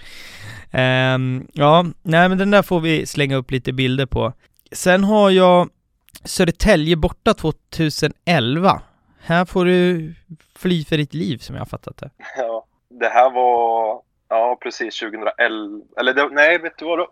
Ehm, 0.71 1.47
ja, 1.53 1.85
nej 2.03 2.29
men 2.29 2.37
den 2.37 2.51
där 2.51 2.61
får 2.61 2.79
vi 2.79 3.05
slänga 3.05 3.35
upp 3.35 3.51
lite 3.51 3.73
bilder 3.73 4.05
på. 4.05 4.33
Sen 4.71 5.03
har 5.03 5.29
jag 5.31 5.69
Södertälje 6.23 6.95
borta 6.95 7.33
2011. 7.33 8.81
Här 9.21 9.45
får 9.45 9.65
du 9.65 10.13
fly 10.55 10.85
för 10.85 10.97
ditt 10.97 11.13
liv 11.13 11.37
som 11.37 11.55
jag 11.55 11.61
har 11.61 11.65
fattat 11.65 11.97
det. 11.97 12.09
Ja, 12.37 12.65
det 12.89 13.09
här 13.09 13.31
var, 13.31 14.01
ja 14.29 14.57
precis 14.63 14.99
2011, 14.99 15.31
eller 15.99 16.13
det, 16.13 16.29
nej 16.31 16.57
vet 16.59 16.77
du 16.77 16.85
vad 16.85 16.99
då? 16.99 17.07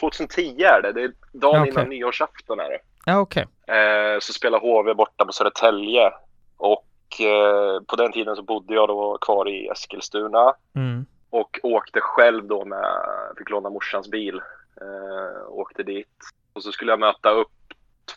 2010 0.00 0.40
är 0.62 0.82
det, 0.82 0.92
det 0.92 1.02
är 1.02 1.12
dagen 1.32 1.54
Ja, 1.54 1.60
okej. 1.60 1.72
innan 1.72 1.88
nyårsafton 1.88 2.60
är 2.60 2.68
det. 2.68 2.78
Ja, 3.04 3.18
okej. 3.18 3.46
Eh, 3.68 4.18
så 4.20 4.32
spelar 4.32 4.58
HV 4.60 4.94
borta 4.94 5.24
på 5.24 5.32
Södertälje 5.32 6.10
och 6.56 6.84
eh, 7.20 7.80
på 7.86 7.96
den 7.96 8.12
tiden 8.12 8.36
så 8.36 8.42
bodde 8.42 8.74
jag 8.74 8.88
då 8.88 9.18
kvar 9.18 9.48
i 9.48 9.68
Eskilstuna 9.68 10.54
Mm. 10.74 11.06
och 11.30 11.58
åkte 11.62 12.00
själv 12.00 12.44
då 12.44 12.64
med, 12.64 12.96
fick 13.38 13.50
låna 13.50 13.70
morsans 13.70 14.08
bil, 14.08 14.40
eh, 14.80 15.48
åkte 15.48 15.82
dit 15.82 16.16
och 16.52 16.62
så 16.62 16.72
skulle 16.72 16.92
jag 16.92 17.00
möta 17.00 17.30
upp 17.30 17.48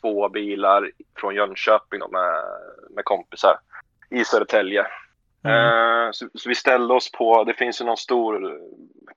två 0.01 0.29
bilar 0.29 0.91
från 1.17 1.35
Jönköping 1.35 1.99
då 1.99 2.07
med, 2.07 2.43
med 2.89 3.05
kompisar 3.05 3.59
i 4.09 4.25
Södertälje. 4.25 4.87
Mm. 5.43 5.55
Eh, 5.57 6.11
Så, 6.11 6.27
så 6.33 6.49
vi 6.49 6.55
ställde 6.55 6.93
oss 6.93 7.11
på, 7.11 7.43
det 7.43 7.53
finns 7.53 7.81
ju 7.81 7.85
någon 7.85 7.97
stor 7.97 8.59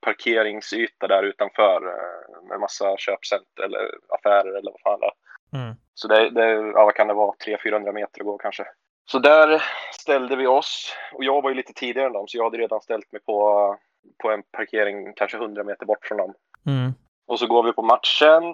parkeringsyta 0.00 1.06
där 1.06 1.22
utanför 1.22 1.76
eh, 1.86 2.48
med 2.48 2.60
massa 2.60 2.96
köpcenter 2.96 3.62
eller 3.62 3.90
affärer 4.08 4.58
eller 4.58 4.70
vad 4.70 4.80
fan 4.80 5.00
det 5.00 5.06
är. 5.06 5.60
Mm. 5.60 5.74
Så 5.94 6.08
det, 6.08 6.30
det 6.30 6.50
ja, 6.50 6.84
vad 6.84 6.94
kan 6.94 7.08
det 7.08 7.14
vara, 7.14 7.34
300-400 7.46 7.92
meter 7.92 8.20
att 8.20 8.26
gå 8.26 8.38
kanske. 8.38 8.66
Så 9.07 9.18
där 9.18 9.62
ställde 9.92 10.36
vi 10.36 10.46
oss 10.46 10.94
och 11.14 11.24
jag 11.24 11.42
var 11.42 11.50
ju 11.50 11.57
lite 11.57 11.72
tidigare 11.72 12.07
än 12.07 12.12
dem 12.12 12.28
så 12.28 12.38
jag 12.38 12.44
hade 12.44 12.59
redan 12.59 12.80
ställt 12.80 13.12
mig 13.12 13.20
på, 13.20 13.76
på 14.22 14.30
en 14.30 14.42
parkering 14.42 15.12
kanske 15.16 15.36
100 15.36 15.64
meter 15.64 15.86
bort 15.86 16.07
från 16.07 16.18
dem. 16.18 16.34
Mm. 16.66 16.92
Och 17.26 17.38
så 17.38 17.46
går 17.46 17.62
vi 17.62 17.72
på 17.72 17.82
matchen 17.82 18.44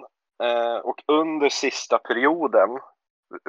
eh, 0.43 0.75
och 0.75 1.03
under 1.07 1.49
sista 1.49 1.97
perioden, 1.97 2.69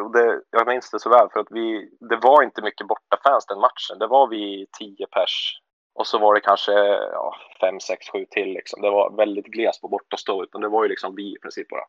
och 0.01 0.13
det, 0.13 0.41
jag 0.51 0.67
minns 0.67 0.91
det 0.91 1.01
så 1.01 1.11
väl 1.11 1.29
för 1.33 1.41
att 1.41 1.51
vi, 1.51 1.91
det 2.01 2.17
var 2.17 2.43
inte 2.43 2.63
mycket 2.63 2.87
bortafans 2.87 3.47
den 3.47 3.61
matchen. 3.61 3.99
Det 3.99 4.07
var 4.07 4.27
vi 4.27 4.67
10 4.79 5.07
pers 5.07 5.59
och 5.95 6.07
så 6.07 6.19
var 6.19 6.35
det 6.35 6.41
kanske 6.41 6.73
ja, 7.13 7.35
5, 7.61 7.81
6, 7.81 8.09
7 8.09 8.27
till 8.31 8.49
liksom. 8.49 8.83
Det 8.83 8.91
var 8.91 9.17
väldigt 9.17 9.47
glest 9.47 9.81
på 9.81 9.89
bortastå 9.89 10.43
utan 10.43 10.61
det 10.61 10.69
var 10.69 10.83
ju 10.83 10.89
liksom 10.89 11.15
vi 11.15 11.35
i 11.35 11.39
princip 11.43 11.69
bara. 11.69 11.85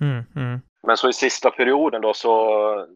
Mm. 0.00 0.24
Mm. 0.36 0.60
Men 0.82 0.96
så 0.96 1.08
i 1.08 1.12
sista 1.12 1.50
perioden 1.50 2.02
då 2.02 2.14
så, 2.14 2.86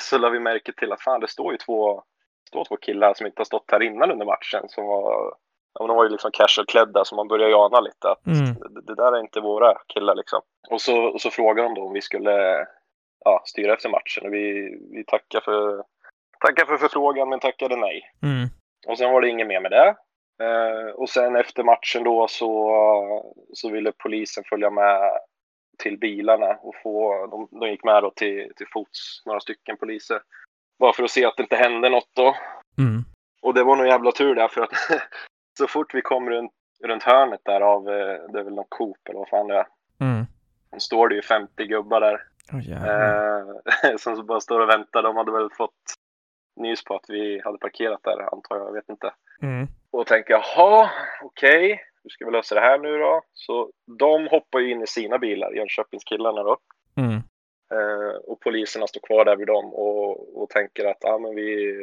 så 0.00 0.18
la 0.18 0.28
vi 0.28 0.40
märke 0.40 0.72
till 0.72 0.92
att 0.92 1.02
fan 1.02 1.20
det 1.20 1.28
står 1.28 1.52
ju 1.52 1.58
två, 1.58 2.02
står 2.48 2.64
två 2.64 2.76
killar 2.76 3.14
som 3.14 3.26
inte 3.26 3.40
har 3.40 3.44
stått 3.44 3.70
här 3.70 3.82
innan 3.82 4.10
under 4.10 4.26
matchen 4.26 4.68
som 4.68 4.86
var 4.86 5.34
Ja, 5.78 5.86
de 5.86 5.96
var 5.96 6.04
ju 6.04 6.10
liksom 6.10 6.30
casual-klädda 6.30 7.04
så 7.04 7.14
man 7.14 7.28
börjar 7.28 7.48
ju 7.48 7.54
ana 7.54 7.80
lite 7.80 8.10
att 8.10 8.26
Mm. 8.26 8.54
det, 8.54 8.80
det 8.82 8.94
där 8.94 9.12
är 9.12 9.20
inte 9.20 9.40
våra 9.40 9.74
killar 9.94 10.14
liksom. 10.14 10.40
Och 10.70 10.80
så, 10.80 11.02
och 11.02 11.20
så 11.20 11.30
frågade 11.30 11.68
de 11.68 11.74
då 11.74 11.86
om 11.86 11.92
vi 11.92 12.00
skulle 12.00 12.66
ja, 13.24 13.42
styra 13.44 13.72
efter 13.72 13.88
matchen 13.88 14.26
och 14.26 14.34
vi, 14.34 14.78
vi 14.92 15.04
tackade 15.04 15.44
för, 15.44 15.84
tackade 16.40 16.66
för 16.66 16.76
förfrågan 16.76 17.28
men 17.28 17.40
tackade 17.40 17.76
nej. 17.76 18.02
Mm. 18.22 18.48
Och 18.86 18.98
sen 18.98 19.12
var 19.12 19.20
det 19.20 19.28
inget 19.28 19.46
mer 19.46 19.60
med 19.60 19.70
det. 19.70 19.96
Eh, 20.44 20.90
och 20.94 21.08
sen 21.08 21.36
efter 21.36 21.62
matchen 21.62 22.04
då 22.04 22.28
så, 22.28 23.32
så 23.52 23.70
ville 23.70 23.92
polisen 23.92 24.44
följa 24.44 24.70
med 24.70 25.10
till 25.76 25.98
bilarna 25.98 26.58
och 26.62 26.74
få, 26.82 27.26
de, 27.26 27.60
de 27.60 27.70
gick 27.70 27.84
med 27.84 28.02
då 28.02 28.10
till, 28.10 28.52
till 28.56 28.66
fots, 28.72 29.22
några 29.26 29.40
stycken 29.40 29.76
poliser. 29.76 30.20
Bara 30.78 30.92
för 30.92 31.02
att 31.02 31.10
se 31.10 31.24
att 31.24 31.36
det 31.36 31.42
inte 31.42 31.56
hände 31.56 31.88
något 31.88 32.10
då. 32.12 32.36
Mm. 32.78 33.04
Och 33.42 33.54
det 33.54 33.64
var 33.64 33.76
nog 33.76 33.86
jävla 33.86 34.12
tur 34.12 34.34
där 34.34 34.48
för 34.48 34.62
att 34.62 34.70
så 35.58 35.66
fort 35.66 35.94
vi 35.94 36.02
kom 36.02 36.30
runt, 36.30 36.52
runt 36.84 37.02
hörnet 37.02 37.40
där 37.44 37.60
av, 37.60 37.88
eh, 37.88 38.32
det 38.32 38.38
är 38.38 38.42
väl 38.44 38.54
någon 38.54 38.64
Coop 38.68 39.08
eller 39.08 39.18
vad 39.18 39.28
fan 39.28 39.48
det 39.48 39.56
är. 39.56 39.66
Mm. 40.00 40.24
Då 40.70 40.80
står 40.80 41.08
det 41.08 41.14
ju 41.14 41.22
50 41.22 41.66
gubbar 41.66 42.00
där. 42.00 42.22
Oh. 42.52 42.72
Eh, 42.88 43.96
som 43.98 44.16
så 44.16 44.22
bara 44.22 44.40
står 44.40 44.60
och 44.60 44.68
väntar. 44.68 45.02
De 45.02 45.16
hade 45.16 45.32
väl 45.32 45.50
fått 45.50 45.72
nys 46.56 46.84
på 46.84 46.94
att 46.94 47.04
vi 47.08 47.40
hade 47.44 47.58
parkerat 47.58 48.02
där 48.02 48.34
antar 48.34 48.56
jag, 48.56 48.66
jag 48.66 48.72
vet 48.72 48.88
inte. 48.88 49.14
Mm. 49.42 49.68
Och 49.90 50.06
tänker 50.06 50.34
jaha, 50.34 50.90
okej, 51.22 51.80
hur 52.06 52.10
ska 52.10 52.24
vi 52.24 52.32
lösa 52.32 52.54
det 52.54 52.60
här 52.60 52.78
nu 52.78 52.98
då? 52.98 53.22
Så 53.32 53.70
de 53.98 54.26
hoppar 54.26 54.58
ju 54.58 54.70
in 54.70 54.82
i 54.82 54.86
sina 54.86 55.18
bilar, 55.18 55.52
Jönköpingskillarna 55.52 56.42
då. 56.42 56.56
Mm. 56.96 57.14
Eh, 57.72 58.16
och 58.16 58.40
poliserna 58.40 58.86
står 58.86 59.00
kvar 59.00 59.24
där 59.24 59.36
vid 59.36 59.46
dem 59.46 59.74
och, 59.74 60.42
och 60.42 60.50
tänker 60.50 60.84
att 60.84 61.04
ah, 61.04 61.18
men 61.18 61.34
vi, 61.34 61.74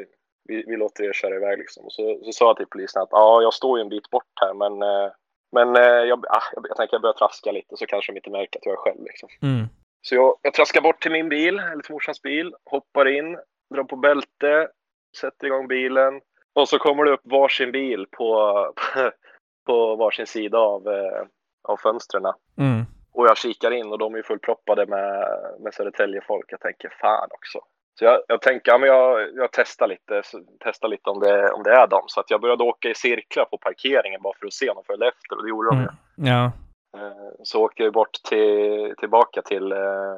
vi, 0.43 0.63
vi 0.67 0.77
låter 0.77 1.03
er 1.03 1.13
köra 1.13 1.35
iväg. 1.35 1.59
Liksom. 1.59 1.85
Och 1.85 1.93
så, 1.93 2.19
så 2.23 2.31
sa 2.31 2.45
jag 2.45 2.57
till 2.57 2.65
polisen 2.71 3.01
att 3.01 3.09
ja, 3.11 3.41
jag 3.41 3.53
står 3.53 3.77
ju 3.77 3.81
en 3.81 3.89
bit 3.89 4.09
bort 4.09 4.33
här 4.41 4.53
men, 4.53 4.81
eh, 4.81 5.11
men 5.51 5.75
eh, 5.75 6.03
jag, 6.09 6.25
ah, 6.29 6.43
jag, 6.55 6.65
jag 6.69 6.77
tänker 6.77 6.95
jag 6.95 7.01
börjar 7.01 7.13
traska 7.13 7.51
lite 7.51 7.77
så 7.77 7.85
kanske 7.85 8.11
de 8.11 8.17
inte 8.17 8.29
märker 8.29 8.59
att 8.59 8.65
jag 8.65 8.73
är 8.73 8.77
själv. 8.77 9.03
Liksom. 9.03 9.29
Mm. 9.41 9.65
Så 10.01 10.15
jag, 10.15 10.37
jag 10.41 10.53
traskar 10.53 10.81
bort 10.81 11.01
till 11.01 11.11
min 11.11 11.29
bil, 11.29 11.59
eller 11.59 11.83
till 11.83 11.93
morsans 11.93 12.21
bil, 12.21 12.55
hoppar 12.65 13.07
in, 13.07 13.37
drar 13.73 13.83
på 13.83 13.95
bälte, 13.95 14.67
sätter 15.17 15.47
igång 15.47 15.67
bilen 15.67 16.21
och 16.53 16.69
så 16.69 16.79
kommer 16.79 17.03
det 17.03 17.11
upp 17.11 17.21
varsin 17.23 17.71
bil 17.71 18.05
på, 18.11 18.73
på 19.65 19.95
varsin 19.95 20.27
sida 20.27 20.57
av, 20.57 20.87
eh, 20.87 21.25
av 21.63 21.77
fönstren. 21.77 22.25
Mm. 22.57 22.85
Och 23.13 23.25
jag 23.25 23.37
kikar 23.37 23.71
in 23.71 23.91
och 23.91 23.97
de 23.97 24.15
är 24.15 24.21
fullproppade 24.21 24.85
med, 24.85 25.27
med 25.59 25.73
Södertälje-folk. 25.73 26.45
Jag 26.51 26.59
tänker 26.59 26.89
fan 27.01 27.29
också. 27.31 27.59
Så 27.99 28.05
jag, 28.05 28.21
jag 28.27 28.41
tänker, 28.41 28.71
ja, 28.71 28.77
men 28.77 28.89
jag, 28.89 29.35
jag 29.35 29.49
testar 29.51 29.87
lite, 29.87 30.21
testar 30.59 30.87
lite 30.87 31.09
om, 31.09 31.19
det, 31.19 31.51
om 31.51 31.63
det 31.63 31.71
är 31.71 31.87
dem. 31.87 32.03
Så 32.07 32.19
att 32.19 32.31
jag 32.31 32.41
började 32.41 32.63
åka 32.63 32.89
i 32.89 32.95
cirklar 32.95 33.45
på 33.45 33.57
parkeringen 33.57 34.21
bara 34.21 34.33
för 34.39 34.47
att 34.47 34.53
se 34.53 34.69
om 34.69 34.75
de 34.75 34.83
följde 34.83 35.07
efter 35.07 35.37
och 35.37 35.43
det 35.43 35.49
gjorde 35.49 35.69
de 35.69 35.77
Mm. 35.77 35.93
Ja. 36.15 36.51
Eh, 36.99 37.31
Så 37.43 37.61
åkte 37.63 37.83
jag 37.83 37.93
bort 37.93 38.13
till, 38.29 38.93
tillbaka 38.97 39.41
till, 39.41 39.71
eh, 39.71 40.17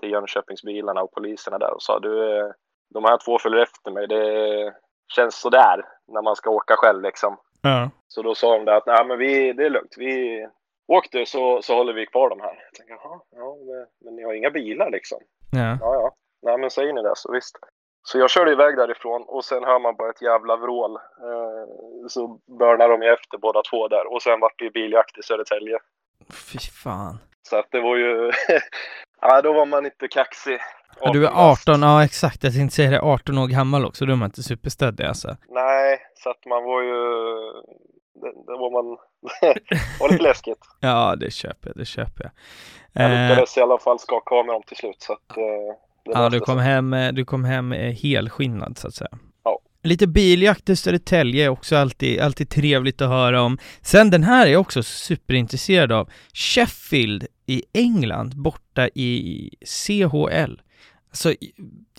till 0.00 0.10
Jönköpingsbilarna 0.10 1.02
och 1.02 1.12
poliserna 1.12 1.58
där 1.58 1.74
och 1.74 1.82
sa 1.82 1.98
du, 1.98 2.52
de 2.94 3.04
här 3.04 3.18
två 3.24 3.38
följer 3.38 3.62
efter 3.62 3.90
mig. 3.90 4.06
Det 4.06 4.74
känns 5.12 5.40
sådär 5.40 5.84
när 6.06 6.22
man 6.22 6.36
ska 6.36 6.50
åka 6.50 6.74
själv 6.76 7.02
liksom. 7.02 7.36
Ja. 7.64 7.90
Så 8.08 8.22
då 8.22 8.34
sa 8.34 8.58
de 8.58 8.64
där 8.64 8.76
att 8.76 8.86
nej 8.86 9.04
men 9.06 9.18
vi, 9.18 9.52
det 9.52 9.64
är 9.64 9.70
lugnt. 9.70 9.94
Vi 9.96 10.46
åk 10.86 11.08
du 11.10 11.26
så, 11.26 11.62
så 11.62 11.74
håller 11.74 11.92
vi 11.92 12.06
kvar 12.06 12.30
de 12.30 12.40
här. 12.40 12.54
Jag 12.64 12.74
tänkte, 12.74 12.94
jaha, 13.02 13.20
ja, 13.36 13.56
men, 13.66 13.86
men 14.04 14.16
ni 14.16 14.22
har 14.22 14.32
inga 14.32 14.50
bilar 14.50 14.90
liksom. 14.90 15.18
Ja. 15.50 15.78
Ja, 15.80 15.94
ja. 15.94 16.14
Nej, 16.42 16.58
men 16.58 16.70
säger 16.70 16.92
ni 16.92 17.02
det 17.02 17.12
så 17.16 17.32
visst. 17.32 17.56
Så 18.02 18.18
jag 18.18 18.30
körde 18.30 18.52
iväg 18.52 18.76
därifrån 18.76 19.24
och 19.26 19.44
sen 19.44 19.64
hör 19.64 19.78
man 19.78 19.96
bara 19.96 20.10
ett 20.10 20.22
jävla 20.22 20.56
vrål. 20.56 20.96
Eh, 20.96 22.06
så 22.08 22.38
börnar 22.58 22.88
de 22.88 23.02
ju 23.02 23.08
efter 23.08 23.38
båda 23.38 23.62
två 23.62 23.88
där 23.88 24.12
och 24.12 24.22
sen 24.22 24.40
vart 24.40 24.58
det 24.58 24.64
ju 24.64 24.70
biljakt 24.70 25.18
i 25.18 25.22
Södertälje. 25.22 25.78
Fy 26.52 26.58
fan. 26.58 27.18
Så 27.42 27.56
att 27.56 27.70
det 27.70 27.80
var 27.80 27.96
ju... 27.96 28.32
ja, 29.20 29.42
då 29.42 29.52
var 29.52 29.66
man 29.66 29.84
inte 29.84 30.08
kaxig. 30.08 30.58
Ja, 31.00 31.12
du 31.12 31.26
är 31.26 31.30
18, 31.34 31.82
ja 31.82 32.04
exakt. 32.04 32.44
Jag 32.44 32.52
tänkte 32.54 32.76
säga 32.76 32.90
det, 32.90 33.00
18 33.00 33.38
år 33.38 33.46
gammal 33.46 33.84
också. 33.84 34.06
Då 34.06 34.12
är 34.12 34.16
man 34.16 34.26
inte 34.28 34.42
superstöddig 34.42 35.04
alltså. 35.04 35.36
Nej, 35.48 35.98
så 36.14 36.30
att 36.30 36.44
man 36.46 36.64
var 36.64 36.82
ju... 36.82 36.94
Det, 38.20 38.32
det 38.46 38.58
var 38.58 38.70
man... 38.72 38.96
var 40.00 40.12
lite 40.12 40.22
läskigt. 40.28 40.58
Ja, 40.80 41.16
det 41.16 41.30
köper 41.30 41.68
jag, 41.68 41.76
det 41.76 41.84
köper 41.84 42.24
jag. 42.24 42.32
Jag 43.02 43.12
Eh, 43.12 43.28
lyckades 43.28 43.56
i 43.56 43.60
alla 43.60 43.78
fall 43.78 43.98
skaka 43.98 44.34
av 44.34 44.46
med 44.46 44.54
dem 44.54 44.62
till 44.66 44.76
slut. 44.76 44.96
Så 44.98 45.12
att, 45.12 45.36
eh, 45.36 45.44
ja, 46.04 46.28
du 46.28 46.36
löste 46.36 46.38
kom 46.40 46.58
hem, 46.58 46.92
eh, 46.92 47.12
du 47.12 47.24
kom 47.24 47.44
hem 47.44 47.72
eh, 47.72 47.92
helskinnad 47.92 48.78
så 48.78 48.88
att 48.88 48.94
säga. 48.94 49.18
Ja. 49.44 49.58
Lite 49.82 50.06
biljakt 50.06 50.68
i 50.68 50.76
Södertälje 50.76 51.44
är 51.44 51.48
också 51.48 51.76
alltid, 51.76 52.20
alltid 52.20 52.50
trevligt 52.50 53.00
att 53.02 53.08
höra 53.08 53.42
om. 53.42 53.58
Sen 53.82 54.10
den 54.10 54.22
här 54.22 54.46
är 54.46 54.50
jag 54.50 54.60
också 54.60 54.82
superintresserad 54.82 55.92
av. 55.92 56.10
Sheffield 56.34 57.26
i 57.46 57.62
England, 57.72 58.34
borta 58.36 58.88
i 58.88 59.50
CHL. 59.66 60.60
Alltså, 61.14 61.34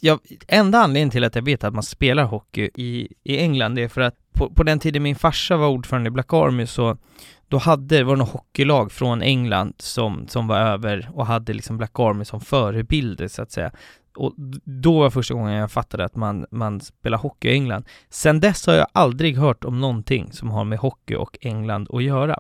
jag, 0.02 0.20
enda 0.48 0.80
anledningen 0.80 1.10
till 1.10 1.24
att 1.24 1.36
jag 1.36 1.42
vet 1.42 1.64
att 1.64 1.74
man 1.74 1.84
spelar 1.84 2.24
hockey 2.24 2.70
i, 2.76 3.08
i 3.24 3.38
England 3.38 3.80
är 3.80 3.88
för 3.88 4.02
att 4.02 4.16
på, 4.34 4.50
på 4.50 4.64
den 4.64 4.80
tiden 4.80 5.04
min 5.04 5.16
farsa 5.16 5.58
var 5.58 5.68
ordförande 5.68 6.08
i 6.08 6.12
Black 6.12 6.34
Army 6.34 6.66
så 6.66 6.98
då 7.48 7.58
hade, 7.58 8.04
var 8.04 8.16
det 8.16 8.20
något 8.20 8.30
hockeylag 8.30 8.92
från 8.92 9.22
England 9.22 9.74
som, 9.78 10.28
som 10.28 10.48
var 10.48 10.58
över 10.58 11.10
och 11.14 11.26
hade 11.26 11.54
liksom 11.54 11.78
Black 11.78 12.00
Army 12.00 12.26
som 12.26 12.42
förebilder 12.42 13.28
så 13.28 13.42
att 13.42 13.52
säga. 13.52 13.72
Och 14.16 14.34
då 14.64 15.00
var 15.00 15.10
första 15.10 15.34
gången 15.34 15.54
jag 15.54 15.72
fattade 15.72 16.06
att 16.06 16.16
man, 16.16 16.46
man 16.52 16.82
spelar 16.82 17.18
hockey 17.18 17.48
i 17.48 17.52
England. 17.52 17.86
Sen 18.10 18.40
dess 18.40 18.68
har 18.68 18.74
jag 18.74 18.88
aldrig 18.92 19.38
hört 19.38 19.66
om 19.66 19.82
någonting 19.82 20.32
som 20.32 20.50
har 20.50 20.64
med 20.64 20.80
hockey 20.80 21.16
och 21.16 21.38
England 21.42 21.88
att 21.94 22.04
göra. 22.04 22.40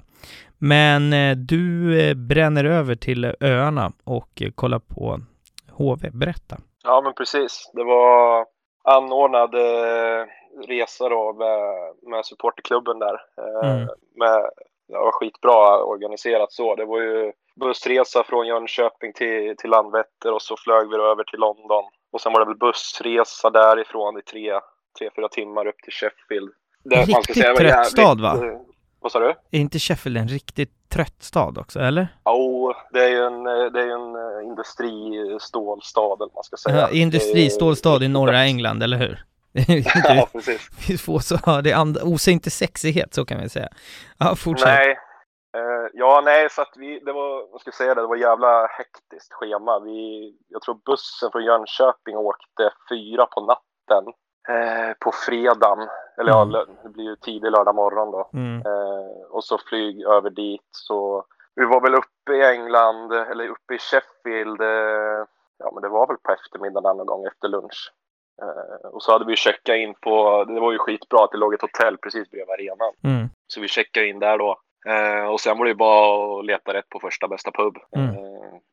Men 0.58 1.14
eh, 1.14 1.36
du 1.36 2.00
eh, 2.02 2.14
bränner 2.14 2.66
över 2.66 2.96
till 2.96 3.34
öarna 3.40 3.92
och 4.04 4.42
eh, 4.42 4.52
kollar 4.52 4.80
på 4.80 5.22
HV. 5.78 6.10
Berätta. 6.14 6.58
Ja, 6.84 7.02
men 7.02 7.14
precis. 7.14 7.72
Det 7.74 7.84
var 7.84 8.46
anordnad 8.84 9.54
eh, 9.56 10.26
resa 10.68 11.10
då 11.10 11.34
med, 11.34 11.94
med 12.12 12.26
supporterklubben 12.26 13.00
där. 13.00 13.14
Eh, 13.38 13.72
Mm. 13.72 13.88
med, 14.16 14.50
det 14.88 14.98
var 14.98 15.12
skitbra 15.12 15.84
organiserat 15.84 16.52
så. 16.52 16.76
Det 16.76 16.86
var 16.86 17.02
ju 17.02 17.32
bussresa 17.60 18.24
från 18.24 18.48
Jönköping 18.48 19.14
till, 19.14 19.56
till 19.58 19.70
Landvetter 19.70 20.34
och 20.34 20.42
så 20.42 20.56
flög 20.58 20.90
vi 20.90 20.96
över 20.96 21.24
till 21.24 21.40
London. 21.40 21.84
Och 22.12 22.22
sen 22.22 22.34
var 22.34 22.40
det 22.40 22.46
väl 22.46 22.58
bussresa 22.58 23.50
därifrån 23.50 24.18
i 24.20 24.22
tre, 24.22 24.60
tre 25.00 25.10
fyra 25.16 25.28
timmar 25.30 25.68
upp 25.68 25.78
till 25.84 25.94
Sheffield. 25.94 26.52
Det, 26.84 26.96
Riktigt 26.96 27.36
trött 27.58 27.88
stad, 27.88 28.22
va? 28.22 28.36
Vad 29.06 29.12
sa 29.12 29.20
du? 29.20 29.30
Är 29.52 29.60
inte 29.60 29.80
Sheffield 29.80 30.18
en 30.18 30.28
riktigt 30.28 30.90
trött 30.90 31.24
stad 31.24 31.58
också, 31.58 31.80
eller? 31.80 32.08
Jo, 32.26 32.74
det 32.92 33.04
är 33.04 33.10
ju 33.10 33.24
en, 33.26 33.44
det 33.44 33.82
är 33.82 33.88
en 33.88 34.16
eh, 34.16 34.48
industristålstad 34.48 36.16
eller 36.16 36.34
man 36.34 36.44
ska 36.44 36.58
säga. 36.58 36.76
Ja, 36.76 36.90
industristålstad 36.90 38.04
i 38.04 38.08
norra 38.08 38.44
England, 38.44 38.84
eller 38.84 38.98
hur? 38.98 39.24
Ja, 40.04 40.28
precis. 40.32 40.70
vi 40.88 40.98
får 40.98 41.20
så, 41.20 41.62
det 41.62 41.76
osar 42.04 42.32
inte 42.32 42.52
sexighet, 42.52 43.14
så 43.14 43.26
kan 43.26 43.42
vi 43.42 43.50
säga. 43.50 43.70
Ja, 44.18 44.36
fortsätt. 44.36 44.68
Nej. 44.68 44.92
Eh, 45.58 45.88
ja, 45.94 46.22
nej, 46.26 46.50
så 46.52 46.62
att 46.62 46.74
vi, 46.76 47.00
det 47.00 47.14
var, 47.14 47.52
vad 47.52 47.62
ska 47.62 47.68
jag 47.68 47.76
säga 47.76 47.96
det, 47.96 48.02
det 48.02 48.08
var 48.08 48.16
jävla 48.16 48.68
hektiskt 48.68 49.34
schema. 49.34 49.80
Vi, 49.80 50.34
jag 50.48 50.62
tror 50.62 50.76
bussen 50.86 51.32
från 51.32 51.44
Jönköping 51.44 52.16
åkte 52.16 52.72
fyra 52.90 53.26
på 53.26 53.42
natten 53.42 54.14
eh, 54.50 54.94
på 55.00 55.12
fredagen. 55.12 55.88
Eller 56.18 56.42
Mm. 56.42 56.52
ja, 56.52 56.66
det 56.84 56.90
blir 56.90 57.04
ju 57.06 57.16
tidig 57.16 57.52
lördag 57.52 57.76
morgon 57.76 58.12
då. 58.12 58.30
Mm. 58.34 58.62
Eh, 58.66 59.22
och 59.32 59.44
så 59.44 59.58
flyg 59.70 60.02
över 60.06 60.30
dit. 60.30 60.68
Så 60.72 61.26
vi 61.56 61.66
var 61.66 61.82
väl 61.82 61.96
uppe 61.96 62.34
i 62.34 62.44
England, 62.46 63.12
eller 63.14 63.48
uppe 63.48 63.74
i 63.76 63.78
Sheffield. 63.78 64.62
Eh, 64.62 65.26
ja, 65.58 65.72
men 65.74 65.82
det 65.82 65.90
var 65.90 66.08
väl 66.08 66.18
på 66.18 66.32
eftermiddagen 66.32 66.98
någon 66.98 67.06
gång 67.06 67.26
efter 67.26 67.48
lunch. 67.48 67.92
Eh, 68.42 68.90
och 68.90 69.04
så 69.04 69.12
hade 69.12 69.26
vi 69.26 69.36
checkat 69.36 69.76
in 69.76 69.94
på, 70.02 70.44
det 70.44 70.60
var 70.60 70.72
ju 70.72 70.78
skitbra 70.78 71.24
att 71.24 71.32
det 71.32 71.38
låg 71.38 71.54
ett 71.54 71.62
hotell 71.62 71.98
precis 71.98 72.32
bredvid 72.32 72.54
arenan. 72.54 72.94
Mm. 73.04 73.30
Så 73.48 73.62
vi 73.62 73.68
checkade 73.68 74.08
in 74.08 74.20
där 74.20 74.38
då. 74.38 74.58
Eh, 74.88 75.26
och 75.30 75.40
sen 75.40 75.58
var 75.58 75.66
det 75.66 75.70
ju 75.72 75.76
bara 75.76 76.40
att 76.40 76.46
leta 76.46 76.74
rätt 76.74 76.90
på 76.90 77.00
första 77.00 77.28
bästa 77.28 77.52
pub 77.52 77.78
Mm. 77.96 78.10
eh, 78.10 78.24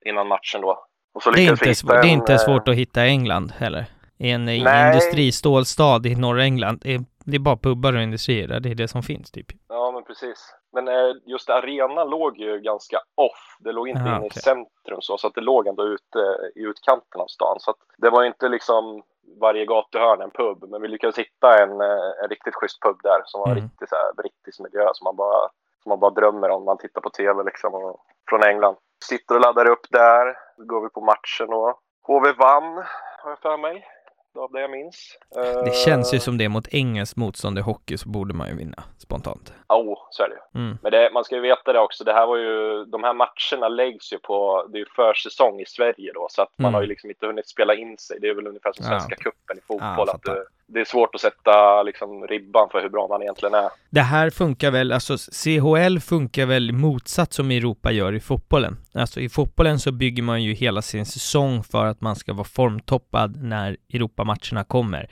innan 0.05 0.27
matchen 0.29 0.61
då. 0.61 0.87
Det 1.35 1.41
är, 1.41 1.51
inte, 1.51 1.75
svår, 1.75 1.93
det 1.93 1.99
är 1.99 2.03
en, 2.03 2.09
inte 2.09 2.39
svårt 2.39 2.69
att 2.69 2.75
hitta 2.75 3.07
i 3.07 3.09
England 3.09 3.53
heller. 3.53 3.85
I 4.23 4.31
en 4.31 4.49
eh, 4.49 4.65
Nej. 4.65 4.87
industristålstad 4.87 6.01
i 6.07 6.15
norra 6.15 6.43
England. 6.45 6.79
Det 6.83 6.95
är, 6.95 7.01
det 7.25 7.37
är 7.37 7.41
bara 7.41 7.57
pubbar 7.57 7.97
och 7.97 8.03
industrier 8.03 8.49
där, 8.49 8.61
det 8.61 8.71
är 8.71 8.75
det 8.75 8.89
som 8.89 9.03
finns 9.03 9.31
typ. 9.31 9.47
Ja, 9.69 9.91
men 9.91 10.05
precis. 10.05 10.55
Men 10.73 10.89
eh, 10.89 11.13
just 11.27 11.51
arenan 11.51 12.11
låg 12.11 12.39
ju 12.39 12.59
ganska 12.61 12.99
off. 13.15 13.57
Det 13.61 13.73
låg 13.73 13.89
inte 13.89 14.01
Aha, 14.03 14.17
inne 14.17 14.27
i 14.27 14.29
okej. 14.29 14.43
centrum 14.43 15.01
så, 15.01 15.19
så 15.19 15.27
att 15.27 15.35
det 15.35 15.41
låg 15.41 15.67
ändå 15.67 15.85
ute 15.89 16.19
i 16.55 16.61
utkanten 16.63 17.21
av 17.21 17.27
stan. 17.27 17.57
Så 17.61 17.71
att 17.71 17.77
det 17.99 18.11
var 18.11 18.25
inte 18.25 18.49
liksom 18.49 19.03
varje 19.41 19.67
gatuhörn 19.67 20.21
en 20.21 20.31
pub, 20.31 20.65
men 20.71 20.83
vi 20.83 20.89
lyckades 20.89 21.19
hitta 21.19 21.63
en, 21.63 21.81
eh, 21.81 22.11
en 22.23 22.29
riktigt 22.29 22.55
schysst 22.55 22.81
pub 22.83 22.97
där 23.03 23.21
som 23.25 23.41
var 23.41 23.47
en 23.49 23.53
Mm. 23.53 23.65
riktigt 23.65 23.89
så 23.89 23.97
här, 23.97 24.13
brittisk 24.23 24.61
miljö 24.61 24.91
som 24.95 25.05
man 25.05 25.17
bara 25.17 25.49
som 25.83 25.89
man 25.91 26.01
bara 26.01 26.11
drömmer 26.11 26.51
om 26.51 26.61
när 26.63 26.67
man 26.67 26.79
tittar 26.79 27.01
på 27.01 27.11
tv 27.11 27.43
liksom 27.45 27.75
och, 27.75 28.01
från 28.29 28.43
England. 28.43 28.77
Sitter 29.05 29.35
och 29.35 29.41
laddar 29.41 29.69
upp 29.69 29.87
där. 29.91 30.37
Då 30.57 30.65
går 30.65 30.81
vi 30.81 30.89
på 30.89 31.01
matchen 31.01 31.47
då. 31.51 31.79
HV 32.07 32.33
vann, 32.33 32.77
har 33.23 33.31
jag 33.31 33.39
för 33.39 33.57
mig. 33.57 33.87
Av 34.35 34.53
det 34.53 34.61
jag 34.61 34.71
minns. 34.71 35.19
Det 35.65 35.75
känns 35.75 36.15
ju 36.15 36.19
som 36.21 36.39
det 36.39 36.49
mot 36.49 36.69
engelskt 36.69 37.17
motstånd 37.17 37.59
i 37.59 37.61
hockey 37.61 37.99
så 37.99 38.09
borde 38.09 38.35
man 38.35 38.49
ju 38.49 38.57
vinna 38.57 38.83
spontant. 38.99 39.53
Ja, 39.69 39.77
oh, 39.77 39.99
så 40.11 40.23
är 40.23 40.29
det. 40.29 40.59
Mm. 40.59 40.79
Men 40.83 40.93
det, 40.93 41.11
man 41.15 41.25
ska 41.25 41.35
ju 41.35 41.41
veta 41.41 41.73
det 41.73 41.79
också, 41.79 42.05
det 42.05 42.13
här 42.13 42.27
var 42.27 42.37
ju, 42.37 42.85
de 42.85 43.03
här 43.05 43.15
matcherna 43.15 43.69
läggs 43.69 44.13
ju 44.13 44.19
på, 44.19 44.67
det 44.73 44.77
är 44.77 44.81
ju 44.81 44.87
försäsong 44.97 45.61
i 45.61 45.67
Sverige 45.67 46.13
då, 46.15 46.27
så 46.31 46.43
att 46.43 46.49
man 46.59 46.65
Mm. 46.69 46.75
har 46.75 46.83
ju 46.83 46.89
liksom 46.89 47.11
inte 47.11 47.27
hunnit 47.27 47.49
spela 47.49 47.75
in 47.75 47.99
sig. 47.99 48.19
Det 48.21 48.29
är 48.29 48.35
väl 48.35 48.47
ungefär 48.47 48.73
som 48.73 48.85
Ja. 48.85 48.89
Svenska 48.91 49.17
cupen 49.17 49.57
i 49.57 49.61
Ja, 49.61 49.63
fotboll, 49.67 49.89
jag 49.97 50.03
att 50.03 50.11
fattar. 50.11 50.45
Det, 50.67 50.81
är 50.81 50.85
svårt 50.85 51.15
att 51.15 51.21
sätta 51.21 51.83
liksom 51.83 52.27
ribban 52.27 52.69
för 52.71 52.83
hur 52.83 52.89
bra 52.89 53.09
man 53.09 53.23
egentligen 53.23 53.55
är. 53.55 53.71
Det 53.91 54.01
här 54.01 54.31
funkar 54.31 54.71
väl, 54.71 54.93
alltså 54.93 55.17
CHL 55.17 55.99
funkar 55.99 56.47
väl 56.47 56.73
motsatt 56.73 57.33
som 57.33 57.51
Europa 57.51 57.93
gör 57.93 58.13
i 58.13 58.21
fotbollen. 58.21 58.77
Alltså 58.95 59.21
i 59.21 59.29
fotbollen 59.29 59.79
så 59.79 59.93
bygger 59.93 60.23
man 60.23 60.43
ju 60.43 60.55
hela 60.55 60.83
sin 60.83 61.07
säsong 61.07 61.63
för 61.63 61.87
att 61.87 62.01
man 62.01 62.17
ska 62.17 62.33
vara 62.33 62.45
formtoppad 62.45 63.43
när 63.43 63.77
Europamatcherna 63.95 64.65
kommer. 64.65 65.11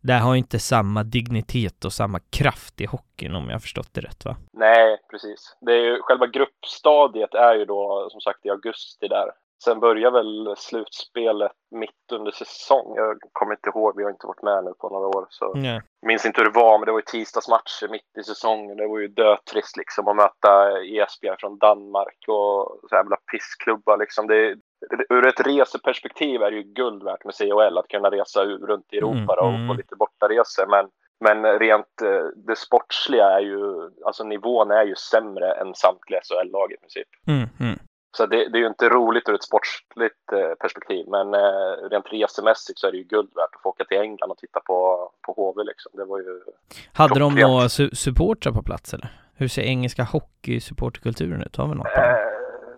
Det 0.00 0.12
har 0.12 0.34
inte 0.34 0.58
samma 0.58 1.02
dignitet 1.02 1.84
och 1.84 1.92
samma 1.92 2.20
kraft 2.30 2.80
i 2.80 2.86
hockeyn 2.86 3.34
om 3.34 3.46
jag 3.46 3.54
har 3.54 3.60
förstått 3.60 3.88
det 3.92 4.00
rätt 4.00 4.24
va? 4.24 4.36
Nej, 4.52 4.98
precis. 5.10 5.56
Det 5.60 5.72
är 5.72 5.84
ju, 5.84 5.98
själva 6.02 6.26
gruppstadiet 6.26 7.34
är 7.34 7.54
ju 7.54 7.64
då 7.64 8.08
som 8.10 8.20
sagt 8.20 8.46
i 8.46 8.50
augusti 8.50 9.08
där. 9.08 9.30
Sen 9.64 9.80
börjar 9.80 10.10
väl 10.10 10.54
slutspelet 10.56 11.52
mitt 11.70 12.12
under 12.12 12.32
säsong. 12.32 12.96
Jag 12.96 13.18
kommer 13.32 13.54
inte 13.54 13.68
ihåg, 13.68 13.96
vi 13.96 14.02
har 14.02 14.10
inte 14.10 14.26
varit 14.26 14.42
med 14.42 14.64
nu 14.64 14.72
på 14.78 14.88
några 14.88 15.06
år. 15.06 15.26
Så 15.30 15.54
Nej. 15.54 15.80
minns 16.06 16.26
inte 16.26 16.40
hur 16.40 16.48
det 16.48 16.60
var, 16.60 16.78
men 16.78 16.86
det 16.86 16.92
var 16.92 16.98
ju 16.98 17.04
tisdagsmatcher 17.04 17.88
mitt 17.88 18.18
i 18.20 18.22
säsongen. 18.22 18.76
Det 18.76 18.86
var 18.86 18.98
ju 18.98 19.08
dötrist 19.08 19.76
liksom 19.76 20.08
att 20.08 20.16
möta 20.16 20.82
Esbjerg 20.82 21.36
från 21.38 21.58
Danmark 21.58 22.18
och 22.28 22.78
så 22.88 22.96
jävla 22.96 23.16
pissklubbar 23.16 23.98
liksom. 23.98 24.26
Det 24.26 24.56
ur 25.10 25.26
ett 25.26 25.46
reseperspektiv 25.46 26.42
är 26.42 26.50
det 26.50 26.56
ju 26.56 26.62
guld 26.62 27.02
värt 27.02 27.24
med 27.24 27.34
CHL 27.34 27.78
att 27.78 27.88
kunna 27.88 28.10
resa 28.10 28.44
runt 28.44 28.92
i 28.92 28.96
Europa 28.96 29.32
Mm, 29.32 29.44
och 29.44 29.54
mm. 29.54 29.68
få 29.68 29.74
lite 29.74 29.96
bortaresor. 29.96 30.66
Men, 30.66 30.88
men 31.20 31.58
rent 31.58 32.02
eh, 32.02 32.24
det 32.46 32.58
sportsliga 32.58 33.24
är 33.24 33.40
ju, 33.40 33.90
alltså 34.04 34.24
nivån 34.24 34.70
är 34.70 34.84
ju 34.84 34.94
sämre 34.94 35.52
än 35.52 35.74
samtliga 35.74 36.20
SHL-lag 36.20 36.72
i 36.72 36.76
princip. 36.76 37.08
Mm, 37.26 37.48
mm. 37.60 37.78
Så 38.16 38.26
det, 38.26 38.48
det 38.48 38.58
är 38.58 38.60
ju 38.60 38.66
inte 38.66 38.88
roligt 38.88 39.28
ur 39.28 39.34
ett 39.34 39.42
sportsligt 39.42 40.32
eh, 40.32 40.54
perspektiv, 40.54 41.06
men 41.08 41.34
eh, 41.34 41.88
rent 41.90 42.12
resemässigt 42.12 42.78
så 42.78 42.86
är 42.86 42.90
det 42.92 42.96
ju 42.98 43.04
guld 43.04 43.30
värt 43.34 43.54
att 43.56 43.62
få 43.62 43.68
åka 43.68 43.84
till 43.84 43.98
England 44.00 44.30
och 44.30 44.38
titta 44.38 44.60
på, 44.60 45.10
på 45.26 45.32
HV 45.32 45.64
liksom. 45.64 45.92
Det 45.94 46.04
var 46.04 46.18
ju, 46.18 46.40
Hade 46.92 47.20
de 47.20 47.34
några 47.34 47.66
su- 47.66 47.94
supportrar 47.94 48.52
på 48.52 48.62
plats 48.62 48.94
eller? 48.94 49.08
Hur 49.36 49.48
ser 49.48 49.62
engelska 49.62 50.02
hockeysupporterkulturen 50.02 51.42
ut? 51.42 51.56
Har 51.56 51.68
vi 51.68 51.74
något? 51.74 51.86
eh, 51.96 52.14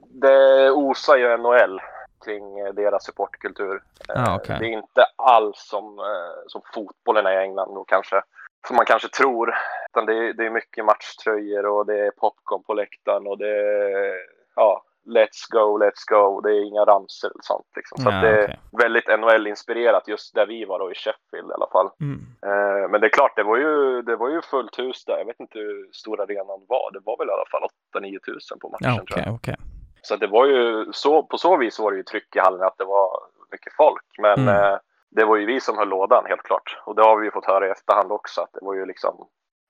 det 0.09 0.70
osar 0.70 1.16
ju 1.16 1.37
NHL 1.37 1.80
kring 2.24 2.59
eh, 2.59 2.72
deras 2.74 3.05
supportkultur. 3.05 3.82
Ah, 4.09 4.37
okej. 4.37 4.57
Det 4.61 4.66
är 4.66 4.70
inte 4.78 5.05
alls 5.16 5.59
som, 5.70 5.99
som 6.47 6.62
fotbollen 6.74 7.26
är 7.26 7.32
i 7.41 7.43
England 7.43 7.74
då 7.74 7.85
kanske, 7.85 8.22
som 8.68 8.76
man 8.76 8.87
kanske 8.87 9.09
tror. 9.09 9.55
Utan 9.91 10.07
det, 10.07 10.12
är- 10.14 10.32
det 10.32 10.47
är 10.47 10.51
mycket 10.51 10.85
matchtröjor 10.85 11.66
och 11.66 11.87
det 11.87 12.07
är 12.07 12.11
popcorn 12.11 12.62
på 12.62 12.74
läktaren 12.74 13.26
och 13.26 13.39
det 13.39 13.49
är, 13.59 14.14
ja, 14.57 14.82
let's 15.07 15.46
go, 15.50 15.78
let's 15.78 16.05
go. 16.11 16.40
Det 16.40 16.50
är 16.50 16.64
inga 16.64 16.84
ramsor 16.84 17.30
eller 17.30 17.42
sånt 17.42 17.66
liksom. 17.76 17.98
Så 17.98 18.11
Ja, 18.11 18.20
det 18.20 18.28
är 18.44 18.59
väldigt 18.82 19.09
NHL-inspirerat 19.09 20.09
just 20.09 20.34
där 20.34 20.46
vi 20.46 20.64
var 20.64 20.78
då 20.78 20.92
i 20.92 20.94
Sheffield 20.94 21.50
i 21.50 21.55
alla 21.55 21.68
fall. 21.72 21.90
Mm. 22.00 22.20
Eh, 22.46 22.88
Men 22.90 23.00
det 23.00 23.07
är 23.07 23.11
klart, 23.11 23.36
det 23.36 23.42
var, 23.42 23.57
ju, 23.57 24.02
det 24.02 24.16
var 24.16 24.28
ju 24.28 24.42
fullt 24.42 24.78
hus 24.78 25.05
där. 25.05 25.18
Jag 25.18 25.24
vet 25.24 25.40
inte 25.40 25.59
hur 25.59 25.88
stor 25.92 26.20
arenan 26.20 26.64
var. 26.68 26.90
Det 26.92 27.00
var 27.05 27.18
väl 27.18 27.28
i 27.28 27.32
alla 27.32 27.46
fall 27.50 27.68
8-9 28.02 28.18
tusen 28.24 28.59
på 28.59 28.68
matchen 28.68 28.86
Ja, 28.88 28.94
tror 28.96 29.02
okej, 29.02 29.22
jag. 29.26 29.34
okej. 29.34 29.57
Så 30.02 30.16
det 30.16 30.26
var 30.26 30.46
ju 30.46 30.92
så, 30.92 31.22
på 31.22 31.38
så 31.38 31.57
vis 31.57 31.78
var 31.78 31.90
det 31.90 31.96
ju 31.96 32.02
tryck 32.02 32.36
i 32.36 32.38
hallen 32.38 32.62
att 32.62 32.78
det 32.78 32.84
var 32.84 33.09
mycket 33.50 33.72
folk. 33.72 34.05
Men 34.18 34.38
Mm. 34.48 34.48
eh, 34.72 34.76
det 35.11 35.24
var 35.24 35.36
ju 35.36 35.46
vi 35.46 35.61
som 35.61 35.78
höll 35.78 35.88
lådan 35.88 36.24
helt 36.26 36.42
klart. 36.42 36.78
Och 36.86 36.94
det 36.94 37.02
har 37.02 37.16
vi 37.16 37.24
ju 37.24 37.30
fått 37.30 37.46
höra 37.46 37.66
i 37.66 37.70
efterhand 37.70 38.12
också 38.12 38.40
att 38.40 38.52
det 38.52 38.59
var 38.62 38.74
ju 38.74 38.86
liksom 38.86 39.28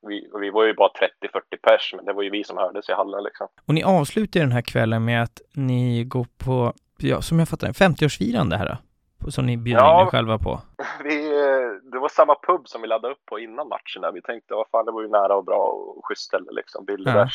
vi, 0.08 0.30
vi 0.40 0.50
var 0.50 0.64
ju 0.64 0.74
bara 0.74 0.88
30-40 0.88 1.40
pers, 1.62 1.94
men 1.96 2.04
det 2.04 2.12
var 2.12 2.22
ju 2.22 2.30
vi 2.30 2.44
som 2.44 2.56
hördes 2.58 2.88
i 2.88 2.92
hallen 2.92 3.22
liksom. 3.24 3.48
Och 3.68 3.74
ni 3.74 3.82
avslutar 3.84 4.40
den 4.40 4.52
här 4.52 4.62
kvällen 4.62 5.04
med 5.04 5.22
att 5.22 5.40
ni 5.54 6.04
går 6.04 6.26
på, 6.44 6.72
ja, 6.98 7.20
som 7.22 7.38
jag 7.38 7.48
fattar 7.48 7.66
det, 7.66 7.72
50-årsfirande 7.72 8.56
här 8.56 8.66
då? 9.24 9.30
Som 9.30 9.46
ni 9.46 9.56
bjuder 9.56 9.80
Ja. 9.82 10.00
in 10.00 10.06
er 10.06 10.10
själva 10.10 10.38
på. 10.38 10.60
Vi, 11.04 11.26
eh, 11.40 11.90
det 11.92 11.98
var 11.98 12.08
samma 12.08 12.34
pub 12.46 12.68
som 12.68 12.82
vi 12.82 12.88
laddade 12.88 13.14
upp 13.14 13.26
på 13.26 13.38
innan 13.38 13.68
matchen 13.68 14.02
där. 14.02 14.12
Vi 14.12 14.22
tänkte, 14.22 14.54
vad 14.54 14.68
fan, 14.68 14.84
det 14.86 14.92
var 14.92 15.02
ju 15.02 15.08
nära 15.08 15.34
och 15.36 15.44
bra 15.44 15.56
och 15.66 16.00
schysst 16.06 16.22
ställe 16.22 16.52
liksom, 16.52 16.84
billig 16.84 17.10
Ja. 17.14 17.28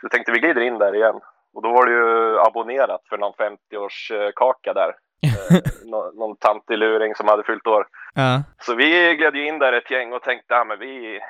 Så 0.00 0.08
tänkte 0.08 0.32
vi 0.32 0.38
glider 0.38 0.60
in 0.60 0.78
där 0.78 0.94
igen. 0.94 1.20
Och 1.54 1.62
då 1.62 1.72
var 1.72 1.86
det 1.86 1.92
ju 1.92 2.38
abonnerat 2.40 3.00
för 3.08 3.18
någon 3.18 3.32
50-årskaka 3.32 4.74
där. 4.74 4.94
Eh, 5.50 5.60
nå- 5.84 6.12
någon 6.14 6.36
tantig 6.36 6.78
luring 6.78 7.14
som 7.14 7.28
hade 7.28 7.42
fyllt 7.44 7.66
år. 7.66 7.86
Ja. 8.14 8.42
Så 8.58 8.74
vi 8.74 9.14
gled 9.16 9.34
ju 9.36 9.48
in 9.48 9.58
där 9.58 9.72
ett 9.72 9.90
gäng 9.90 10.12
och 10.12 10.22
tänkte, 10.22 10.54
ja 10.54 10.64
men 10.64 10.78
vi, 10.78 11.20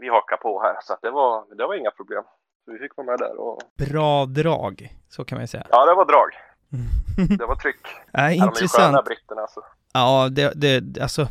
vi 0.00 0.08
hakar 0.08 0.36
på 0.36 0.62
här. 0.62 0.74
Så 0.82 0.92
att 0.92 1.02
det, 1.02 1.10
var, 1.10 1.56
det 1.56 1.66
var 1.66 1.74
inga 1.74 1.90
problem. 1.90 2.22
Så 2.64 2.72
vi 2.72 2.78
fick 2.78 2.96
vara 2.96 3.06
med 3.06 3.18
där 3.18 3.40
och 3.40 3.60
Bra 3.78 4.26
drag, 4.26 4.92
så 5.08 5.24
kan 5.24 5.36
man 5.36 5.42
ju 5.42 5.46
säga. 5.48 5.66
ja, 5.70 5.86
det 5.86 5.94
var 5.94 6.04
drag. 6.04 6.30
Det 7.38 7.46
var 7.46 7.56
tryck. 7.56 7.76
Ja, 8.12 8.20
Ja, 8.20 8.28
de 8.28 8.32
är 8.34 8.36
sköna 8.38 8.46
intressant. 8.46 9.04
britterna 9.04 9.40
alltså. 9.40 9.60
Ja, 9.92 10.28
det, 10.30 10.52
det, 10.54 11.02
alltså, 11.02 11.28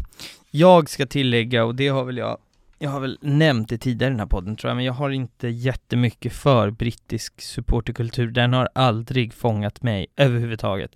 jag 0.52 0.90
ska 0.90 1.06
tillägga, 1.06 1.66
och 1.66 1.76
det 1.76 1.88
har 1.88 2.04
väl 2.04 2.18
jag, 2.18 2.38
jag 2.80 2.90
har 2.90 3.00
väl 3.00 3.18
nämnt 3.22 3.70
det 3.70 3.78
tidigare 3.78 4.10
i 4.10 4.14
den 4.14 4.20
här 4.20 4.28
podden 4.28 4.56
tror 4.56 4.70
jag, 4.70 4.76
men 4.76 4.86
jag 4.86 4.94
har 4.94 5.10
inte 5.10 5.48
jättemycket 5.48 6.34
för 6.34 6.70
brittisk 6.70 7.42
supporterkultur. 7.42 8.28
Den 8.32 8.54
har 8.54 8.70
aldrig 8.76 9.34
fångat 9.34 9.84
mig 9.84 10.08
överhuvudtaget. 10.18 10.92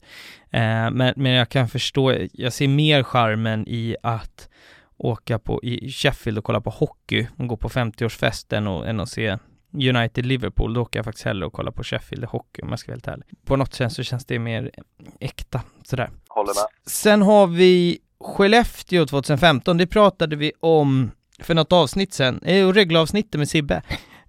Eh, 0.52 0.92
men, 0.92 1.14
men 1.16 1.32
jag 1.32 1.50
kan 1.50 1.68
förstå, 1.68 2.14
jag 2.32 2.54
ser 2.54 2.68
mer 2.68 3.04
charmen 3.04 3.66
i 3.68 3.96
att 4.04 4.50
åka 5.00 5.40
på, 5.40 5.60
i 5.64 5.92
Sheffield 5.92 6.38
och 6.38 6.44
kolla 6.44 6.62
på 6.62 6.70
hockey 6.70 7.28
och 7.38 7.48
gå 7.48 7.58
på 7.58 7.70
50-årsfest 7.70 8.54
än 8.58 8.68
att, 8.68 8.86
än 8.86 9.00
att 9.00 9.10
se 9.10 9.38
United 9.74 10.26
Liverpool, 10.26 10.74
då 10.74 10.82
åker 10.82 11.00
jag 11.00 11.06
faktiskt 11.06 11.26
hellre 11.26 11.46
och 11.46 11.54
kolla 11.54 11.72
på 11.72 11.84
Sheffield 11.84 12.26
hockey 12.26 12.62
om 12.62 12.70
jag 12.70 12.80
ska 12.80 12.92
vara 12.92 12.96
helt 12.96 13.08
ärlig. 13.08 13.26
På 13.46 13.56
något 13.56 13.74
sätt 13.74 13.94
så 13.94 14.04
känns 14.04 14.26
det 14.26 14.40
mer 14.40 14.72
äkta, 15.20 15.62
sådär. 15.84 16.10
Håller 16.28 16.48
med. 16.48 16.68
Sen 16.86 17.22
har 17.22 17.48
vi 17.48 18.00
Skellefteå 18.20 19.06
2015, 19.06 19.78
det 19.78 19.88
pratade 19.88 20.36
vi 20.36 20.52
om 20.60 21.12
för 21.40 21.54
något 21.54 21.74
avsnitt 21.74 22.14
sen, 22.14 22.42
eh, 22.44 22.68
reglavsnittet 22.68 23.40
med 23.40 23.50
Sibbe. 23.50 23.82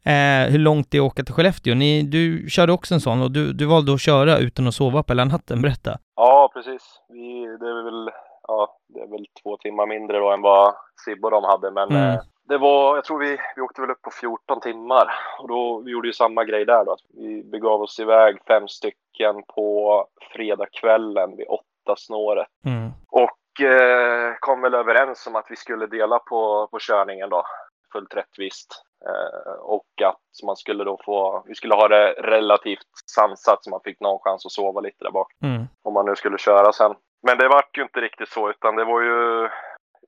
Eh, 0.02 0.50
hur 0.50 0.58
långt 0.58 0.90
det 0.90 0.98
är 0.98 1.02
att 1.02 1.06
åka 1.06 1.24
till 1.24 1.34
Skellefteå. 1.34 1.74
Ni, 1.74 2.02
du 2.02 2.50
körde 2.50 2.72
också 2.72 2.94
en 2.94 3.00
sån 3.00 3.22
och 3.22 3.30
du, 3.30 3.52
du 3.52 3.64
valde 3.64 3.94
att 3.94 4.00
köra 4.00 4.38
utan 4.38 4.66
att 4.66 4.74
sova 4.74 5.02
på 5.02 5.12
hela 5.12 5.24
natten, 5.24 5.62
berätta. 5.62 5.98
Ja, 6.16 6.50
precis. 6.54 6.82
Vi, 7.08 7.56
det 7.60 7.66
är 7.66 7.84
väl, 7.84 8.10
ja, 8.50 8.76
det 8.88 9.00
är 9.00 9.06
väl 9.06 9.26
två 9.42 9.56
timmar 9.56 9.86
mindre 9.86 10.18
då 10.18 10.30
än 10.30 10.42
vad 10.42 10.74
Sibbe 11.04 11.26
och 11.26 11.30
de 11.30 11.44
hade. 11.44 11.70
Men 11.70 11.88
Mm. 11.90 12.10
eh, 12.14 12.20
det 12.48 12.58
var, 12.58 12.94
jag 12.96 13.04
tror 13.04 13.18
vi, 13.18 13.38
vi 13.56 13.62
åkte 13.62 13.80
väl 13.80 13.90
upp 13.90 14.02
på 14.02 14.10
14 14.10 14.60
timmar. 14.60 15.10
Och 15.38 15.48
då, 15.48 15.78
vi 15.84 15.90
gjorde 15.90 16.08
ju 16.08 16.12
samma 16.12 16.44
grej 16.44 16.64
där 16.64 16.84
då. 16.84 16.96
Vi 17.08 17.42
begav 17.44 17.82
oss 17.82 18.00
iväg 18.00 18.38
fem 18.46 18.68
stycken 18.68 19.42
på 19.54 20.06
fredagskvällen 20.32 21.36
vid 21.36 21.46
åtta 21.48 21.96
snåret. 21.96 22.48
Mm. 22.66 22.90
Och 23.10 23.60
eh, 23.66 24.34
kom 24.40 24.60
väl 24.60 24.74
överens 24.74 25.26
om 25.26 25.36
att 25.36 25.46
vi 25.48 25.56
skulle 25.56 25.86
dela 25.86 26.18
på, 26.18 26.68
på 26.70 26.78
körningen 26.80 27.30
då. 27.30 27.44
Fullt 27.92 28.14
rättvist. 28.14 28.82
Eh, 29.06 29.52
och 29.60 29.86
att 30.04 30.20
man 30.46 30.56
skulle 30.56 30.84
då 30.84 30.98
få, 31.04 31.42
vi 31.46 31.54
skulle 31.54 31.74
ha 31.74 31.88
det 31.88 32.12
relativt 32.12 32.86
sansat 33.06 33.64
så 33.64 33.70
man 33.70 33.80
fick 33.84 34.00
någon 34.00 34.18
chans 34.18 34.46
att 34.46 34.52
sova 34.52 34.80
lite 34.80 35.04
där 35.04 35.10
bak 35.10 35.32
Mm. 35.42 35.64
om 35.82 35.94
man 35.94 36.06
nu 36.06 36.16
skulle 36.16 36.38
köra 36.38 36.72
sen. 36.72 36.94
Men 37.22 37.38
det 37.38 37.48
vart 37.48 37.78
ju 37.78 37.82
inte 37.82 38.00
riktigt 38.00 38.28
så, 38.28 38.50
utan 38.50 38.76
det 38.76 38.84
var 38.84 39.02
ju 39.02 39.48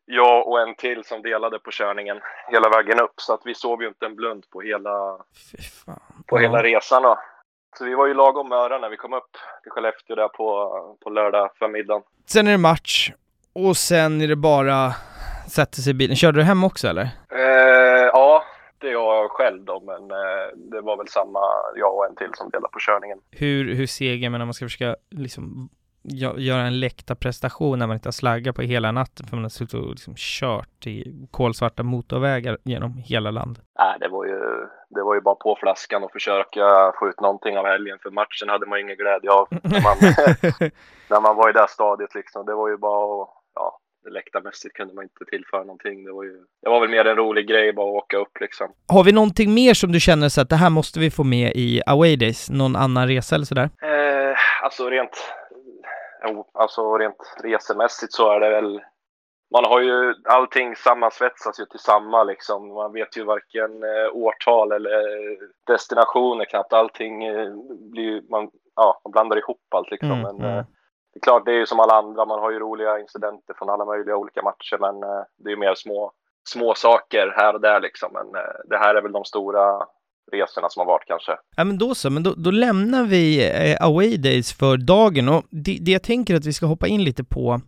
jag 0.05 0.49
och 0.49 0.61
en 0.61 0.75
till 0.75 1.05
som 1.05 1.23
delade 1.23 1.59
på 1.59 1.71
körningen 1.71 2.21
hela 2.49 2.69
vägen 2.69 3.01
upp. 3.01 3.15
Så 3.17 3.35
att 3.35 3.41
vi 3.45 3.55
sov 3.55 3.83
ju 3.83 3.89
inte 3.89 4.07
en 4.07 4.17
blund 4.17 4.45
på 4.51 4.61
hela, 4.61 5.19
Fy 5.53 5.63
fan. 5.63 6.01
på 6.27 6.39
hela 6.39 6.63
resan 6.63 7.03
då. 7.03 7.19
Så 7.79 7.85
vi 7.85 7.95
var 7.95 8.07
ju 8.07 8.15
lagom 8.15 8.49
möra 8.49 8.79
när 8.79 8.89
vi 8.89 8.97
kom 8.97 9.13
upp 9.13 9.31
till 9.63 9.73
Skellefteå 9.73 10.17
där 10.17 10.29
på, 10.29 10.97
på 11.05 11.11
lördag 11.11 11.51
förmiddagen. 11.59 12.03
Sen 12.27 12.47
är 12.47 12.51
det 12.51 12.59
match 12.59 13.13
och 13.53 13.77
sen 13.77 14.21
är 14.21 14.29
det 14.29 14.37
bara 14.37 14.93
sätta 15.51 15.73
sig 15.73 15.91
i 15.91 15.95
bilen. 15.95 16.17
Körde 16.17 16.39
du 16.39 16.43
hem 16.43 16.65
också 16.65 16.89
eller? 16.89 17.09
Eh, 17.31 18.07
ja, 18.13 18.45
det 18.79 18.89
är 18.89 18.93
jag 18.93 19.31
själv 19.31 19.65
då, 19.65 19.81
men 19.81 20.11
eh, 20.11 20.47
det 20.55 20.81
var 20.81 20.97
väl 20.97 21.09
samma 21.09 21.41
jag 21.77 21.97
och 21.97 22.07
en 22.07 22.17
till 22.17 22.31
som 22.35 22.51
delade 22.51 22.73
på 22.73 22.79
körningen. 22.81 23.19
Hur, 23.31 23.75
hur 23.75 23.87
seg, 23.87 24.25
jag 24.25 24.33
menar 24.33 24.45
man 24.45 24.55
ska 24.55 24.65
försöka 24.65 24.97
liksom 25.11 25.69
göra 26.37 26.63
en 26.63 26.81
läktarprestation 26.81 27.79
när 27.79 27.87
man 27.87 27.97
inte 27.97 28.07
har 28.07 28.13
slaggat 28.13 28.57
på 28.57 28.63
hela 28.63 28.93
natten 28.93 29.27
för 29.27 29.37
man 29.37 29.45
har 29.45 29.51
suttit 29.51 29.75
och 29.75 29.91
liksom 29.91 30.15
kört 30.17 30.87
i 30.87 31.27
kolsvarta 31.31 31.83
motorvägar 31.83 32.59
genom 32.65 32.97
hela 32.97 33.31
landet. 33.31 33.65
Nej, 33.79 33.97
det 34.01 34.09
var 34.09 34.25
ju, 34.25 34.41
det 34.91 35.03
var 35.03 35.15
ju 35.15 35.21
bara 35.21 35.35
på 35.35 35.57
flaskan 35.61 36.05
och 36.05 36.13
försöka 36.13 36.93
få 36.99 37.09
ut 37.09 37.21
någonting 37.21 37.59
av 37.59 37.67
helgen, 37.67 37.99
för 38.03 38.11
matchen 38.11 38.49
hade 38.49 38.67
man 38.67 38.79
ju 38.79 38.85
ingen 38.85 38.97
glädje 38.97 39.31
av. 39.31 39.49
När 39.51 39.83
man, 39.83 39.97
när 41.11 41.21
man 41.21 41.37
var 41.37 41.51
i 41.51 41.53
det 41.53 41.61
här 41.61 41.67
stadiet 41.67 42.15
liksom. 42.15 42.47
Det 42.47 42.55
var 42.55 42.69
ju 42.69 42.77
bara 42.77 43.23
att, 43.23 43.29
ja, 43.55 43.79
läktarmässigt 44.11 44.75
kunde 44.77 44.95
man 44.95 45.05
inte 45.05 45.25
tillföra 45.31 45.61
någonting. 45.61 46.05
Det 46.05 46.13
var 46.13 46.25
ju, 46.25 46.37
det 46.63 46.69
var 46.71 46.81
väl 46.81 46.91
mer 46.91 47.05
en 47.05 47.17
rolig 47.17 47.49
grej 47.49 47.73
bara 47.73 47.89
att 47.89 48.03
åka 48.05 48.17
upp 48.17 48.41
liksom. 48.41 48.73
Har 48.89 49.05
vi 49.05 49.13
någonting 49.13 49.55
mer 49.55 49.75
som 49.75 49.93
du 49.93 50.01
känner 50.01 50.29
så 50.29 50.41
att 50.41 50.49
det 50.49 50.57
här 50.57 50.71
måste 50.71 51.01
vi 51.01 51.11
få 51.11 51.25
med 51.25 51.53
i 51.55 51.83
Away 51.87 52.17
Days? 52.17 52.51
Någon 52.51 52.77
annan 52.77 53.09
resa 53.09 53.35
eller 53.35 53.45
sådär? 53.45 53.71
Eh, 53.83 54.37
alltså 54.65 54.91
rent, 54.91 55.33
jo, 56.25 56.51
alltså 56.55 56.99
rent 56.99 57.35
resemässigt 57.43 58.13
så 58.13 58.31
är 58.31 58.41
det 58.41 58.51
väl, 58.51 58.81
man 59.53 59.65
har 59.65 59.81
ju, 59.81 60.15
allting 60.25 60.77
sammansvetsas 60.77 61.61
ju 61.61 61.65
till 61.65 61.79
samma 61.79 62.25
liksom. 62.25 62.69
Man 62.69 62.93
vet 62.93 63.17
ju 63.17 63.25
varken 63.25 63.83
eh, 63.83 64.17
årtal 64.17 64.73
eller 64.73 65.03
destinationer 65.67 66.45
knappt. 66.45 66.73
Allting 66.73 67.25
eh, 67.25 67.53
blir 67.71 68.03
ju, 68.03 68.23
man, 68.31 68.51
ja, 68.77 69.01
man 69.05 69.13
blandar 69.13 69.37
ihop 69.37 69.75
allt 69.75 69.91
liksom. 69.91 70.13
Mm, 70.13 70.23
men, 70.23 70.37
mm. 70.37 70.59
eh, 70.59 70.65
det 71.13 71.19
är 71.19 71.21
klart, 71.21 71.45
det 71.45 71.53
är 71.53 71.57
ju 71.57 71.67
som 71.67 71.81
alla 71.81 71.95
andra, 71.95 72.25
man 72.25 72.41
har 72.41 72.51
ju 72.51 72.59
roliga 72.59 72.99
incidenter 72.99 73.55
från 73.55 73.71
alla 73.71 73.85
möjliga 73.85 74.17
olika 74.17 74.43
matcher, 74.43 74.79
men 74.81 75.03
eh, 75.03 75.25
det 75.37 75.49
är 75.49 75.51
ju 75.51 75.57
mer 75.57 75.75
små, 75.75 76.13
små 76.49 76.75
saker 76.75 77.35
här 77.37 77.55
och 77.55 77.61
där 77.61 77.81
liksom. 77.81 78.13
Men 78.13 78.35
eh, 78.35 78.55
det 78.65 78.79
här 78.79 78.95
är 78.95 79.03
väl 79.03 79.13
de 79.13 79.25
stora 79.25 79.87
resorna 80.33 80.69
som 80.69 80.81
har 80.81 80.87
varit 80.87 81.05
kanske. 81.07 81.33
Ja 81.57 81.65
men 81.65 81.79
då 81.79 81.95
så, 81.95 82.11
men 82.11 82.23
då, 82.23 82.35
då 82.37 82.51
lämnar 82.51 83.05
vi 83.05 83.51
eh, 83.71 83.87
Away 83.87 84.17
Days 84.17 84.53
för 84.53 84.77
dagen 84.77 85.29
och 85.29 85.43
det, 85.51 85.79
det 85.81 85.93
jag 85.93 86.03
tänker 86.03 86.35
att 86.37 86.47
vi 86.47 86.53
ska 86.53 86.67
hoppa 86.67 86.87
in 86.87 87.05
lite 87.05 87.25
på 87.25 87.61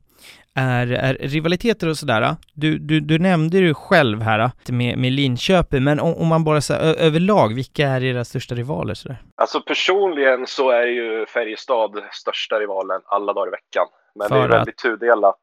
är, 0.55 0.86
är 0.92 1.14
rivaliteter 1.14 1.88
och 1.88 1.96
sådär. 1.96 2.36
Du, 2.55 2.78
du, 2.78 3.00
du 3.00 3.18
nämnde 3.18 3.59
ju 3.59 3.74
själv 3.74 4.22
här 4.22 4.50
med, 4.68 4.98
med 4.98 5.12
Linköping, 5.12 5.84
men 5.84 6.00
om, 6.00 6.14
om 6.14 6.28
man 6.28 6.44
bara 6.44 6.61
säger 6.61 6.94
överlag, 6.94 7.55
vilka 7.55 7.88
är 7.88 8.05
era 8.05 8.24
största 8.24 8.55
rivaler 8.55 8.94
sådär? 8.94 9.22
Alltså 9.36 9.61
personligen 9.61 10.46
så 10.46 10.70
är 10.70 10.86
ju 10.86 11.26
Färjestad 11.26 11.90
största 12.12 12.61
rivalen 12.61 13.00
alla 13.07 13.32
dagar 13.32 13.48
i 13.48 13.50
veckan. 13.50 13.86
Men 14.14 14.28
det 14.28 14.34
För 14.34 14.40
är 14.40 14.48
att? 14.48 14.50
väldigt 14.55 14.78
tudelat. 14.78 15.36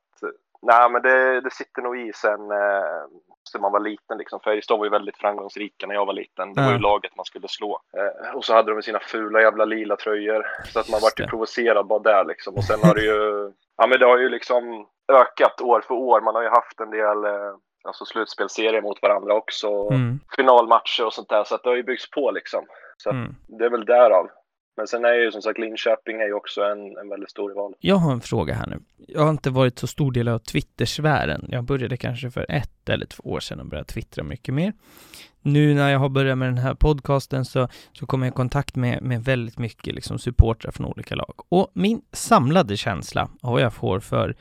Nej 0.62 0.90
men 0.90 1.02
det, 1.02 1.42
det 1.42 1.54
sitter 1.54 1.82
nog 1.82 2.00
i 2.00 2.12
sen 2.14 2.52
eh, 2.52 3.60
man 3.60 3.72
var 3.72 3.80
liten 3.80 4.18
liksom. 4.18 4.40
Färjestad 4.40 4.78
var 4.78 4.86
ju 4.86 4.92
väldigt 4.92 5.18
framgångsrika 5.18 5.88
när 5.88 5.96
jag 5.96 6.06
var 6.06 6.14
liten. 6.14 6.54
Det 6.54 6.62
var 6.62 6.72
ju 6.72 6.80
laget 6.80 7.16
man 7.16 7.26
skulle 7.26 7.48
slå. 7.48 7.82
Eh, 7.98 8.36
och 8.36 8.46
så 8.46 8.54
hade 8.54 8.72
de 8.74 8.82
sina 8.82 9.00
fula 9.00 9.42
jävla 9.42 9.66
lila 9.66 9.96
tröjor. 9.96 10.46
Så 10.66 10.80
att 10.80 10.90
man 10.90 11.00
vart 11.02 11.20
ju 11.20 11.28
provocerad 11.28 11.88
bara 11.88 12.00
där 12.00 12.26
liksom. 12.26 12.56
Och 12.56 12.64
sen 12.64 12.80
har 12.84 12.96
det 12.96 13.02
ju, 13.02 13.52
ja 13.78 13.88
men 13.88 14.00
det 14.00 14.06
har 14.06 14.18
ju 14.18 14.30
liksom 14.30 14.88
ökat 15.14 15.62
år 15.62 15.82
för 15.88 15.94
år. 15.94 16.22
Man 16.22 16.36
har 16.36 16.44
ju 16.44 16.50
haft 16.50 16.80
en 16.80 16.90
del 16.90 17.26
eh, 17.26 17.56
alltså 17.84 18.06
slutspelserier 18.06 18.82
mot 18.82 19.02
varandra 19.02 19.34
också. 19.34 19.68
Mm. 19.92 20.20
Finalmatcher 20.36 21.06
och 21.06 21.14
sånt 21.14 21.30
där. 21.30 21.44
Så 21.44 21.56
att 21.56 21.64
det 21.64 21.70
har 21.70 21.76
ju 21.76 21.84
byggts 21.84 22.10
på 22.10 22.32
liksom. 22.32 22.66
Så 22.98 23.10
mm. 23.10 23.36
det 23.48 23.66
är 23.66 23.70
väl 23.70 23.86
därav. 23.86 24.30
Men 24.78 24.88
sen 24.88 25.06
är 25.06 25.14
ju 25.14 25.32
som 25.32 25.42
sagt 25.42 25.60
Linköping 25.60 26.22
är 26.22 26.26
ju 26.26 26.34
också 26.34 26.62
en, 26.62 26.98
en 26.98 27.10
väldigt 27.10 27.30
stor 27.30 27.50
rival. 27.50 27.74
Jag 27.80 27.96
har 27.96 28.12
en 28.12 28.22
fråga 28.22 28.54
här 28.54 28.68
nu. 28.68 28.80
Jag 29.08 29.22
har 29.22 29.30
inte 29.30 29.50
varit 29.50 29.80
så 29.80 29.88
stor 29.88 30.12
del 30.12 30.28
av 30.28 30.40
Twittersfären. 30.40 31.46
Jag 31.50 31.64
började 31.64 31.98
kanske 31.98 32.32
för 32.32 32.46
ett 32.50 32.90
eller 32.90 33.06
två 33.06 33.24
år 33.24 33.40
sedan 33.40 33.60
och 33.60 33.66
började 33.66 33.88
twittra 33.88 34.24
mycket 34.24 34.54
mer. 34.54 34.74
Nu 35.42 35.74
när 35.74 35.92
jag 35.92 36.00
har 36.00 36.10
börjat 36.10 36.38
med 36.38 36.48
den 36.48 36.58
här 36.58 36.74
podcasten 36.74 37.46
så, 37.46 37.68
så 37.94 38.06
kommer 38.06 38.26
jag 38.26 38.34
i 38.34 38.36
kontakt 38.36 38.76
med, 38.76 39.04
med 39.04 39.24
väldigt 39.24 39.60
mycket 39.60 39.96
liksom 39.96 40.20
supportrar 40.20 40.72
från 40.72 40.86
olika 40.86 41.16
lag. 41.16 41.34
Och 41.50 41.72
min 41.74 42.02
samlade 42.12 42.78
känsla, 42.78 43.30
och 43.42 43.52
vad 43.52 43.62
jag 43.62 43.74
får 43.74 44.00
för, 44.00 44.36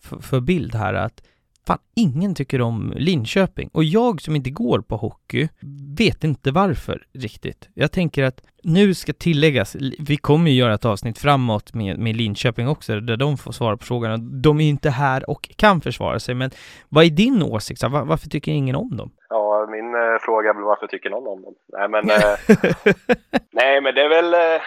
för, 0.00 0.18
för 0.18 0.40
bild 0.40 0.74
här, 0.74 0.94
att 0.94 1.22
Fan, 1.66 1.78
ingen 1.96 2.34
tycker 2.34 2.60
om 2.60 2.92
Linköping. 2.96 3.70
Och 3.72 3.84
jag 3.84 4.20
som 4.20 4.36
inte 4.36 4.50
går 4.50 4.80
på 4.80 4.96
hockey 4.96 5.48
vet 5.98 6.24
inte 6.24 6.50
varför 6.50 7.06
riktigt. 7.12 7.68
Jag 7.74 7.92
tänker 7.92 8.24
att 8.24 8.40
nu 8.62 8.94
ska 8.94 9.12
tilläggas, 9.12 9.76
vi 10.08 10.16
kommer 10.16 10.50
ju 10.50 10.56
göra 10.56 10.74
ett 10.74 10.84
avsnitt 10.84 11.18
framåt 11.18 11.74
med, 11.74 11.98
med 11.98 12.16
Linköping 12.16 12.68
också, 12.68 13.00
där 13.00 13.16
de 13.16 13.36
får 13.36 13.52
svara 13.52 13.76
på 13.76 13.84
frågan. 13.84 14.42
De 14.42 14.60
är 14.60 14.64
ju 14.64 14.70
inte 14.70 14.90
här 14.90 15.30
och 15.30 15.50
kan 15.56 15.80
försvara 15.80 16.18
sig, 16.18 16.34
men 16.34 16.50
vad 16.88 17.04
är 17.04 17.10
din 17.10 17.42
åsikt? 17.42 17.82
Var, 17.82 18.04
varför 18.04 18.28
tycker 18.28 18.52
ingen 18.52 18.76
om 18.76 18.96
dem? 18.96 19.10
Ja, 19.28 19.66
min 19.70 19.94
eh, 19.94 20.18
fråga 20.20 20.50
är 20.50 20.54
väl 20.54 20.64
varför 20.64 20.86
tycker 20.86 21.10
någon 21.10 21.26
om 21.26 21.42
dem? 21.42 21.54
Nej, 21.72 21.88
men, 21.88 22.10
eh, 22.10 22.34
nej, 23.52 23.80
men 23.80 23.94
det 23.94 24.02
är 24.02 24.08
väl, 24.08 24.34
eh, 24.34 24.62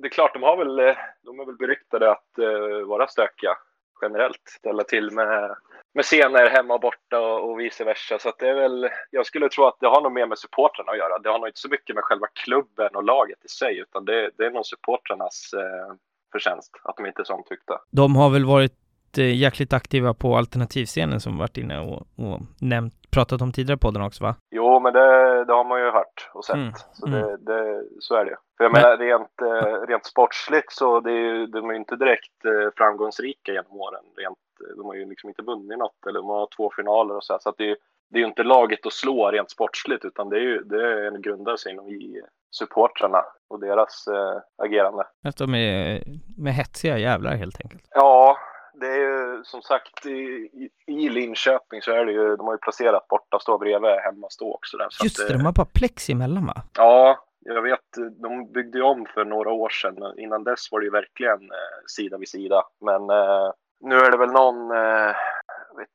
det 0.00 0.06
är 0.06 0.10
klart, 0.10 0.34
de 0.34 0.42
har 0.42 0.56
väl, 0.56 0.78
eh, 0.78 0.96
de 1.24 1.40
är 1.40 1.46
väl 1.46 1.56
beryktade 1.56 2.10
att 2.10 2.38
eh, 2.38 2.86
vara 2.88 3.06
stökiga 3.06 3.56
generellt. 4.02 4.42
Ställa 4.44 4.84
till 4.84 5.10
med 5.10 5.56
med 5.94 6.04
scener 6.04 6.50
hemma 6.50 6.74
och 6.74 6.80
borta 6.80 7.20
och, 7.20 7.50
och 7.50 7.60
vice 7.60 7.84
versa. 7.84 8.18
Så 8.18 8.28
att 8.28 8.38
det 8.38 8.48
är 8.48 8.54
väl, 8.54 8.88
jag 9.10 9.26
skulle 9.26 9.48
tro 9.48 9.64
att 9.64 9.76
det 9.80 9.86
har 9.86 10.00
nog 10.00 10.12
mer 10.12 10.26
med 10.26 10.38
supportrarna 10.38 10.92
att 10.92 10.98
göra. 10.98 11.18
Det 11.18 11.28
har 11.28 11.38
nog 11.38 11.48
inte 11.48 11.60
så 11.60 11.68
mycket 11.68 11.94
med 11.94 12.04
själva 12.04 12.26
klubben 12.26 12.88
och 12.94 13.04
laget 13.04 13.44
i 13.44 13.48
sig, 13.48 13.78
utan 13.78 14.04
det, 14.04 14.30
det 14.36 14.44
är 14.44 14.50
nog 14.50 14.66
supportrarnas 14.66 15.50
eh, 15.56 15.94
förtjänst 16.32 16.70
att 16.84 16.96
de 16.96 17.06
inte 17.06 17.22
är 17.22 17.24
så 17.24 17.34
omtyckta. 17.34 17.80
De 17.90 18.16
har 18.16 18.30
väl 18.30 18.44
varit 18.44 19.18
eh, 19.18 19.34
jäkligt 19.34 19.72
aktiva 19.72 20.14
på 20.14 20.36
alternativscenen 20.36 21.20
som 21.20 21.38
varit 21.38 21.56
inne 21.56 21.80
och, 21.80 22.06
och 22.16 22.40
nämnt, 22.60 22.94
pratat 23.12 23.42
om 23.42 23.52
tidigare 23.52 23.78
på 23.78 23.90
den 23.90 24.02
också 24.02 24.24
va? 24.24 24.34
Jo, 24.50 24.80
men 24.80 24.92
det, 24.92 25.44
det 25.44 25.52
har 25.52 25.64
man 25.64 25.80
ju 25.80 25.90
hört 25.90 26.30
och 26.34 26.44
sett. 26.44 26.56
Mm. 26.56 26.72
Så, 26.92 27.06
det, 27.06 27.18
mm. 27.18 27.44
det, 27.44 27.84
så 28.00 28.14
är 28.14 28.24
det 28.24 28.36
För 28.56 28.64
jag 28.64 28.72
men... 28.72 28.82
menar 28.82 28.96
rent, 28.96 29.40
eh, 29.40 29.86
rent 29.88 30.06
sportsligt 30.06 30.72
så 30.72 31.00
det 31.00 31.10
är 31.10 31.22
ju, 31.24 31.46
de 31.46 31.68
är 31.68 31.72
ju 31.72 31.78
inte 31.78 31.96
direkt 31.96 32.44
eh, 32.44 32.70
framgångsrika 32.76 33.52
genom 33.52 33.72
åren 33.72 34.04
rent 34.16 34.38
de 34.76 34.86
har 34.86 34.94
ju 34.94 35.08
liksom 35.08 35.28
inte 35.28 35.42
vunnit 35.42 35.78
något 35.78 36.06
eller 36.08 36.20
de 36.20 36.28
har 36.28 36.48
två 36.56 36.70
finaler 36.76 37.16
och 37.16 37.24
så 37.24 37.32
här, 37.32 37.40
så 37.40 37.48
att 37.48 37.58
det, 37.58 37.76
det 38.10 38.18
är 38.18 38.20
ju 38.20 38.26
inte 38.26 38.42
laget 38.42 38.86
att 38.86 38.92
slå 38.92 39.30
rent 39.30 39.50
sportsligt 39.50 40.04
utan 40.04 40.28
det 40.28 40.36
är 40.36 40.40
ju 40.40 40.58
det 40.64 40.92
är 40.92 41.06
en 41.06 41.22
grundar 41.22 41.56
sig 41.56 41.72
inom 41.72 41.88
i 41.88 42.22
supportrarna 42.50 43.24
och 43.48 43.60
deras 43.60 44.06
äh, 44.08 44.64
agerande. 44.64 45.04
Att 45.24 45.36
de 45.36 45.54
är 45.54 46.02
med 46.38 46.54
hetsiga 46.54 46.98
jävlar 46.98 47.36
helt 47.36 47.60
enkelt. 47.64 47.82
Ja, 47.90 48.36
det 48.82 48.88
är 48.88 48.98
ju 48.98 49.44
som 49.44 49.62
sagt 49.62 50.06
i, 50.06 50.48
i 50.86 51.08
Linköping 51.08 51.82
så 51.82 51.90
är 51.90 52.04
det 52.04 52.12
ju, 52.12 52.36
de 52.36 52.46
har 52.46 52.54
ju 52.54 52.58
placerat 52.58 53.08
borta 53.08 53.38
stå 53.38 53.58
bredvid 53.58 53.90
hemma 53.90 54.26
stå 54.30 54.54
också 54.54 54.76
där. 54.76 54.88
Just 55.02 55.28
det, 55.28 55.32
de 55.32 55.44
har 55.44 55.52
bara 55.52 55.66
plex 55.66 56.10
emellan 56.10 56.46
va? 56.46 56.62
Ja, 56.76 57.24
jag 57.44 57.62
vet, 57.62 58.20
de 58.22 58.52
byggde 58.52 58.78
ju 58.78 58.84
om 58.84 59.06
för 59.14 59.24
några 59.24 59.50
år 59.50 59.68
sedan. 59.68 60.18
Innan 60.18 60.44
dess 60.44 60.72
var 60.72 60.80
det 60.80 60.84
ju 60.84 60.90
verkligen 60.90 61.42
eh, 61.42 61.82
sida 61.86 62.18
vid 62.18 62.28
sida. 62.28 62.62
Men 62.80 63.10
eh, 63.10 63.50
nu 63.80 63.96
är 63.96 64.10
det 64.10 64.16
väl 64.16 64.32
någon, 64.32 64.70
eh, 64.70 65.14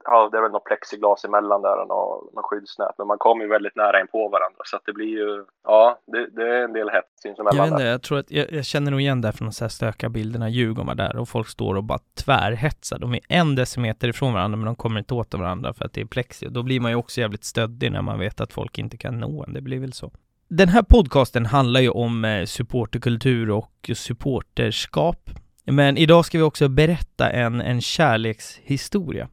ja 0.03 0.29
det 0.31 0.37
är 0.37 0.41
väl 0.41 0.51
något 0.51 0.65
plexiglas 0.65 1.25
emellan 1.25 1.61
där 1.61 1.81
och 1.81 1.87
något, 1.87 2.33
något 2.33 2.45
skyddsnät. 2.45 2.95
Men 2.97 3.07
man 3.07 3.17
kommer 3.17 3.43
ju 3.43 3.49
väldigt 3.49 3.75
nära 3.75 4.01
in 4.01 4.07
på 4.07 4.29
varandra 4.29 4.61
så 4.65 4.75
att 4.75 4.81
det 4.85 4.93
blir 4.93 5.07
ju, 5.07 5.45
ja 5.63 5.99
det, 6.07 6.27
det 6.35 6.57
är 6.57 6.63
en 6.63 6.73
del 6.73 6.89
hett 6.89 7.11
sinsemellan. 7.15 7.57
Jag 7.57 7.63
vet 7.63 7.71
inte, 7.71 7.83
jag 7.83 8.01
tror 8.01 8.19
att, 8.19 8.31
jag, 8.31 8.51
jag, 8.51 8.65
känner 8.65 8.91
nog 8.91 9.01
igen 9.01 9.21
det 9.21 9.31
från 9.31 9.49
de 9.49 9.63
här 9.63 9.69
stökiga 9.69 10.09
bilderna 10.09 10.49
Djurgården 10.49 10.87
var 10.87 10.95
där 10.95 11.17
och 11.17 11.29
folk 11.29 11.47
står 11.47 11.75
och 11.75 11.83
bara 11.83 11.99
tvärhetsar. 12.25 12.99
De 12.99 13.13
är 13.13 13.21
en 13.29 13.55
decimeter 13.55 14.07
ifrån 14.07 14.33
varandra 14.33 14.57
men 14.57 14.65
de 14.65 14.75
kommer 14.75 14.99
inte 14.99 15.13
åt 15.13 15.33
varandra 15.33 15.73
för 15.73 15.85
att 15.85 15.93
det 15.93 16.01
är 16.01 16.05
plexi. 16.05 16.47
Då 16.49 16.63
blir 16.63 16.79
man 16.79 16.91
ju 16.91 16.97
också 16.97 17.21
jävligt 17.21 17.43
stöddig 17.43 17.91
när 17.91 18.01
man 18.01 18.19
vet 18.19 18.41
att 18.41 18.53
folk 18.53 18.77
inte 18.77 18.97
kan 18.97 19.19
nå 19.19 19.43
en. 19.43 19.53
Det 19.53 19.61
blir 19.61 19.79
väl 19.79 19.93
så. 19.93 20.11
Den 20.49 20.69
här 20.69 20.83
podcasten 20.83 21.45
handlar 21.45 21.79
ju 21.79 21.89
om 21.89 22.25
eh, 22.25 22.45
supporterkultur 22.45 23.49
och 23.49 23.89
supporterskap 23.95 25.29
men 25.71 25.97
idag 25.97 26.25
ska 26.25 26.37
vi 26.37 26.43
också 26.43 26.69
berätta 26.69 27.29
en, 27.29 27.61
en 27.61 27.81
kärlekshistoria. 27.81 29.27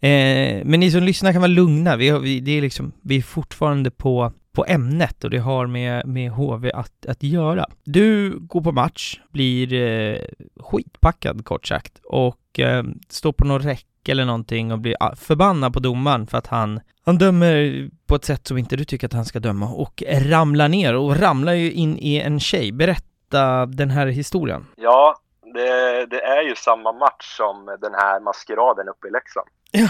Eh, 0.00 0.64
men 0.64 0.80
ni 0.80 0.90
som 0.90 1.02
lyssnar 1.02 1.32
kan 1.32 1.40
vara 1.40 1.48
lugna, 1.48 1.96
vi, 1.96 2.08
har, 2.08 2.18
vi, 2.18 2.40
det 2.40 2.58
är 2.58 2.62
liksom, 2.62 2.92
vi 3.02 3.16
är 3.16 3.22
fortfarande 3.22 3.90
på, 3.90 4.32
på 4.52 4.64
ämnet 4.68 5.24
och 5.24 5.30
det 5.30 5.38
har 5.38 5.66
med, 5.66 6.06
med 6.06 6.30
HV 6.30 6.72
att, 6.72 7.06
att 7.06 7.22
göra. 7.22 7.66
Du 7.84 8.38
går 8.40 8.60
på 8.60 8.72
match, 8.72 9.20
blir 9.32 9.72
eh, 9.72 10.18
skitpackad 10.60 11.44
kort 11.44 11.66
sagt 11.66 12.00
och 12.04 12.60
eh, 12.60 12.84
står 13.08 13.32
på 13.32 13.44
någon 13.44 13.62
räck 13.62 13.86
eller 14.08 14.24
någonting 14.24 14.72
och 14.72 14.78
blir 14.78 14.96
ah, 15.00 15.16
förbannad 15.16 15.72
på 15.72 15.80
domaren 15.80 16.26
för 16.26 16.38
att 16.38 16.46
han, 16.46 16.80
han 17.04 17.18
dömer 17.18 17.88
på 18.06 18.14
ett 18.14 18.24
sätt 18.24 18.46
som 18.46 18.58
inte 18.58 18.76
du 18.76 18.84
tycker 18.84 19.06
att 19.06 19.12
han 19.12 19.24
ska 19.24 19.40
döma 19.40 19.68
och 19.68 20.02
ramlar 20.08 20.68
ner 20.68 20.94
och 20.94 21.16
ramlar 21.16 21.52
ju 21.52 21.72
in 21.72 21.98
i 21.98 22.16
en 22.16 22.40
tjej. 22.40 22.72
Berätta 22.72 23.66
den 23.66 23.90
här 23.90 24.06
historien. 24.06 24.66
Ja, 24.76 25.16
det, 25.54 26.06
det, 26.06 26.22
är 26.22 26.42
ju 26.42 26.54
samma 26.54 26.92
match 26.92 27.36
som 27.36 27.76
den 27.80 27.94
här 27.94 28.20
maskeraden 28.20 28.88
uppe 28.88 29.08
i 29.08 29.10
Leksand. 29.10 29.48
Ja. 29.70 29.88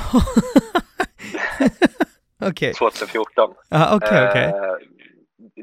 okay. 2.49 2.73
2014. 2.73 3.55
Ja, 3.69 3.97
okay, 3.97 4.29
okay. 4.29 4.45
Eh, 4.45 4.77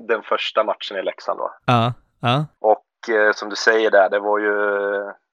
den 0.07 0.23
första 0.23 0.63
matchen 0.63 0.97
i 0.97 1.03
Leksand 1.03 1.39
då. 1.39 1.53
Ja, 1.65 1.93
ja. 2.21 2.45
Och 2.59 3.09
eh, 3.09 3.31
som 3.33 3.49
du 3.49 3.55
säger 3.55 3.91
där, 3.91 4.09
det 4.09 4.19
var 4.19 4.39
ju, 4.39 4.53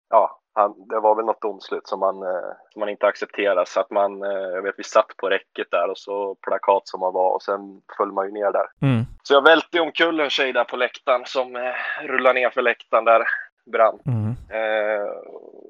ja, 0.09 0.41
han, 0.53 0.87
det 0.87 0.99
var 0.99 1.15
väl 1.15 1.25
något 1.25 1.41
domslut 1.41 1.87
som 1.87 1.99
man, 1.99 2.23
eh, 2.23 2.51
som 2.73 2.79
man 2.79 2.89
inte 2.89 3.07
accepterade. 3.07 3.65
Så 3.65 3.79
att 3.79 3.91
man, 3.91 4.23
eh, 4.23 4.49
jag 4.55 4.61
vet 4.61 4.75
vi 4.77 4.83
satt 4.83 5.17
på 5.17 5.29
räcket 5.29 5.71
där 5.71 5.89
och 5.89 5.97
så 5.97 6.35
plakat 6.35 6.87
som 6.87 6.99
man 6.99 7.13
var 7.13 7.29
och 7.35 7.43
sen 7.43 7.81
föll 7.97 8.11
man 8.11 8.25
ju 8.25 8.31
ner 8.31 8.51
där. 8.51 8.65
Mm. 8.81 9.05
Så 9.23 9.33
jag 9.33 9.43
välte 9.43 9.79
omkull 9.79 10.19
en 10.19 10.29
tjej 10.29 10.53
där 10.53 10.63
på 10.63 10.75
läktaren 10.75 11.21
som 11.25 11.55
eh, 11.55 11.73
rullade 12.03 12.39
ner 12.39 12.49
för 12.49 12.61
läktaren 12.61 13.05
där 13.05 13.23
brann. 13.71 13.99
Mm. 14.05 14.29
Eh, 14.29 15.07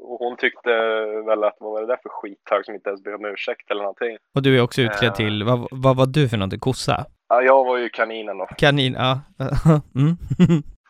och 0.01 0.19
hon 0.19 0.37
tyckte 0.37 0.69
väl 1.27 1.43
att 1.43 1.57
vad 1.59 1.71
var 1.71 1.81
det 1.81 1.87
där 1.87 1.99
för 2.03 2.09
skithög 2.09 2.65
som 2.65 2.75
inte 2.75 2.89
ens 2.89 3.03
ber 3.03 3.15
om 3.15 3.25
ursäkt 3.25 3.71
eller 3.71 3.81
någonting. 3.81 4.17
Och 4.35 4.41
du 4.41 4.57
är 4.57 4.63
också 4.63 4.81
utklädd 4.81 5.11
eh. 5.11 5.15
till, 5.15 5.43
vad, 5.43 5.67
vad 5.71 5.97
var 5.97 6.05
du 6.05 6.29
för 6.29 6.37
någonting, 6.37 6.59
kossa? 6.59 7.05
Ja, 7.29 7.41
jag 7.41 7.65
var 7.65 7.77
ju 7.77 7.89
kaninen 7.89 8.37
då. 8.37 8.47
Kanin, 8.57 8.93
ja. 8.93 9.19
mm. 9.95 10.17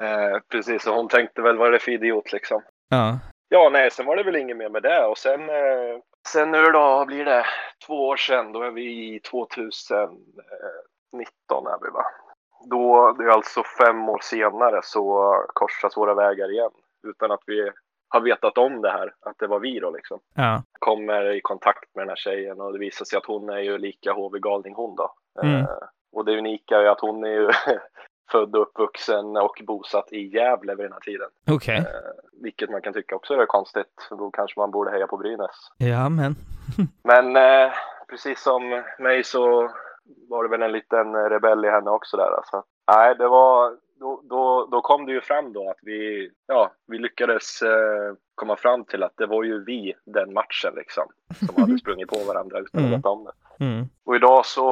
eh, 0.33 0.39
precis, 0.51 0.87
och 0.87 0.95
hon 0.95 1.07
tänkte 1.07 1.41
väl 1.41 1.57
vad 1.57 1.67
är 1.67 1.71
det 1.71 1.79
för 1.79 1.91
idiot 1.91 2.33
liksom. 2.33 2.61
Ja. 2.89 3.19
Ja, 3.49 3.69
nej, 3.73 3.91
sen 3.91 4.05
var 4.05 4.15
det 4.15 4.23
väl 4.23 4.35
inget 4.35 4.57
mer 4.57 4.69
med 4.69 4.83
det 4.83 5.05
och 5.05 5.17
sen 5.17 5.49
eh, 5.49 6.01
Sen 6.27 6.51
nu 6.51 6.63
då 6.63 7.05
blir 7.05 7.25
det 7.25 7.45
två 7.85 8.07
år 8.07 8.17
sedan, 8.17 8.51
då 8.51 8.61
är 8.61 8.71
vi 8.71 9.15
i 9.15 9.19
2019 9.19 10.17
är 11.67 11.83
vi 11.85 11.89
va? 11.89 12.05
Då, 12.69 13.15
det 13.17 13.23
är 13.23 13.27
alltså 13.27 13.63
fem 13.63 14.09
år 14.09 14.19
senare 14.21 14.79
så 14.83 15.35
korsas 15.53 15.97
våra 15.97 16.13
vägar 16.13 16.51
igen 16.51 16.71
utan 17.03 17.31
att 17.31 17.43
vi 17.45 17.71
har 18.07 18.21
vetat 18.21 18.57
om 18.57 18.81
det 18.81 18.91
här, 18.91 19.13
att 19.19 19.37
det 19.39 19.47
var 19.47 19.59
vi 19.59 19.79
då 19.79 19.91
liksom. 19.91 20.19
Ja. 20.35 20.63
Kommer 20.79 21.31
i 21.31 21.41
kontakt 21.41 21.95
med 21.95 22.01
den 22.01 22.09
här 22.09 22.15
tjejen 22.15 22.61
och 22.61 22.73
det 22.73 22.79
visar 22.79 23.05
sig 23.05 23.17
att 23.17 23.25
hon 23.25 23.49
är 23.49 23.59
ju 23.59 23.77
lika 23.77 24.13
HV-galning 24.13 24.73
hon 24.75 24.95
då. 24.95 25.13
Mm. 25.43 25.59
Eh, 25.59 25.67
och 26.11 26.25
det 26.25 26.37
unika 26.37 26.77
är 26.77 26.85
att 26.85 26.99
hon 26.99 27.23
är 27.23 27.29
ju 27.29 27.49
född 28.31 28.55
och 28.55 28.61
uppvuxen 28.61 29.37
och 29.37 29.61
bosatt 29.67 30.13
i 30.13 30.35
Gävle 30.35 30.75
vid 30.75 30.85
den 30.85 30.93
här 30.93 30.99
tiden. 30.99 31.29
Okay. 31.51 31.77
Eh, 31.77 31.83
vilket 32.41 32.69
man 32.69 32.81
kan 32.81 32.93
tycka 32.93 33.15
också 33.15 33.33
är 33.33 33.45
konstigt. 33.45 34.07
Då 34.09 34.31
kanske 34.31 34.59
man 34.59 34.71
borde 34.71 34.91
heja 34.91 35.07
på 35.07 35.17
Brynäs. 35.17 35.71
Ja, 35.77 36.09
men. 36.09 36.35
men 37.03 37.35
eh, 37.35 37.71
precis 38.09 38.41
som 38.41 38.83
mig 38.99 39.23
så 39.23 39.71
var 40.29 40.43
det 40.43 40.49
väl 40.49 40.61
en 40.61 40.71
liten 40.71 41.15
rebell 41.15 41.65
i 41.65 41.69
henne 41.69 41.89
också 41.89 42.17
där. 42.17 42.37
Alltså. 42.37 42.63
Nej, 42.95 43.15
det 43.15 43.27
var 43.27 43.77
då, 44.01 44.21
då, 44.23 44.67
då 44.71 44.81
kom 44.81 45.05
det 45.05 45.11
ju 45.11 45.21
fram 45.21 45.53
då 45.53 45.69
att 45.69 45.79
vi, 45.81 46.31
ja, 46.47 46.71
vi 46.87 46.97
lyckades 46.97 47.61
eh, 47.61 48.13
komma 48.35 48.55
fram 48.55 48.85
till 48.85 49.03
att 49.03 49.17
det 49.17 49.25
var 49.25 49.43
ju 49.43 49.63
vi 49.63 49.93
den 50.05 50.33
matchen 50.33 50.73
liksom 50.75 51.03
som 51.47 51.61
hade 51.61 51.77
sprungit 51.81 52.07
på 52.07 52.19
varandra 52.27 52.59
utan 52.59 52.81
att 52.81 52.87
mm. 52.87 52.91
veta 52.91 53.09
om 53.09 53.23
det. 53.23 53.65
Mm. 53.65 53.85
Och 54.05 54.15
idag 54.15 54.45
så 54.45 54.67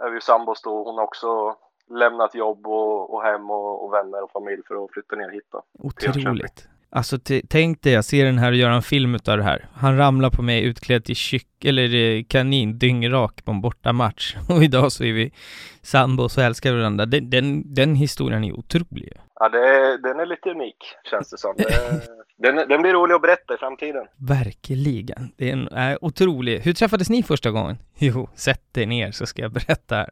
är 0.00 0.10
vi 0.10 0.20
sambos 0.20 0.62
då. 0.62 0.84
Hon 0.84 0.94
har 0.94 1.04
också 1.04 1.56
lämnat 1.90 2.34
jobb 2.34 2.66
och, 2.66 3.14
och 3.14 3.22
hem 3.22 3.50
och, 3.50 3.84
och, 3.84 3.92
vänner 3.92 4.22
och 4.22 4.30
familj 4.30 4.62
för 4.68 4.84
att 4.84 4.92
flytta 4.92 5.16
ner 5.16 5.30
hit 5.30 5.48
då. 5.50 5.62
Otroligt. 5.78 6.68
Alltså 6.90 7.18
tänk 7.48 7.82
dig, 7.82 7.92
jag 7.92 8.04
ser 8.04 8.24
den 8.24 8.38
här 8.38 8.50
och 8.50 8.56
gör 8.56 8.70
en 8.70 8.82
film 8.82 9.14
utav 9.14 9.36
det 9.36 9.44
här. 9.44 9.68
Han 9.74 9.96
ramlar 9.96 10.30
på 10.30 10.42
mig 10.42 10.64
utklädd 10.64 11.04
till 11.04 11.16
kyck 11.16 11.64
eller 11.64 11.94
eh, 11.94 12.24
kanin, 12.28 12.78
dyngrak 12.78 13.44
på 13.44 13.50
en 13.50 13.60
bortamatch. 13.60 14.36
Och 14.48 14.62
idag 14.64 14.92
så 14.92 15.04
är 15.04 15.12
vi 15.12 15.32
sambos 15.82 16.38
och 16.38 16.44
älskar 16.44 16.72
varandra. 16.72 17.06
Den, 17.06 17.30
den, 17.30 17.74
den 17.74 17.94
historien 17.94 18.44
är 18.44 18.52
otrolig. 18.52 19.12
Ja, 19.40 19.48
det, 19.48 19.58
den 20.02 20.20
är 20.20 20.26
lite 20.26 20.50
unik 20.50 20.76
känns 21.10 21.30
det 21.30 21.38
som. 21.38 21.54
Den, 22.42 22.68
den 22.68 22.82
blir 22.82 22.92
rolig 22.92 23.14
att 23.14 23.22
berätta 23.22 23.54
i 23.54 23.56
framtiden. 23.56 24.06
Verkligen. 24.16 25.32
Det 25.36 25.48
är 25.48 25.52
en 25.52 25.68
är 25.68 26.04
otrolig. 26.04 26.60
Hur 26.60 26.72
träffades 26.72 27.10
ni 27.10 27.22
första 27.22 27.50
gången? 27.50 27.78
Jo, 27.98 28.28
sätt 28.34 28.62
dig 28.72 28.86
ner 28.86 29.10
så 29.10 29.26
ska 29.26 29.42
jag 29.42 29.52
berätta. 29.52 30.06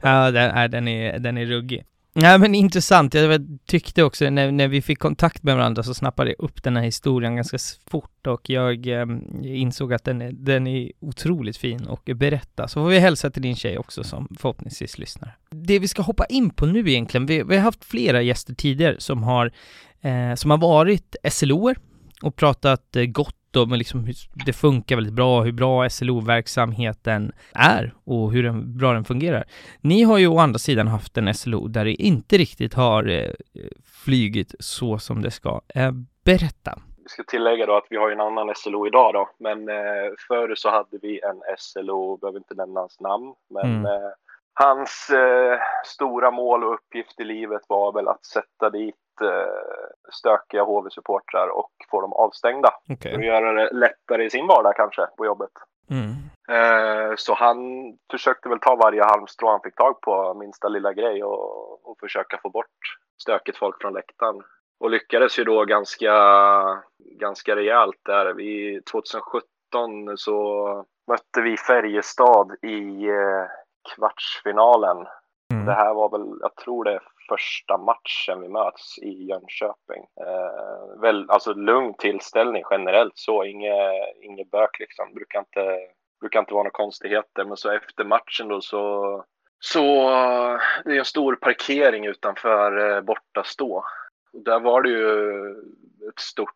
Ja, 0.00 0.30
den, 0.30 0.50
är, 0.50 0.68
den, 0.68 0.88
är, 0.88 1.18
den 1.18 1.38
är 1.38 1.46
ruggig. 1.46 1.84
Nej 2.18 2.38
men 2.38 2.54
intressant, 2.54 3.14
jag 3.14 3.58
tyckte 3.66 4.02
också 4.02 4.30
när, 4.30 4.52
när 4.52 4.68
vi 4.68 4.82
fick 4.82 4.98
kontakt 4.98 5.42
med 5.42 5.56
varandra 5.56 5.82
så 5.82 5.94
snappade 5.94 6.30
jag 6.30 6.44
upp 6.44 6.62
den 6.62 6.76
här 6.76 6.84
historien 6.84 7.36
ganska 7.36 7.58
fort 7.90 8.26
och 8.26 8.50
jag 8.50 8.86
eh, 8.86 9.06
insåg 9.44 9.92
att 9.92 10.04
den 10.04 10.22
är, 10.22 10.32
den 10.32 10.66
är 10.66 10.92
otroligt 11.00 11.56
fin 11.56 11.86
och 11.86 12.10
berätta. 12.14 12.68
Så 12.68 12.82
får 12.82 12.88
vi 12.88 12.98
hälsa 12.98 13.30
till 13.30 13.42
din 13.42 13.56
tjej 13.56 13.78
också 13.78 14.04
som 14.04 14.28
förhoppningsvis 14.38 14.98
lyssnar. 14.98 15.36
Det 15.50 15.78
vi 15.78 15.88
ska 15.88 16.02
hoppa 16.02 16.24
in 16.24 16.50
på 16.50 16.66
nu 16.66 16.90
egentligen, 16.90 17.26
vi, 17.26 17.42
vi 17.42 17.56
har 17.56 17.62
haft 17.62 17.84
flera 17.84 18.22
gäster 18.22 18.54
tidigare 18.54 18.96
som 18.98 19.22
har, 19.22 19.52
eh, 20.00 20.34
som 20.34 20.50
har 20.50 20.58
varit 20.58 21.16
SLOer 21.30 21.76
och 22.22 22.36
pratat 22.36 22.96
eh, 22.96 23.04
gott 23.04 23.45
gott 23.52 23.66
om 23.66 23.78
liksom 23.78 24.06
det 24.46 24.52
funkar 24.52 24.96
väldigt 24.96 25.14
bra, 25.14 25.42
hur 25.42 25.52
bra 25.52 25.88
SLO-verksamheten 25.88 27.32
är 27.54 27.94
och 28.04 28.32
hur 28.32 28.42
den, 28.42 28.78
bra 28.78 28.92
den 28.92 29.04
fungerar. 29.04 29.44
Ni 29.80 30.02
har 30.02 30.18
ju 30.18 30.26
å 30.26 30.38
andra 30.38 30.58
sidan 30.58 30.88
haft 30.88 31.16
en 31.16 31.34
SLO 31.34 31.68
där 31.68 31.84
det 31.84 31.92
inte 31.92 32.36
riktigt 32.36 32.74
har 32.74 33.08
eh, 33.08 33.30
flygit 34.04 34.54
så 34.58 34.98
som 34.98 35.22
det 35.22 35.30
ska. 35.30 35.60
Eh, 35.74 35.92
berätta. 36.24 36.78
Vi 37.02 37.08
ska 37.08 37.22
tillägga 37.22 37.66
då 37.66 37.76
att 37.76 37.86
vi 37.90 37.96
har 37.96 38.10
en 38.10 38.20
annan 38.20 38.54
SLO 38.56 38.86
idag 38.86 39.14
då, 39.14 39.28
men 39.38 39.68
eh, 39.68 40.12
förr 40.28 40.54
så 40.56 40.70
hade 40.70 40.98
vi 41.02 41.20
en 41.20 41.40
SLO, 41.58 42.16
behöver 42.16 42.38
inte 42.38 42.54
nämna 42.54 42.80
hans 42.80 43.00
namn, 43.00 43.34
men 43.50 43.70
mm. 43.70 43.86
eh, 43.86 44.10
hans 44.58 45.10
eh, 45.10 45.58
stora 45.84 46.30
mål 46.30 46.64
och 46.64 46.74
uppgift 46.74 47.20
i 47.20 47.24
livet 47.24 47.62
var 47.68 47.92
väl 47.92 48.08
att 48.08 48.24
sätta 48.24 48.70
dit 48.70 48.94
eh, 49.22 50.10
stökiga 50.12 50.62
HV-supportrar 50.62 51.48
och 51.48 51.72
få 51.90 52.00
dem 52.00 52.12
avstängda. 52.12 52.70
Okay. 52.88 53.12
För 53.12 53.18
att 53.18 53.26
göra 53.26 53.52
det 53.52 53.70
lättare 53.72 54.24
i 54.24 54.30
sin 54.30 54.46
vardag 54.46 54.76
kanske 54.76 55.06
på 55.16 55.26
jobbet. 55.26 55.50
Mm. 55.90 56.12
Eh, 56.48 57.14
så 57.16 57.34
han 57.34 57.58
försökte 58.10 58.48
väl 58.48 58.60
ta 58.60 58.76
varje 58.76 59.04
halmstrå 59.04 59.50
han 59.50 59.60
fick 59.64 59.74
tag 59.74 60.00
på, 60.00 60.34
minsta 60.34 60.68
lilla 60.68 60.92
grej 60.92 61.24
och, 61.24 61.90
och 61.90 61.96
försöka 62.00 62.38
få 62.42 62.50
bort 62.50 62.98
stökigt 63.22 63.58
folk 63.58 63.80
från 63.80 63.92
läktaren. 63.92 64.42
Och 64.80 64.90
lyckades 64.90 65.38
ju 65.38 65.44
då 65.44 65.64
ganska, 65.64 66.12
ganska 66.98 67.56
rejält 67.56 68.00
där. 68.04 68.32
Vi, 68.34 68.80
2017 68.92 69.46
så 70.16 70.84
mötte 71.08 71.40
vi 71.40 71.56
Färjestad 71.56 72.52
i 72.62 73.08
eh, 73.08 73.46
kvartsfinalen. 73.94 75.06
Mm. 75.52 75.66
Det 75.66 75.72
här 75.72 75.94
var 75.94 76.08
väl, 76.08 76.38
jag 76.40 76.54
tror 76.56 76.84
det 76.84 76.92
är 76.92 77.02
första 77.28 77.76
matchen 77.76 78.40
vi 78.40 78.48
möts 78.48 78.98
i 78.98 79.24
Jönköping. 79.24 80.06
Eh, 80.20 81.00
väl, 81.00 81.30
alltså 81.30 81.52
lugn 81.52 81.94
tillställning 81.94 82.62
generellt 82.70 83.16
så, 83.18 83.44
inget, 83.44 84.16
inget 84.22 84.50
bök 84.50 84.78
liksom. 84.78 85.14
Brukar 85.14 85.38
inte, 85.38 85.78
brukar 86.20 86.40
inte 86.40 86.54
vara 86.54 86.62
några 86.62 86.70
konstigheter. 86.70 87.44
Men 87.44 87.56
så 87.56 87.70
efter 87.70 88.04
matchen 88.04 88.48
då 88.48 88.60
så, 88.60 89.24
så 89.58 89.82
det 90.84 90.94
är 90.94 90.98
en 90.98 91.04
stor 91.04 91.34
parkering 91.36 92.06
utanför 92.06 92.90
eh, 92.90 93.00
borta 93.00 93.42
stå. 93.44 93.84
Och 94.32 94.42
där 94.44 94.60
var 94.60 94.82
det 94.82 94.88
ju 94.88 95.50
ett 96.08 96.20
stort 96.20 96.54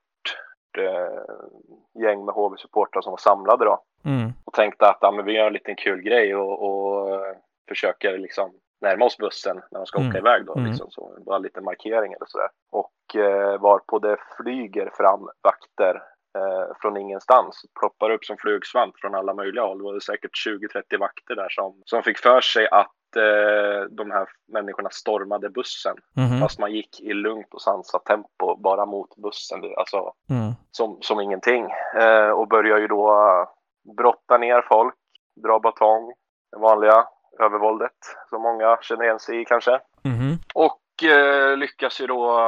eh, 0.79 2.03
gäng 2.03 2.25
med 2.25 2.35
HV-supportrar 2.35 3.01
som 3.01 3.11
var 3.11 3.19
samlade 3.19 3.65
då. 3.65 3.83
Mm. 4.05 4.33
Och 4.45 4.53
tänkte 4.53 4.89
att 4.89 4.99
ja, 5.01 5.11
men 5.11 5.25
vi 5.25 5.33
gör 5.33 5.47
en 5.47 5.53
liten 5.53 5.77
kul 5.77 6.03
grej 6.03 6.37
och, 6.37 6.63
och 6.63 7.21
försöker 7.69 8.19
liksom 8.19 8.53
närma 8.81 9.05
oss 9.05 9.17
bussen 9.19 9.57
när 9.71 9.79
de 9.79 9.87
ska 9.87 9.99
åka 9.99 10.07
mm. 10.07 10.17
iväg 10.17 10.47
då. 10.47 10.55
Mm. 10.55 10.67
Liksom, 10.67 10.91
så 10.91 11.19
bara 11.27 11.39
lite 11.39 11.61
markering 11.61 12.13
eller 12.13 12.27
sådär. 12.27 12.49
Och 12.71 13.17
eh, 13.17 13.61
varpå 13.61 13.99
det 13.99 14.17
flyger 14.37 14.91
fram 14.97 15.29
vakter 15.43 16.03
eh, 16.39 16.75
från 16.81 16.97
ingenstans. 16.97 17.63
Ploppar 17.81 18.11
upp 18.11 18.25
som 18.25 18.37
flugsvamp 18.37 18.95
från 18.99 19.15
alla 19.15 19.35
möjliga 19.35 19.65
håll. 19.65 19.79
Det 19.79 19.85
var 19.85 20.01
säkert 20.01 20.47
20-30 20.93 20.99
vakter 20.99 21.35
där 21.35 21.49
som, 21.49 21.83
som 21.85 22.03
fick 22.03 22.19
för 22.19 22.41
sig 22.41 22.69
att 22.69 22.87
eh, 22.87 23.00
de 23.91 24.11
här 24.11 24.29
människorna 24.53 24.91
stormade 24.91 25.51
bussen. 25.51 25.97
Mm. 26.17 26.41
Fast 26.41 26.59
man 26.59 26.73
gick 26.73 27.01
i 27.01 27.13
lugnt 27.13 27.55
och 27.55 27.63
sansat 27.63 28.05
tempo 28.05 28.57
bara 28.57 28.87
mot 28.87 29.17
bussen. 29.17 29.61
Alltså 29.77 30.13
mm. 30.31 30.53
som, 30.71 30.99
som 31.01 31.21
ingenting. 31.21 31.69
Eh, 32.01 32.31
och 32.31 32.49
börjar 32.49 32.79
ju 32.79 32.87
då 32.87 33.15
brotta 33.97 34.39
ner 34.39 34.67
folk, 34.69 34.95
dra 35.45 35.61
batong, 35.61 36.13
det 36.53 36.59
vanliga 36.59 37.07
övervåldet 37.41 37.97
som 38.31 38.43
många 38.43 38.79
känner 38.83 39.05
igen 39.05 39.21
sig 39.21 39.41
i 39.41 39.45
kanske. 39.45 39.81
Mm. 40.05 40.37
Och 40.55 41.05
eh, 41.05 41.57
lyckas 41.57 42.01
ju 42.01 42.07
då 42.07 42.41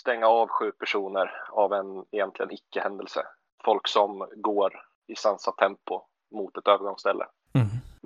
stänga 0.00 0.26
av 0.26 0.48
sju 0.48 0.72
personer 0.72 1.30
av 1.50 1.72
en 1.72 2.04
egentligen 2.12 2.52
icke-händelse. 2.52 3.22
Folk 3.64 3.88
som 3.88 4.28
går 4.36 4.72
i 5.06 5.16
sansat 5.16 5.56
tempo 5.56 6.02
mot 6.34 6.56
ett 6.56 6.68
övergångsställe. 6.68 7.26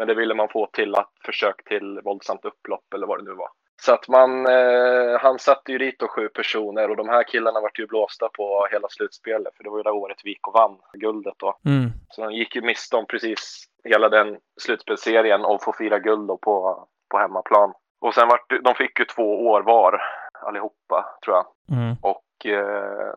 Men 0.00 0.08
det 0.08 0.14
ville 0.14 0.34
man 0.34 0.48
få 0.48 0.66
till 0.66 0.94
att 0.94 1.12
försök 1.24 1.64
till 1.64 2.00
våldsamt 2.04 2.44
upplopp 2.44 2.94
eller 2.94 3.06
vad 3.06 3.18
det 3.18 3.24
nu 3.24 3.34
var. 3.34 3.48
Så 3.82 3.94
att 3.94 4.08
man, 4.08 4.46
eh, 4.46 5.20
han 5.20 5.38
satte 5.38 5.72
ju 5.72 5.78
dit 5.78 6.02
sju 6.02 6.28
personer 6.28 6.90
och 6.90 6.96
de 6.96 7.08
här 7.08 7.22
killarna 7.22 7.60
vart 7.60 7.78
ju 7.78 7.86
blåsta 7.86 8.28
på 8.28 8.68
hela 8.72 8.88
slutspelet 8.88 9.56
för 9.56 9.64
det 9.64 9.70
var 9.70 9.76
ju 9.76 9.82
det 9.82 9.90
året 9.90 10.16
Viko 10.24 10.50
vann 10.50 10.78
guldet 10.92 11.34
då. 11.36 11.58
Mm. 11.64 11.90
Så 12.08 12.22
de 12.22 12.32
gick 12.32 12.56
ju 12.56 12.62
miste 12.62 12.96
om 12.96 13.06
precis 13.06 13.64
hela 13.84 14.08
den 14.08 14.38
slutspelsserien 14.60 15.44
och 15.44 15.62
få 15.62 15.72
fira 15.72 15.98
guld 15.98 16.28
då 16.28 16.36
på, 16.36 16.86
på 17.10 17.18
hemmaplan. 17.18 17.72
Och 18.00 18.14
sen 18.14 18.28
vart 18.28 18.64
de 18.64 18.74
fick 18.74 18.98
ju 18.98 19.04
två 19.04 19.46
år 19.46 19.62
var 19.62 20.02
allihopa 20.46 21.18
tror 21.24 21.36
jag. 21.36 21.46
Mm. 21.78 21.96
Och 22.02 22.46
eh, 22.46 23.14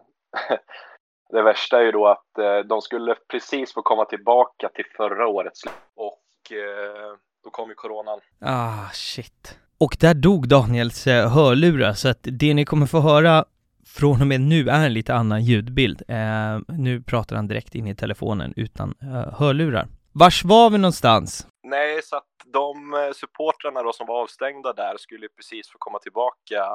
det 1.29 1.41
värsta 1.41 1.79
är 1.79 1.83
ju 1.83 1.91
då 1.91 2.07
att 2.07 2.37
eh, 2.37 2.57
de 2.57 2.81
skulle 2.81 3.15
precis 3.27 3.73
få 3.73 3.81
komma 3.81 4.05
tillbaka 4.05 4.69
till 4.69 4.85
förra 4.97 5.27
årets 5.27 5.61
slut. 5.61 5.73
Och 5.95 6.22
eh, 6.51 7.17
då 7.43 7.49
kom 7.49 7.69
ju 7.69 7.75
coronan. 7.75 8.19
Ah, 8.41 8.89
shit. 8.93 9.57
Och 9.77 9.97
där 9.99 10.13
dog 10.13 10.47
Daniels 10.47 11.07
eh, 11.07 11.29
hörlurar, 11.29 11.93
så 11.93 12.09
att 12.09 12.19
det 12.21 12.53
ni 12.53 12.65
kommer 12.65 12.85
få 12.85 12.99
höra 12.99 13.45
från 13.85 14.21
och 14.21 14.27
med 14.27 14.41
nu 14.41 14.69
är 14.69 14.85
en 14.85 14.93
lite 14.93 15.13
annan 15.13 15.43
ljudbild. 15.43 16.01
Eh, 16.07 16.59
nu 16.67 17.01
pratar 17.01 17.35
han 17.35 17.47
direkt 17.47 17.75
in 17.75 17.87
i 17.87 17.95
telefonen 17.95 18.53
utan 18.55 18.93
eh, 19.01 19.33
hörlurar. 19.33 19.87
Vars 20.11 20.43
var 20.43 20.69
vi 20.69 20.77
någonstans? 20.77 21.47
Nej, 21.63 22.01
så 22.03 22.15
att 22.15 22.29
de 22.45 22.93
eh, 22.93 23.11
supportrarna 23.15 23.83
då 23.83 23.93
som 23.93 24.07
var 24.07 24.21
avstängda 24.21 24.73
där 24.73 24.97
skulle 24.97 25.27
precis 25.29 25.71
få 25.71 25.77
komma 25.77 25.99
tillbaka 25.99 26.65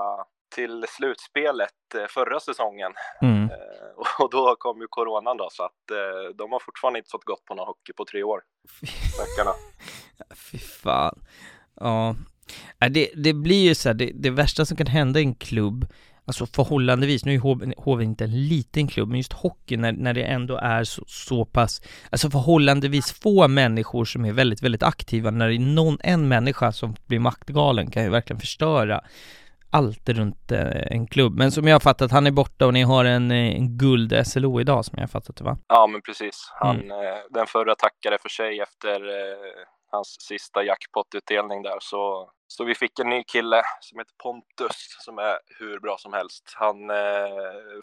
till 0.55 0.84
slutspelet 0.89 1.95
eh, 1.95 2.07
förra 2.09 2.41
säsongen. 2.41 2.93
Mm. 3.22 3.45
Eh, 3.45 4.20
och 4.20 4.30
då 4.30 4.57
kom 4.59 4.80
ju 4.80 4.86
coronan 4.91 5.36
då, 5.36 5.49
så 5.53 5.62
att 5.62 5.72
de 6.34 6.53
har 6.53 6.59
fortfarande 6.59 6.99
inte 6.99 7.11
fått 7.11 7.24
gått 7.24 7.45
på 7.45 7.55
någon 7.55 7.66
hockey 7.66 7.93
på 7.93 8.05
tre 8.05 8.22
år. 8.22 8.43
Stackarna. 9.14 9.55
Fy 10.51 10.59
fan. 10.59 11.20
Ja, 11.80 12.14
det, 12.91 13.11
det 13.14 13.32
blir 13.32 13.64
ju 13.64 13.74
så 13.74 13.89
här, 13.89 13.95
det, 13.95 14.12
det 14.14 14.30
värsta 14.30 14.64
som 14.66 14.76
kan 14.76 14.86
hända 14.86 15.20
i 15.20 15.22
en 15.22 15.34
klubb 15.34 15.86
alltså 16.29 16.47
förhållandevis, 16.47 17.24
nu 17.24 17.35
är 17.35 17.39
HV, 17.83 18.05
inte 18.05 18.24
en 18.24 18.49
liten 18.49 18.89
klubb, 18.89 19.09
men 19.09 19.16
just 19.16 19.33
hockey 19.33 19.76
när, 19.76 19.93
när 19.93 20.14
det 20.14 20.22
ändå 20.22 20.57
är 20.57 20.85
så, 20.85 21.05
så 21.07 21.45
pass, 21.45 21.83
alltså 22.11 22.31
förhållandevis 22.31 23.12
få 23.22 23.49
människor 23.49 24.05
som 24.05 24.24
är 24.24 24.33
väldigt, 24.33 24.62
väldigt 24.62 24.83
aktiva, 24.83 25.31
när 25.31 25.49
det 25.49 25.55
är 25.55 25.59
någon, 25.59 25.99
en 26.01 26.29
människa 26.29 26.72
som 26.72 26.97
blir 27.07 27.18
maktgalen 27.18 27.91
kan 27.91 28.03
ju 28.03 28.11
verkligen 28.11 28.41
förstöra 28.41 29.01
allt 29.70 30.09
runt 30.09 30.53
eh, 30.53 30.93
en 30.93 31.07
klubb. 31.07 31.39
Men 31.39 31.53
som 31.53 31.66
jag 31.66 31.74
har 31.74 31.81
fattat, 31.81 32.11
han 32.11 32.26
är 32.26 32.31
borta 32.31 32.66
och 32.66 32.72
ni 32.72 32.83
har 32.83 33.05
en, 33.05 33.31
eh, 33.31 33.57
en 33.57 33.79
guld 33.79 34.26
SLO 34.26 34.61
idag 34.61 34.85
som 34.85 34.95
jag 34.97 35.03
har 35.03 35.09
fattat 35.09 35.37
det 35.37 35.45
va? 35.45 35.59
Ja 35.68 35.87
men 35.87 36.03
precis. 36.03 36.53
Han, 36.61 36.76
mm. 36.76 36.91
eh, 36.91 37.18
den 37.31 37.47
förra 37.47 37.74
tackade 37.74 38.18
för 38.22 38.29
sig 38.29 38.61
efter 38.61 39.01
hans 39.91 40.16
sista 40.20 40.62
jackpot-utdelning 40.62 41.62
där 41.62 41.79
så 41.81 42.31
så 42.49 42.64
vi 42.64 42.74
fick 42.74 42.99
en 42.99 43.09
ny 43.09 43.22
kille 43.22 43.62
som 43.80 43.99
heter 43.99 44.14
Pontus 44.22 44.96
som 45.05 45.18
är 45.18 45.38
hur 45.59 45.80
bra 45.80 45.96
som 45.99 46.12
helst. 46.12 46.53
Han 46.57 46.90
eh, 46.90 46.96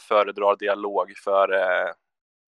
föredrar 0.01 0.55
dialog 0.59 1.13
för 1.23 1.53
eh, 1.53 1.91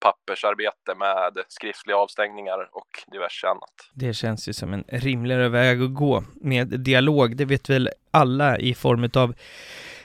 pappersarbete 0.00 0.94
med 0.98 1.44
skriftliga 1.48 1.96
avstängningar 1.96 2.58
och 2.72 3.12
diverse 3.12 3.46
annat. 3.46 3.74
Det 3.94 4.14
känns 4.14 4.48
ju 4.48 4.52
som 4.52 4.72
en 4.72 4.84
rimligare 4.88 5.48
väg 5.48 5.82
att 5.82 5.94
gå 5.94 6.24
med 6.40 6.80
dialog. 6.80 7.36
Det 7.36 7.44
vet 7.44 7.70
väl 7.70 7.90
alla 8.10 8.58
i 8.58 8.74
form 8.74 9.10
av 9.14 9.34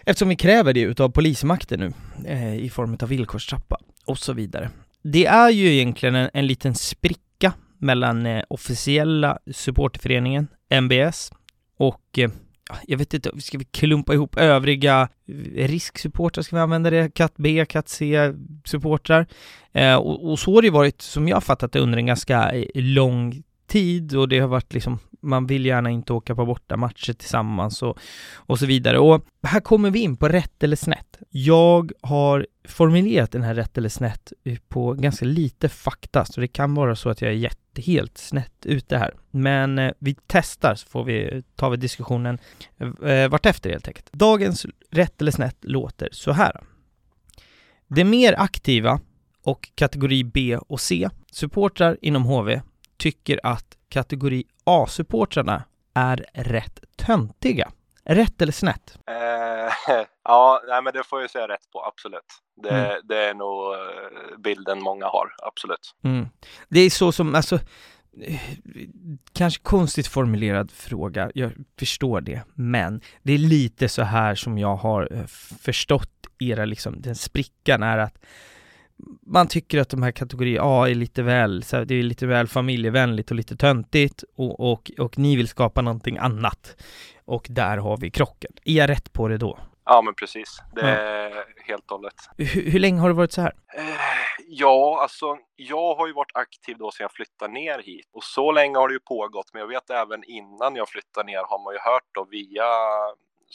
eftersom 0.05 0.29
vi 0.29 0.35
kräver 0.35 0.73
det 0.73 0.81
utav 0.81 1.09
polismakten 1.09 1.79
nu 1.79 1.93
eh, 2.27 2.55
i 2.55 2.69
form 2.69 2.97
av 3.01 3.09
villkorstrappa 3.09 3.77
och 4.05 4.17
så 4.17 4.33
vidare. 4.33 4.69
Det 5.03 5.25
är 5.25 5.49
ju 5.49 5.73
egentligen 5.73 6.15
en, 6.15 6.29
en 6.33 6.47
liten 6.47 6.75
spricka 6.75 7.53
mellan 7.77 8.25
eh, 8.25 8.43
officiella 8.47 9.39
supportföreningen, 9.51 10.47
MBS, 10.69 11.31
och 11.77 12.19
eh, 12.19 12.29
jag 12.87 12.97
vet 12.97 13.13
inte, 13.13 13.41
ska 13.41 13.57
vi 13.57 13.65
klumpa 13.65 14.13
ihop 14.13 14.37
övriga 14.37 15.09
eh, 15.27 15.67
risksupportrar, 15.67 16.43
ska 16.43 16.55
vi 16.55 16.61
använda 16.61 16.89
det? 16.89 17.13
Katt 17.13 17.33
B, 17.35 17.65
Katt 17.69 17.89
C-supportrar. 17.89 19.27
Eh, 19.71 19.95
och, 19.95 20.31
och, 20.31 20.39
så 20.39 20.55
har 20.55 20.61
det 20.61 20.69
varit, 20.69 21.01
som 21.01 21.27
jag 21.27 21.43
fattat 21.43 21.71
det, 21.71 21.79
under 21.79 21.97
en 21.97 22.05
ganska 22.05 22.51
eh, 22.51 22.65
lång 22.73 23.43
tid 23.67 24.15
och 24.15 24.29
det 24.29 24.39
har 24.39 24.47
varit 24.47 24.73
liksom, 24.73 24.99
man 25.23 25.47
vill 25.47 25.65
gärna 25.65 25.89
inte 25.89 26.13
åka 26.13 26.35
på 26.35 26.45
bortamatcher 26.45 27.13
tillsammans 27.13 27.83
och, 27.83 27.97
och 28.35 28.59
så 28.59 28.65
vidare. 28.65 28.99
Och 28.99 29.25
här 29.43 29.59
kommer 29.59 29.91
vi 29.91 29.99
in 29.99 30.17
på 30.17 30.27
rätt 30.27 30.63
eller 30.63 30.75
snett. 30.75 31.17
Jag 31.29 31.91
har 32.01 32.47
formulerat 32.67 33.31
den 33.31 33.43
här 33.43 33.55
rätt 33.55 33.77
eller 33.77 33.89
snett 33.89 34.33
på 34.67 34.93
ganska 34.93 35.25
lite 35.25 35.69
fakta, 35.69 36.25
så 36.25 36.41
det 36.41 36.47
kan 36.47 36.75
vara 36.75 36.95
så 36.95 37.09
att 37.09 37.21
jag 37.21 37.31
är 37.31 37.35
jätte, 37.35 37.81
helt 37.81 38.17
snett 38.17 38.65
ute 38.65 38.97
här. 38.97 39.13
Men 39.31 39.79
eh, 39.79 39.91
vi 39.99 40.15
testar 40.27 40.75
så 40.75 40.87
får 40.87 41.03
vi, 41.03 41.43
tar 41.55 41.69
vi 41.69 41.77
diskussionen 41.77 42.37
eh, 42.77 43.11
eh, 43.11 43.29
vartefter 43.29 43.69
helt 43.69 43.87
enkelt. 43.87 44.13
Dagens 44.13 44.65
rätt 44.91 45.21
eller 45.21 45.31
snett 45.31 45.57
låter 45.61 46.09
så 46.11 46.31
här. 46.31 46.63
Det 47.87 48.03
mer 48.03 48.35
aktiva 48.37 48.99
och 49.43 49.69
kategori 49.75 50.23
B 50.23 50.57
och 50.57 50.81
C 50.81 51.09
supportrar 51.31 51.97
inom 52.01 52.23
HV 52.23 52.61
tycker 52.97 53.39
att 53.43 53.77
kategori 53.89 54.43
A-supportrarna 54.63 55.63
är 55.93 56.25
rätt 56.33 56.79
töntiga. 56.95 57.71
Rätt 58.05 58.41
eller 58.41 58.51
snett? 58.51 58.97
Eh, 59.07 59.95
ja, 60.23 60.61
nej, 60.67 60.81
men 60.81 60.93
det 60.93 61.03
får 61.03 61.21
jag 61.21 61.31
säga 61.31 61.47
rätt 61.47 61.71
på, 61.71 61.85
absolut. 61.85 62.21
Det, 62.55 62.69
mm. 62.69 63.01
det 63.03 63.17
är 63.17 63.33
nog 63.33 63.73
eh, 63.73 64.37
bilden 64.37 64.83
många 64.83 65.05
har, 65.05 65.35
absolut. 65.43 65.95
Mm. 66.03 66.27
Det 66.69 66.79
är 66.79 66.89
så 66.89 67.11
som, 67.11 67.35
alltså, 67.35 67.59
kanske 69.33 69.63
konstigt 69.63 70.07
formulerad 70.07 70.71
fråga, 70.71 71.31
jag 71.35 71.51
förstår 71.79 72.21
det, 72.21 72.41
men 72.53 73.01
det 73.23 73.33
är 73.33 73.37
lite 73.37 73.89
så 73.89 74.01
här 74.01 74.35
som 74.35 74.57
jag 74.57 74.75
har 74.75 75.07
eh, 75.11 75.25
förstått 75.61 76.27
era, 76.39 76.65
liksom, 76.65 77.01
den 77.01 77.15
sprickan 77.15 77.83
är 77.83 77.97
att 77.97 78.17
man 79.25 79.47
tycker 79.47 79.79
att 79.79 79.89
de 79.89 80.03
här 80.03 80.11
kategori 80.11 80.57
A 80.61 80.89
är 80.89 80.95
lite 80.95 81.23
väl, 81.23 81.63
så 81.63 81.83
det 81.83 81.95
är 81.95 82.03
lite 82.03 82.27
väl 82.27 82.47
familjevänligt 82.47 83.31
och 83.31 83.37
lite 83.37 83.55
töntigt 83.55 84.23
och, 84.35 84.71
och, 84.71 84.91
och 84.99 85.17
ni 85.17 85.35
vill 85.35 85.47
skapa 85.47 85.81
någonting 85.81 86.17
annat. 86.17 86.75
Och 87.25 87.47
där 87.49 87.77
har 87.77 87.97
vi 87.97 88.11
krocken. 88.11 88.51
Är 88.65 88.73
jag 88.73 88.89
rätt 88.89 89.13
på 89.13 89.27
det 89.27 89.37
då? 89.37 89.59
Ja, 89.85 90.01
men 90.01 90.13
precis. 90.13 90.61
Det 90.75 90.81
är 90.81 91.29
ja. 91.29 91.43
helt 91.65 91.91
och 91.91 91.97
hållet. 91.97 92.15
Hur, 92.37 92.71
hur, 92.71 92.79
länge 92.79 92.99
har 93.01 93.07
det 93.07 93.15
varit 93.15 93.31
så 93.31 93.41
här? 93.41 93.53
Eh, 93.77 93.83
ja, 94.47 94.99
alltså 95.01 95.37
jag 95.55 95.95
har 95.95 96.07
ju 96.07 96.13
varit 96.13 96.31
aktiv 96.33 96.77
då 96.77 96.91
sedan 96.91 97.03
jag 97.03 97.11
flyttade 97.11 97.53
ner 97.53 97.79
hit 97.79 98.09
och 98.13 98.23
så 98.23 98.51
länge 98.51 98.77
har 98.77 98.87
det 98.87 98.93
ju 98.93 98.99
pågått. 98.99 99.49
Men 99.53 99.59
jag 99.59 99.67
vet 99.67 99.89
även 99.89 100.23
innan 100.23 100.75
jag 100.75 100.89
flyttade 100.89 101.25
ner 101.25 101.43
har 101.49 101.63
man 101.63 101.73
ju 101.73 101.79
hört 101.79 102.09
då 102.11 102.27
via 102.31 102.63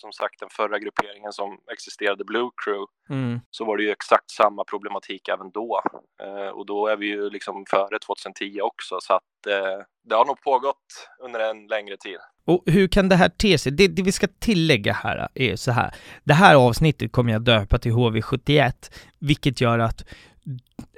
som 0.01 0.13
sagt 0.13 0.41
den 0.41 0.49
förra 0.53 0.79
grupperingen 0.79 1.33
som 1.33 1.59
existerade, 1.73 2.25
Blue 2.25 2.51
Crew, 2.65 2.87
mm. 3.11 3.41
så 3.51 3.65
var 3.65 3.77
det 3.77 3.83
ju 3.83 3.91
exakt 3.91 4.31
samma 4.31 4.65
problematik 4.65 5.29
även 5.29 5.51
då. 5.51 5.83
Eh, 6.23 6.49
och 6.49 6.67
då 6.67 6.87
är 6.87 6.97
vi 6.97 7.07
ju 7.07 7.31
liksom 7.31 7.65
före 7.71 7.99
2010 7.99 8.61
också, 8.61 8.99
så 9.01 9.15
att 9.15 9.47
eh, 9.49 9.79
det 10.09 10.15
har 10.15 10.25
nog 10.25 10.41
pågått 10.41 10.87
under 11.25 11.41
en 11.41 11.67
längre 11.67 11.97
tid. 11.97 12.19
Och 12.45 12.63
hur 12.67 12.89
kan 12.89 13.09
det 13.09 13.17
här 13.17 13.29
te 13.29 13.59
sig? 13.59 13.73
Det, 13.73 13.89
det, 13.89 14.03
vi 14.03 14.13
ska 14.13 14.27
tillägga 14.39 14.93
här 14.93 15.29
är 15.35 15.57
så 15.57 15.71
här. 15.71 15.95
Det 16.25 16.35
här 16.35 16.55
avsnittet 16.55 17.13
kommer 17.13 17.33
jag 17.33 17.43
döpa 17.43 17.79
till 17.79 17.93
HV71, 17.93 18.73
vilket 19.19 19.61
gör 19.61 19.79
att 19.79 20.05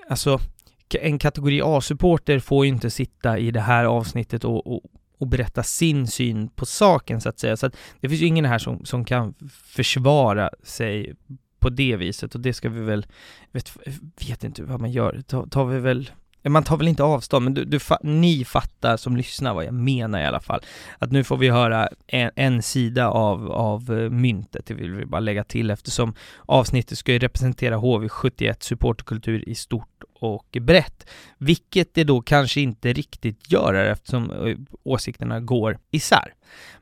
alltså 0.09 0.39
en 0.95 1.19
kategori 1.19 1.61
A-supporter 1.65 2.39
får 2.39 2.65
ju 2.65 2.73
inte 2.73 2.91
sitta 2.91 3.39
i 3.39 3.51
det 3.51 3.61
här 3.61 3.85
avsnittet 3.85 4.45
och, 4.45 4.67
och 4.67 4.83
och 5.21 5.27
berätta 5.27 5.63
sin 5.63 6.07
syn 6.07 6.49
på 6.49 6.67
saken 6.67 7.21
så 7.21 7.29
att 7.29 7.39
säga. 7.39 7.57
Så 7.57 7.67
att 7.67 7.77
det 8.01 8.09
finns 8.09 8.21
ju 8.23 8.27
ingen 8.27 8.45
här 8.45 8.59
som, 8.59 8.85
som 8.85 9.05
kan 9.05 9.35
försvara 9.65 10.51
sig 10.63 11.15
på 11.59 11.71
det 11.71 11.97
viset 11.97 12.35
och 12.35 12.41
det 12.41 12.53
ska 12.53 12.69
vi 12.69 12.81
väl, 12.81 13.07
vet, 13.53 13.73
vet 14.29 14.45
inte 14.45 14.63
vad 14.63 14.81
man 14.81 14.93
gör, 14.93 15.23
tar, 15.27 15.47
tar 15.47 15.65
vi 15.65 15.81
väl 15.81 16.11
man 16.49 16.65
tar 16.65 16.77
väl 16.77 16.89
inte 16.89 17.03
avstånd, 17.03 17.45
men 17.45 17.55
du, 17.55 17.65
du, 17.65 17.79
ni 18.03 18.45
fattar 18.45 18.97
som 18.97 19.17
lyssnar 19.17 19.55
vad 19.55 19.65
jag 19.65 19.75
menar 19.75 20.21
i 20.21 20.25
alla 20.25 20.41
fall. 20.41 20.61
Att 20.99 21.13
nu 21.13 21.25
får 21.25 21.37
vi 21.37 21.49
höra 21.49 21.89
en, 22.07 22.31
en 22.37 22.63
sida 22.63 23.09
av, 23.09 23.53
av 23.53 23.99
eh, 23.99 24.11
myntet, 24.11 24.67
det 24.67 24.75
vill 24.75 24.95
vi 24.95 25.07
bara 25.07 25.21
lägga 25.21 25.45
till 25.45 25.71
eftersom 25.71 26.15
avsnittet 26.47 26.99
ska 26.99 27.13
ju 27.13 27.19
representera 27.19 27.77
HV71 27.77 28.57
supporterkultur 28.61 29.49
i 29.49 29.55
stort 29.55 29.90
och 30.21 30.57
brett, 30.61 31.11
vilket 31.39 31.95
det 31.95 32.05
då 32.05 32.21
kanske 32.21 32.61
inte 32.61 32.93
riktigt 32.93 33.53
gör 33.53 33.75
eftersom 33.75 34.31
eh, 34.31 34.57
åsikterna 34.85 35.41
går 35.41 35.79
isär. 35.91 36.35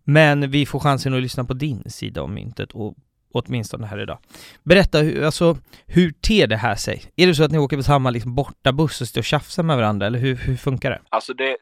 Men 0.04 0.50
vi 0.50 0.66
får 0.66 0.80
chansen 0.80 1.14
att 1.14 1.22
lyssna 1.22 1.44
på 1.44 1.54
din 1.54 1.90
sida 1.90 2.20
av 2.22 2.30
myntet 2.30 2.72
och 2.72 2.94
åtminstone 3.32 3.86
här 3.86 4.02
idag. 4.02 4.18
Berätta, 4.62 4.98
alltså, 4.98 5.56
hur 5.86 6.10
ter 6.10 6.46
det 6.46 6.56
här 6.56 6.74
sig? 6.74 7.02
Är 7.16 7.26
det 7.26 7.34
så 7.34 7.44
att 7.44 7.50
ni 7.50 7.58
åker 7.58 7.76
på 7.76 7.82
samma 7.82 8.10
liksom, 8.10 8.34
bortabuss 8.34 9.00
och 9.00 9.08
står 9.08 9.20
och 9.20 9.24
tjafsar 9.24 9.62
med 9.62 9.76
varandra, 9.76 10.06
eller 10.06 10.18
hur, 10.18 10.36
hur 10.36 10.56
funkar 10.56 10.90
det? 10.90 11.00
Alltså, 11.08 11.34
det, 11.34 11.56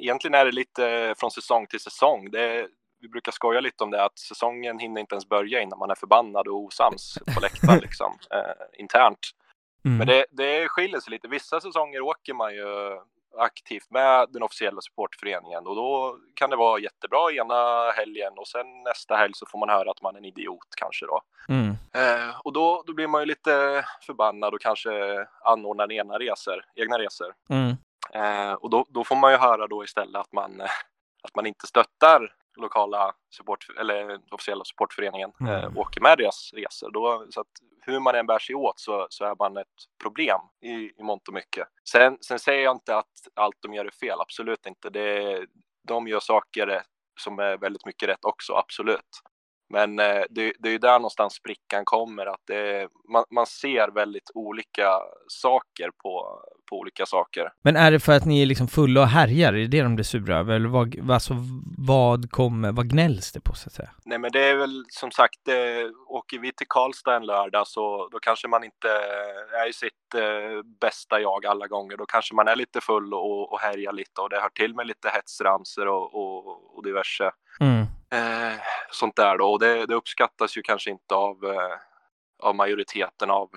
egentligen 0.00 0.34
är 0.34 0.44
det 0.44 0.52
lite 0.52 1.14
från 1.18 1.30
säsong 1.30 1.66
till 1.66 1.80
säsong. 1.80 2.30
Det, 2.30 2.66
vi 3.00 3.08
brukar 3.08 3.32
skoja 3.32 3.60
lite 3.60 3.84
om 3.84 3.90
det, 3.90 4.04
att 4.04 4.18
säsongen 4.18 4.78
hinner 4.78 5.00
inte 5.00 5.14
ens 5.14 5.28
börja 5.28 5.62
innan 5.62 5.78
man 5.78 5.90
är 5.90 5.94
förbannad 5.94 6.48
och 6.48 6.56
osams 6.56 7.18
på 7.34 7.40
läktaren, 7.40 7.78
liksom, 7.82 8.18
eh, 8.30 8.80
internt. 8.80 9.18
Mm. 9.84 9.98
Men 9.98 10.06
det, 10.06 10.26
det 10.30 10.68
skiljer 10.68 11.00
sig 11.00 11.10
lite. 11.10 11.28
Vissa 11.28 11.60
säsonger 11.60 12.00
åker 12.00 12.34
man 12.34 12.54
ju 12.54 12.98
aktivt 13.38 13.90
med 13.90 14.28
den 14.30 14.42
officiella 14.42 14.80
supportföreningen 14.80 15.66
och 15.66 15.76
då 15.76 16.18
kan 16.34 16.50
det 16.50 16.56
vara 16.56 16.80
jättebra 16.80 17.32
ena 17.32 17.90
helgen 17.90 18.32
och 18.36 18.48
sen 18.48 18.82
nästa 18.82 19.16
helg 19.16 19.32
så 19.34 19.46
får 19.46 19.58
man 19.58 19.68
höra 19.68 19.90
att 19.90 20.02
man 20.02 20.14
är 20.14 20.18
en 20.18 20.24
idiot 20.24 20.68
kanske 20.76 21.06
då. 21.06 21.20
Mm. 21.48 21.68
Eh, 21.70 22.36
och 22.44 22.52
då, 22.52 22.82
då 22.86 22.94
blir 22.94 23.06
man 23.06 23.22
ju 23.22 23.26
lite 23.26 23.84
förbannad 24.02 24.54
och 24.54 24.60
kanske 24.60 24.90
anordnar 25.44 25.92
egna 25.92 26.18
resor, 26.18 26.64
egna 26.74 26.98
resor. 26.98 27.34
Mm. 27.48 27.76
Eh, 28.12 28.52
och 28.52 28.70
då, 28.70 28.86
då 28.88 29.04
får 29.04 29.16
man 29.16 29.32
ju 29.32 29.38
höra 29.38 29.66
då 29.66 29.84
istället 29.84 30.20
att 30.20 30.32
man, 30.32 30.60
att 31.22 31.34
man 31.34 31.46
inte 31.46 31.66
stöttar 31.66 32.34
lokala 32.58 33.12
support 33.36 33.66
eller 33.80 34.18
officiella 34.30 34.64
supportföreningen 34.64 35.32
mm. 35.40 35.54
eh, 35.54 35.76
åker 35.76 36.00
med 36.00 36.18
deras 36.18 36.52
resor. 36.52 36.90
Då, 36.90 37.26
så 37.30 37.40
att 37.40 37.46
hur 37.80 38.00
man 38.00 38.14
än 38.14 38.26
bär 38.26 38.38
sig 38.38 38.54
åt 38.54 38.80
så, 38.80 39.06
så 39.10 39.24
är 39.24 39.36
man 39.38 39.56
ett 39.56 39.66
problem 40.02 40.40
i, 40.60 41.00
i 41.00 41.02
mångt 41.02 41.28
och 41.28 41.34
mycket. 41.34 41.68
Sen, 41.90 42.18
sen 42.20 42.38
säger 42.38 42.64
jag 42.64 42.76
inte 42.76 42.96
att 42.96 43.12
allt 43.34 43.56
de 43.60 43.74
gör 43.74 43.84
är 43.84 43.90
fel, 43.90 44.20
absolut 44.20 44.66
inte. 44.66 44.90
Det, 44.90 45.46
de 45.88 46.08
gör 46.08 46.20
saker 46.20 46.82
som 47.20 47.38
är 47.38 47.56
väldigt 47.56 47.86
mycket 47.86 48.08
rätt 48.08 48.24
också, 48.24 48.52
absolut. 48.52 49.22
Men 49.70 49.98
eh, 49.98 50.22
det, 50.30 50.52
det, 50.58 50.68
är 50.68 50.72
ju 50.72 50.78
där 50.78 50.98
någonstans 50.98 51.34
sprickan 51.34 51.84
kommer, 51.84 52.26
att 52.26 52.40
det, 52.46 52.88
man, 53.08 53.24
man, 53.30 53.46
ser 53.46 53.88
väldigt 53.88 54.30
olika 54.34 54.88
saker 55.28 55.90
på, 56.02 56.42
på 56.70 56.78
olika 56.78 57.06
saker. 57.06 57.52
Men 57.62 57.76
är 57.76 57.90
det 57.90 58.00
för 58.00 58.12
att 58.12 58.24
ni 58.24 58.42
är 58.42 58.46
liksom 58.46 58.68
fulla 58.68 59.00
och 59.00 59.06
härjar, 59.06 59.52
är 59.52 59.58
det 59.58 59.66
det 59.66 59.82
de 59.82 59.94
blir 59.94 60.04
sura 60.04 60.38
över? 60.38 60.54
Eller 60.54 60.68
vad, 60.68 61.10
alltså, 61.10 61.34
vad 61.78 62.30
kommer, 62.30 62.72
vad 62.72 62.90
gnälls 62.90 63.32
det 63.32 63.40
på 63.40 63.54
så 63.54 63.68
att 63.68 63.72
säga? 63.72 63.90
Nej 64.04 64.18
men 64.18 64.32
det 64.32 64.44
är 64.44 64.56
väl 64.56 64.84
som 64.88 65.10
sagt, 65.10 65.38
det, 65.44 65.92
åker 66.06 66.38
vi 66.38 66.52
till 66.52 66.66
Karlstad 66.68 67.16
en 67.16 67.26
lördag 67.26 67.66
så 67.66 68.08
då 68.12 68.18
kanske 68.18 68.48
man 68.48 68.64
inte 68.64 68.88
är 69.62 69.68
i 69.68 69.72
sitt 69.72 70.14
eh, 70.14 70.62
bästa 70.80 71.20
jag 71.20 71.46
alla 71.46 71.66
gånger. 71.66 71.96
Då 71.96 72.06
kanske 72.06 72.34
man 72.34 72.48
är 72.48 72.56
lite 72.56 72.80
full 72.80 73.14
och, 73.14 73.52
och 73.52 73.60
härjar 73.60 73.92
lite 73.92 74.20
och 74.20 74.30
det 74.30 74.40
hör 74.40 74.48
till 74.48 74.74
med 74.74 74.86
lite 74.86 75.08
hetsramser 75.14 75.88
och, 75.88 76.14
och, 76.14 76.76
och 76.76 76.84
diverse. 76.84 77.30
Mm. 77.60 77.86
Eh, 78.10 78.60
sånt 78.90 79.16
där 79.16 79.38
då 79.38 79.52
och 79.52 79.58
det, 79.58 79.86
det, 79.86 79.94
uppskattas 79.94 80.56
ju 80.56 80.62
kanske 80.62 80.90
inte 80.90 81.14
av, 81.14 81.44
eh, 81.44 81.76
av 82.42 82.54
majoriteten 82.54 83.30
av 83.30 83.50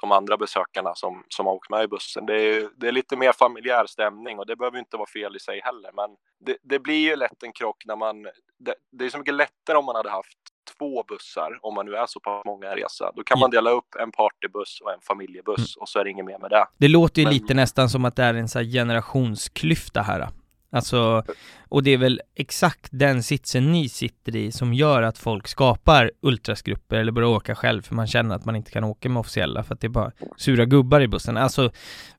de 0.00 0.12
andra 0.12 0.36
besökarna 0.36 0.94
som, 0.94 1.24
som 1.28 1.46
har 1.46 1.52
åkt 1.52 1.70
med 1.70 1.84
i 1.84 1.88
bussen. 1.88 2.26
Det 2.26 2.34
är, 2.34 2.68
det 2.76 2.88
är 2.88 2.92
lite 2.92 3.16
mer 3.16 3.32
familjär 3.32 3.86
stämning 3.86 4.38
och 4.38 4.46
det 4.46 4.56
behöver 4.56 4.78
inte 4.78 4.96
vara 4.96 5.08
fel 5.08 5.36
i 5.36 5.40
sig 5.40 5.60
heller. 5.64 5.90
Men 5.94 6.10
det, 6.40 6.56
det 6.62 6.78
blir 6.78 7.08
ju 7.10 7.16
lätt 7.16 7.42
en 7.42 7.52
krock 7.52 7.82
när 7.86 7.96
man... 7.96 8.22
Det, 8.58 8.74
det, 8.92 9.04
är 9.04 9.10
så 9.10 9.18
mycket 9.18 9.34
lättare 9.34 9.76
om 9.76 9.84
man 9.84 9.96
hade 9.96 10.10
haft 10.10 10.38
två 10.78 11.04
bussar, 11.08 11.58
om 11.62 11.74
man 11.74 11.86
nu 11.86 11.94
är 11.94 12.06
så 12.06 12.20
pass 12.20 12.44
många 12.44 12.76
resa. 12.76 13.12
Då 13.16 13.22
kan 13.22 13.38
man 13.38 13.50
dela 13.50 13.70
upp 13.70 13.94
en 14.00 14.12
partybuss 14.12 14.80
och 14.80 14.92
en 14.92 15.00
familjebuss 15.00 15.76
mm. 15.76 15.82
och 15.82 15.88
så 15.88 15.98
är 15.98 16.04
det 16.04 16.10
inget 16.10 16.24
mer 16.24 16.38
med 16.38 16.50
det. 16.50 16.66
Det 16.76 16.88
låter 16.88 17.22
ju 17.22 17.26
Men... 17.26 17.34
lite 17.34 17.54
nästan 17.54 17.90
som 17.90 18.04
att 18.04 18.16
det 18.16 18.22
är 18.22 18.34
en 18.34 18.48
sån 18.48 18.62
här 18.62 18.72
generationsklyfta 18.72 20.02
här. 20.02 20.28
Alltså, 20.72 21.22
och 21.68 21.82
det 21.82 21.90
är 21.90 21.98
väl 21.98 22.20
exakt 22.34 22.88
den 22.90 23.22
sitsen 23.22 23.72
ni 23.72 23.88
sitter 23.88 24.36
i 24.36 24.52
som 24.52 24.74
gör 24.74 25.02
att 25.02 25.18
folk 25.18 25.48
skapar 25.48 26.10
ultrasgrupper 26.20 26.96
eller 26.96 27.12
börjar 27.12 27.28
åka 27.28 27.54
själv 27.54 27.82
för 27.82 27.94
man 27.94 28.06
känner 28.06 28.34
att 28.34 28.44
man 28.44 28.56
inte 28.56 28.70
kan 28.70 28.84
åka 28.84 29.08
med 29.08 29.20
officiella 29.20 29.62
för 29.62 29.74
att 29.74 29.80
det 29.80 29.86
är 29.86 29.88
bara 29.88 30.12
sura 30.36 30.64
gubbar 30.64 31.00
i 31.00 31.08
bussen. 31.08 31.36
Alltså, 31.36 31.70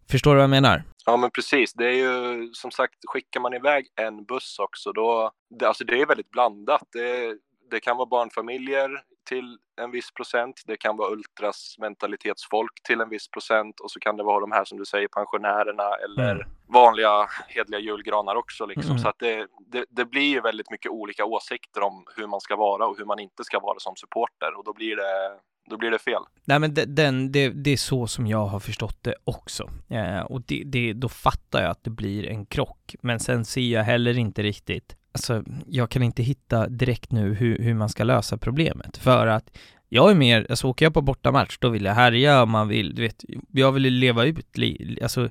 förstår 0.10 0.32
du 0.32 0.36
vad 0.36 0.44
jag 0.44 0.50
menar? 0.50 0.84
Ja 1.06 1.18
men 1.18 1.32
precis, 1.32 1.74
det 1.74 1.86
är 1.86 1.94
ju 1.94 2.50
som 2.54 2.72
sagt, 2.72 2.96
skickar 3.08 3.40
man 3.40 3.54
iväg 3.54 3.86
en 4.02 4.26
buss 4.26 4.60
också 4.60 4.92
då, 4.92 5.32
det, 5.60 5.68
alltså 5.68 5.84
det 5.84 6.02
är 6.02 6.06
väldigt 6.06 6.32
blandat. 6.32 6.84
Det, 6.94 7.38
det 7.72 7.80
kan 7.80 7.98
vara 7.98 8.06
barnfamiljer 8.06 8.90
till 9.30 9.58
en 9.82 9.92
viss 9.92 10.12
procent. 10.12 10.64
Det 10.66 10.78
kan 10.78 10.98
vara 10.98 11.12
ultras 11.12 11.76
mentalitetsfolk 11.80 12.84
till 12.84 13.02
en 13.02 13.10
viss 13.10 13.28
procent 13.28 13.80
och 13.80 13.92
så 13.92 14.00
kan 14.00 14.18
det 14.18 14.24
vara 14.24 14.40
de 14.40 14.52
här 14.52 14.66
som 14.66 14.78
du 14.78 14.86
säger 14.86 15.08
pensionärerna 15.08 15.84
eller 16.06 16.36
mm. 16.36 16.48
vanliga 16.68 17.28
hedliga 17.48 17.80
julgranar 17.80 18.36
också. 18.36 18.66
Liksom. 18.66 18.92
Mm. 18.92 19.00
Så 19.00 19.10
att 19.10 19.20
det, 19.20 19.48
det, 19.72 19.86
det, 19.90 20.06
blir 20.06 20.30
ju 20.30 20.42
väldigt 20.42 20.72
mycket 20.72 20.92
olika 20.92 21.26
åsikter 21.26 21.82
om 21.84 22.06
hur 22.16 22.28
man 22.28 22.42
ska 22.42 22.56
vara 22.56 22.88
och 22.88 22.98
hur 22.98 23.06
man 23.06 23.20
inte 23.20 23.44
ska 23.44 23.60
vara 23.60 23.80
som 23.80 23.96
supporter 23.96 24.58
och 24.58 24.64
då 24.64 24.74
blir 24.74 24.96
det 24.96 25.40
då 25.70 25.78
blir 25.78 25.92
det 25.92 26.00
fel. 26.00 26.22
Nej 26.46 26.60
men 26.60 26.74
den, 26.74 27.32
det, 27.32 27.50
det 27.50 27.72
är 27.72 27.78
så 27.78 28.08
som 28.08 28.28
jag 28.28 28.46
har 28.46 28.60
förstått 28.60 28.98
det 29.02 29.16
också. 29.24 29.70
Eh, 29.90 30.20
och 30.20 30.42
det, 30.42 30.64
det, 30.66 30.94
då 30.94 31.10
fattar 31.10 31.62
jag 31.62 31.72
att 31.72 31.84
det 31.84 31.90
blir 31.90 32.28
en 32.28 32.46
krock. 32.46 32.96
Men 33.02 33.20
sen 33.20 33.46
ser 33.46 33.62
jag 33.62 33.84
heller 33.84 34.18
inte 34.18 34.44
riktigt, 34.44 34.96
alltså 35.12 35.44
jag 35.68 35.90
kan 35.90 36.04
inte 36.04 36.24
hitta 36.24 36.68
direkt 36.68 37.12
nu 37.12 37.34
hur, 37.34 37.58
hur 37.58 37.74
man 37.74 37.90
ska 37.90 38.04
lösa 38.04 38.38
problemet. 38.38 38.98
För 38.98 39.28
att 39.28 39.58
jag 39.90 40.12
är 40.12 40.16
mer, 40.16 40.48
alltså 40.50 40.68
åker 40.68 40.86
jag 40.86 40.94
på 40.94 41.02
bortamatch 41.02 41.58
då 41.60 41.70
vill 41.70 41.86
jag 41.86 41.94
härja, 41.94 42.46
man 42.46 42.68
vill, 42.68 42.96
du 42.96 43.02
vet, 43.02 43.26
jag 43.52 43.72
vill 43.72 43.94
leva 43.94 44.26
ut, 44.26 44.56
alltså 45.02 45.30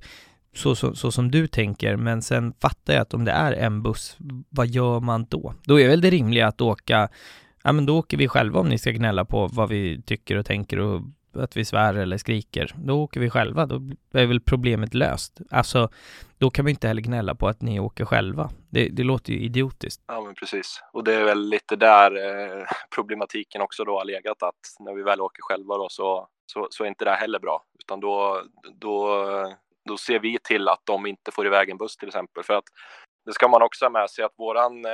så, 0.54 0.74
så, 0.74 0.94
så, 0.94 1.12
som 1.12 1.30
du 1.30 1.46
tänker, 1.46 1.96
men 1.96 2.22
sen 2.22 2.52
fattar 2.60 2.94
jag 2.94 3.02
att 3.02 3.14
om 3.14 3.24
det 3.24 3.32
är 3.32 3.52
en 3.52 3.82
buss, 3.82 4.16
vad 4.48 4.66
gör 4.66 5.00
man 5.00 5.26
då? 5.28 5.54
Då 5.64 5.80
är 5.80 5.88
väl 5.88 6.00
det 6.00 6.10
rimliga 6.10 6.46
att 6.46 6.60
åka 6.60 7.08
ja 7.64 7.72
men 7.72 7.86
då 7.86 7.98
åker 7.98 8.16
vi 8.16 8.28
själva 8.28 8.60
om 8.60 8.68
ni 8.68 8.78
ska 8.78 8.90
gnälla 8.90 9.24
på 9.24 9.46
vad 9.46 9.68
vi 9.68 10.02
tycker 10.02 10.36
och 10.36 10.46
tänker 10.46 10.78
och 10.78 11.02
att 11.32 11.56
vi 11.56 11.64
svär 11.64 11.94
eller 11.94 12.16
skriker. 12.18 12.74
Då 12.76 13.02
åker 13.02 13.20
vi 13.20 13.30
själva, 13.30 13.66
då 13.66 13.80
är 14.12 14.26
väl 14.26 14.40
problemet 14.40 14.94
löst. 14.94 15.40
Alltså, 15.50 15.88
då 16.38 16.50
kan 16.50 16.64
vi 16.64 16.70
inte 16.70 16.88
heller 16.88 17.02
gnälla 17.02 17.34
på 17.34 17.48
att 17.48 17.62
ni 17.62 17.80
åker 17.80 18.04
själva. 18.04 18.50
Det, 18.70 18.88
det 18.88 19.02
låter 19.02 19.32
ju 19.32 19.38
idiotiskt. 19.38 20.02
Ja, 20.06 20.20
men 20.20 20.34
precis. 20.34 20.82
Och 20.92 21.04
det 21.04 21.14
är 21.14 21.24
väl 21.24 21.48
lite 21.48 21.76
där 21.76 22.16
eh, 22.16 22.66
problematiken 22.94 23.62
också 23.62 23.84
då 23.84 23.98
har 23.98 24.04
legat, 24.04 24.42
att 24.42 24.54
när 24.80 24.94
vi 24.94 25.02
väl 25.02 25.20
åker 25.20 25.42
själva 25.42 25.78
då 25.78 25.86
så, 25.90 26.28
så, 26.52 26.68
så 26.70 26.84
är 26.84 26.88
inte 26.88 27.04
det 27.04 27.14
heller 27.14 27.38
bra, 27.38 27.62
utan 27.78 28.00
då, 28.00 28.42
då, 28.80 29.24
då 29.88 29.96
ser 29.96 30.18
vi 30.18 30.38
till 30.44 30.68
att 30.68 30.82
de 30.84 31.06
inte 31.06 31.30
får 31.30 31.46
iväg 31.46 31.70
en 31.70 31.76
buss 31.76 31.96
till 31.96 32.08
exempel. 32.08 32.42
För 32.44 32.54
att 32.54 32.64
det 33.26 33.32
ska 33.32 33.48
man 33.48 33.62
också 33.62 33.84
ha 33.84 33.90
med 33.90 34.10
sig 34.10 34.24
att 34.24 34.34
våran 34.38 34.84
eh, 34.84 34.90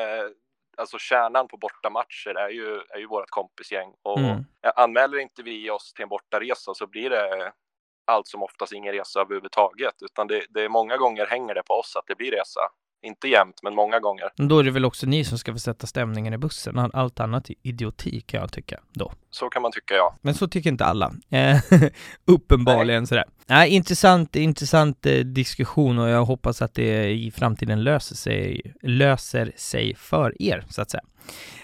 alltså 0.76 0.98
kärnan 0.98 1.48
på 1.48 1.56
bortamatcher 1.56 2.34
är 2.34 2.48
ju, 2.48 2.80
är 2.88 2.98
ju 2.98 3.06
vårt 3.06 3.30
kompisgäng 3.30 3.92
och 4.02 4.18
mm. 4.18 4.44
anmäler 4.76 5.18
inte 5.18 5.42
vi 5.42 5.70
oss 5.70 5.92
till 5.92 6.02
en 6.02 6.08
bortaresa 6.08 6.74
så 6.74 6.86
blir 6.86 7.10
det 7.10 7.52
allt 8.06 8.26
som 8.26 8.42
oftast 8.42 8.72
ingen 8.72 8.92
resa 8.92 9.20
överhuvudtaget, 9.20 9.94
utan 10.02 10.26
det, 10.26 10.46
det 10.48 10.62
är 10.62 10.68
många 10.68 10.96
gånger 10.96 11.26
hänger 11.26 11.54
det 11.54 11.62
på 11.62 11.74
oss 11.74 11.96
att 11.96 12.06
det 12.06 12.14
blir 12.14 12.30
resa. 12.30 12.60
Inte 13.04 13.28
jämt, 13.28 13.60
men 13.62 13.74
många 13.74 14.00
gånger. 14.00 14.24
Men 14.36 14.48
då 14.48 14.58
är 14.58 14.64
det 14.64 14.70
väl 14.70 14.84
också 14.84 15.06
ni 15.06 15.24
som 15.24 15.38
ska 15.38 15.52
få 15.52 15.58
sätta 15.58 15.86
stämningen 15.86 16.34
i 16.34 16.38
bussen. 16.38 16.78
Allt 16.78 17.20
annat 17.20 17.50
är 17.50 17.56
idioti 17.62 18.20
kan 18.20 18.40
jag 18.40 18.52
tycka 18.52 18.80
då. 18.92 19.12
Så 19.30 19.48
kan 19.48 19.62
man 19.62 19.72
tycka, 19.72 19.94
ja. 19.94 20.14
Men 20.22 20.34
så 20.34 20.48
tycker 20.48 20.70
inte 20.70 20.84
alla. 20.84 21.12
Eh, 21.30 21.58
uppenbarligen 22.24 23.02
Nej. 23.02 23.06
sådär. 23.06 23.24
Nej, 23.46 23.70
intressant, 23.70 24.36
intressant 24.36 25.06
eh, 25.06 25.18
diskussion 25.18 25.98
och 25.98 26.08
jag 26.08 26.24
hoppas 26.24 26.62
att 26.62 26.74
det 26.74 27.10
i 27.10 27.30
framtiden 27.30 27.84
löser 27.84 28.16
sig, 28.16 28.74
löser 28.82 29.52
sig 29.56 29.94
för 29.94 30.42
er, 30.42 30.64
så 30.70 30.82
att 30.82 30.90
säga. 30.90 31.04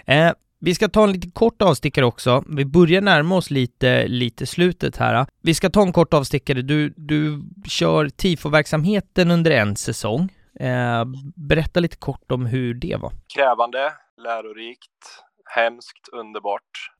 Eh, 0.06 0.32
vi 0.60 0.74
ska 0.74 0.88
ta 0.88 1.04
en 1.04 1.12
lite 1.12 1.30
kort 1.30 1.62
avstickare 1.62 2.04
också. 2.04 2.44
Vi 2.48 2.64
börjar 2.64 3.00
närma 3.00 3.36
oss 3.36 3.50
lite, 3.50 4.08
lite 4.08 4.46
slutet 4.46 4.96
här. 4.96 5.26
Vi 5.42 5.54
ska 5.54 5.70
ta 5.70 5.82
en 5.82 5.92
kort 5.92 6.14
avstickare. 6.14 6.62
Du, 6.62 6.94
du 6.96 7.42
kör 7.66 8.08
tifo-verksamheten 8.08 9.30
under 9.30 9.50
en 9.50 9.76
säsong. 9.76 10.28
Eh, 10.54 11.04
berätta 11.36 11.80
lite 11.80 11.96
kort 11.96 12.32
om 12.32 12.46
hur 12.46 12.74
det 12.74 12.96
var. 13.00 13.12
Krävande, 13.34 13.92
lärorikt, 14.16 15.22
hemskt, 15.54 16.08
underbart. 16.12 16.90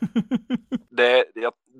det, 0.90 1.24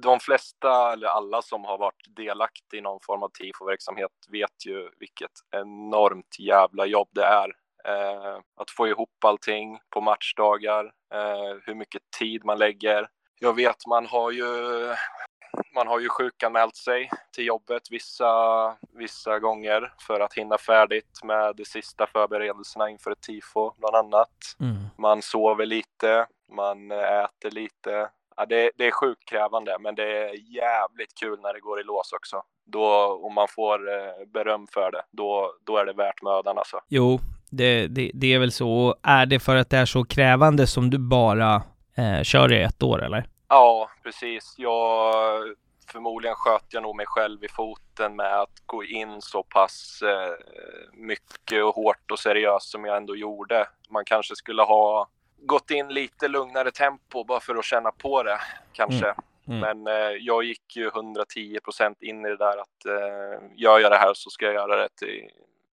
de 0.02 0.20
flesta, 0.20 0.92
eller 0.92 1.08
alla 1.08 1.42
som 1.42 1.64
har 1.64 1.78
varit 1.78 2.16
delaktiga 2.16 2.78
i 2.78 2.82
någon 2.82 3.00
form 3.02 3.22
av 3.22 3.28
tifo-verksamhet 3.28 4.10
vet 4.32 4.66
ju 4.66 4.90
vilket 4.98 5.30
enormt 5.56 6.38
jävla 6.38 6.86
jobb 6.86 7.08
det 7.12 7.24
är. 7.24 7.48
Eh, 7.84 8.36
att 8.60 8.70
få 8.70 8.88
ihop 8.88 9.24
allting 9.24 9.78
på 9.90 10.00
matchdagar, 10.00 10.84
eh, 11.14 11.56
hur 11.66 11.74
mycket 11.74 12.02
tid 12.18 12.44
man 12.44 12.58
lägger. 12.58 13.08
Jag 13.40 13.56
vet, 13.56 13.86
man 13.88 14.06
har 14.06 14.30
ju 14.30 14.44
man 15.74 15.86
har 15.86 16.00
ju 16.00 16.08
sjukanmält 16.08 16.76
sig 16.76 17.10
till 17.32 17.46
jobbet 17.46 17.82
vissa, 17.90 18.32
vissa 18.94 19.38
gånger 19.38 19.92
för 20.06 20.20
att 20.20 20.34
hinna 20.34 20.58
färdigt 20.58 21.20
med 21.24 21.56
de 21.56 21.64
sista 21.64 22.06
förberedelserna 22.06 22.90
inför 22.90 23.10
ett 23.10 23.20
tifo 23.20 23.72
bland 23.78 23.96
annat. 23.96 24.56
Mm. 24.60 24.76
Man 24.98 25.22
sover 25.22 25.66
lite, 25.66 26.26
man 26.56 26.90
äter 26.90 27.50
lite. 27.50 28.08
Ja, 28.36 28.46
det, 28.46 28.70
det 28.76 28.86
är 28.86 28.90
sjukt 28.90 29.28
krävande, 29.28 29.76
men 29.80 29.94
det 29.94 30.18
är 30.18 30.54
jävligt 30.54 31.14
kul 31.20 31.40
när 31.42 31.54
det 31.54 31.60
går 31.60 31.80
i 31.80 31.84
lås 31.84 32.12
också. 32.12 32.42
Då, 32.66 33.20
om 33.22 33.34
man 33.34 33.48
får 33.48 33.92
eh, 33.92 34.26
beröm 34.32 34.66
för 34.66 34.90
det, 34.90 35.02
då, 35.10 35.52
då 35.66 35.76
är 35.76 35.84
det 35.84 35.92
värt 35.92 36.22
mödan 36.22 36.58
alltså. 36.58 36.80
Jo, 36.88 37.20
det, 37.50 37.86
det, 37.86 38.10
det 38.14 38.34
är 38.34 38.38
väl 38.38 38.52
så. 38.52 38.96
Är 39.02 39.26
det 39.26 39.40
för 39.40 39.56
att 39.56 39.70
det 39.70 39.76
är 39.76 39.86
så 39.86 40.04
krävande 40.04 40.66
som 40.66 40.90
du 40.90 40.98
bara 40.98 41.62
eh, 41.96 42.22
kör 42.22 42.52
i 42.52 42.62
ett 42.62 42.82
år 42.82 43.04
eller? 43.04 43.26
Ja, 43.48 43.90
precis. 44.02 44.54
Jag, 44.56 45.44
förmodligen 45.92 46.36
sköt 46.36 46.66
jag 46.68 46.82
nog 46.82 46.96
mig 46.96 47.06
själv 47.06 47.44
i 47.44 47.48
foten 47.48 48.16
med 48.16 48.40
att 48.40 48.62
gå 48.66 48.84
in 48.84 49.22
så 49.22 49.42
pass 49.42 50.02
eh, 50.02 50.34
mycket 50.92 51.64
och 51.64 51.74
hårt 51.74 52.10
och 52.10 52.18
seriöst 52.18 52.70
som 52.70 52.84
jag 52.84 52.96
ändå 52.96 53.16
gjorde. 53.16 53.68
Man 53.90 54.04
kanske 54.04 54.36
skulle 54.36 54.62
ha 54.62 55.08
gått 55.36 55.70
in 55.70 55.88
lite 55.88 56.28
lugnare 56.28 56.70
tempo 56.70 57.24
bara 57.24 57.40
för 57.40 57.54
att 57.54 57.64
känna 57.64 57.90
på 57.92 58.22
det 58.22 58.38
kanske. 58.72 59.06
Mm. 59.06 59.22
Mm. 59.48 59.60
Men 59.60 59.94
eh, 59.94 60.16
jag 60.20 60.44
gick 60.44 60.76
ju 60.76 60.86
110 60.86 61.60
procent 61.64 62.02
in 62.02 62.26
i 62.26 62.28
det 62.28 62.36
där 62.36 62.56
att 62.56 62.86
eh, 62.86 63.42
gör 63.54 63.78
jag 63.78 63.92
det 63.92 63.96
här 63.96 64.14
så 64.14 64.30
ska 64.30 64.44
jag 64.44 64.54
göra 64.54 64.76
det 64.76 64.88
till, 64.96 65.30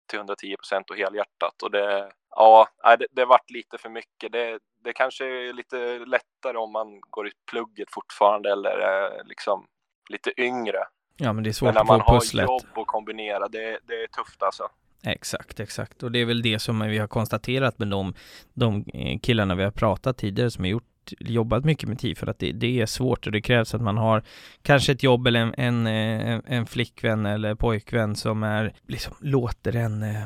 till 0.07 0.17
110 0.19 0.55
procent 0.57 0.89
och 0.89 0.97
helhjärtat. 0.97 1.63
Och 1.63 1.71
det, 1.71 2.11
ja, 2.29 2.67
det, 2.99 3.07
det 3.11 3.25
vart 3.25 3.49
lite 3.49 3.77
för 3.77 3.89
mycket. 3.89 4.31
Det, 4.31 4.59
det 4.83 4.93
kanske 4.93 5.25
är 5.25 5.53
lite 5.53 5.99
lättare 6.05 6.57
om 6.57 6.71
man 6.71 7.01
går 7.09 7.27
i 7.27 7.31
plugget 7.51 7.87
fortfarande 7.91 8.51
eller 8.51 8.79
eh, 8.79 9.25
liksom 9.25 9.65
lite 10.09 10.41
yngre. 10.41 10.79
Ja, 11.17 11.33
men 11.33 11.43
det 11.43 11.49
är 11.49 11.53
svårt 11.53 11.75
att 11.75 11.87
få 11.87 11.99
pusslet. 11.99 12.41
Men 12.41 12.45
när 12.45 12.53
man 12.53 12.61
har 12.61 12.69
jobb 12.69 12.77
och 12.77 12.87
kombinera, 12.87 13.47
det, 13.47 13.79
det 13.83 13.93
är 13.93 14.07
tufft 14.07 14.43
alltså. 14.43 14.69
Exakt, 15.05 15.59
exakt. 15.59 16.03
Och 16.03 16.11
det 16.11 16.19
är 16.19 16.25
väl 16.25 16.41
det 16.41 16.59
som 16.59 16.79
vi 16.79 16.97
har 16.97 17.07
konstaterat 17.07 17.79
med 17.79 17.87
de, 17.87 18.13
de 18.53 18.85
eh, 18.93 19.19
killarna 19.19 19.55
vi 19.55 19.63
har 19.63 19.71
pratat 19.71 20.17
tidigare 20.17 20.51
som 20.51 20.63
har 20.63 20.69
gjort 20.69 20.83
jobbat 21.19 21.65
mycket 21.65 21.89
med 21.89 21.99
TIF 21.99 22.17
för 22.17 22.27
att 22.27 22.39
det, 22.39 22.51
det, 22.51 22.81
är 22.81 22.85
svårt 22.85 23.25
och 23.25 23.31
det 23.31 23.41
krävs 23.41 23.75
att 23.75 23.81
man 23.81 23.97
har 23.97 24.23
kanske 24.61 24.91
ett 24.91 25.03
jobb 25.03 25.27
eller 25.27 25.39
en, 25.39 25.53
en, 25.57 25.87
en, 25.87 26.41
en 26.45 26.65
flickvän 26.65 27.25
eller 27.25 27.55
pojkvän 27.55 28.15
som 28.15 28.43
är 28.43 28.73
liksom 28.87 29.15
låter 29.19 29.75
en 29.75 30.03
eh, 30.03 30.23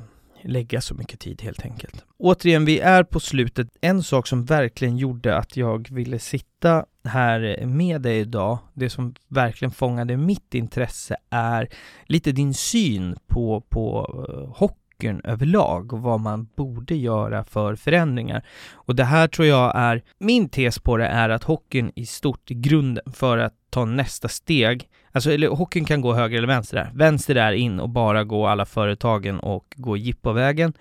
lägga 0.48 0.82
så 0.82 0.96
mycket 0.96 1.20
tid 1.20 1.42
helt 1.42 1.66
enkelt. 1.66 2.06
Återigen, 2.18 2.66
vi 2.66 2.80
är 2.80 3.04
på 3.04 3.20
slutet. 3.20 3.68
En 3.82 4.04
sak 4.04 4.28
som 4.28 4.46
verkligen 4.46 4.98
gjorde 4.98 5.38
att 5.38 5.58
jag 5.58 5.90
ville 5.92 6.20
sitta 6.20 6.86
här 7.04 7.66
med 7.66 8.02
dig 8.02 8.20
idag, 8.20 8.58
det 8.74 8.90
som 8.90 9.16
verkligen 9.28 9.72
fångade 9.72 10.18
mitt 10.18 10.54
intresse 10.54 11.16
är 11.30 11.68
lite 12.06 12.32
din 12.32 12.54
syn 12.54 13.16
på, 13.28 13.62
på 13.70 14.16
uh, 14.30 14.56
hockeyn 14.56 15.22
överlag 15.24 15.94
och 15.94 16.02
vad 16.02 16.20
man 16.20 16.48
borde 16.56 16.96
göra 16.96 17.44
för 17.44 17.76
förändringar. 17.76 18.46
Och 18.74 18.96
det 18.96 19.04
här 19.04 19.28
tror 19.28 19.48
jag 19.48 19.72
är, 19.76 20.04
min 20.18 20.50
tes 20.50 20.80
på 20.80 20.98
det 20.98 21.08
är 21.08 21.30
att 21.30 21.44
hockeyn 21.44 21.92
i 21.96 22.06
stort 22.06 22.52
i 22.52 22.54
grunden 22.54 23.14
för 23.14 23.38
att 23.38 23.54
ta 23.78 23.86
nästa 23.86 24.28
steg 24.28 24.90
Alltså, 25.12 25.32
eller 25.32 25.48
hockeyn 25.48 25.86
kan 25.86 26.02
gå 26.02 26.14
höger 26.14 26.38
eller 26.38 26.48
vänster 26.48 26.78
där. 26.78 26.92
Vänster 26.94 27.36
är 27.36 27.52
in 27.52 27.80
och 27.80 27.90
bara 27.90 28.24
gå 28.24 28.48
alla 28.48 28.66
företagen 28.66 29.40
och 29.40 29.74
gå 29.78 29.98
jippovägen. 29.98 30.74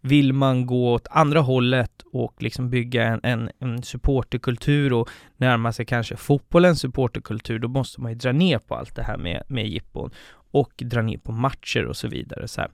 Vill 0.00 0.32
man 0.32 0.66
gå 0.66 0.92
åt 0.92 1.06
andra 1.10 1.40
hållet 1.40 2.02
och 2.12 2.42
liksom 2.42 2.70
bygga 2.70 3.04
en, 3.04 3.20
en, 3.22 3.50
en 3.58 3.82
supporterkultur 3.82 4.92
och 4.92 5.08
närma 5.36 5.72
sig 5.72 5.86
kanske 5.86 6.16
fotbollens 6.16 6.80
supporterkultur, 6.80 7.58
då 7.58 7.68
måste 7.68 8.00
man 8.00 8.12
ju 8.12 8.18
dra 8.18 8.32
ner 8.32 8.58
på 8.58 8.74
allt 8.74 8.96
det 8.96 9.02
här 9.02 9.16
med, 9.16 9.42
med 9.48 9.68
jippon 9.68 10.10
och 10.50 10.72
dra 10.76 11.02
ner 11.02 11.18
på 11.18 11.32
matcher 11.32 11.84
och 11.86 11.96
så 11.96 12.08
vidare. 12.08 12.48
Så 12.48 12.60
här. 12.60 12.70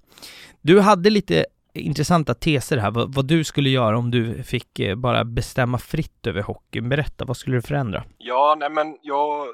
Du 0.61 0.81
hade 0.81 1.11
lite 1.11 1.47
intressanta 1.75 2.35
teser 2.35 2.77
här, 2.77 2.91
vad, 2.91 3.15
vad, 3.15 3.27
du 3.27 3.45
skulle 3.45 3.71
göra 3.71 3.99
om 3.99 4.11
du 4.11 4.43
fick 4.43 4.79
eh, 4.79 4.97
bara 4.97 5.25
bestämma 5.25 5.79
fritt 5.79 6.27
över 6.27 6.43
hockeyn. 6.43 6.89
Berätta, 6.89 7.25
vad 7.25 7.37
skulle 7.37 7.57
du 7.57 7.63
förändra? 7.63 8.05
Ja, 8.19 8.57
nej 8.59 8.71
men 8.71 8.97
jag 9.03 9.47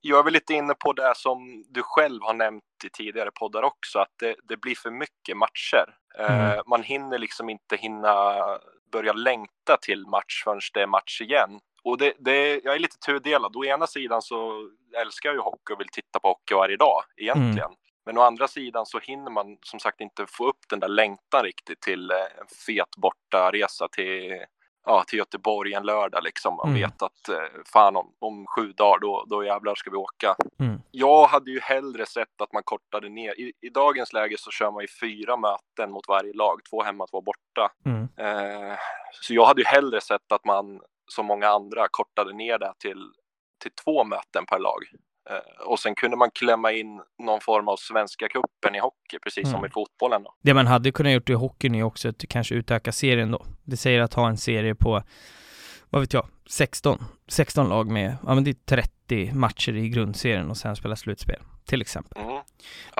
jag 0.00 0.18
är 0.18 0.22
väl 0.22 0.32
lite 0.32 0.54
inne 0.54 0.74
på 0.74 0.92
det 0.92 1.12
som 1.16 1.64
du 1.68 1.82
själv 1.82 2.22
har 2.22 2.34
nämnt 2.34 2.64
i 2.84 2.90
tidigare 2.90 3.30
poddar 3.30 3.62
också, 3.62 3.98
att 3.98 4.12
det, 4.18 4.36
det 4.48 4.56
blir 4.56 4.74
för 4.74 4.90
mycket 4.90 5.36
matcher. 5.36 5.96
Mm. 6.18 6.40
Uh, 6.40 6.62
man 6.66 6.82
hinner 6.82 7.18
liksom 7.18 7.50
inte 7.50 7.76
hinna 7.76 8.34
börja 8.92 9.12
längta 9.12 9.76
till 9.82 10.06
match 10.06 10.44
förrän 10.44 10.60
det 10.74 10.82
är 10.82 10.86
match 10.86 11.20
igen. 11.20 11.60
Och 11.82 11.98
det, 11.98 12.12
det, 12.18 12.60
jag 12.64 12.74
är 12.74 12.78
lite 12.78 12.98
tudelad. 12.98 13.56
Å 13.56 13.64
ena 13.64 13.86
sidan 13.86 14.22
så 14.22 14.70
älskar 14.96 15.28
jag 15.28 15.36
ju 15.36 15.40
hockey 15.40 15.72
och 15.72 15.80
vill 15.80 15.88
titta 15.88 16.20
på 16.20 16.28
hockey 16.28 16.54
varje 16.54 16.76
dag 16.76 17.02
egentligen. 17.16 17.58
Mm. 17.58 17.78
Men 18.06 18.18
å 18.18 18.20
andra 18.20 18.48
sidan 18.48 18.86
så 18.86 18.98
hinner 18.98 19.30
man 19.30 19.58
som 19.62 19.80
sagt 19.80 20.00
inte 20.00 20.26
få 20.28 20.48
upp 20.48 20.68
den 20.68 20.80
där 20.80 20.88
längtan 20.88 21.42
riktigt 21.42 21.80
till 21.80 22.10
en 22.10 22.46
fet 22.66 22.96
borta 22.96 23.50
resa 23.52 23.88
till 23.88 24.44
ja, 24.86 25.04
till 25.06 25.18
Göteborg 25.18 25.74
en 25.74 25.82
lördag 25.86 26.22
liksom. 26.24 26.56
Man 26.56 26.68
Mm. 26.68 26.80
vet 26.80 27.02
att 27.02 27.28
eh, 27.28 27.62
fan 27.72 27.96
om, 27.96 28.12
om 28.18 28.46
sju 28.46 28.72
dagar 28.72 28.98
då, 28.98 29.24
då 29.28 29.44
jävlar 29.44 29.74
ska 29.74 29.90
vi 29.90 29.96
åka. 29.96 30.36
Mm. 30.60 30.80
Jag 30.90 31.26
hade 31.26 31.50
ju 31.50 31.60
hellre 31.60 32.06
sett 32.06 32.40
att 32.40 32.52
man 32.52 32.62
kortade 32.62 33.08
ner. 33.08 33.40
I, 33.40 33.52
I 33.60 33.68
dagens 33.68 34.12
läge 34.12 34.36
så 34.38 34.50
kör 34.50 34.70
man 34.70 34.82
ju 34.82 34.88
fyra 35.00 35.36
möten 35.36 35.90
mot 35.90 36.08
varje 36.08 36.32
lag, 36.32 36.60
två 36.70 36.82
hemma, 36.82 37.06
två 37.06 37.20
borta. 37.20 37.72
Mm. 37.86 38.08
Eh, 38.16 38.76
så 39.12 39.34
jag 39.34 39.46
hade 39.46 39.60
ju 39.60 39.66
hellre 39.66 40.00
sett 40.00 40.32
att 40.32 40.44
man 40.44 40.80
som 41.08 41.26
många 41.26 41.48
andra 41.48 41.88
kortade 41.90 42.32
ner 42.32 42.58
det 42.58 42.72
till, 42.78 43.12
till 43.62 43.72
två 43.84 44.04
möten 44.04 44.46
per 44.46 44.58
lag. 44.58 44.82
Eh, 45.30 45.66
och 45.66 45.78
sen 45.78 45.94
kunde 45.94 46.16
man 46.16 46.30
klämma 46.30 46.72
in 46.72 47.00
någon 47.18 47.40
form 47.40 47.68
av 47.68 47.76
Svenska 47.76 48.28
cupen 48.28 48.74
i 48.74 48.78
hockey, 48.78 49.18
precis 49.22 49.44
som 49.50 49.54
Mm. 49.58 49.66
i 49.66 49.70
fotbollen. 49.70 50.22
Då. 50.22 50.34
Det 50.42 50.54
man 50.54 50.66
hade 50.66 50.92
kunnat 50.92 51.12
gjort 51.12 51.30
i 51.30 51.32
hockeyn 51.32 51.74
är 51.74 51.82
också 51.82 52.08
att 52.08 52.24
kanske 52.28 52.54
utöka 52.54 52.92
serien 52.92 53.30
då. 53.30 53.44
Det 53.64 53.76
säger 53.76 54.00
att 54.00 54.14
ha 54.14 54.28
en 54.28 54.36
serie 54.36 54.74
på, 54.74 55.02
vad 55.90 56.00
vet 56.02 56.12
jag, 56.12 56.26
16, 56.50 57.04
16 57.28 57.68
lag 57.68 57.90
med, 57.90 58.16
ja 58.26 58.34
men 58.34 58.44
det 58.44 58.50
är 58.50 58.66
30 58.76 59.30
matcher 59.34 59.72
i 59.76 59.88
grundserien 59.88 60.50
och 60.50 60.56
sen 60.56 60.76
spela 60.76 60.96
slutspel, 60.96 61.40
till 61.68 61.80
exempel. 61.80 62.22
Mm, 62.22 62.40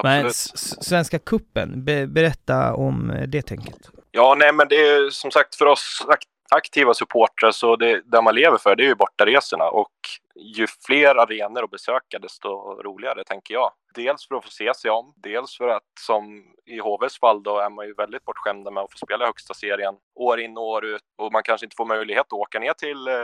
Men 0.02 0.30
Svenska 0.32 1.18
kuppen, 1.18 1.84
be, 1.84 2.06
berätta 2.06 2.74
om 2.74 3.10
eh, 3.10 3.22
det 3.22 3.42
tänket. 3.42 3.90
Ja, 4.10 4.34
nej, 4.38 4.52
men 4.52 4.68
det 4.68 4.76
är 4.76 5.10
som 5.10 5.30
sagt 5.30 5.54
för 5.54 5.66
oss 5.66 6.04
ak- 6.08 6.56
aktiva 6.56 6.94
supportrar 6.94 7.50
så 7.50 7.76
det 7.76 8.02
där 8.04 8.22
man 8.22 8.34
lever 8.34 8.58
för 8.58 8.76
det 8.76 8.82
är 8.82 8.88
ju 8.88 8.94
bortaresorna 8.94 9.64
och 9.64 9.90
ju 10.38 10.66
fler 10.86 11.14
arenor 11.14 11.64
att 11.64 11.70
besöka 11.70 12.18
desto 12.18 12.48
roligare 12.82 13.24
tänker 13.24 13.54
jag. 13.54 13.72
Dels 13.94 14.28
för 14.28 14.34
att 14.34 14.44
få 14.44 14.50
se 14.50 14.74
sig 14.74 14.90
om, 14.90 15.14
dels 15.16 15.56
för 15.56 15.68
att 15.68 15.82
som 16.00 16.54
i 16.64 16.78
HVs 16.78 17.18
fall 17.18 17.42
då 17.42 17.58
är 17.58 17.70
man 17.70 17.86
ju 17.86 17.94
väldigt 17.94 18.24
bortskämda 18.24 18.70
med 18.70 18.82
att 18.82 18.92
få 18.92 18.98
spela 18.98 19.24
i 19.24 19.26
högsta 19.26 19.54
serien 19.54 19.94
år 20.14 20.40
in 20.40 20.56
och 20.56 20.64
år 20.64 20.84
ut 20.84 21.02
och 21.16 21.32
man 21.32 21.42
kanske 21.42 21.66
inte 21.66 21.76
får 21.76 21.86
möjlighet 21.86 22.26
att 22.26 22.32
åka 22.32 22.58
ner 22.58 22.72
till, 22.72 23.08
eh, 23.08 23.14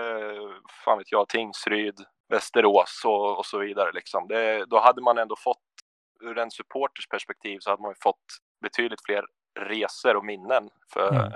fan 0.84 0.98
vet 0.98 1.12
jag, 1.12 1.28
Tingsryd, 1.28 2.04
Västerås 2.28 3.02
och, 3.04 3.38
och 3.38 3.46
så 3.46 3.58
vidare 3.58 3.92
liksom. 3.92 4.28
Det, 4.28 4.64
då 4.64 4.78
hade 4.78 5.02
man 5.02 5.18
ändå 5.18 5.36
fått 5.36 5.58
ur 6.20 6.38
en 6.38 6.50
supporters 6.50 7.08
perspektiv 7.08 7.58
så 7.60 7.70
hade 7.70 7.82
man 7.82 7.90
ju 7.90 7.96
fått 8.02 8.24
betydligt 8.62 9.04
fler 9.04 9.24
resor 9.60 10.16
och 10.16 10.24
minnen 10.24 10.70
för 10.92 11.08
Mm 11.08 11.32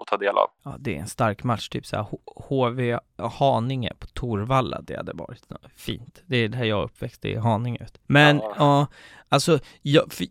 att 0.00 0.06
ta 0.06 0.16
del 0.16 0.36
av. 0.36 0.48
Ja, 0.62 0.76
det 0.78 0.96
är 0.96 1.00
en 1.00 1.06
stark 1.06 1.44
match, 1.44 1.68
typ 1.68 1.86
så 1.86 1.96
här 1.96 2.06
HV 2.48 2.98
Haninge 3.18 3.92
på 3.98 4.06
Torvalla, 4.06 4.80
det 4.82 4.96
hade 4.96 5.12
varit 5.12 5.46
fint. 5.76 6.22
Det 6.26 6.36
är 6.36 6.48
där 6.48 6.64
jag 6.64 6.78
är 6.80 6.84
uppväxt, 6.84 7.22
det 7.22 7.34
är 7.34 7.40
Haninge. 7.40 7.86
Men 8.06 8.36
ja, 8.36 8.54
Ja. 8.58 8.86
alltså 9.28 9.58
jag, 9.82 10.12
för, 10.12 10.26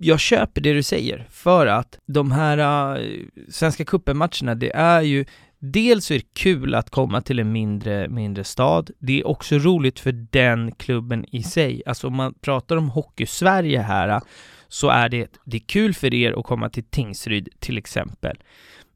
jag 0.00 0.20
köper 0.20 0.60
det 0.60 0.72
du 0.72 0.82
säger, 0.82 1.26
för 1.30 1.66
att 1.66 1.98
de 2.06 2.32
här 2.32 2.58
äh, 2.98 3.06
Svenska 3.48 3.84
cupen-matcherna, 3.84 4.54
det 4.54 4.76
är 4.76 5.00
ju 5.00 5.24
Dels 5.66 6.10
är 6.10 6.14
det 6.14 6.34
kul 6.34 6.74
att 6.74 6.90
komma 6.90 7.20
till 7.20 7.38
en 7.38 7.52
mindre, 7.52 8.08
mindre 8.08 8.44
stad. 8.44 8.90
Det 8.98 9.20
är 9.20 9.26
också 9.26 9.58
roligt 9.58 10.00
för 10.00 10.12
den 10.12 10.72
klubben 10.72 11.24
i 11.30 11.42
sig. 11.42 11.82
Alltså 11.86 12.06
om 12.06 12.16
man 12.16 12.34
pratar 12.34 12.76
om 12.76 12.90
Hockey-Sverige 12.90 13.80
här, 13.80 14.20
så 14.68 14.88
är 14.88 15.08
det, 15.08 15.38
det 15.44 15.56
är 15.56 15.60
kul 15.66 15.94
för 15.94 16.14
er 16.14 16.32
att 16.38 16.44
komma 16.44 16.68
till 16.68 16.84
Tingsryd 16.84 17.48
till 17.58 17.78
exempel. 17.78 18.36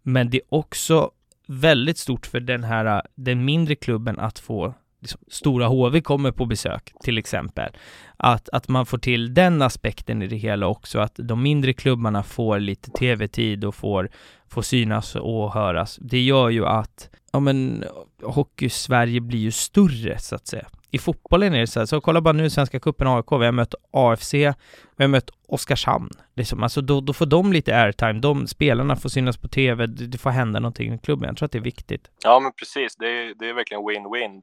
Men 0.08 0.30
det 0.30 0.36
är 0.36 0.42
också 0.48 1.10
väldigt 1.46 1.98
stort 1.98 2.26
för 2.26 2.40
den 2.40 2.64
här, 2.64 3.02
den 3.14 3.44
mindre 3.44 3.74
klubben 3.74 4.18
att 4.18 4.38
få 4.38 4.74
liksom, 5.00 5.20
Stora 5.28 5.66
HV 5.66 6.00
kommer 6.00 6.32
på 6.32 6.46
besök 6.46 6.92
till 7.02 7.18
exempel. 7.18 7.72
Att, 8.16 8.48
att 8.48 8.68
man 8.68 8.86
får 8.86 8.98
till 8.98 9.34
den 9.34 9.62
aspekten 9.62 10.22
i 10.22 10.26
det 10.26 10.36
hela 10.36 10.66
också, 10.66 10.98
att 10.98 11.14
de 11.16 11.42
mindre 11.42 11.72
klubbarna 11.72 12.22
får 12.22 12.58
lite 12.58 12.90
tv-tid 12.90 13.64
och 13.64 13.74
får, 13.74 14.10
får 14.48 14.62
synas 14.62 15.16
och 15.16 15.54
höras. 15.54 15.98
Det 16.00 16.20
gör 16.20 16.48
ju 16.48 16.66
att, 16.66 17.10
ja 17.32 17.40
men, 17.40 17.84
Hockey-Sverige 18.22 19.20
blir 19.20 19.40
ju 19.40 19.52
större 19.52 20.18
så 20.18 20.34
att 20.34 20.46
säga. 20.46 20.66
I 20.90 20.98
fotbollen 20.98 21.54
är 21.54 21.60
det 21.60 21.66
så 21.66 21.80
här, 21.80 21.86
så 21.86 22.00
kolla 22.00 22.20
bara 22.20 22.32
nu 22.32 22.50
Svenska 22.50 22.80
cupen 22.80 23.06
AIK, 23.06 23.32
vi 23.32 23.44
har 23.44 23.52
mött 23.52 23.74
AFC, 23.92 24.34
vi 24.34 25.04
har 25.04 25.08
mött 25.08 25.30
Oskarshamn. 25.48 26.10
Liksom, 26.36 26.62
alltså 26.62 26.80
då, 26.80 27.00
då 27.00 27.12
får 27.12 27.26
de 27.26 27.52
lite 27.52 27.76
airtime, 27.76 28.12
de 28.20 28.46
spelarna 28.46 28.96
får 28.96 29.08
synas 29.08 29.36
på 29.36 29.48
tv, 29.48 29.86
det, 29.86 30.18
får 30.18 30.30
hända 30.30 30.60
någonting 30.60 30.94
i 30.94 30.98
klubben. 30.98 31.28
Jag 31.28 31.36
tror 31.36 31.46
att 31.46 31.52
det 31.52 31.58
är 31.58 31.62
viktigt. 31.62 32.10
Ja, 32.24 32.40
men 32.40 32.52
precis. 32.52 32.96
Det 32.96 33.08
är, 33.08 33.34
det 33.38 33.48
är 33.48 33.52
verkligen 33.52 33.82
win-win. 33.82 34.40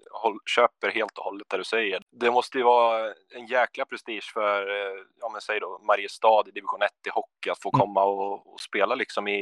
Köper 0.56 0.92
helt 0.92 1.18
och 1.18 1.24
hållet 1.24 1.48
det 1.50 1.58
du 1.58 1.64
säger. 1.64 2.02
Det 2.22 2.32
måste 2.32 2.58
ju 2.58 2.64
vara 2.64 3.06
en 3.36 3.46
jäkla 3.48 3.86
prestige 3.86 4.32
för, 4.34 4.62
eh, 4.70 4.96
ja 5.22 5.30
men 5.32 5.42
säg 5.42 5.60
då 5.60 5.80
Mariestad 5.88 6.44
i 6.48 6.52
division 6.52 6.82
1 6.82 6.90
i 7.08 7.10
hockey 7.14 7.50
att 7.50 7.62
få 7.62 7.70
Mm. 7.74 7.80
komma 7.80 8.04
och, 8.04 8.54
och 8.54 8.60
spela 8.60 8.96
liksom 8.96 9.28
i, 9.28 9.42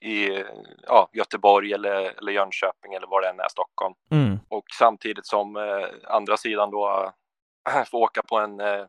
i 0.00 0.44
ja, 0.86 1.10
Göteborg 1.12 1.72
eller, 1.72 2.18
eller 2.18 2.32
Jönköping 2.32 2.94
eller 2.94 3.06
vad 3.06 3.22
det 3.22 3.28
än 3.28 3.40
är, 3.40 3.48
Stockholm. 3.48 3.94
Mm. 4.10 4.38
Och 4.48 4.64
samtidigt 4.78 5.26
som 5.26 5.56
eh, 5.56 6.14
andra 6.14 6.36
sidan 6.36 6.70
då 6.70 7.12
får 7.90 7.98
åka 7.98 8.22
på 8.22 8.38
en, 8.38 8.60
eh, 8.60 8.84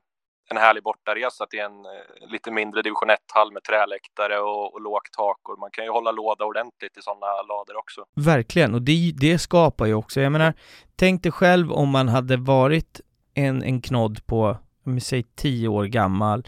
en 0.49 0.57
härlig 0.57 0.84
bortaresa 0.84 1.45
till 1.45 1.60
en 1.60 1.86
eh, 1.86 2.30
lite 2.31 2.52
mindre 2.52 2.81
division 2.81 3.10
1-hall 3.10 3.52
med 3.52 3.64
träläktare 3.64 4.40
och, 4.40 4.73
och 4.73 4.81
lågt 4.81 5.11
tak. 5.18 5.49
Och 5.49 5.60
man 5.60 5.69
kan 5.72 5.86
ju 5.86 5.91
hålla 5.91 6.11
låda 6.11 6.45
ordentligt 6.45 6.98
i 6.98 7.02
sådana 7.02 7.26
lador 7.26 7.77
också. 7.77 8.06
Verkligen, 8.15 8.76
och 8.76 8.81
det, 8.81 9.11
det 9.15 9.40
skapar 9.40 9.86
ju 9.86 9.94
också, 9.94 10.22
jag 10.22 10.31
menar, 10.31 10.53
tänk 10.95 11.23
dig 11.23 11.31
själv 11.31 11.72
om 11.72 11.90
man 11.90 12.07
hade 12.07 12.38
varit 12.38 13.02
en, 13.34 13.64
en 13.64 13.81
knodd 13.81 14.26
på, 14.26 14.57
om 14.86 14.95
vi 14.95 15.02
säger 15.02 15.26
tio 15.36 15.68
år 15.68 15.86
gammal, 15.86 16.44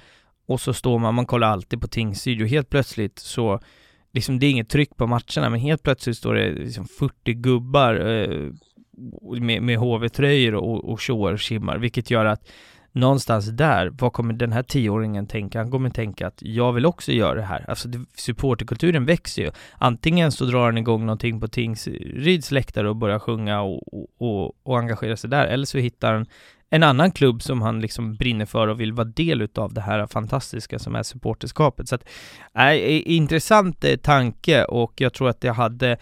och 0.48 0.62
så 0.62 0.74
står 0.74 1.00
man, 1.00 1.16
man 1.16 1.26
kollar 1.26 1.48
alltid 1.48 1.82
på 1.82 1.88
Tingsryd 1.88 2.42
och 2.42 2.48
helt 2.48 2.70
plötsligt 2.70 3.20
så, 3.20 3.60
liksom 4.14 4.40
det 4.40 4.46
är 4.46 4.52
inget 4.52 4.70
tryck 4.70 4.98
på 4.98 5.08
matcherna, 5.08 5.50
men 5.50 5.60
helt 5.60 5.84
plötsligt 5.84 6.18
står 6.18 6.34
det 6.34 6.52
liksom 6.52 6.86
40 6.86 7.34
gubbar 7.34 7.96
eh, 7.96 8.52
med, 9.42 9.64
med 9.64 9.78
HV-tröjor 9.78 10.56
och, 10.56 10.92
och 10.92 11.00
tjoar 11.00 11.34
och 11.34 11.40
kimmar, 11.40 11.78
vilket 11.78 12.12
gör 12.12 12.26
att 12.26 12.52
någonstans 12.92 13.46
där, 13.46 13.90
vad 14.00 14.14
kommer 14.14 14.34
den 14.34 14.52
här 14.52 14.64
tioåringen 14.64 15.28
tänka? 15.28 15.60
Han 15.60 15.72
kommer 15.72 15.90
tänka 15.90 16.28
att 16.28 16.38
jag 16.42 16.74
vill 16.74 16.86
också 16.86 17.12
göra 17.12 17.36
det 17.36 17.42
här. 17.42 17.66
Alltså 17.70 17.88
det, 17.88 18.06
supporterkulturen 18.16 19.06
växer 19.06 19.42
ju. 19.42 19.52
Antingen 19.78 20.32
så 20.32 20.46
drar 20.46 20.66
han 20.66 20.78
igång 20.78 21.06
någonting 21.06 21.42
på 21.42 21.48
Tingsryds 21.48 22.52
läktare 22.52 22.90
och 22.90 22.96
börjar 22.96 23.20
sjunga 23.20 23.62
och, 23.62 23.94
och, 23.94 24.08
och, 24.18 24.54
och 24.64 24.80
engagera 24.80 25.18
sig 25.18 25.30
där, 25.30 25.48
eller 25.48 25.66
så 25.66 25.78
hittar 25.78 26.14
han 26.14 26.26
en 26.74 26.84
annan 26.84 27.12
klubb 27.12 27.42
som 27.42 27.62
han 27.62 27.82
liksom 27.82 28.16
brinner 28.16 28.46
för 28.46 28.68
och 28.68 28.80
vill 28.80 28.94
vara 28.94 29.08
del 29.08 29.42
utav 29.42 29.74
det 29.74 29.82
här 29.82 30.08
fantastiska 30.08 30.80
som 30.80 30.96
är 30.96 31.04
supporterskapet. 31.04 31.90
Så 31.90 31.96
att, 31.96 32.10
äh, 32.56 33.12
intressant 33.12 33.84
eh, 33.84 33.96
tanke 33.96 34.66
och 34.66 34.94
jag 34.96 35.14
tror 35.14 35.30
att 35.30 35.42
det 35.42 35.52
hade 35.52 35.98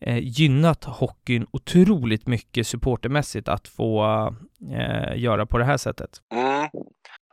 eh, 0.00 0.18
gynnat 0.18 0.84
hockeyn 0.84 1.46
otroligt 1.50 2.26
mycket 2.26 2.66
supportermässigt 2.66 3.48
att 3.48 3.68
få 3.68 4.04
eh, 4.72 5.18
göra 5.18 5.46
på 5.46 5.58
det 5.58 5.64
här 5.64 5.76
sättet. 5.76 6.10
Mm. 6.34 6.68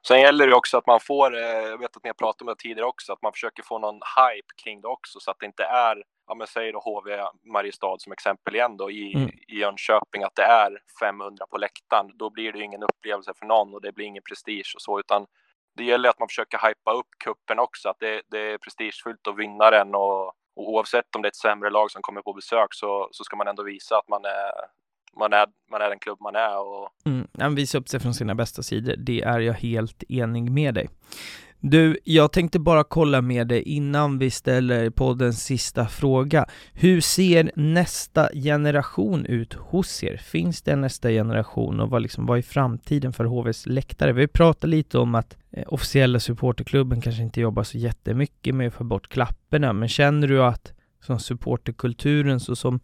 Sen 0.07 0.21
gäller 0.21 0.47
det 0.47 0.55
också 0.55 0.77
att 0.77 0.87
man 0.87 0.99
får, 0.99 1.35
eh, 1.35 1.41
jag 1.41 1.77
vet 1.77 1.97
att 1.97 2.03
ni 2.03 2.09
har 2.09 2.13
pratat 2.13 2.41
om 2.41 2.47
det 2.47 2.55
tidigare 2.55 2.87
också, 2.87 3.13
att 3.13 3.21
man 3.21 3.31
försöker 3.31 3.63
få 3.63 3.79
någon 3.79 3.95
hype 3.95 4.53
kring 4.63 4.81
det 4.81 4.87
också 4.87 5.19
så 5.19 5.31
att 5.31 5.37
det 5.39 5.45
inte 5.45 5.63
är, 5.63 6.03
ja 6.27 6.35
men 6.35 6.47
säg 6.47 6.71
då 6.71 6.79
HV 6.79 7.21
Mariestad 7.53 7.95
som 7.99 8.11
exempel 8.13 8.55
igen 8.55 8.77
då 8.77 8.91
i, 8.91 9.13
Mm. 9.15 9.29
i 9.47 9.59
Jönköping, 9.59 10.23
att 10.23 10.35
det 10.35 10.43
är 10.43 10.79
500 10.99 11.45
på 11.51 11.57
läktaren. 11.57 12.11
Då 12.15 12.29
blir 12.29 12.51
det 12.51 12.57
ju 12.57 12.65
ingen 12.65 12.83
upplevelse 12.83 13.31
för 13.39 13.45
någon 13.45 13.73
och 13.73 13.81
det 13.81 13.91
blir 13.91 14.05
ingen 14.05 14.23
prestige 14.23 14.71
och 14.75 14.81
så, 14.81 14.99
utan 14.99 15.25
det 15.77 15.83
gäller 15.83 16.09
att 16.09 16.19
man 16.19 16.27
försöker 16.27 16.67
hypa 16.67 16.91
upp 16.93 17.07
kuppen 17.23 17.59
också, 17.59 17.89
att 17.89 17.99
det, 17.99 18.21
det 18.31 18.39
är 18.39 18.57
prestigefullt 18.57 19.27
att 19.27 19.37
vinna 19.37 19.71
den 19.71 19.95
och, 19.95 20.27
och 20.27 20.69
oavsett 20.73 21.15
om 21.15 21.21
det 21.21 21.25
är 21.25 21.29
ett 21.29 21.35
sämre 21.35 21.69
lag 21.69 21.91
som 21.91 22.01
kommer 22.01 22.21
på 22.21 22.33
besök 22.33 22.73
så, 22.73 23.09
så 23.11 23.23
ska 23.23 23.35
man 23.35 23.47
ändå 23.47 23.63
visa 23.63 23.97
att 23.97 24.07
man 24.09 24.25
är, 24.25 24.51
man 25.19 25.33
är, 25.33 25.45
man 25.71 25.81
är 25.81 25.89
den 25.89 25.99
klubb 25.99 26.21
man 26.21 26.35
är 26.35 26.57
och 26.57 26.89
Mm, 27.05 27.27
han 27.39 27.55
visar 27.55 27.79
upp 27.79 27.89
sig 27.89 27.99
från 27.99 28.13
sina 28.13 28.35
bästa 28.35 28.63
sidor, 28.63 28.95
det 28.97 29.21
är 29.21 29.39
jag 29.39 29.53
helt 29.53 30.03
enig 30.09 30.51
med 30.51 30.73
dig. 30.73 30.89
Du, 31.65 31.97
jag 32.03 32.31
tänkte 32.31 32.59
bara 32.59 32.83
kolla 32.83 33.21
med 33.21 33.47
dig 33.47 33.61
innan 33.61 34.19
vi 34.19 34.31
ställer 34.31 34.89
poddens 34.89 35.43
sista 35.43 35.87
fråga. 35.87 36.45
Hur 36.73 37.01
ser 37.01 37.51
nästa 37.55 38.29
generation 38.33 39.25
ut 39.25 39.53
hos 39.53 40.03
er? 40.03 40.17
Finns 40.17 40.61
det 40.61 40.71
en 40.71 40.81
nästa 40.81 41.09
generation 41.09 41.79
och 41.79 41.89
vad, 41.89 42.01
liksom, 42.01 42.25
vad 42.25 42.37
är 42.37 42.41
framtiden 42.41 43.13
för 43.13 43.25
HVs 43.25 43.65
läktare? 43.65 44.13
Vi 44.13 44.27
pratar 44.27 44.67
lite 44.67 44.97
om 44.97 45.15
att 45.15 45.37
eh, 45.51 45.63
officiella 45.67 46.19
supporterklubben 46.19 47.01
kanske 47.01 47.23
inte 47.23 47.41
jobbar 47.41 47.63
så 47.63 47.77
jättemycket 47.77 48.55
med 48.55 48.67
att 48.67 48.73
få 48.73 48.83
bort 48.83 49.09
klapporna, 49.09 49.73
men 49.73 49.89
känner 49.89 50.27
du 50.27 50.43
att 50.43 50.73
som 51.01 51.19
supporterkulturen 51.19 52.39
så 52.39 52.55
som 52.55 52.79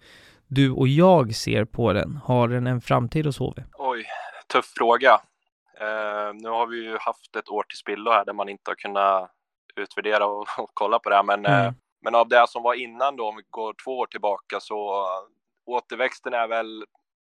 du 0.47 0.71
och 0.71 0.87
jag 0.87 1.35
ser 1.35 1.65
på 1.65 1.93
den, 1.93 2.19
har 2.23 2.47
den 2.47 2.67
en 2.67 2.81
framtid 2.81 3.25
hos 3.25 3.39
HV? 3.39 3.63
Oj, 3.77 4.05
tuff 4.53 4.73
fråga. 4.77 5.21
Eh, 5.79 6.33
nu 6.33 6.49
har 6.49 6.67
vi 6.67 6.77
ju 6.83 6.97
haft 6.97 7.35
ett 7.35 7.49
år 7.49 7.63
till 7.63 7.77
spillo 7.77 8.11
här 8.11 8.25
där 8.25 8.33
man 8.33 8.49
inte 8.49 8.71
har 8.71 8.75
kunnat 8.75 9.31
utvärdera 9.75 10.25
och, 10.25 10.47
och 10.59 10.71
kolla 10.73 10.99
på 10.99 11.09
det 11.09 11.15
här. 11.15 11.23
Men, 11.23 11.45
Mm. 11.45 11.65
eh, 11.65 11.73
men 12.01 12.15
av 12.15 12.27
det 12.27 12.47
som 12.49 12.63
var 12.63 12.73
innan 12.73 13.15
då, 13.15 13.27
om 13.29 13.35
vi 13.35 13.43
går 13.49 13.73
två 13.83 13.97
år 13.99 14.05
tillbaka, 14.07 14.59
så 14.59 15.01
uh, 15.01 15.27
återväxten 15.65 16.33
är 16.33 16.47
väl, 16.47 16.85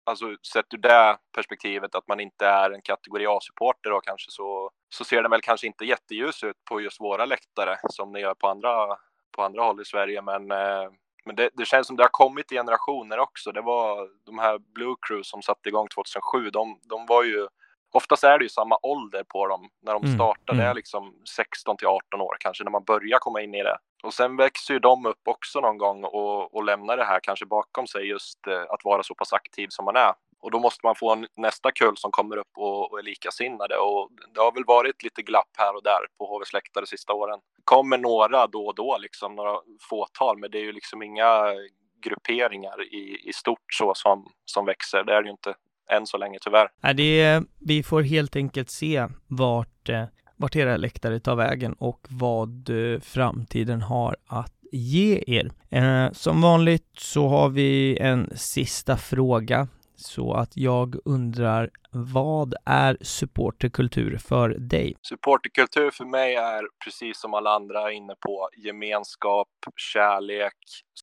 alltså 0.06 0.36
sett 0.52 0.74
ur 0.74 0.78
det 0.78 1.18
perspektivet 1.35 1.94
att 1.94 2.09
man 2.09 2.20
inte 2.20 2.47
är 2.47 2.70
en 2.70 2.82
kategori 2.82 3.27
A-supporter 3.27 3.90
då 3.90 4.01
kanske 4.01 4.31
så, 4.31 4.70
så 4.89 5.05
ser 5.05 5.23
den 5.23 5.31
väl 5.31 5.40
kanske 5.40 5.66
inte 5.66 5.85
jätteljus 5.85 6.44
ut 6.44 6.64
på 6.64 6.81
just 6.81 7.01
våra 7.01 7.24
läktare 7.24 7.78
som 7.90 8.12
det 8.12 8.20
gör 8.20 8.35
på 8.35 8.48
andra, 8.48 8.97
på 9.36 9.43
andra 9.43 9.62
håll 9.62 9.81
i 9.81 9.85
Sverige. 9.85 10.23
Men, 10.23 10.51
eh, 10.51 10.90
Men 11.24 11.36
det, 11.36 11.51
det, 11.55 11.64
känns 11.64 11.86
som 11.86 11.97
det 11.97 12.02
har 12.05 12.09
kommit 12.09 12.52
i 12.52 12.55
generationer 12.55 13.18
också. 13.18 13.52
Det 13.52 13.62
var 13.62 14.09
de 14.27 14.39
här 14.39 14.59
Blue 14.59 14.94
Crew 15.06 15.23
som 15.24 15.43
satte 15.43 15.68
igång 15.68 15.89
2007. 15.89 16.51
De, 16.51 16.81
de 16.85 17.06
var 17.06 17.23
ju, 17.24 17.48
oftast 17.97 18.24
är 18.24 18.39
det 18.39 18.44
ju 18.44 18.48
samma 18.48 18.78
ålder 18.82 19.24
på 19.28 19.47
dem 19.47 19.68
när 19.82 19.93
de 19.93 20.05
mm, 20.05 20.14
startade. 20.14 20.52
Mm. 20.52 20.64
Det 20.64 20.70
är 20.70 20.74
liksom 20.74 21.14
16 21.36 21.77
till 21.77 21.86
18 21.86 22.20
år 22.20 22.36
kanske 22.40 22.64
när 22.64 22.70
man 22.70 22.85
börjar 22.85 23.18
komma 23.18 23.43
in 23.43 23.55
i 23.55 23.62
det. 23.62 23.78
Och 24.02 24.14
sen 24.14 24.36
växer 24.36 24.74
ju 24.74 24.81
de 24.81 25.06
upp 25.06 25.23
också 25.24 25.60
någon 25.60 25.78
gång 25.78 26.05
och, 26.05 26.55
och 26.55 26.64
lämnar 26.64 26.97
det 26.97 27.05
här 27.05 27.20
kanske 27.23 27.47
bakom 27.47 27.86
sig 27.86 28.09
just 28.09 28.47
eh, 28.47 28.62
att 28.68 28.85
vara 28.85 29.02
så 29.02 29.14
pass 29.14 29.32
aktiv 29.32 29.68
som 29.70 29.85
man 29.85 29.97
är. 29.97 30.12
Och 30.40 30.51
då 30.51 30.59
måste 30.59 30.86
man 30.86 30.94
få 30.94 31.12
en, 31.12 31.27
nästa 31.36 31.73
kull 31.73 31.97
som 31.97 32.10
kommer 32.10 32.36
upp 32.36 32.52
och, 32.56 32.93
och 32.93 32.98
är 32.98 33.02
likasinnade. 33.02 33.77
Och 33.77 34.10
det 34.35 34.40
har 34.40 34.52
väl 34.52 34.64
varit 34.64 35.02
lite 35.02 35.23
glapp 35.23 35.51
här 35.59 35.77
och 35.77 35.82
där 35.82 36.06
på 36.18 36.27
HVs 36.27 36.52
läktare 36.52 36.82
de 36.85 36.86
sista 36.86 37.12
åren. 37.12 37.40
kommer 37.64 37.98
några 37.98 38.47
då 38.47 38.66
och 38.66 38.74
då, 38.74 38.98
liksom 39.01 39.35
några 39.35 39.60
fåtal, 39.90 40.39
men 40.39 40.51
det 40.51 40.59
är 40.59 40.62
ju 40.62 40.73
liksom 40.73 41.02
inga 41.02 41.55
grupperingar 42.01 42.82
i, 42.82 43.28
i 43.28 43.32
stort 43.32 43.73
så 43.73 43.94
som, 43.94 44.32
som 44.44 44.64
växer. 44.64 45.05
Det 45.05 45.14
är 45.14 45.23
det 45.23 45.27
ju 45.27 45.32
inte 45.32 45.55
än 45.92 46.06
så 46.06 46.18
länge 46.18 46.38
tyvärr. 46.40 46.68
Nej, 46.80 46.94
det 46.94 47.20
är, 47.20 47.42
vi 47.60 47.82
får 47.82 48.02
helt 48.02 48.36
enkelt 48.36 48.70
se 48.70 49.06
vart, 49.26 49.88
eh, 49.88 50.04
vart 50.36 50.56
era 50.56 50.76
läktare 50.76 51.20
tar 51.20 51.36
vägen 51.36 51.72
och 51.72 52.06
vad 52.08 52.70
eh, 52.70 53.00
framtiden 53.00 53.82
har 53.82 54.16
att 54.26 54.52
ge 54.72 55.24
er. 55.26 55.50
Eh, 55.70 56.12
som 56.12 56.42
vanligt 56.42 56.90
så 56.98 57.28
har 57.28 57.48
vi 57.48 57.98
en 57.98 58.32
sista 58.36 58.96
fråga 58.96 59.68
så 59.96 60.34
att 60.34 60.56
jag 60.56 60.96
undrar, 61.04 61.70
vad 61.90 62.54
är 62.64 62.98
supporterkultur 63.00 64.18
för 64.18 64.48
dig? 64.48 64.96
Supporterkultur 65.02 65.90
för 65.90 66.04
mig 66.04 66.34
är 66.34 66.62
precis 66.84 67.20
som 67.20 67.34
alla 67.34 67.50
andra 67.50 67.92
inne 67.92 68.14
på 68.20 68.48
gemenskap, 68.56 69.48
kärlek, 69.76 70.56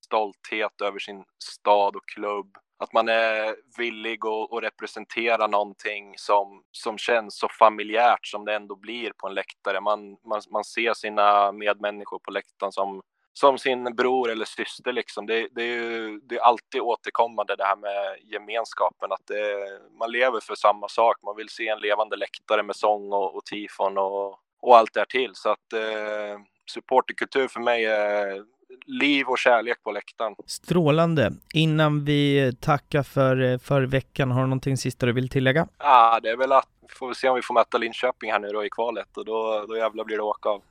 stolthet 0.06 0.82
över 0.82 1.00
sin 1.00 1.24
stad 1.44 1.96
och 1.96 2.08
klubb. 2.16 2.58
Att 2.84 2.94
man 2.94 3.10
är 3.10 3.56
villig 3.78 4.20
att, 4.26 4.64
representera 4.64 5.48
någonting 5.48 6.14
som, 6.18 6.64
som 6.72 6.98
känns 6.98 7.40
så 7.40 7.48
familjärt 7.60 8.28
som 8.28 8.46
det 8.46 8.56
ändå 8.56 8.76
blir 8.76 9.12
på 9.18 9.28
en 9.28 9.34
läktare. 9.34 9.82
Man, 9.82 10.18
man, 10.28 10.42
man 10.52 10.64
ser 10.64 10.94
sina 10.94 11.52
medmänniskor 11.52 12.20
på 12.20 12.32
läktaren 12.32 12.72
som 12.72 13.02
som 13.34 13.58
sin 13.58 13.96
bror 13.96 14.32
eller 14.32 14.46
syster 14.46 14.94
liksom. 14.94 15.26
Det, 15.26 15.48
det, 15.52 15.64
är 15.64 15.68
ju, 15.68 16.20
det 16.20 16.36
är 16.36 16.40
alltid 16.40 16.82
återkommande 16.82 17.56
det 17.56 17.64
här 17.64 17.76
med 17.76 18.18
gemenskapen, 18.24 19.12
att 19.12 19.28
det, 19.28 19.80
man 20.00 20.12
lever 20.12 20.40
för 20.40 20.56
samma 20.56 20.88
sak. 20.88 21.18
Man 21.24 21.36
vill 21.36 21.50
se 21.50 21.68
en 21.68 21.80
levande 21.80 22.16
läktare 22.16 22.64
med 22.64 22.76
sång 22.76 23.14
och, 23.14 23.36
och 23.36 23.46
tifon 23.46 23.98
och, 23.98 24.40
och 24.62 24.78
allt 24.78 24.94
därtill. 24.94 25.32
Så 25.34 25.50
att 25.50 25.74
eh, 25.74 26.40
supporterkultur 26.72 27.48
för 27.48 27.60
mig 27.60 27.86
är 27.86 28.46
liv 28.86 29.28
och 29.28 29.38
kärlek 29.38 29.84
på 29.84 29.92
läktaren. 29.92 30.36
Strålande. 30.46 31.34
Innan 31.54 32.06
vi 32.06 32.52
tackar 32.60 33.04
för, 33.04 33.58
för 33.58 33.82
veckan, 33.82 34.32
har 34.32 34.42
du 34.42 34.48
någonting 34.48 34.78
sista 34.78 35.06
du 35.06 35.12
vill 35.12 35.30
tillägga? 35.30 35.68
Ja, 35.78 36.20
det 36.24 36.30
är 36.30 36.38
väl 36.38 36.52
att 36.52 36.68
vi 36.82 36.96
får 36.96 37.14
se 37.14 37.30
om 37.30 37.36
vi 37.36 37.42
får 37.42 37.54
möta 37.54 37.78
Linköping 37.78 38.32
här 38.32 38.40
nu 38.40 38.48
då 38.48 38.66
i 38.66 38.70
kvalet 38.70 39.18
och 39.18 39.26
då, 39.26 39.66
då 39.68 39.78
jävlar 39.78 40.04
blir 40.04 40.18
det 40.18 40.24
åka 40.24 40.50
av. 40.50 40.62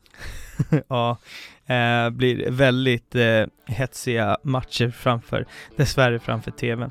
ja, 0.88 1.16
eh, 1.74 2.10
blir 2.10 2.50
väldigt 2.50 3.14
eh, 3.14 3.44
hetsiga 3.66 4.38
matcher 4.42 4.90
framför, 4.90 5.46
dessvärre 5.76 6.18
framför 6.18 6.50
tvn. 6.50 6.90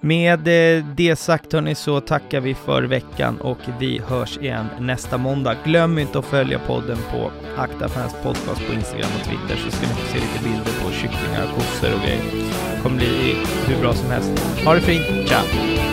Med 0.00 0.38
eh, 0.48 0.84
det 0.84 1.16
sagt 1.16 1.52
hörni 1.52 1.74
så 1.74 2.00
tackar 2.00 2.40
vi 2.40 2.54
för 2.54 2.82
veckan 2.82 3.40
och 3.40 3.58
vi 3.78 3.98
hörs 3.98 4.38
igen 4.38 4.66
nästa 4.80 5.18
måndag. 5.18 5.56
Glöm 5.64 5.98
inte 5.98 6.18
att 6.18 6.24
följa 6.24 6.58
podden 6.58 6.98
på 7.12 7.30
Akta 7.56 7.88
Fans 7.88 8.14
Podcast 8.22 8.66
på 8.66 8.74
Instagram 8.74 9.10
och 9.18 9.24
Twitter 9.24 9.56
så 9.64 9.70
ska 9.70 9.86
ni 9.86 9.94
få 9.94 10.06
se 10.06 10.18
lite 10.18 10.44
bilder 10.44 10.84
på 10.84 10.92
kycklingar, 10.92 11.46
kossor 11.54 11.94
och 11.94 12.00
grejer. 12.00 12.22
Det 12.76 12.82
kommer 12.82 12.96
bli 12.96 13.36
hur 13.66 13.80
bra 13.80 13.94
som 13.94 14.10
helst. 14.10 14.64
Ha 14.64 14.74
det 14.74 14.80
fint, 14.80 15.28
ciao! 15.28 15.89